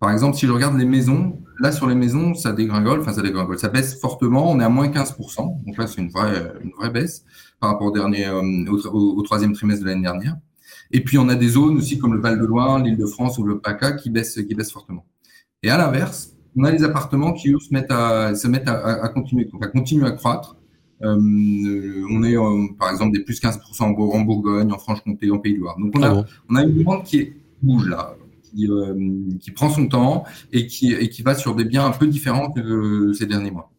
Par 0.01 0.11
exemple, 0.11 0.37
si 0.37 0.47
je 0.47 0.51
regarde 0.53 0.77
les 0.79 0.87
maisons, 0.87 1.39
là 1.61 1.71
sur 1.73 1.87
les 1.87 1.95
maisons, 1.95 2.35
ça 2.35 2.53
dégringole, 2.53 3.01
enfin 3.01 3.13
ça 3.13 3.23
dégringole, 3.23 3.59
ça 3.59 3.69
baisse 3.69 4.01
fortement, 4.01 4.51
on 4.51 4.59
est 4.59 4.65
à 4.65 4.69
moins 4.71 4.89
15%, 4.89 5.65
donc 5.67 5.77
là 5.77 5.87
c'est 5.87 6.01
une 6.01 6.09
vraie, 6.09 6.91
baisse 6.91 7.25
par 7.61 7.71
rapport 7.71 7.93
euh, 7.95 8.65
au- 8.71 9.19
au 9.19 9.23
troisième 9.23 9.53
trimestre 9.53 9.85
de 9.85 9.89
l'année 9.91 10.03
dernière. 10.03 10.37
Et 10.91 11.05
puis 11.05 11.19
on 11.19 11.29
a 11.29 11.35
des 11.35 11.49
zones 11.51 11.77
aussi 11.77 11.99
comme 11.99 12.15
le 12.15 12.21
Val-de-Loire, 12.21 12.79
l'Île-de-France 12.79 13.37
ou 13.39 13.45
le 13.45 13.61
PACA 13.61 13.93
qui 13.93 14.09
baissent, 14.09 14.41
qui 14.49 14.55
baissent 14.55 14.73
fortement. 14.73 15.05
Et 15.63 15.69
à 15.71 15.77
l'inverse, 15.77 16.35
on 16.61 16.65
a 16.65 16.71
les 16.71 16.85
appartements 16.85 17.33
qui 17.33 17.51
eux, 17.51 17.59
se 17.59 17.73
mettent 17.73 17.91
à, 17.91 18.35
se 18.35 18.47
mettent 18.49 18.69
à, 18.69 18.75
à- 18.75 19.05
à 19.05 19.09
continuer, 19.09 19.47
donc 19.47 19.65
à 19.65 19.69
continuer 19.69 20.07
à 20.07 20.13
croître. 20.13 20.57
Euh, 21.03 21.17
on 22.11 22.23
est 22.23 22.37
euh, 22.37 22.67
par 22.79 22.91
exemple 22.91 23.13
des 23.17 23.25
plus 23.25 23.41
15% 23.41 23.83
en, 23.85 23.91
Bour- 23.91 24.15
en 24.15 24.21
Bourgogne, 24.21 24.71
en 24.71 24.79
Franche-Comté, 24.79 25.31
en 25.31 25.39
Pays 25.39 25.55
de 25.55 25.61
Loire. 25.61 25.77
Donc 25.79 25.93
on 25.97 26.03
a, 26.03 26.09
Ah 26.09 26.15
bon? 26.15 26.25
on 26.51 26.57
a 26.57 26.63
une 26.63 26.77
demande 26.77 27.05
qui 27.05 27.17
est, 27.21 27.37
bouge 27.63 27.89
là, 27.89 28.15
qui, 28.43 28.69
euh, 28.69 28.95
qui 29.41 29.51
prend 29.53 29.71
son 29.71 29.87
temps 29.89 30.25
et 30.53 30.67
qui, 30.67 30.93
et 30.93 31.09
qui 31.09 31.23
va 31.23 31.35
sur 31.35 31.55
des 31.55 31.65
biens 31.65 31.87
un 31.87 31.93
peu 31.93 32.07
différents 32.07 32.51
que 32.51 33.13
ces 33.15 33.25
derniers 33.27 33.51
mois. 33.51 33.71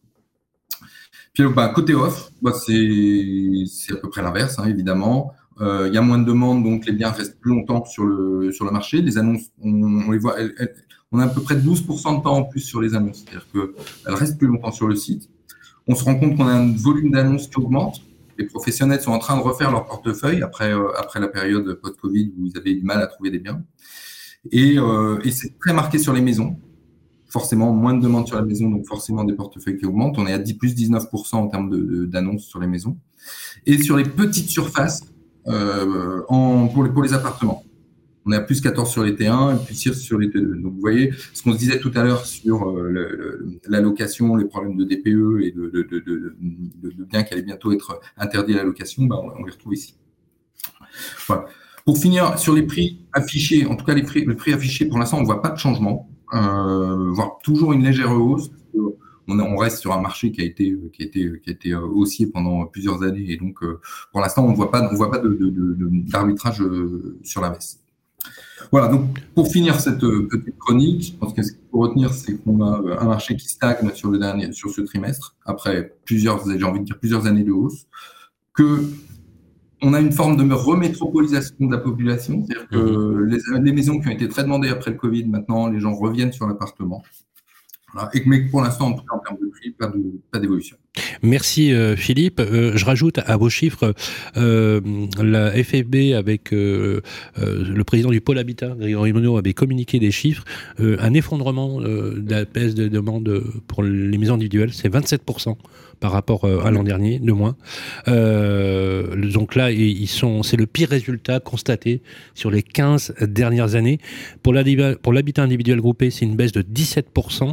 Puis 1.34 1.44
bah, 1.54 1.68
côté 1.74 1.94
offre, 1.94 2.30
bah, 2.42 2.52
c'est 2.52 3.92
à 3.92 3.96
peu 3.96 4.10
près 4.10 4.22
l'inverse, 4.22 4.58
hein, 4.58 4.66
évidemment. 4.66 5.32
Il 5.60 5.90
y 5.94 5.96
a 5.96 6.02
moins 6.02 6.18
de 6.18 6.24
demandes, 6.24 6.64
donc 6.64 6.86
les 6.86 6.92
biens 6.92 7.10
restent 7.12 7.38
plus 7.38 7.50
longtemps 7.52 7.84
sur 7.84 8.04
le, 8.04 8.50
sur 8.50 8.64
le 8.64 8.72
marché. 8.72 9.00
Les 9.00 9.16
annonces, 9.16 9.42
on, 9.62 9.70
on 9.70 10.10
les 10.10 10.18
voit, 10.18 10.40
elles- 10.40 10.54
elles- 10.58 10.74
on 11.12 11.18
a 11.18 11.24
à 11.24 11.28
peu 11.28 11.42
près 11.42 11.56
12% 11.56 12.18
de 12.18 12.22
temps 12.22 12.36
en 12.36 12.44
plus 12.44 12.60
sur 12.60 12.80
les 12.80 12.94
annonces, 12.94 13.24
c'est-à-dire 13.24 13.46
qu'elles 13.52 14.14
restent 14.14 14.38
plus 14.38 14.48
longtemps 14.48 14.72
sur 14.72 14.88
le 14.88 14.96
site. 14.96 15.28
On 15.86 15.94
se 15.94 16.04
rend 16.04 16.14
compte 16.16 16.36
qu'on 16.36 16.46
a 16.46 16.52
un 16.52 16.72
volume 16.74 17.10
d'annonces 17.10 17.48
qui 17.48 17.58
augmente. 17.58 18.02
Les 18.38 18.46
professionnels 18.46 19.00
sont 19.00 19.12
en 19.12 19.18
train 19.18 19.36
de 19.36 19.42
refaire 19.42 19.70
leur 19.70 19.84
portefeuille 19.84 20.42
après, 20.42 20.72
euh, 20.72 20.88
la 21.16 21.28
période 21.28 21.74
post-Covid 21.74 22.32
où 22.38 22.46
ils 22.46 22.56
avaient 22.56 22.74
du 22.74 22.82
mal 22.82 23.02
à 23.02 23.06
trouver 23.06 23.30
des 23.30 23.38
biens. 23.38 23.62
Et, 24.50 24.78
euh, 24.78 25.18
et 25.22 25.30
c'est 25.30 25.58
très 25.58 25.74
marqué 25.74 25.98
sur 25.98 26.12
les 26.12 26.22
maisons. 26.22 26.56
Forcément, 27.28 27.72
moins 27.72 27.94
de 27.94 28.02
demandes 28.02 28.26
sur 28.26 28.36
la 28.36 28.42
maison, 28.42 28.70
donc 28.70 28.86
forcément 28.86 29.24
des 29.24 29.34
portefeuilles 29.34 29.78
qui 29.78 29.86
augmentent. 29.86 30.18
On 30.18 30.26
est 30.26 30.32
à 30.32 30.38
10 30.38 30.54
plus 30.54 30.74
19% 30.74 31.36
en 31.36 31.48
termes 31.48 32.06
d'annonces 32.06 32.44
sur 32.44 32.58
les 32.58 32.66
maisons. 32.66 32.96
Et 33.66 33.82
sur 33.82 33.96
les 33.96 34.04
petites 34.04 34.48
surfaces, 34.48 35.02
euh, 35.48 36.22
pour 36.28 37.02
les 37.02 37.12
appartements. 37.12 37.64
On 38.24 38.32
à 38.32 38.40
plus 38.40 38.60
14 38.60 38.90
sur 38.90 39.02
les 39.02 39.12
T1 39.12 39.56
et 39.56 39.64
plus 39.64 39.74
6 39.74 39.94
sur 39.94 40.18
les 40.18 40.28
T2. 40.28 40.60
Donc 40.60 40.74
vous 40.74 40.80
voyez, 40.80 41.12
ce 41.34 41.42
qu'on 41.42 41.52
se 41.52 41.58
disait 41.58 41.80
tout 41.80 41.90
à 41.94 42.04
l'heure 42.04 42.24
sur 42.24 42.70
euh, 42.70 43.58
l'allocation, 43.66 44.36
les 44.36 44.44
problèmes 44.44 44.76
de 44.76 44.84
DPE 44.84 45.42
et 45.42 45.50
de, 45.50 45.68
de, 45.70 45.82
de, 45.82 46.00
de 46.00 47.04
biens 47.04 47.24
qui 47.24 47.34
allaient 47.34 47.42
bientôt 47.42 47.72
être 47.72 48.00
interdits 48.16 48.54
à 48.54 48.58
la 48.58 48.64
location, 48.64 49.04
bah, 49.04 49.16
on, 49.20 49.44
les 49.44 49.50
retrouve 49.50 49.74
ici. 49.74 49.96
Voilà. 51.26 51.46
Pour 51.84 51.98
finir, 51.98 52.38
sur 52.38 52.54
les 52.54 52.62
prix 52.62 53.06
affichés, 53.12 53.66
en 53.66 53.74
tout 53.74 53.84
cas 53.84 53.94
les 53.94 54.04
prix, 54.04 54.24
le 54.24 54.36
prix 54.36 54.52
affiché, 54.52 54.86
pour 54.86 54.98
l'instant, 54.98 55.18
on 55.18 55.22
ne 55.22 55.26
voit 55.26 55.42
pas 55.42 55.50
de 55.50 55.58
changement, 55.58 56.08
euh, 56.32 57.10
voire 57.10 57.38
toujours 57.42 57.72
une 57.72 57.82
légère 57.82 58.12
hausse. 58.12 58.50
On, 59.28 59.38
on, 59.38 59.56
reste 59.56 59.78
sur 59.78 59.92
un 59.92 60.00
marché 60.00 60.30
qui 60.30 60.42
a 60.42 60.44
été 60.44 60.76
qui 60.92 61.02
a 61.02 61.06
été 61.06 61.32
qui 61.42 61.50
a 61.50 61.52
été 61.52 61.74
haussier 61.74 62.26
pendant 62.26 62.66
plusieurs 62.66 63.04
années 63.04 63.30
et 63.30 63.36
donc 63.36 63.62
euh, 63.62 63.80
pour 64.10 64.20
l'instant 64.20 64.44
on 64.44 64.50
ne 64.50 64.56
voit 64.56 64.72
pas 64.72 64.90
on 64.90 64.96
voit 64.96 65.12
pas 65.12 65.22
d'arbitrage 65.22 66.58
de, 66.58 66.66
de, 66.66 67.18
sur 67.22 67.40
la 67.40 67.50
baisse. 67.50 67.81
Voilà, 68.70 68.88
donc 68.88 69.20
pour 69.34 69.48
finir 69.48 69.80
cette 69.80 70.02
euh, 70.02 70.28
petite 70.30 70.58
chronique, 70.58 71.04
je 71.04 71.12
pense 71.12 71.34
que 71.34 71.42
ce 71.42 71.52
qu'il 71.52 71.60
faut 71.70 71.80
retenir, 71.80 72.12
c'est 72.12 72.36
qu'on 72.42 72.62
a 72.62 72.80
euh, 72.80 72.98
un 72.98 73.04
marché 73.04 73.36
qui 73.36 73.46
stagne 73.46 73.90
sur, 73.94 74.10
le 74.10 74.18
dernier, 74.18 74.52
sur 74.52 74.70
ce 74.70 74.80
trimestre, 74.80 75.36
après 75.44 75.94
plusieurs, 76.04 76.42
j'ai 76.48 76.64
envie 76.64 76.80
de 76.80 76.84
dire 76.84 76.98
plusieurs 76.98 77.26
années 77.26 77.44
de 77.44 77.52
hausse, 77.52 77.86
que 78.54 78.84
on 79.82 79.94
a 79.94 80.00
une 80.00 80.12
forme 80.12 80.36
de 80.36 80.54
remétropolisation 80.54 81.56
de 81.58 81.72
la 81.72 81.78
population, 81.78 82.44
c'est-à-dire 82.46 82.68
que 82.68 82.76
mhm. 82.76 83.26
les, 83.26 83.60
les, 83.62 83.72
maisons 83.72 84.00
qui 84.00 84.08
ont 84.08 84.12
été 84.12 84.28
très 84.28 84.44
demandées 84.44 84.68
après 84.68 84.92
le 84.92 84.96
Covid, 84.96 85.24
maintenant, 85.24 85.66
les 85.66 85.80
gens 85.80 85.92
reviennent 85.92 86.32
sur 86.32 86.46
l'appartement. 86.46 87.02
Mais 88.26 88.40
pour 88.42 88.62
l'instant, 88.62 88.86
en 88.88 89.14
en 89.14 89.18
termes 89.18 89.38
de 89.40 89.50
prix, 89.50 89.74
pas 90.30 90.38
d'évolution. 90.38 90.76
Merci 91.22 91.72
euh, 91.72 91.96
Philippe. 91.96 92.40
Euh, 92.40 92.72
je 92.76 92.84
rajoute 92.84 93.18
à 93.18 93.36
vos 93.36 93.48
chiffres 93.48 93.94
euh, 94.36 94.80
la 95.22 95.50
FFB 95.52 96.14
avec 96.16 96.50
le 96.52 97.02
président 97.84 98.10
du 98.10 98.20
pôle 98.20 98.38
habitat, 98.38 98.74
Grégory 98.78 99.12
Monod, 99.12 99.38
avait 99.38 99.54
communiqué 99.54 99.98
des 99.98 100.10
chiffres. 100.10 100.44
un 100.78 101.14
effondrement 101.14 101.80
de 101.80 102.24
la 102.28 102.44
baisse 102.44 102.74
de 102.74 102.88
demande 102.88 103.42
pour 103.68 103.82
les 103.82 104.18
maisons 104.18 104.34
individuelles, 104.34 104.72
c'est 104.72 104.92
27% 104.92 105.56
par 106.02 106.10
rapport 106.10 106.44
à 106.44 106.70
l'an 106.72 106.82
dernier, 106.82 107.20
de 107.20 107.32
moins. 107.32 107.56
donc 108.06 109.54
là, 109.54 109.70
ils 109.70 110.08
sont, 110.08 110.42
c'est 110.42 110.56
le 110.56 110.66
pire 110.66 110.88
résultat 110.88 111.38
constaté 111.40 112.02
sur 112.34 112.50
les 112.50 112.62
15 112.62 113.14
dernières 113.22 113.76
années. 113.76 113.98
Pour 114.42 114.52
l'habitat 114.52 115.42
individuel 115.42 115.80
groupé, 115.80 116.10
c'est 116.10 116.24
une 116.24 116.34
baisse 116.34 116.52
de 116.52 116.62
17%. 116.62 117.52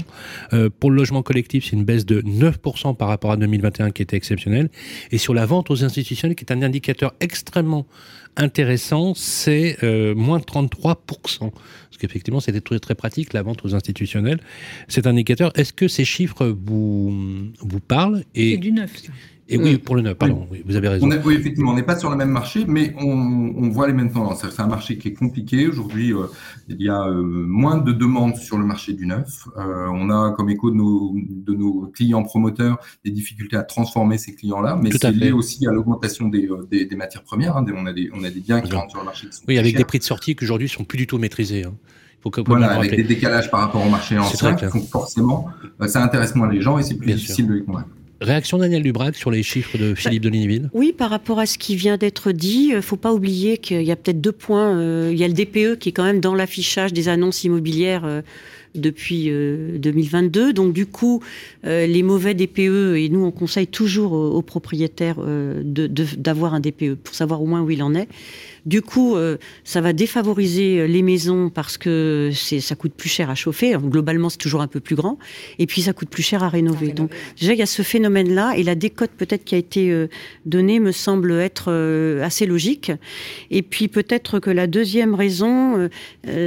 pour 0.79 0.89
le 0.89 0.95
logement 0.95 1.21
collectif, 1.21 1.65
c'est 1.65 1.75
une 1.75 1.85
baisse 1.85 2.07
de 2.07 2.21
9% 2.21 2.97
par 2.97 3.07
rapport 3.07 3.31
à 3.31 3.37
2021 3.37 3.91
qui 3.91 4.01
était 4.01 4.17
exceptionnel. 4.17 4.69
Et 5.11 5.19
sur 5.19 5.35
la 5.35 5.45
vente 5.45 5.69
aux 5.69 5.83
institutionnels, 5.83 6.35
qui 6.35 6.43
est 6.43 6.51
un 6.51 6.63
indicateur 6.63 7.13
extrêmement 7.19 7.85
intéressant, 8.39 9.13
c'est 9.15 9.77
euh, 9.83 10.15
moins 10.15 10.39
33%. 10.39 10.95
Parce 11.39 11.51
qu'effectivement, 11.99 12.39
c'était 12.39 12.61
très, 12.61 12.79
très 12.79 12.95
pratique, 12.95 13.33
la 13.33 13.43
vente 13.43 13.63
aux 13.65 13.75
institutionnels. 13.75 14.39
Cet 14.87 15.07
indicateur, 15.07 15.51
est-ce 15.55 15.73
que 15.73 15.87
ces 15.87 16.05
chiffres 16.05 16.47
vous, 16.47 17.51
vous 17.59 17.79
parlent? 17.79 18.23
Et... 18.35 18.51
C'est 18.51 18.57
du 18.57 18.71
neuf, 18.71 18.95
ça. 18.97 19.11
Et 19.51 19.57
oui, 19.57 19.75
mm. 19.75 19.77
pour 19.79 19.95
le 19.95 20.03
neuf, 20.03 20.15
pardon, 20.15 20.47
vous 20.65 20.75
avez 20.75 20.87
raison. 20.87 21.09
oui, 21.25 21.33
effectivement, 21.33 21.71
on 21.71 21.75
n'est 21.75 21.83
pas 21.83 21.97
sur 21.97 22.11
le 22.11 22.15
même 22.15 22.29
marché, 22.29 22.65
mais 22.67 22.93
on, 22.99 23.69
voit 23.69 23.87
les 23.87 23.93
mêmes 23.93 24.11
tendances. 24.11 24.45
C'est 24.47 24.61
un 24.61 24.67
marché 24.67 24.97
qui 24.97 25.07
est 25.09 25.13
compliqué. 25.13 25.67
Aujourd'hui, 25.67 26.13
euh, 26.13 26.27
il 26.67 26.81
y 26.81 26.89
a 26.89 27.03
euh, 27.07 27.21
moins 27.23 27.77
de 27.77 27.91
demandes 27.91 28.35
sur 28.35 28.57
le 28.57 28.65
marché 28.65 28.93
du 28.93 29.07
neuf. 29.07 29.47
Euh, 29.57 29.87
on 29.91 30.09
a, 30.09 30.31
comme 30.31 30.49
écho 30.49 30.69
de 30.69 30.75
nos, 30.75 31.15
de 31.15 31.53
nos 31.53 31.87
clients 31.93 32.23
promoteurs, 32.23 32.77
des 33.03 33.11
difficultés 33.11 33.57
à 33.57 33.63
transformer 33.63 34.19
ces 34.19 34.35
clients-là, 34.35 34.79
mais 34.81 34.91
c'est 34.91 35.11
lié 35.11 35.31
aussi 35.31 35.67
à 35.67 35.71
l'augmentation 35.71 36.29
des, 36.29 36.47
des, 36.69 36.95
matières 36.95 37.23
premières. 37.23 37.57
Hein. 37.57 37.65
On, 37.75 37.85
a 37.87 37.93
des, 37.93 38.09
on 38.13 38.23
a 38.23 38.29
des 38.29 38.39
biens 38.39 38.61
qui 38.61 38.71
rentrent 38.73 38.91
sur 38.91 38.99
le 38.99 39.05
marché. 39.05 39.27
oui, 39.47 39.57
avec 39.57 39.75
des 39.75 39.85
prix 39.85 39.99
de 39.99 40.03
sortie 40.03 40.35
qui 40.35 40.43
aujourd'hui 40.43 40.69
sont 40.69 40.83
plus 40.83 40.97
du 40.97 41.07
tout 41.07 41.17
maîtrisés. 41.17 41.65
Hein. 41.65 41.73
Faut 42.21 42.29
que, 42.29 42.41
voilà, 42.41 42.71
avec 42.73 42.95
des 42.95 43.03
décalages 43.03 43.49
par 43.49 43.61
rapport 43.61 43.85
au 43.85 43.89
marché 43.89 44.17
ancien, 44.17 44.51
donc 44.51 44.87
forcément, 44.89 45.47
ça 45.87 46.03
intéresse 46.03 46.35
moins 46.35 46.51
les 46.51 46.61
gens 46.61 46.77
et 46.77 46.83
c'est 46.83 46.95
plus 46.95 47.13
difficile 47.13 47.47
de 47.47 47.53
les 47.53 47.63
convaincre. 47.63 47.89
Réaction 48.21 48.57
Daniel 48.57 48.83
Dubrac 48.83 49.15
sur 49.15 49.31
les 49.31 49.43
chiffres 49.43 49.77
de 49.77 49.95
Philippe 49.95 50.23
de 50.23 50.29
Delignyville 50.29 50.69
Oui, 50.73 50.91
par 50.91 51.09
rapport 51.09 51.39
à 51.39 51.45
ce 51.45 51.57
qui 51.57 51.75
vient 51.75 51.95
d'être 51.95 52.31
dit, 52.31 52.67
il 52.69 52.73
euh, 52.73 52.77
ne 52.77 52.81
faut 52.81 52.97
pas 52.97 53.13
oublier 53.13 53.57
qu'il 53.57 53.83
y 53.83 53.91
a 53.91 53.95
peut-être 53.95 54.19
deux 54.19 54.33
points. 54.33 54.77
Euh, 54.77 55.09
il 55.11 55.17
y 55.17 55.23
a 55.23 55.27
le 55.27 55.33
DPE 55.33 55.79
qui 55.79 55.89
est 55.89 55.91
quand 55.93 56.03
même 56.03 56.19
dans 56.19 56.35
l'affichage 56.35 56.91
des 56.91 57.07
annonces 57.07 57.45
immobilières 57.45 58.03
euh, 58.03 58.21
depuis 58.75 59.31
2022. 59.31 60.53
Donc 60.53 60.73
du 60.73 60.85
coup, 60.85 61.23
les 61.63 62.03
mauvais 62.03 62.35
DPE, 62.35 62.97
et 62.97 63.09
nous 63.09 63.25
on 63.25 63.31
conseille 63.31 63.65
toujours 63.65 64.11
aux, 64.11 64.43
propriétaires 64.43 65.17
d'avoir 65.63 66.53
un 66.53 66.59
DPE 66.59 66.93
pour 66.93 67.15
savoir 67.15 67.41
au 67.41 67.47
moins 67.47 67.61
où 67.61 67.71
il 67.71 67.81
en 67.81 67.95
est. 67.95 68.07
Du 68.65 68.81
coup, 68.81 69.15
euh, 69.15 69.37
ça 69.63 69.81
va 69.81 69.93
défavoriser 69.93 70.87
les 70.87 71.01
maisons 71.01 71.49
parce 71.49 71.77
que 71.77 72.31
ça 72.33 72.75
coûte 72.75 72.93
plus 72.93 73.09
cher 73.09 73.29
à 73.29 73.35
chauffer. 73.35 73.75
globalement, 73.77 74.29
c'est 74.29 74.37
toujours 74.37 74.61
un 74.61 74.67
peu 74.67 74.79
plus 74.79 74.95
grand. 74.95 75.17
Et 75.59 75.65
puis, 75.65 75.81
ça 75.81 75.93
coûte 75.93 76.09
plus 76.09 76.23
cher 76.23 76.43
à 76.43 76.49
rénover. 76.49 76.91
Donc, 76.91 77.11
déjà, 77.39 77.53
il 77.53 77.59
y 77.59 77.61
a 77.61 77.65
ce 77.65 77.81
phénomène-là. 77.81 78.53
Et 78.57 78.63
la 78.63 78.75
décote 78.75 79.11
peut-être 79.17 79.43
qui 79.43 79.55
a 79.55 79.57
été 79.57 79.91
euh, 79.91 80.07
donnée 80.45 80.79
me 80.79 80.91
semble 80.91 81.31
être 81.33 81.65
euh, 81.69 82.23
assez 82.23 82.45
logique. 82.45 82.91
Et 83.51 83.61
puis, 83.61 83.87
peut-être 83.87 84.39
que 84.39 84.49
la 84.49 84.67
deuxième 84.67 85.15
raison, 85.15 85.89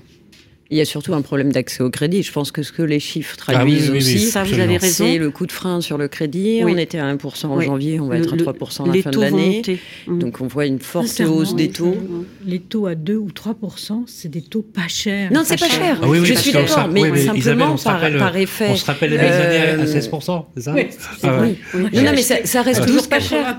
Il 0.71 0.77
y 0.77 0.81
a 0.81 0.85
surtout 0.85 1.13
un 1.13 1.21
problème 1.21 1.51
d'accès 1.51 1.83
au 1.83 1.89
crédit. 1.89 2.23
Je 2.23 2.31
pense 2.31 2.51
que 2.51 2.63
ce 2.63 2.71
que 2.71 2.81
les 2.81 3.01
chiffres 3.01 3.35
ah 3.41 3.53
traduisent 3.53 3.89
aussi, 3.89 4.19
ça 4.19 4.43
vous 4.43 4.57
avez 4.57 4.77
raison. 4.77 5.05
C'est 5.05 5.17
le 5.17 5.29
coup 5.29 5.45
de 5.45 5.51
frein 5.51 5.81
sur 5.81 5.97
le 5.97 6.07
crédit. 6.07 6.61
On 6.63 6.77
était 6.77 6.97
à 6.97 7.13
1% 7.13 7.47
en 7.47 7.59
janvier, 7.59 7.99
on 7.99 8.07
va 8.07 8.17
être 8.17 8.33
à 8.33 8.37
3% 8.37 8.89
à 8.89 8.95
la 8.95 9.01
fin 9.01 9.09
de 9.11 9.19
l'année. 9.19 9.61
Mm. 10.07 10.19
Donc 10.19 10.39
on 10.39 10.47
voit 10.47 10.65
une 10.65 10.79
forte 10.79 11.21
hausse 11.21 11.55
des 11.55 11.69
taux. 11.69 11.97
Les 12.45 12.59
taux 12.59 12.87
à 12.87 12.95
2 12.95 13.15
ou 13.17 13.27
3%, 13.27 14.03
c'est 14.07 14.29
des 14.29 14.41
taux 14.41 14.61
pas 14.61 14.87
chers. 14.87 15.31
Non, 15.33 15.41
c'est 15.43 15.59
pas 15.59 15.67
cher. 15.67 15.99
Ah 16.01 16.07
je 16.23 16.33
suis 16.35 16.53
d'accord, 16.53 16.87
mais, 16.87 17.17
simplement 17.17 17.75
par, 17.75 18.37
effet. 18.37 18.69
On 18.69 18.75
se 18.77 18.85
rappelle 18.85 19.11
les 19.11 19.17
belles 19.17 19.33
années 19.33 19.81
à 19.81 19.85
16%, 19.85 20.45
c'est 20.55 20.61
ça 20.63 20.75
ah 21.23 21.41
oui. 21.41 21.57
Non, 21.73 22.11
mais 22.15 22.21
ça, 22.21 22.61
reste 22.61 22.85
toujours 22.85 23.09
pas 23.09 23.19
cher. 23.19 23.57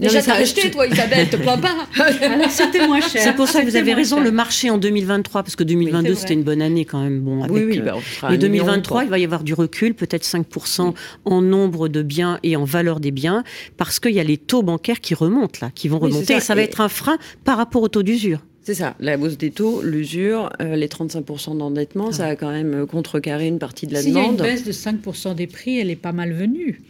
Déjà, 0.00 0.22
t'as 0.22 0.36
acheté, 0.36 0.70
toi, 0.70 0.86
Isabelle, 0.86 1.28
te 1.28 1.36
plains 1.36 1.58
pas. 1.58 1.74
C'était 2.48 2.86
moins 2.86 3.00
cher. 3.00 3.20
C'est 3.22 3.34
pour 3.34 3.46
ça 3.46 3.60
que 3.60 3.66
vous 3.66 3.76
avez 3.76 3.92
raison, 3.92 4.20
le 4.20 4.30
marché 4.30 4.70
en 4.70 4.78
2023, 4.78 5.42
parce 5.42 5.56
que 5.56 5.64
2022, 5.64 6.14
c'était 6.14 6.34
une 6.34 6.45
bonne 6.46 6.62
année 6.62 6.86
quand 6.86 7.02
même. 7.02 7.20
Bon, 7.20 7.46
oui, 7.50 7.64
oui, 7.66 7.80
bah, 7.80 7.96
mais 8.30 8.38
2023, 8.38 9.04
il 9.04 9.10
va 9.10 9.18
y 9.18 9.24
avoir 9.24 9.44
du 9.44 9.52
recul, 9.52 9.92
peut-être 9.92 10.24
5% 10.24 10.94
en 11.26 11.42
nombre 11.42 11.88
de 11.88 12.00
biens 12.00 12.38
et 12.42 12.56
en 12.56 12.64
valeur 12.64 13.00
des 13.00 13.10
biens, 13.10 13.44
parce 13.76 14.00
qu'il 14.00 14.12
y 14.12 14.20
a 14.20 14.24
les 14.24 14.38
taux 14.38 14.62
bancaires 14.62 15.00
qui 15.00 15.14
remontent 15.14 15.58
là, 15.60 15.70
qui 15.74 15.88
vont 15.88 15.98
remonter, 15.98 16.24
ça. 16.24 16.36
et 16.38 16.40
ça 16.40 16.54
va 16.54 16.62
être 16.62 16.80
un 16.80 16.88
frein 16.88 17.18
par 17.44 17.58
rapport 17.58 17.82
au 17.82 17.88
taux 17.88 18.02
d'usure. 18.02 18.40
C'est 18.62 18.74
ça, 18.74 18.96
la 18.98 19.16
hausse 19.16 19.38
des 19.38 19.52
taux, 19.52 19.80
l'usure, 19.82 20.50
euh, 20.60 20.74
les 20.74 20.88
35% 20.88 21.56
d'endettement, 21.56 22.10
ça 22.10 22.26
a 22.26 22.36
quand 22.36 22.50
même 22.50 22.74
euh, 22.74 22.86
contrecarré 22.86 23.46
une 23.46 23.60
partie 23.60 23.86
de 23.86 23.92
la 23.92 24.02
demande. 24.02 24.14
S'il 24.14 24.22
y 24.22 24.26
a 24.26 24.50
une 24.50 24.56
baisse 24.56 24.64
de 24.64 24.72
5% 24.72 25.36
des 25.36 25.46
prix, 25.46 25.78
elle 25.78 25.88
est 25.90 25.94
pas 25.94 26.10
mal 26.10 26.32
venue. 26.32 26.80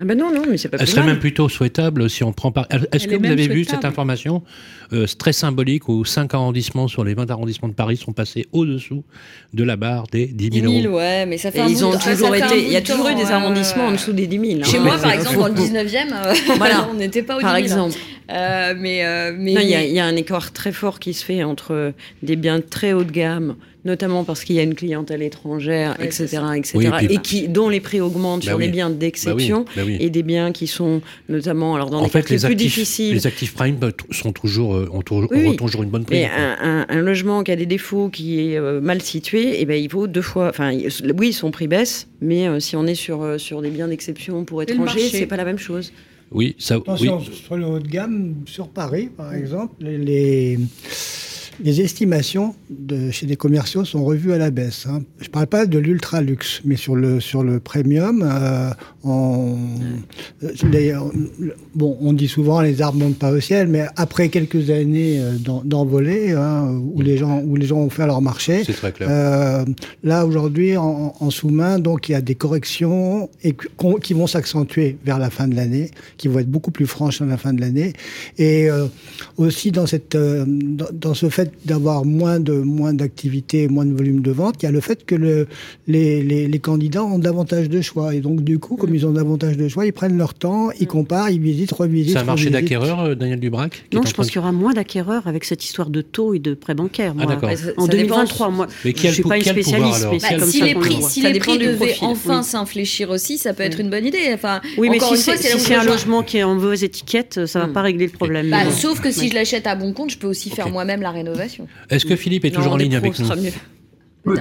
Ah 0.00 0.04
ben 0.04 0.18
non, 0.18 0.32
non, 0.32 0.42
mais 0.50 0.56
c'est 0.58 0.68
pas 0.68 0.78
Elle 0.80 0.88
serait 0.88 1.02
mal. 1.02 1.10
même 1.10 1.18
plutôt 1.20 1.48
souhaitable 1.48 2.10
si 2.10 2.24
on 2.24 2.32
prend 2.32 2.50
par. 2.50 2.66
Est-ce 2.68 2.84
Elle 3.04 3.06
que 3.10 3.14
est 3.14 3.18
vous 3.18 3.26
avez 3.32 3.46
vu 3.48 3.64
cette 3.64 3.84
information? 3.84 4.42
Euh, 4.92 5.06
très 5.18 5.32
symbolique 5.32 5.88
où 5.88 6.04
5 6.04 6.34
arrondissements 6.34 6.88
sur 6.88 7.04
les 7.04 7.14
20 7.14 7.30
arrondissements 7.30 7.68
de 7.68 7.74
Paris 7.74 7.96
sont 7.96 8.12
passés 8.12 8.46
au-dessous 8.52 9.04
de 9.54 9.62
la 9.64 9.76
barre 9.76 10.06
des 10.10 10.26
10 10.26 10.50
10 10.50 10.60
000 10.60 10.72
000, 10.72 10.84
euros 10.86 10.96
ouais, 10.98 11.26
mais 11.26 11.38
ça 11.38 11.52
fait 11.52 11.58
Et 11.58 11.62
un 11.62 11.68
ils 11.68 11.84
ont 11.84 11.92
de- 11.94 11.98
ça 12.00 12.10
toujours 12.12 12.32
un 12.32 12.34
été. 12.34 12.60
Il 12.64 12.72
y 12.72 12.76
a 12.76 12.82
toujours 12.82 13.08
eu 13.08 13.14
des 13.14 13.30
arrondissements 13.30 13.84
ouais. 13.84 13.88
en 13.90 13.92
dessous 13.92 14.12
des 14.12 14.26
10 14.26 14.38
000. 14.40 14.60
hein. 14.60 14.64
Chez 14.64 14.78
moi, 14.80 14.96
mais 14.96 15.02
par 15.02 15.12
exemple, 15.12 15.36
dans 15.38 15.48
le 15.48 15.54
19e, 15.54 16.12
euh, 16.12 16.34
Voilà. 16.58 16.88
on 16.90 16.94
n'était 16.94 17.22
pas 17.22 17.36
au 17.36 17.38
10 17.38 17.42
000. 17.42 17.48
Par 17.52 17.56
exemple. 17.56 17.94
Euh, 18.32 18.74
mais, 18.76 19.04
euh, 19.06 19.32
mais 19.38 19.52
il 19.52 19.62
y, 19.62 19.92
y 19.94 20.00
a 20.00 20.04
un 20.06 20.16
écart 20.16 20.52
très 20.52 20.72
fort 20.72 20.98
qui 20.98 21.14
se 21.14 21.24
fait 21.24 21.44
entre 21.44 21.92
des 22.22 22.34
biens 22.36 22.60
très 22.60 22.92
haut 22.92 23.04
de 23.04 23.12
gamme, 23.12 23.54
notamment 23.84 24.24
parce 24.24 24.44
qu'il 24.44 24.56
y 24.56 24.60
a 24.60 24.62
une 24.62 24.74
clientèle 24.74 25.22
étrangère, 25.22 25.96
Ouais, 25.98 26.06
etc., 26.06 26.24
etc., 26.56 26.72
Oui, 26.78 26.86
et 26.86 26.90
puis- 26.90 27.14
et 27.14 27.18
qui, 27.18 27.48
dont 27.48 27.68
les 27.68 27.80
prix 27.80 28.00
augmentent 28.00 28.40
Bah 28.44 28.50
sur 28.52 28.56
oui. 28.58 28.66
des 28.66 28.70
biens 28.72 28.90
d'exception 28.90 29.60
Bah 29.60 29.70
oui, 29.76 29.82
bah 29.82 29.82
oui. 29.86 29.96
et 30.00 30.10
des 30.10 30.22
biens 30.22 30.52
qui 30.52 30.66
sont 30.66 31.02
notamment 31.28 31.74
alors 31.74 31.90
dans 31.90 32.00
en 32.00 32.04
des 32.04 32.08
fait, 32.08 32.20
quartiers 32.20 32.36
les 32.36 32.40
plus 32.40 32.52
actifs, 32.54 32.66
difficiles. 32.74 33.14
les 33.14 33.26
actifs 33.26 33.54
prime 33.54 33.78
sont 34.10 34.32
toujours, 34.32 34.74
euh, 34.74 34.88
ont 34.92 35.02
toujours, 35.02 35.28
Oui, 35.32 35.46
ont 35.46 35.50
oui. 35.50 35.56
toujours 35.56 35.82
une 35.82 35.90
bonne 35.90 36.04
prime. 36.04 36.18
Mais 36.18 36.30
un, 36.30 36.56
un- 36.60 36.86
un 36.88 37.00
logement 37.02 37.42
qui 37.42 37.52
a 37.52 37.56
des 37.56 37.66
défauts, 37.66 38.08
qui 38.08 38.40
est 38.52 38.56
euh, 38.58 38.80
mal 38.80 39.02
situé, 39.02 39.60
et 39.60 39.66
ben 39.66 39.74
il 39.82 39.88
vaut 39.90 40.06
deux 40.06 40.22
fois. 40.22 40.48
Enfin, 40.48 40.72
oui, 41.18 41.32
son 41.32 41.50
prix 41.50 41.68
baisse, 41.68 42.08
mais 42.20 42.48
euh, 42.48 42.60
si 42.60 42.76
on 42.76 42.86
est 42.86 42.94
sur 42.94 43.22
euh, 43.22 43.38
sur 43.38 43.60
des 43.62 43.70
biens 43.70 43.88
d'exception 43.88 44.44
pour 44.44 44.62
étrangers, 44.62 45.08
c'est 45.10 45.26
pas 45.26 45.36
la 45.36 45.44
même 45.44 45.58
chose. 45.58 45.92
Oui, 46.32 46.56
ça, 46.58 46.78
oui. 46.78 46.82
Attention, 46.86 47.20
sur 47.20 47.56
le 47.56 47.64
haut 47.66 47.78
de 47.78 47.86
gamme, 47.86 48.34
sur 48.46 48.68
Paris, 48.68 49.08
par 49.14 49.34
exemple, 49.34 49.74
les, 49.80 49.98
les 49.98 50.58
estimations 51.80 52.54
de, 52.70 53.10
chez 53.10 53.26
des 53.26 53.36
commerciaux 53.36 53.84
sont 53.84 54.04
revues 54.04 54.32
à 54.32 54.38
la 54.38 54.50
baisse. 54.50 54.86
hein. 54.88 55.02
Je 55.20 55.26
ne 55.26 55.30
parle 55.30 55.46
pas 55.46 55.66
de 55.66 55.78
l'ultra 55.78 56.20
luxe, 56.20 56.60
mais 56.64 56.76
sur 56.76 56.96
le, 56.96 57.20
sur 57.20 57.42
le 57.42 57.60
premium, 57.60 58.22
euh, 58.24 58.70
on, 59.04 59.56
euh, 60.42 60.50
les- 60.70 60.94
on- 60.96 61.12
bon, 61.74 61.96
on 62.00 62.12
dit 62.12 62.28
souvent 62.28 62.60
les 62.60 62.82
arbres 62.82 62.98
montent 62.98 63.18
pas 63.18 63.30
au 63.32 63.40
ciel, 63.40 63.68
mais 63.68 63.84
après 63.96 64.28
quelques 64.28 64.70
années 64.70 65.18
euh, 65.20 65.36
d'en- 65.38 65.62
d'envolée, 65.64 66.32
hein, 66.32 66.68
où, 66.94 67.00
les 67.02 67.16
gens, 67.16 67.40
où 67.42 67.56
les 67.56 67.66
gens 67.66 67.78
ont 67.78 67.90
fait 67.90 68.06
leur 68.06 68.20
marché, 68.20 68.62
c'est 68.64 68.72
très 68.72 68.92
clair. 68.92 69.08
euh, 69.10 69.64
là, 70.02 70.26
aujourd'hui, 70.26 70.76
en, 70.76 71.14
en 71.18 71.30
sous-main, 71.30 71.78
donc 71.78 72.08
il 72.08 72.12
y 72.12 72.14
a 72.16 72.20
des 72.20 72.34
corrections 72.34 73.28
et 73.42 73.54
qui 74.02 74.14
vont 74.14 74.26
s'accentuer 74.26 74.96
vers 75.04 75.18
la 75.18 75.30
fin 75.30 75.46
de 75.48 75.54
l'année, 75.54 75.90
qui 76.16 76.28
vont 76.28 76.38
être 76.40 76.50
beaucoup 76.50 76.70
plus 76.70 76.86
franches 76.86 77.20
à 77.20 77.26
la 77.26 77.36
fin 77.36 77.52
de 77.52 77.60
l'année. 77.60 77.92
Et 78.38 78.70
euh, 78.70 78.86
aussi 79.36 79.70
dans, 79.70 79.86
cette, 79.86 80.14
euh, 80.14 80.44
dans, 80.46 80.86
dans 80.92 81.14
ce 81.14 81.28
fait 81.28 81.43
d'avoir 81.64 82.04
moins 82.04 82.40
de 82.40 82.52
moins 82.54 82.92
d'activité, 82.94 83.68
moins 83.68 83.84
de 83.84 83.92
volume 83.94 84.20
de 84.20 84.30
vente, 84.30 84.56
il 84.62 84.66
y 84.66 84.68
a 84.68 84.72
le 84.72 84.80
fait 84.80 85.04
que 85.04 85.14
le, 85.14 85.46
les, 85.86 86.22
les, 86.22 86.48
les 86.48 86.58
candidats 86.58 87.04
ont 87.04 87.18
davantage 87.18 87.68
de 87.68 87.80
choix. 87.80 88.14
Et 88.14 88.20
donc, 88.20 88.42
du 88.42 88.58
coup, 88.58 88.76
comme 88.76 88.94
ils 88.94 89.06
ont 89.06 89.12
davantage 89.12 89.56
de 89.56 89.68
choix, 89.68 89.86
ils 89.86 89.92
prennent 89.92 90.16
leur 90.18 90.34
temps, 90.34 90.70
ils 90.80 90.86
comparent, 90.86 91.30
ils 91.30 91.40
visitent, 91.40 91.72
revisitent. 91.72 92.12
C'est 92.14 92.18
un 92.18 92.24
marché 92.24 92.50
d'acquéreurs, 92.50 93.00
euh, 93.00 93.14
Daniel 93.14 93.40
Dubrac 93.40 93.84
Non, 93.92 94.02
je 94.04 94.12
pense 94.12 94.26
de- 94.26 94.30
qu'il 94.32 94.40
y 94.40 94.42
aura 94.42 94.52
moins 94.52 94.72
d'acquéreurs 94.72 95.26
avec 95.26 95.44
cette 95.44 95.64
histoire 95.64 95.90
de 95.90 96.00
taux 96.02 96.34
et 96.34 96.38
de 96.38 96.54
prêts 96.54 96.74
bancaires. 96.74 97.14
moi. 97.14 97.26
ça- 97.26 97.32
En 97.32 97.38
ça 97.38 97.52
dépend- 97.56 97.86
2023, 97.88 98.50
moi, 98.50 98.66
Mais 98.84 98.92
je 98.96 99.06
ne 99.08 99.12
suis 99.12 99.22
pas 99.22 99.36
une 99.36 99.42
pouvoir, 99.42 99.54
spécialiste, 99.54 100.06
mais 100.10 100.18
Bah, 100.38 100.46
si 100.46 100.58
ça 100.60 100.64
les 100.64 100.74
prix, 100.74 100.96
si 101.02 101.22
les 101.22 101.38
prix 101.38 101.58
devaient 101.58 101.76
profil, 101.76 102.08
enfin 102.08 102.38
oui. 102.38 102.44
s'infléchir 102.44 103.10
aussi, 103.10 103.38
ça 103.38 103.52
peut 103.54 103.62
être 103.62 103.78
Oui. 103.78 103.84
une 103.84 103.90
bonne 103.90 104.06
idée. 104.06 104.30
Enfin, 104.32 104.60
Oui, 104.78 104.88
mais 104.90 104.96
encore 104.96 105.08
si 105.16 105.30
une 105.30 105.36
fois, 105.36 105.36
c'est 105.36 105.74
un 105.74 105.84
logement 105.84 106.22
qui 106.22 106.38
est 106.38 106.42
en 106.42 106.54
mauvaise 106.54 106.84
étiquette, 106.84 107.46
ça 107.46 107.60
va 107.60 107.66
Hmm. 107.66 107.72
pas 107.72 107.82
régler 107.82 108.06
le 108.06 108.12
problème. 108.12 108.50
Bah, 108.50 108.70
sauf 108.70 109.00
que 109.00 109.10
si 109.10 109.28
je 109.28 109.34
l'achète 109.34 109.66
à 109.66 109.74
bon 109.76 109.92
compte, 109.92 110.10
je 110.10 110.18
peux 110.18 110.26
aussi 110.26 110.50
faire 110.50 110.68
moi-même 110.70 111.00
la 111.02 111.10
rénovation. 111.10 111.33
Est-ce 111.90 112.06
que 112.06 112.16
Philippe 112.16 112.44
est 112.44 112.50
Non, 112.50 112.56
toujours 112.56 112.72
en 112.72 112.76
ligne 112.76 112.96
avec 112.96 113.18
nous. 113.18 113.26
Oui. 114.26 114.38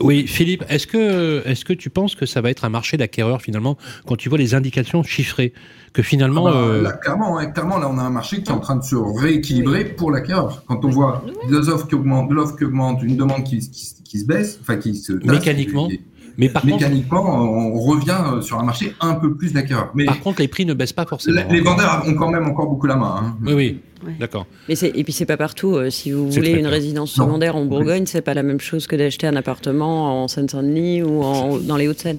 Oui, 0.00 0.26
Philippe, 0.26 0.64
est-ce 0.68 0.86
que, 0.86 1.42
est-ce 1.46 1.64
que 1.64 1.72
tu 1.72 1.88
penses 1.88 2.14
que 2.14 2.26
ça 2.26 2.42
va 2.42 2.50
être 2.50 2.66
un 2.66 2.68
marché 2.68 2.98
d'acquéreurs 2.98 3.40
finalement 3.40 3.78
quand 4.06 4.16
tu 4.16 4.28
vois 4.28 4.36
les 4.36 4.54
indications 4.54 5.02
chiffrées 5.02 5.54
que 5.94 6.02
finalement 6.02 6.46
Ah 6.48 6.52
bah, 6.52 6.58
euh, 6.58 6.82
là, 6.82 6.92
clairement, 6.92 7.38
hein, 7.38 7.46
clairement, 7.46 7.78
là, 7.78 7.88
on 7.90 7.96
a 7.96 8.02
un 8.02 8.10
marché 8.10 8.42
qui 8.42 8.50
est 8.50 8.54
en 8.54 8.58
train 8.60 8.76
de 8.76 8.84
se 8.84 8.94
rééquilibrer 8.94 9.84
pour 9.86 10.10
l'acquéreur. 10.10 10.62
Quand 10.68 10.84
on 10.84 10.90
voit 10.90 11.24
deux 11.48 11.70
offres 11.70 11.86
qui 11.86 11.94
augmentent, 11.94 12.30
l'offre 12.30 12.56
qui 12.56 12.64
augmente, 12.64 13.02
une 13.02 13.16
demande 13.16 13.44
qui, 13.44 13.58
qui, 13.70 13.94
qui 14.04 14.18
se 14.18 14.26
baisse, 14.26 14.58
enfin 14.60 14.76
qui 14.76 14.94
se 14.94 15.14
tasse, 15.14 15.24
Mécaniquement. 15.32 15.88
et- 15.90 16.00
mais 16.38 16.48
par 16.48 16.62
contre, 16.62 16.74
mécaniquement, 16.74 17.24
on 17.42 17.78
revient 17.80 18.16
euh, 18.34 18.40
sur 18.40 18.58
un 18.58 18.62
marché 18.64 18.94
un 19.00 19.14
peu 19.14 19.34
plus 19.34 19.52
d'acquéreurs. 19.52 19.90
Mais 19.94 20.04
par 20.04 20.20
contre 20.20 20.40
les 20.40 20.48
prix 20.48 20.64
ne 20.66 20.74
baissent 20.74 20.92
pas 20.92 21.06
forcément. 21.06 21.40
les, 21.50 21.56
les 21.56 21.60
vendeurs 21.62 22.02
ont 22.06 22.14
quand 22.14 22.30
même 22.30 22.46
encore 22.46 22.68
beaucoup 22.68 22.86
la 22.86 22.96
main. 22.96 23.14
hein. 23.22 23.36
Oui, 23.44 23.52
oui, 23.54 23.80
Ouais. 24.06 24.12
d'accord. 24.20 24.46
Mais 24.68 24.74
c'est 24.76 24.92
et 24.94 25.04
puis 25.04 25.12
c'est 25.14 25.24
pas 25.26 25.38
partout. 25.38 25.76
euh, 25.76 25.88
si 25.90 26.12
vous 26.12 26.30
C'est 26.30 26.40
voulez 26.40 26.50
une 26.52 26.58
clair. 26.60 26.70
résidence 26.70 27.16
Non. 27.18 27.24
secondaire 27.26 27.56
en 27.56 27.64
Bourgogne, 27.64 28.04
c'est 28.06 28.20
pas 28.20 28.34
la 28.34 28.42
même 28.42 28.60
chose 28.60 28.86
que 28.86 28.94
d'acheter 28.94 29.26
un 29.26 29.36
appartement 29.36 30.22
en 30.24 30.28
Seine-Saint-Denis 30.28 31.02
ou 31.02 31.22
en, 31.22 31.56
dans 31.58 31.76
les 31.76 31.88
Hauts-de-Seine. 31.88 32.18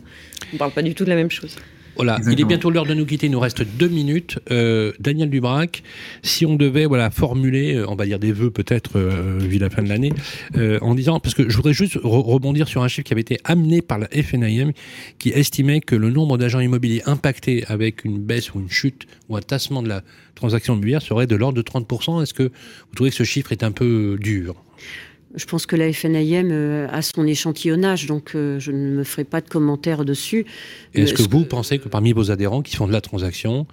On 0.54 0.58
parle 0.58 0.72
pas 0.72 0.82
du 0.82 0.96
tout 0.96 1.04
de 1.06 1.10
la 1.10 1.16
même 1.16 1.30
chose. 1.32 1.56
Voilà, 1.98 2.20
il 2.32 2.40
est 2.40 2.44
bientôt 2.46 2.70
l'heure 2.70 2.86
de 2.86 2.94
nous 2.94 3.06
quitter. 3.06 3.26
Il 3.28 3.32
nous 3.32 3.40
reste 3.40 3.64
deux 3.78 3.88
minutes. 3.90 4.40
Euh, 4.52 4.94
Daniel 5.00 5.30
Dubrac, 5.30 5.84
si 6.24 6.46
on 6.46 6.56
devait 6.56 6.86
voilà 6.86 7.10
formuler, 7.10 7.76
euh, 7.76 7.86
on 7.90 7.96
va 7.96 8.06
dire 8.06 8.20
des 8.20 8.32
vœux 8.32 8.52
peut-être 8.52 8.92
euh, 8.98 9.38
vu 9.40 9.58
la 9.58 9.70
fin 9.70 9.82
de 9.84 9.90
l'année, 9.90 10.14
euh, 10.56 10.78
en 10.82 10.96
disant 10.96 11.20
parce 11.20 11.34
que 11.36 11.50
je 11.50 11.56
voudrais 11.58 11.74
juste 11.74 11.96
re- 11.98 12.22
rebondir 12.24 12.68
sur 12.68 12.84
un 12.84 12.88
chiffre 12.88 13.06
qui 13.06 13.14
avait 13.14 13.22
été 13.22 13.40
amené 13.44 13.82
par 13.82 13.98
la 14.00 14.08
FNIM, 14.08 14.72
qui 15.20 15.30
estimait 15.30 15.82
que 15.82 15.96
le 15.96 16.10
nombre 16.10 16.38
d'agents 16.38 16.60
immobiliers 16.60 17.02
impactés 17.06 17.64
avec 17.68 18.06
une 18.06 18.20
baisse 18.20 18.54
ou 18.54 18.60
une 18.60 18.70
chute 18.70 19.08
ou 19.30 19.36
un 19.36 19.42
tassement 19.42 19.82
de 19.82 19.90
la 19.90 20.04
transaction 20.36 20.74
immobilière 20.74 21.02
serait 21.02 21.28
de 21.28 21.36
l'ordre 21.36 21.58
de 21.58 21.64
30%. 21.64 22.22
Est-ce 22.22 22.34
que 22.34 22.44
vous 22.44 22.96
trouvez 22.96 23.10
que 23.10 23.16
ce 23.16 23.24
chiffre 23.24 23.52
est 23.52 23.64
un 23.64 23.72
peu 23.72 24.18
dur? 24.20 24.56
Je 25.36 25.46
pense 25.46 25.66
que 25.66 25.76
la 25.76 25.92
FNIM 25.92 26.50
euh, 26.52 26.88
a 26.92 27.02
son 27.02 27.28
échantillonnage, 27.28 28.06
donc 28.08 28.32
euh, 28.36 28.60
je 28.60 28.72
ne 28.72 28.90
me 28.98 29.04
ferai 29.04 29.24
pas 29.24 29.42
de 29.42 29.50
commentaires 29.50 30.06
dessus. 30.06 30.46
Est-ce 30.94 31.14
Euh, 31.14 31.16
que 31.16 31.30
vous 31.30 31.46
pensez 31.46 31.80
que 31.80 31.90
parmi 31.90 32.14
vos 32.14 32.32
adhérents 32.32 32.62
qui 32.62 32.76
font 32.76 32.88
de 32.88 32.94
la 32.94 33.02
transaction, 33.02 33.68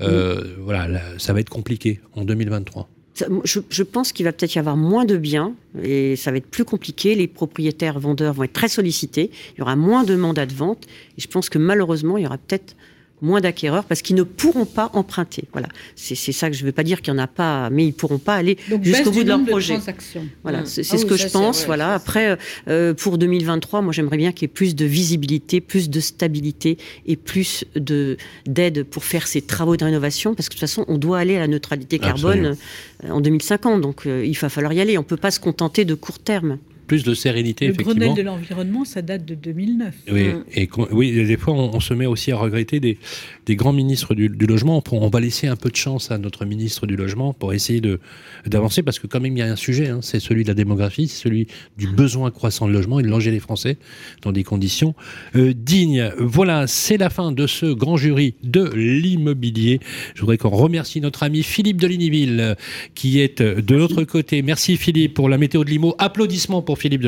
euh, 0.00 0.54
voilà, 0.60 0.88
là, 0.88 1.00
ça 1.18 1.32
va 1.32 1.40
être 1.40 1.48
compliqué 1.50 2.00
en 2.14 2.24
2023 2.24 2.88
Ça, 3.14 3.26
Je, 3.44 3.60
je 3.68 3.82
pense 3.82 4.12
qu'il 4.12 4.24
va 4.24 4.32
peut-être 4.32 4.54
y 4.54 4.58
avoir 4.58 4.76
moins 4.76 5.04
de 5.04 5.16
biens 5.16 5.54
et 5.82 6.14
ça 6.16 6.30
va 6.30 6.36
être 6.36 6.46
plus 6.50 6.64
compliqué. 6.64 7.14
Les 7.14 7.26
propriétaires 7.28 7.98
vendeurs 7.98 8.34
vont 8.34 8.44
être 8.44 8.52
très 8.52 8.68
sollicités. 8.68 9.30
Il 9.54 9.58
y 9.58 9.62
aura 9.62 9.76
moins 9.76 10.04
de 10.04 10.14
mandats 10.14 10.46
de 10.46 10.54
vente. 10.54 10.84
Et 11.16 11.20
je 11.20 11.26
pense 11.28 11.48
que 11.48 11.58
malheureusement, 11.58 12.16
il 12.18 12.24
y 12.24 12.26
aura 12.26 12.38
peut-être 12.38 12.76
moins 13.20 13.40
d'acquéreurs 13.40 13.84
parce 13.84 14.02
qu'ils 14.02 14.16
ne 14.16 14.22
pourront 14.22 14.64
pas 14.64 14.90
emprunter. 14.94 15.44
Voilà. 15.52 15.68
C'est 15.96 16.14
c'est 16.14 16.32
ça 16.32 16.50
que 16.50 16.56
je 16.56 16.62
ne 16.62 16.66
veux 16.66 16.72
pas 16.72 16.82
dire 16.82 17.02
qu'il 17.02 17.12
n'y 17.14 17.20
en 17.20 17.22
a 17.22 17.26
pas, 17.26 17.70
mais 17.70 17.84
ils 17.84 17.88
ne 17.88 17.92
pourront 17.92 18.18
pas 18.18 18.34
aller 18.34 18.56
jusqu'au 18.82 19.10
bout 19.10 19.22
de 19.24 19.28
leur 19.28 19.44
projet. 19.44 19.74
transactions. 19.74 20.26
Voilà, 20.42 20.64
c'est 20.64 20.80
Ah 20.80 20.84
c'est 20.84 20.98
ce 20.98 21.02
oui, 21.04 21.08
que 21.10 21.16
je 21.16 21.28
pense. 21.28 21.58
vrai, 21.58 21.66
voilà. 21.66 21.94
Après, 21.94 22.38
euh, 22.68 22.94
pour 22.94 23.18
2023, 23.18 23.82
moi 23.82 23.92
j'aimerais 23.92 24.16
bien 24.16 24.32
qu'il 24.32 24.42
y 24.42 24.44
ait 24.50 24.54
plus 24.54 24.74
de 24.74 24.84
visibilité, 24.84 25.60
plus 25.60 25.90
de 25.90 26.00
stabilité 26.00 26.78
et 27.06 27.16
plus 27.16 27.64
de 27.74 28.16
d'aide 28.46 28.84
pour 28.84 29.04
faire 29.04 29.26
ces 29.26 29.42
travaux 29.42 29.76
de 29.76 29.84
rénovation, 29.84 30.34
parce 30.34 30.48
que 30.48 30.54
de 30.54 30.58
toute 30.60 30.68
façon, 30.68 30.84
on 30.88 30.98
doit 30.98 31.18
aller 31.18 31.36
à 31.36 31.40
la 31.40 31.48
neutralité 31.48 31.98
carbone 31.98 32.56
euh, 33.04 33.10
en 33.10 33.20
2050. 33.20 33.80
Donc 33.80 34.06
euh, 34.06 34.24
il 34.24 34.36
va 34.36 34.48
falloir 34.48 34.72
y 34.72 34.80
aller. 34.80 34.98
On 34.98 35.02
peut 35.02 35.16
pas 35.16 35.30
se 35.30 35.40
contenter 35.40 35.84
de 35.84 35.94
court 35.94 36.18
terme. 36.18 36.58
Plus 36.88 37.04
de 37.04 37.14
sérénité, 37.14 37.66
Le 37.66 37.72
effectivement. 37.74 37.94
Grenelle 37.94 38.16
de 38.16 38.22
l'environnement, 38.22 38.84
ça 38.84 39.02
date 39.02 39.24
de 39.24 39.34
2009. 39.34 39.94
Oui, 40.10 40.24
Mm. 40.28 40.44
et 40.54 40.68
oui, 40.90 41.12
des 41.26 41.36
fois, 41.36 41.54
on, 41.54 41.76
on 41.76 41.80
se 41.80 41.94
met 41.94 42.06
aussi 42.06 42.32
à 42.32 42.36
regretter 42.36 42.80
des, 42.80 42.98
des 43.46 43.54
grands 43.56 43.72
ministres 43.72 44.14
du, 44.14 44.28
du 44.28 44.46
logement. 44.46 44.82
On, 44.90 44.96
on 44.98 45.08
va 45.08 45.20
laisser 45.20 45.46
un 45.46 45.56
peu 45.56 45.70
de 45.70 45.76
chance 45.76 46.10
à 46.10 46.18
notre 46.18 46.44
ministre 46.44 46.86
du 46.86 46.96
logement 46.96 47.32
pour 47.32 47.52
essayer 47.52 47.80
de 47.80 48.00
d'avancer, 48.46 48.82
parce 48.82 48.98
que 48.98 49.06
quand 49.06 49.20
même, 49.20 49.36
il 49.36 49.40
y 49.40 49.42
a 49.42 49.46
un 49.52 49.56
sujet, 49.56 49.88
hein, 49.88 50.00
c'est 50.02 50.20
celui 50.20 50.42
de 50.42 50.48
la 50.48 50.54
démographie, 50.54 51.08
c'est 51.08 51.22
celui 51.22 51.46
du 51.76 51.86
besoin 51.88 52.30
croissant 52.30 52.66
de 52.66 52.72
logement 52.72 52.98
et 53.00 53.02
de 53.02 53.08
loger 53.08 53.30
les 53.30 53.40
Français 53.40 53.76
dans 54.22 54.32
des 54.32 54.42
conditions 54.44 54.94
euh, 55.36 55.52
dignes. 55.54 56.10
Voilà, 56.18 56.66
c'est 56.66 56.96
la 56.96 57.10
fin 57.10 57.32
de 57.32 57.46
ce 57.46 57.66
grand 57.66 57.96
jury 57.96 58.34
de 58.42 58.70
l'immobilier. 58.74 59.80
Je 60.14 60.20
voudrais 60.20 60.38
qu'on 60.38 60.48
remercie 60.50 61.00
notre 61.00 61.22
ami 61.22 61.42
Philippe 61.42 61.78
Delignyville, 61.78 62.40
euh, 62.40 62.54
qui 62.94 63.20
est 63.20 63.42
de 63.42 63.74
l'autre 63.76 64.04
côté. 64.04 64.42
Merci 64.42 64.76
Philippe 64.76 65.14
pour 65.14 65.28
la 65.28 65.36
météo 65.38 65.64
de 65.64 65.70
l'IMO. 65.70 65.94
Applaudissements 65.98 66.62
pour 66.62 66.77
Philippe 66.78 67.02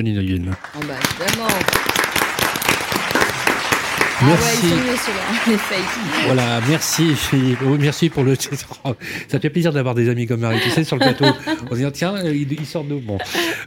bah 0.86 0.94
évidemment. 1.20 1.48
Merci. 4.26 4.58
Ah 4.62 4.66
ouais, 4.66 4.68
ils 4.68 4.68
sont 4.68 4.76
mieux 4.76 4.96
ceux-là, 4.96 5.40
les 5.48 5.56
fake. 5.56 6.24
Voilà, 6.26 6.60
merci 6.68 7.14
Philippe. 7.14 7.58
Oui, 7.64 7.78
merci 7.80 8.08
pour 8.10 8.22
le. 8.24 8.34
Ça 8.36 9.40
fait 9.40 9.50
plaisir 9.50 9.72
d'avoir 9.72 9.94
des 9.94 10.08
amis 10.08 10.26
comme 10.26 10.40
Marie. 10.40 10.58
Tu 10.62 10.70
sais, 10.70 10.84
sur 10.84 10.96
le 10.96 11.00
plateau, 11.00 11.24
on 11.70 11.74
se 11.74 11.80
dit 11.80 11.92
tiens, 11.92 12.14
il, 12.24 12.52
il 12.52 12.66
sort 12.66 12.84
d'où 12.84 13.00
Bon, 13.00 13.18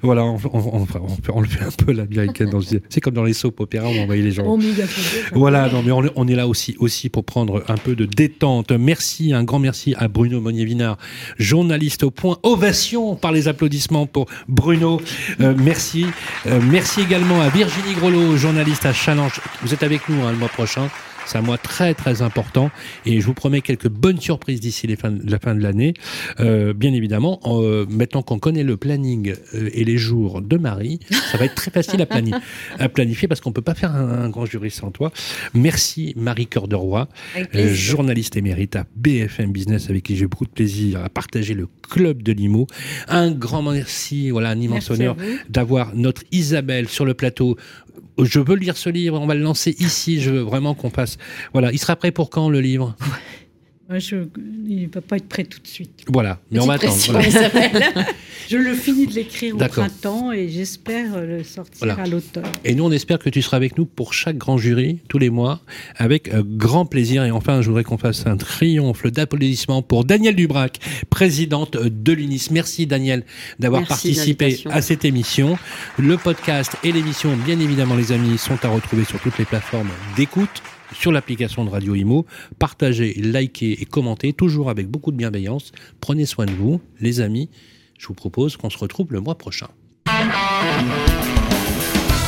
voilà, 0.01 0.23
on, 0.23 0.35
on, 0.51 0.59
on, 0.59 0.77
on 0.81 0.85
fait- 0.85 1.31
on 1.33 1.41
le 1.41 1.47
fait 1.47 1.63
un 1.63 1.71
peu 1.71 1.91
l'américaine. 1.91 2.49
dans- 2.49 2.59
C'est 2.89 3.01
comme 3.01 3.13
dans 3.13 3.23
les 3.23 3.33
soap 3.33 3.59
opéra 3.59 3.87
où 3.87 3.91
on 3.91 4.03
envoyait 4.03 4.21
les 4.21 4.31
gens. 4.31 4.45
En 4.45 4.57
mégaphone. 4.57 5.03
Voilà, 5.33 5.69
non, 5.69 5.81
mais 5.83 5.91
on, 5.91 6.03
est- 6.05 6.11
on 6.15 6.23
là 6.25 6.47
aussi, 6.47 6.75
aussi 6.79 7.09
pour 7.09 7.23
prendre 7.25 7.63
un 7.67 7.75
peu 7.77 7.95
de 7.95 8.05
détente. 8.05 8.71
Merci, 8.71 9.33
un 9.33 9.43
grand 9.43 9.59
merci 9.59 9.95
à 9.97 10.07
Bruno 10.07 10.39
Monnier-Vinard, 10.41 10.97
journaliste 11.37 12.03
au 12.03 12.11
point. 12.11 12.37
Ovation 12.43 13.15
par 13.15 13.31
les 13.31 13.47
applaudissements 13.47 14.05
pour 14.05 14.27
Bruno. 14.47 15.01
Euh, 15.41 15.53
merci. 15.57 16.05
Euh, 16.47 16.59
merci 16.69 17.01
également 17.01 17.41
à 17.41 17.49
Virginie 17.49 17.93
Grelot, 17.95 18.37
journaliste 18.37 18.85
à 18.85 18.93
Challenge. 18.93 19.39
Vous 19.63 19.73
êtes 19.73 19.83
avec 19.83 20.07
nous 20.09 20.21
hein, 20.23 20.31
le 20.31 20.37
mois 20.43 20.49
prochain. 20.49 20.89
C'est 21.25 21.37
un 21.37 21.41
mois 21.41 21.57
très 21.57 21.93
très 21.93 22.21
important 22.21 22.69
et 23.05 23.21
je 23.21 23.25
vous 23.25 23.33
promets 23.33 23.61
quelques 23.61 23.87
bonnes 23.87 24.19
surprises 24.19 24.59
d'ici 24.59 24.87
la 24.87 25.39
fin 25.39 25.55
de 25.55 25.63
l'année. 25.63 25.93
Euh, 26.39 26.73
bien 26.73 26.93
évidemment, 26.93 27.39
euh, 27.45 27.85
maintenant 27.89 28.23
qu'on 28.23 28.39
connaît 28.39 28.63
le 28.63 28.77
planning 28.77 29.33
euh, 29.53 29.69
et 29.73 29.83
les 29.83 29.97
jours 29.97 30.41
de 30.41 30.57
Marie, 30.57 30.99
ça 31.31 31.37
va 31.37 31.45
être 31.45 31.55
très 31.55 31.71
facile 31.71 32.01
à, 32.01 32.05
planifier, 32.05 32.41
à 32.79 32.89
planifier 32.89 33.27
parce 33.27 33.41
qu'on 33.41 33.51
peut 33.51 33.61
pas 33.61 33.73
faire 33.73 33.95
un, 33.95 34.29
grand 34.29 34.45
jury 34.45 34.71
sans 34.71 34.91
toi. 34.91 35.11
Merci 35.53 36.13
Marie 36.17 36.47
Cœur 36.47 36.67
de 36.67 36.75
Roi, 36.75 37.07
euh, 37.55 37.73
journaliste 37.73 38.35
émérite 38.35 38.75
à 38.75 38.85
BFM 38.95 39.51
Business 39.51 39.89
avec 39.89 40.03
qui 40.03 40.17
j'ai 40.17 40.27
beaucoup 40.27 40.45
de 40.45 40.51
plaisir 40.51 41.03
à 41.03 41.09
partager 41.09 41.53
le 41.53 41.67
club 41.89 42.21
de 42.21 42.33
Limo. 42.33 42.67
Un 43.07 43.31
grand 43.31 43.61
merci, 43.61 44.29
voilà 44.29 44.49
un 44.49 44.59
immense 44.59 44.89
honneur 44.89 45.15
d'avoir 45.49 45.95
notre 45.95 46.23
Isabelle 46.31 46.89
sur 46.89 47.05
le 47.05 47.13
plateau 47.13 47.57
je 48.17 48.39
veux 48.39 48.55
lire 48.55 48.77
ce 48.77 48.89
livre, 48.89 49.19
on 49.19 49.25
va 49.25 49.35
le 49.35 49.41
lancer 49.41 49.75
ici, 49.79 50.21
je 50.21 50.31
veux 50.31 50.41
vraiment 50.41 50.73
qu'on 50.73 50.89
passe. 50.89 51.17
Voilà, 51.53 51.71
il 51.71 51.79
sera 51.79 51.95
prêt 51.95 52.11
pour 52.11 52.29
quand 52.29 52.49
le 52.49 52.61
livre? 52.61 52.95
je, 53.89 54.15
il 54.67 54.83
ne 54.83 54.87
va 54.87 55.01
pas 55.01 55.17
être 55.17 55.27
prêt 55.27 55.43
tout 55.43 55.59
de 55.59 55.67
suite. 55.67 56.05
Voilà, 56.07 56.39
mais 56.51 56.59
on 56.59 56.65
va 56.65 56.73
attendre. 56.73 56.95
je 58.49 58.57
le 58.57 58.73
finis 58.73 59.07
de 59.07 59.13
l'écrire 59.13 59.55
au 59.55 59.57
printemps 59.57 60.31
et 60.31 60.47
j'espère 60.47 61.21
le 61.21 61.43
sortir 61.43 61.99
à 61.99 62.07
l'automne. 62.07 62.43
Et 62.63 62.75
nous, 62.75 62.85
on 62.85 62.91
espère 62.91 63.19
que 63.19 63.29
tu 63.29 63.41
seras 63.41 63.57
avec 63.57 63.77
nous 63.77 63.85
pour 63.85 64.13
chaque 64.13 64.37
grand 64.37 64.57
jury, 64.57 64.99
tous 65.09 65.17
les 65.17 65.29
mois, 65.29 65.61
avec 65.97 66.33
euh, 66.33 66.43
grand 66.45 66.85
plaisir. 66.85 67.23
Et 67.25 67.31
enfin, 67.31 67.61
je 67.61 67.67
voudrais 67.67 67.83
qu'on 67.83 67.97
fasse 67.97 68.25
un 68.25 68.37
triomphe 68.37 69.05
d'applaudissements 69.05 69.81
pour 69.81 70.05
Danielle 70.05 70.35
Dubrac, 70.35 70.79
présidente 71.09 71.75
de 71.75 72.13
l'UNIS. 72.13 72.47
Merci 72.51 72.87
Danielle 72.87 73.23
d'avoir 73.59 73.85
participé 73.85 74.59
à 74.69 74.81
cette 74.81 75.03
émission. 75.03 75.57
Le 75.97 76.17
podcast 76.17 76.77
et 76.83 76.91
l'émission, 76.91 77.35
bien 77.35 77.59
évidemment 77.59 77.95
les 77.95 78.11
amis, 78.11 78.37
sont 78.37 78.63
à 78.63 78.69
retrouver 78.69 79.03
sur 79.03 79.19
toutes 79.19 79.37
les 79.37 79.45
plateformes 79.45 79.89
d'écoute 80.15 80.63
sur 80.93 81.11
l'application 81.11 81.65
de 81.65 81.69
Radio 81.69 81.95
Imo. 81.95 82.25
Partagez, 82.59 83.13
likez 83.13 83.81
et 83.81 83.85
commentez, 83.85 84.33
toujours 84.33 84.69
avec 84.69 84.87
beaucoup 84.87 85.11
de 85.11 85.17
bienveillance. 85.17 85.71
Prenez 86.01 86.25
soin 86.25 86.45
de 86.45 86.51
vous, 86.51 86.81
les 86.99 87.21
amis. 87.21 87.49
Je 87.97 88.07
vous 88.07 88.13
propose 88.13 88.57
qu'on 88.57 88.69
se 88.69 88.77
retrouve 88.77 89.07
le 89.11 89.19
mois 89.19 89.37
prochain. 89.37 89.67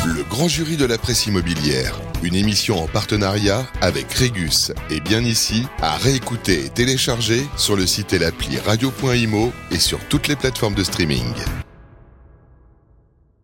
Le 0.05 0.23
grand 0.29 0.47
jury 0.47 0.77
de 0.77 0.85
la 0.85 0.97
presse 0.97 1.25
immobilière, 1.25 1.99
une 2.23 2.35
émission 2.35 2.81
en 2.81 2.87
partenariat 2.87 3.65
avec 3.81 4.11
Régus 4.13 4.71
et 4.89 4.99
bien 4.99 5.21
ici, 5.21 5.63
à 5.81 5.97
réécouter 5.97 6.65
et 6.65 6.69
télécharger 6.69 7.41
sur 7.57 7.75
le 7.75 7.87
site 7.87 8.13
et 8.13 8.19
l'appli 8.19 8.57
radio.imo 8.59 9.51
et 9.71 9.79
sur 9.79 9.99
toutes 10.07 10.27
les 10.27 10.35
plateformes 10.35 10.75
de 10.75 10.83
streaming. 10.83 11.25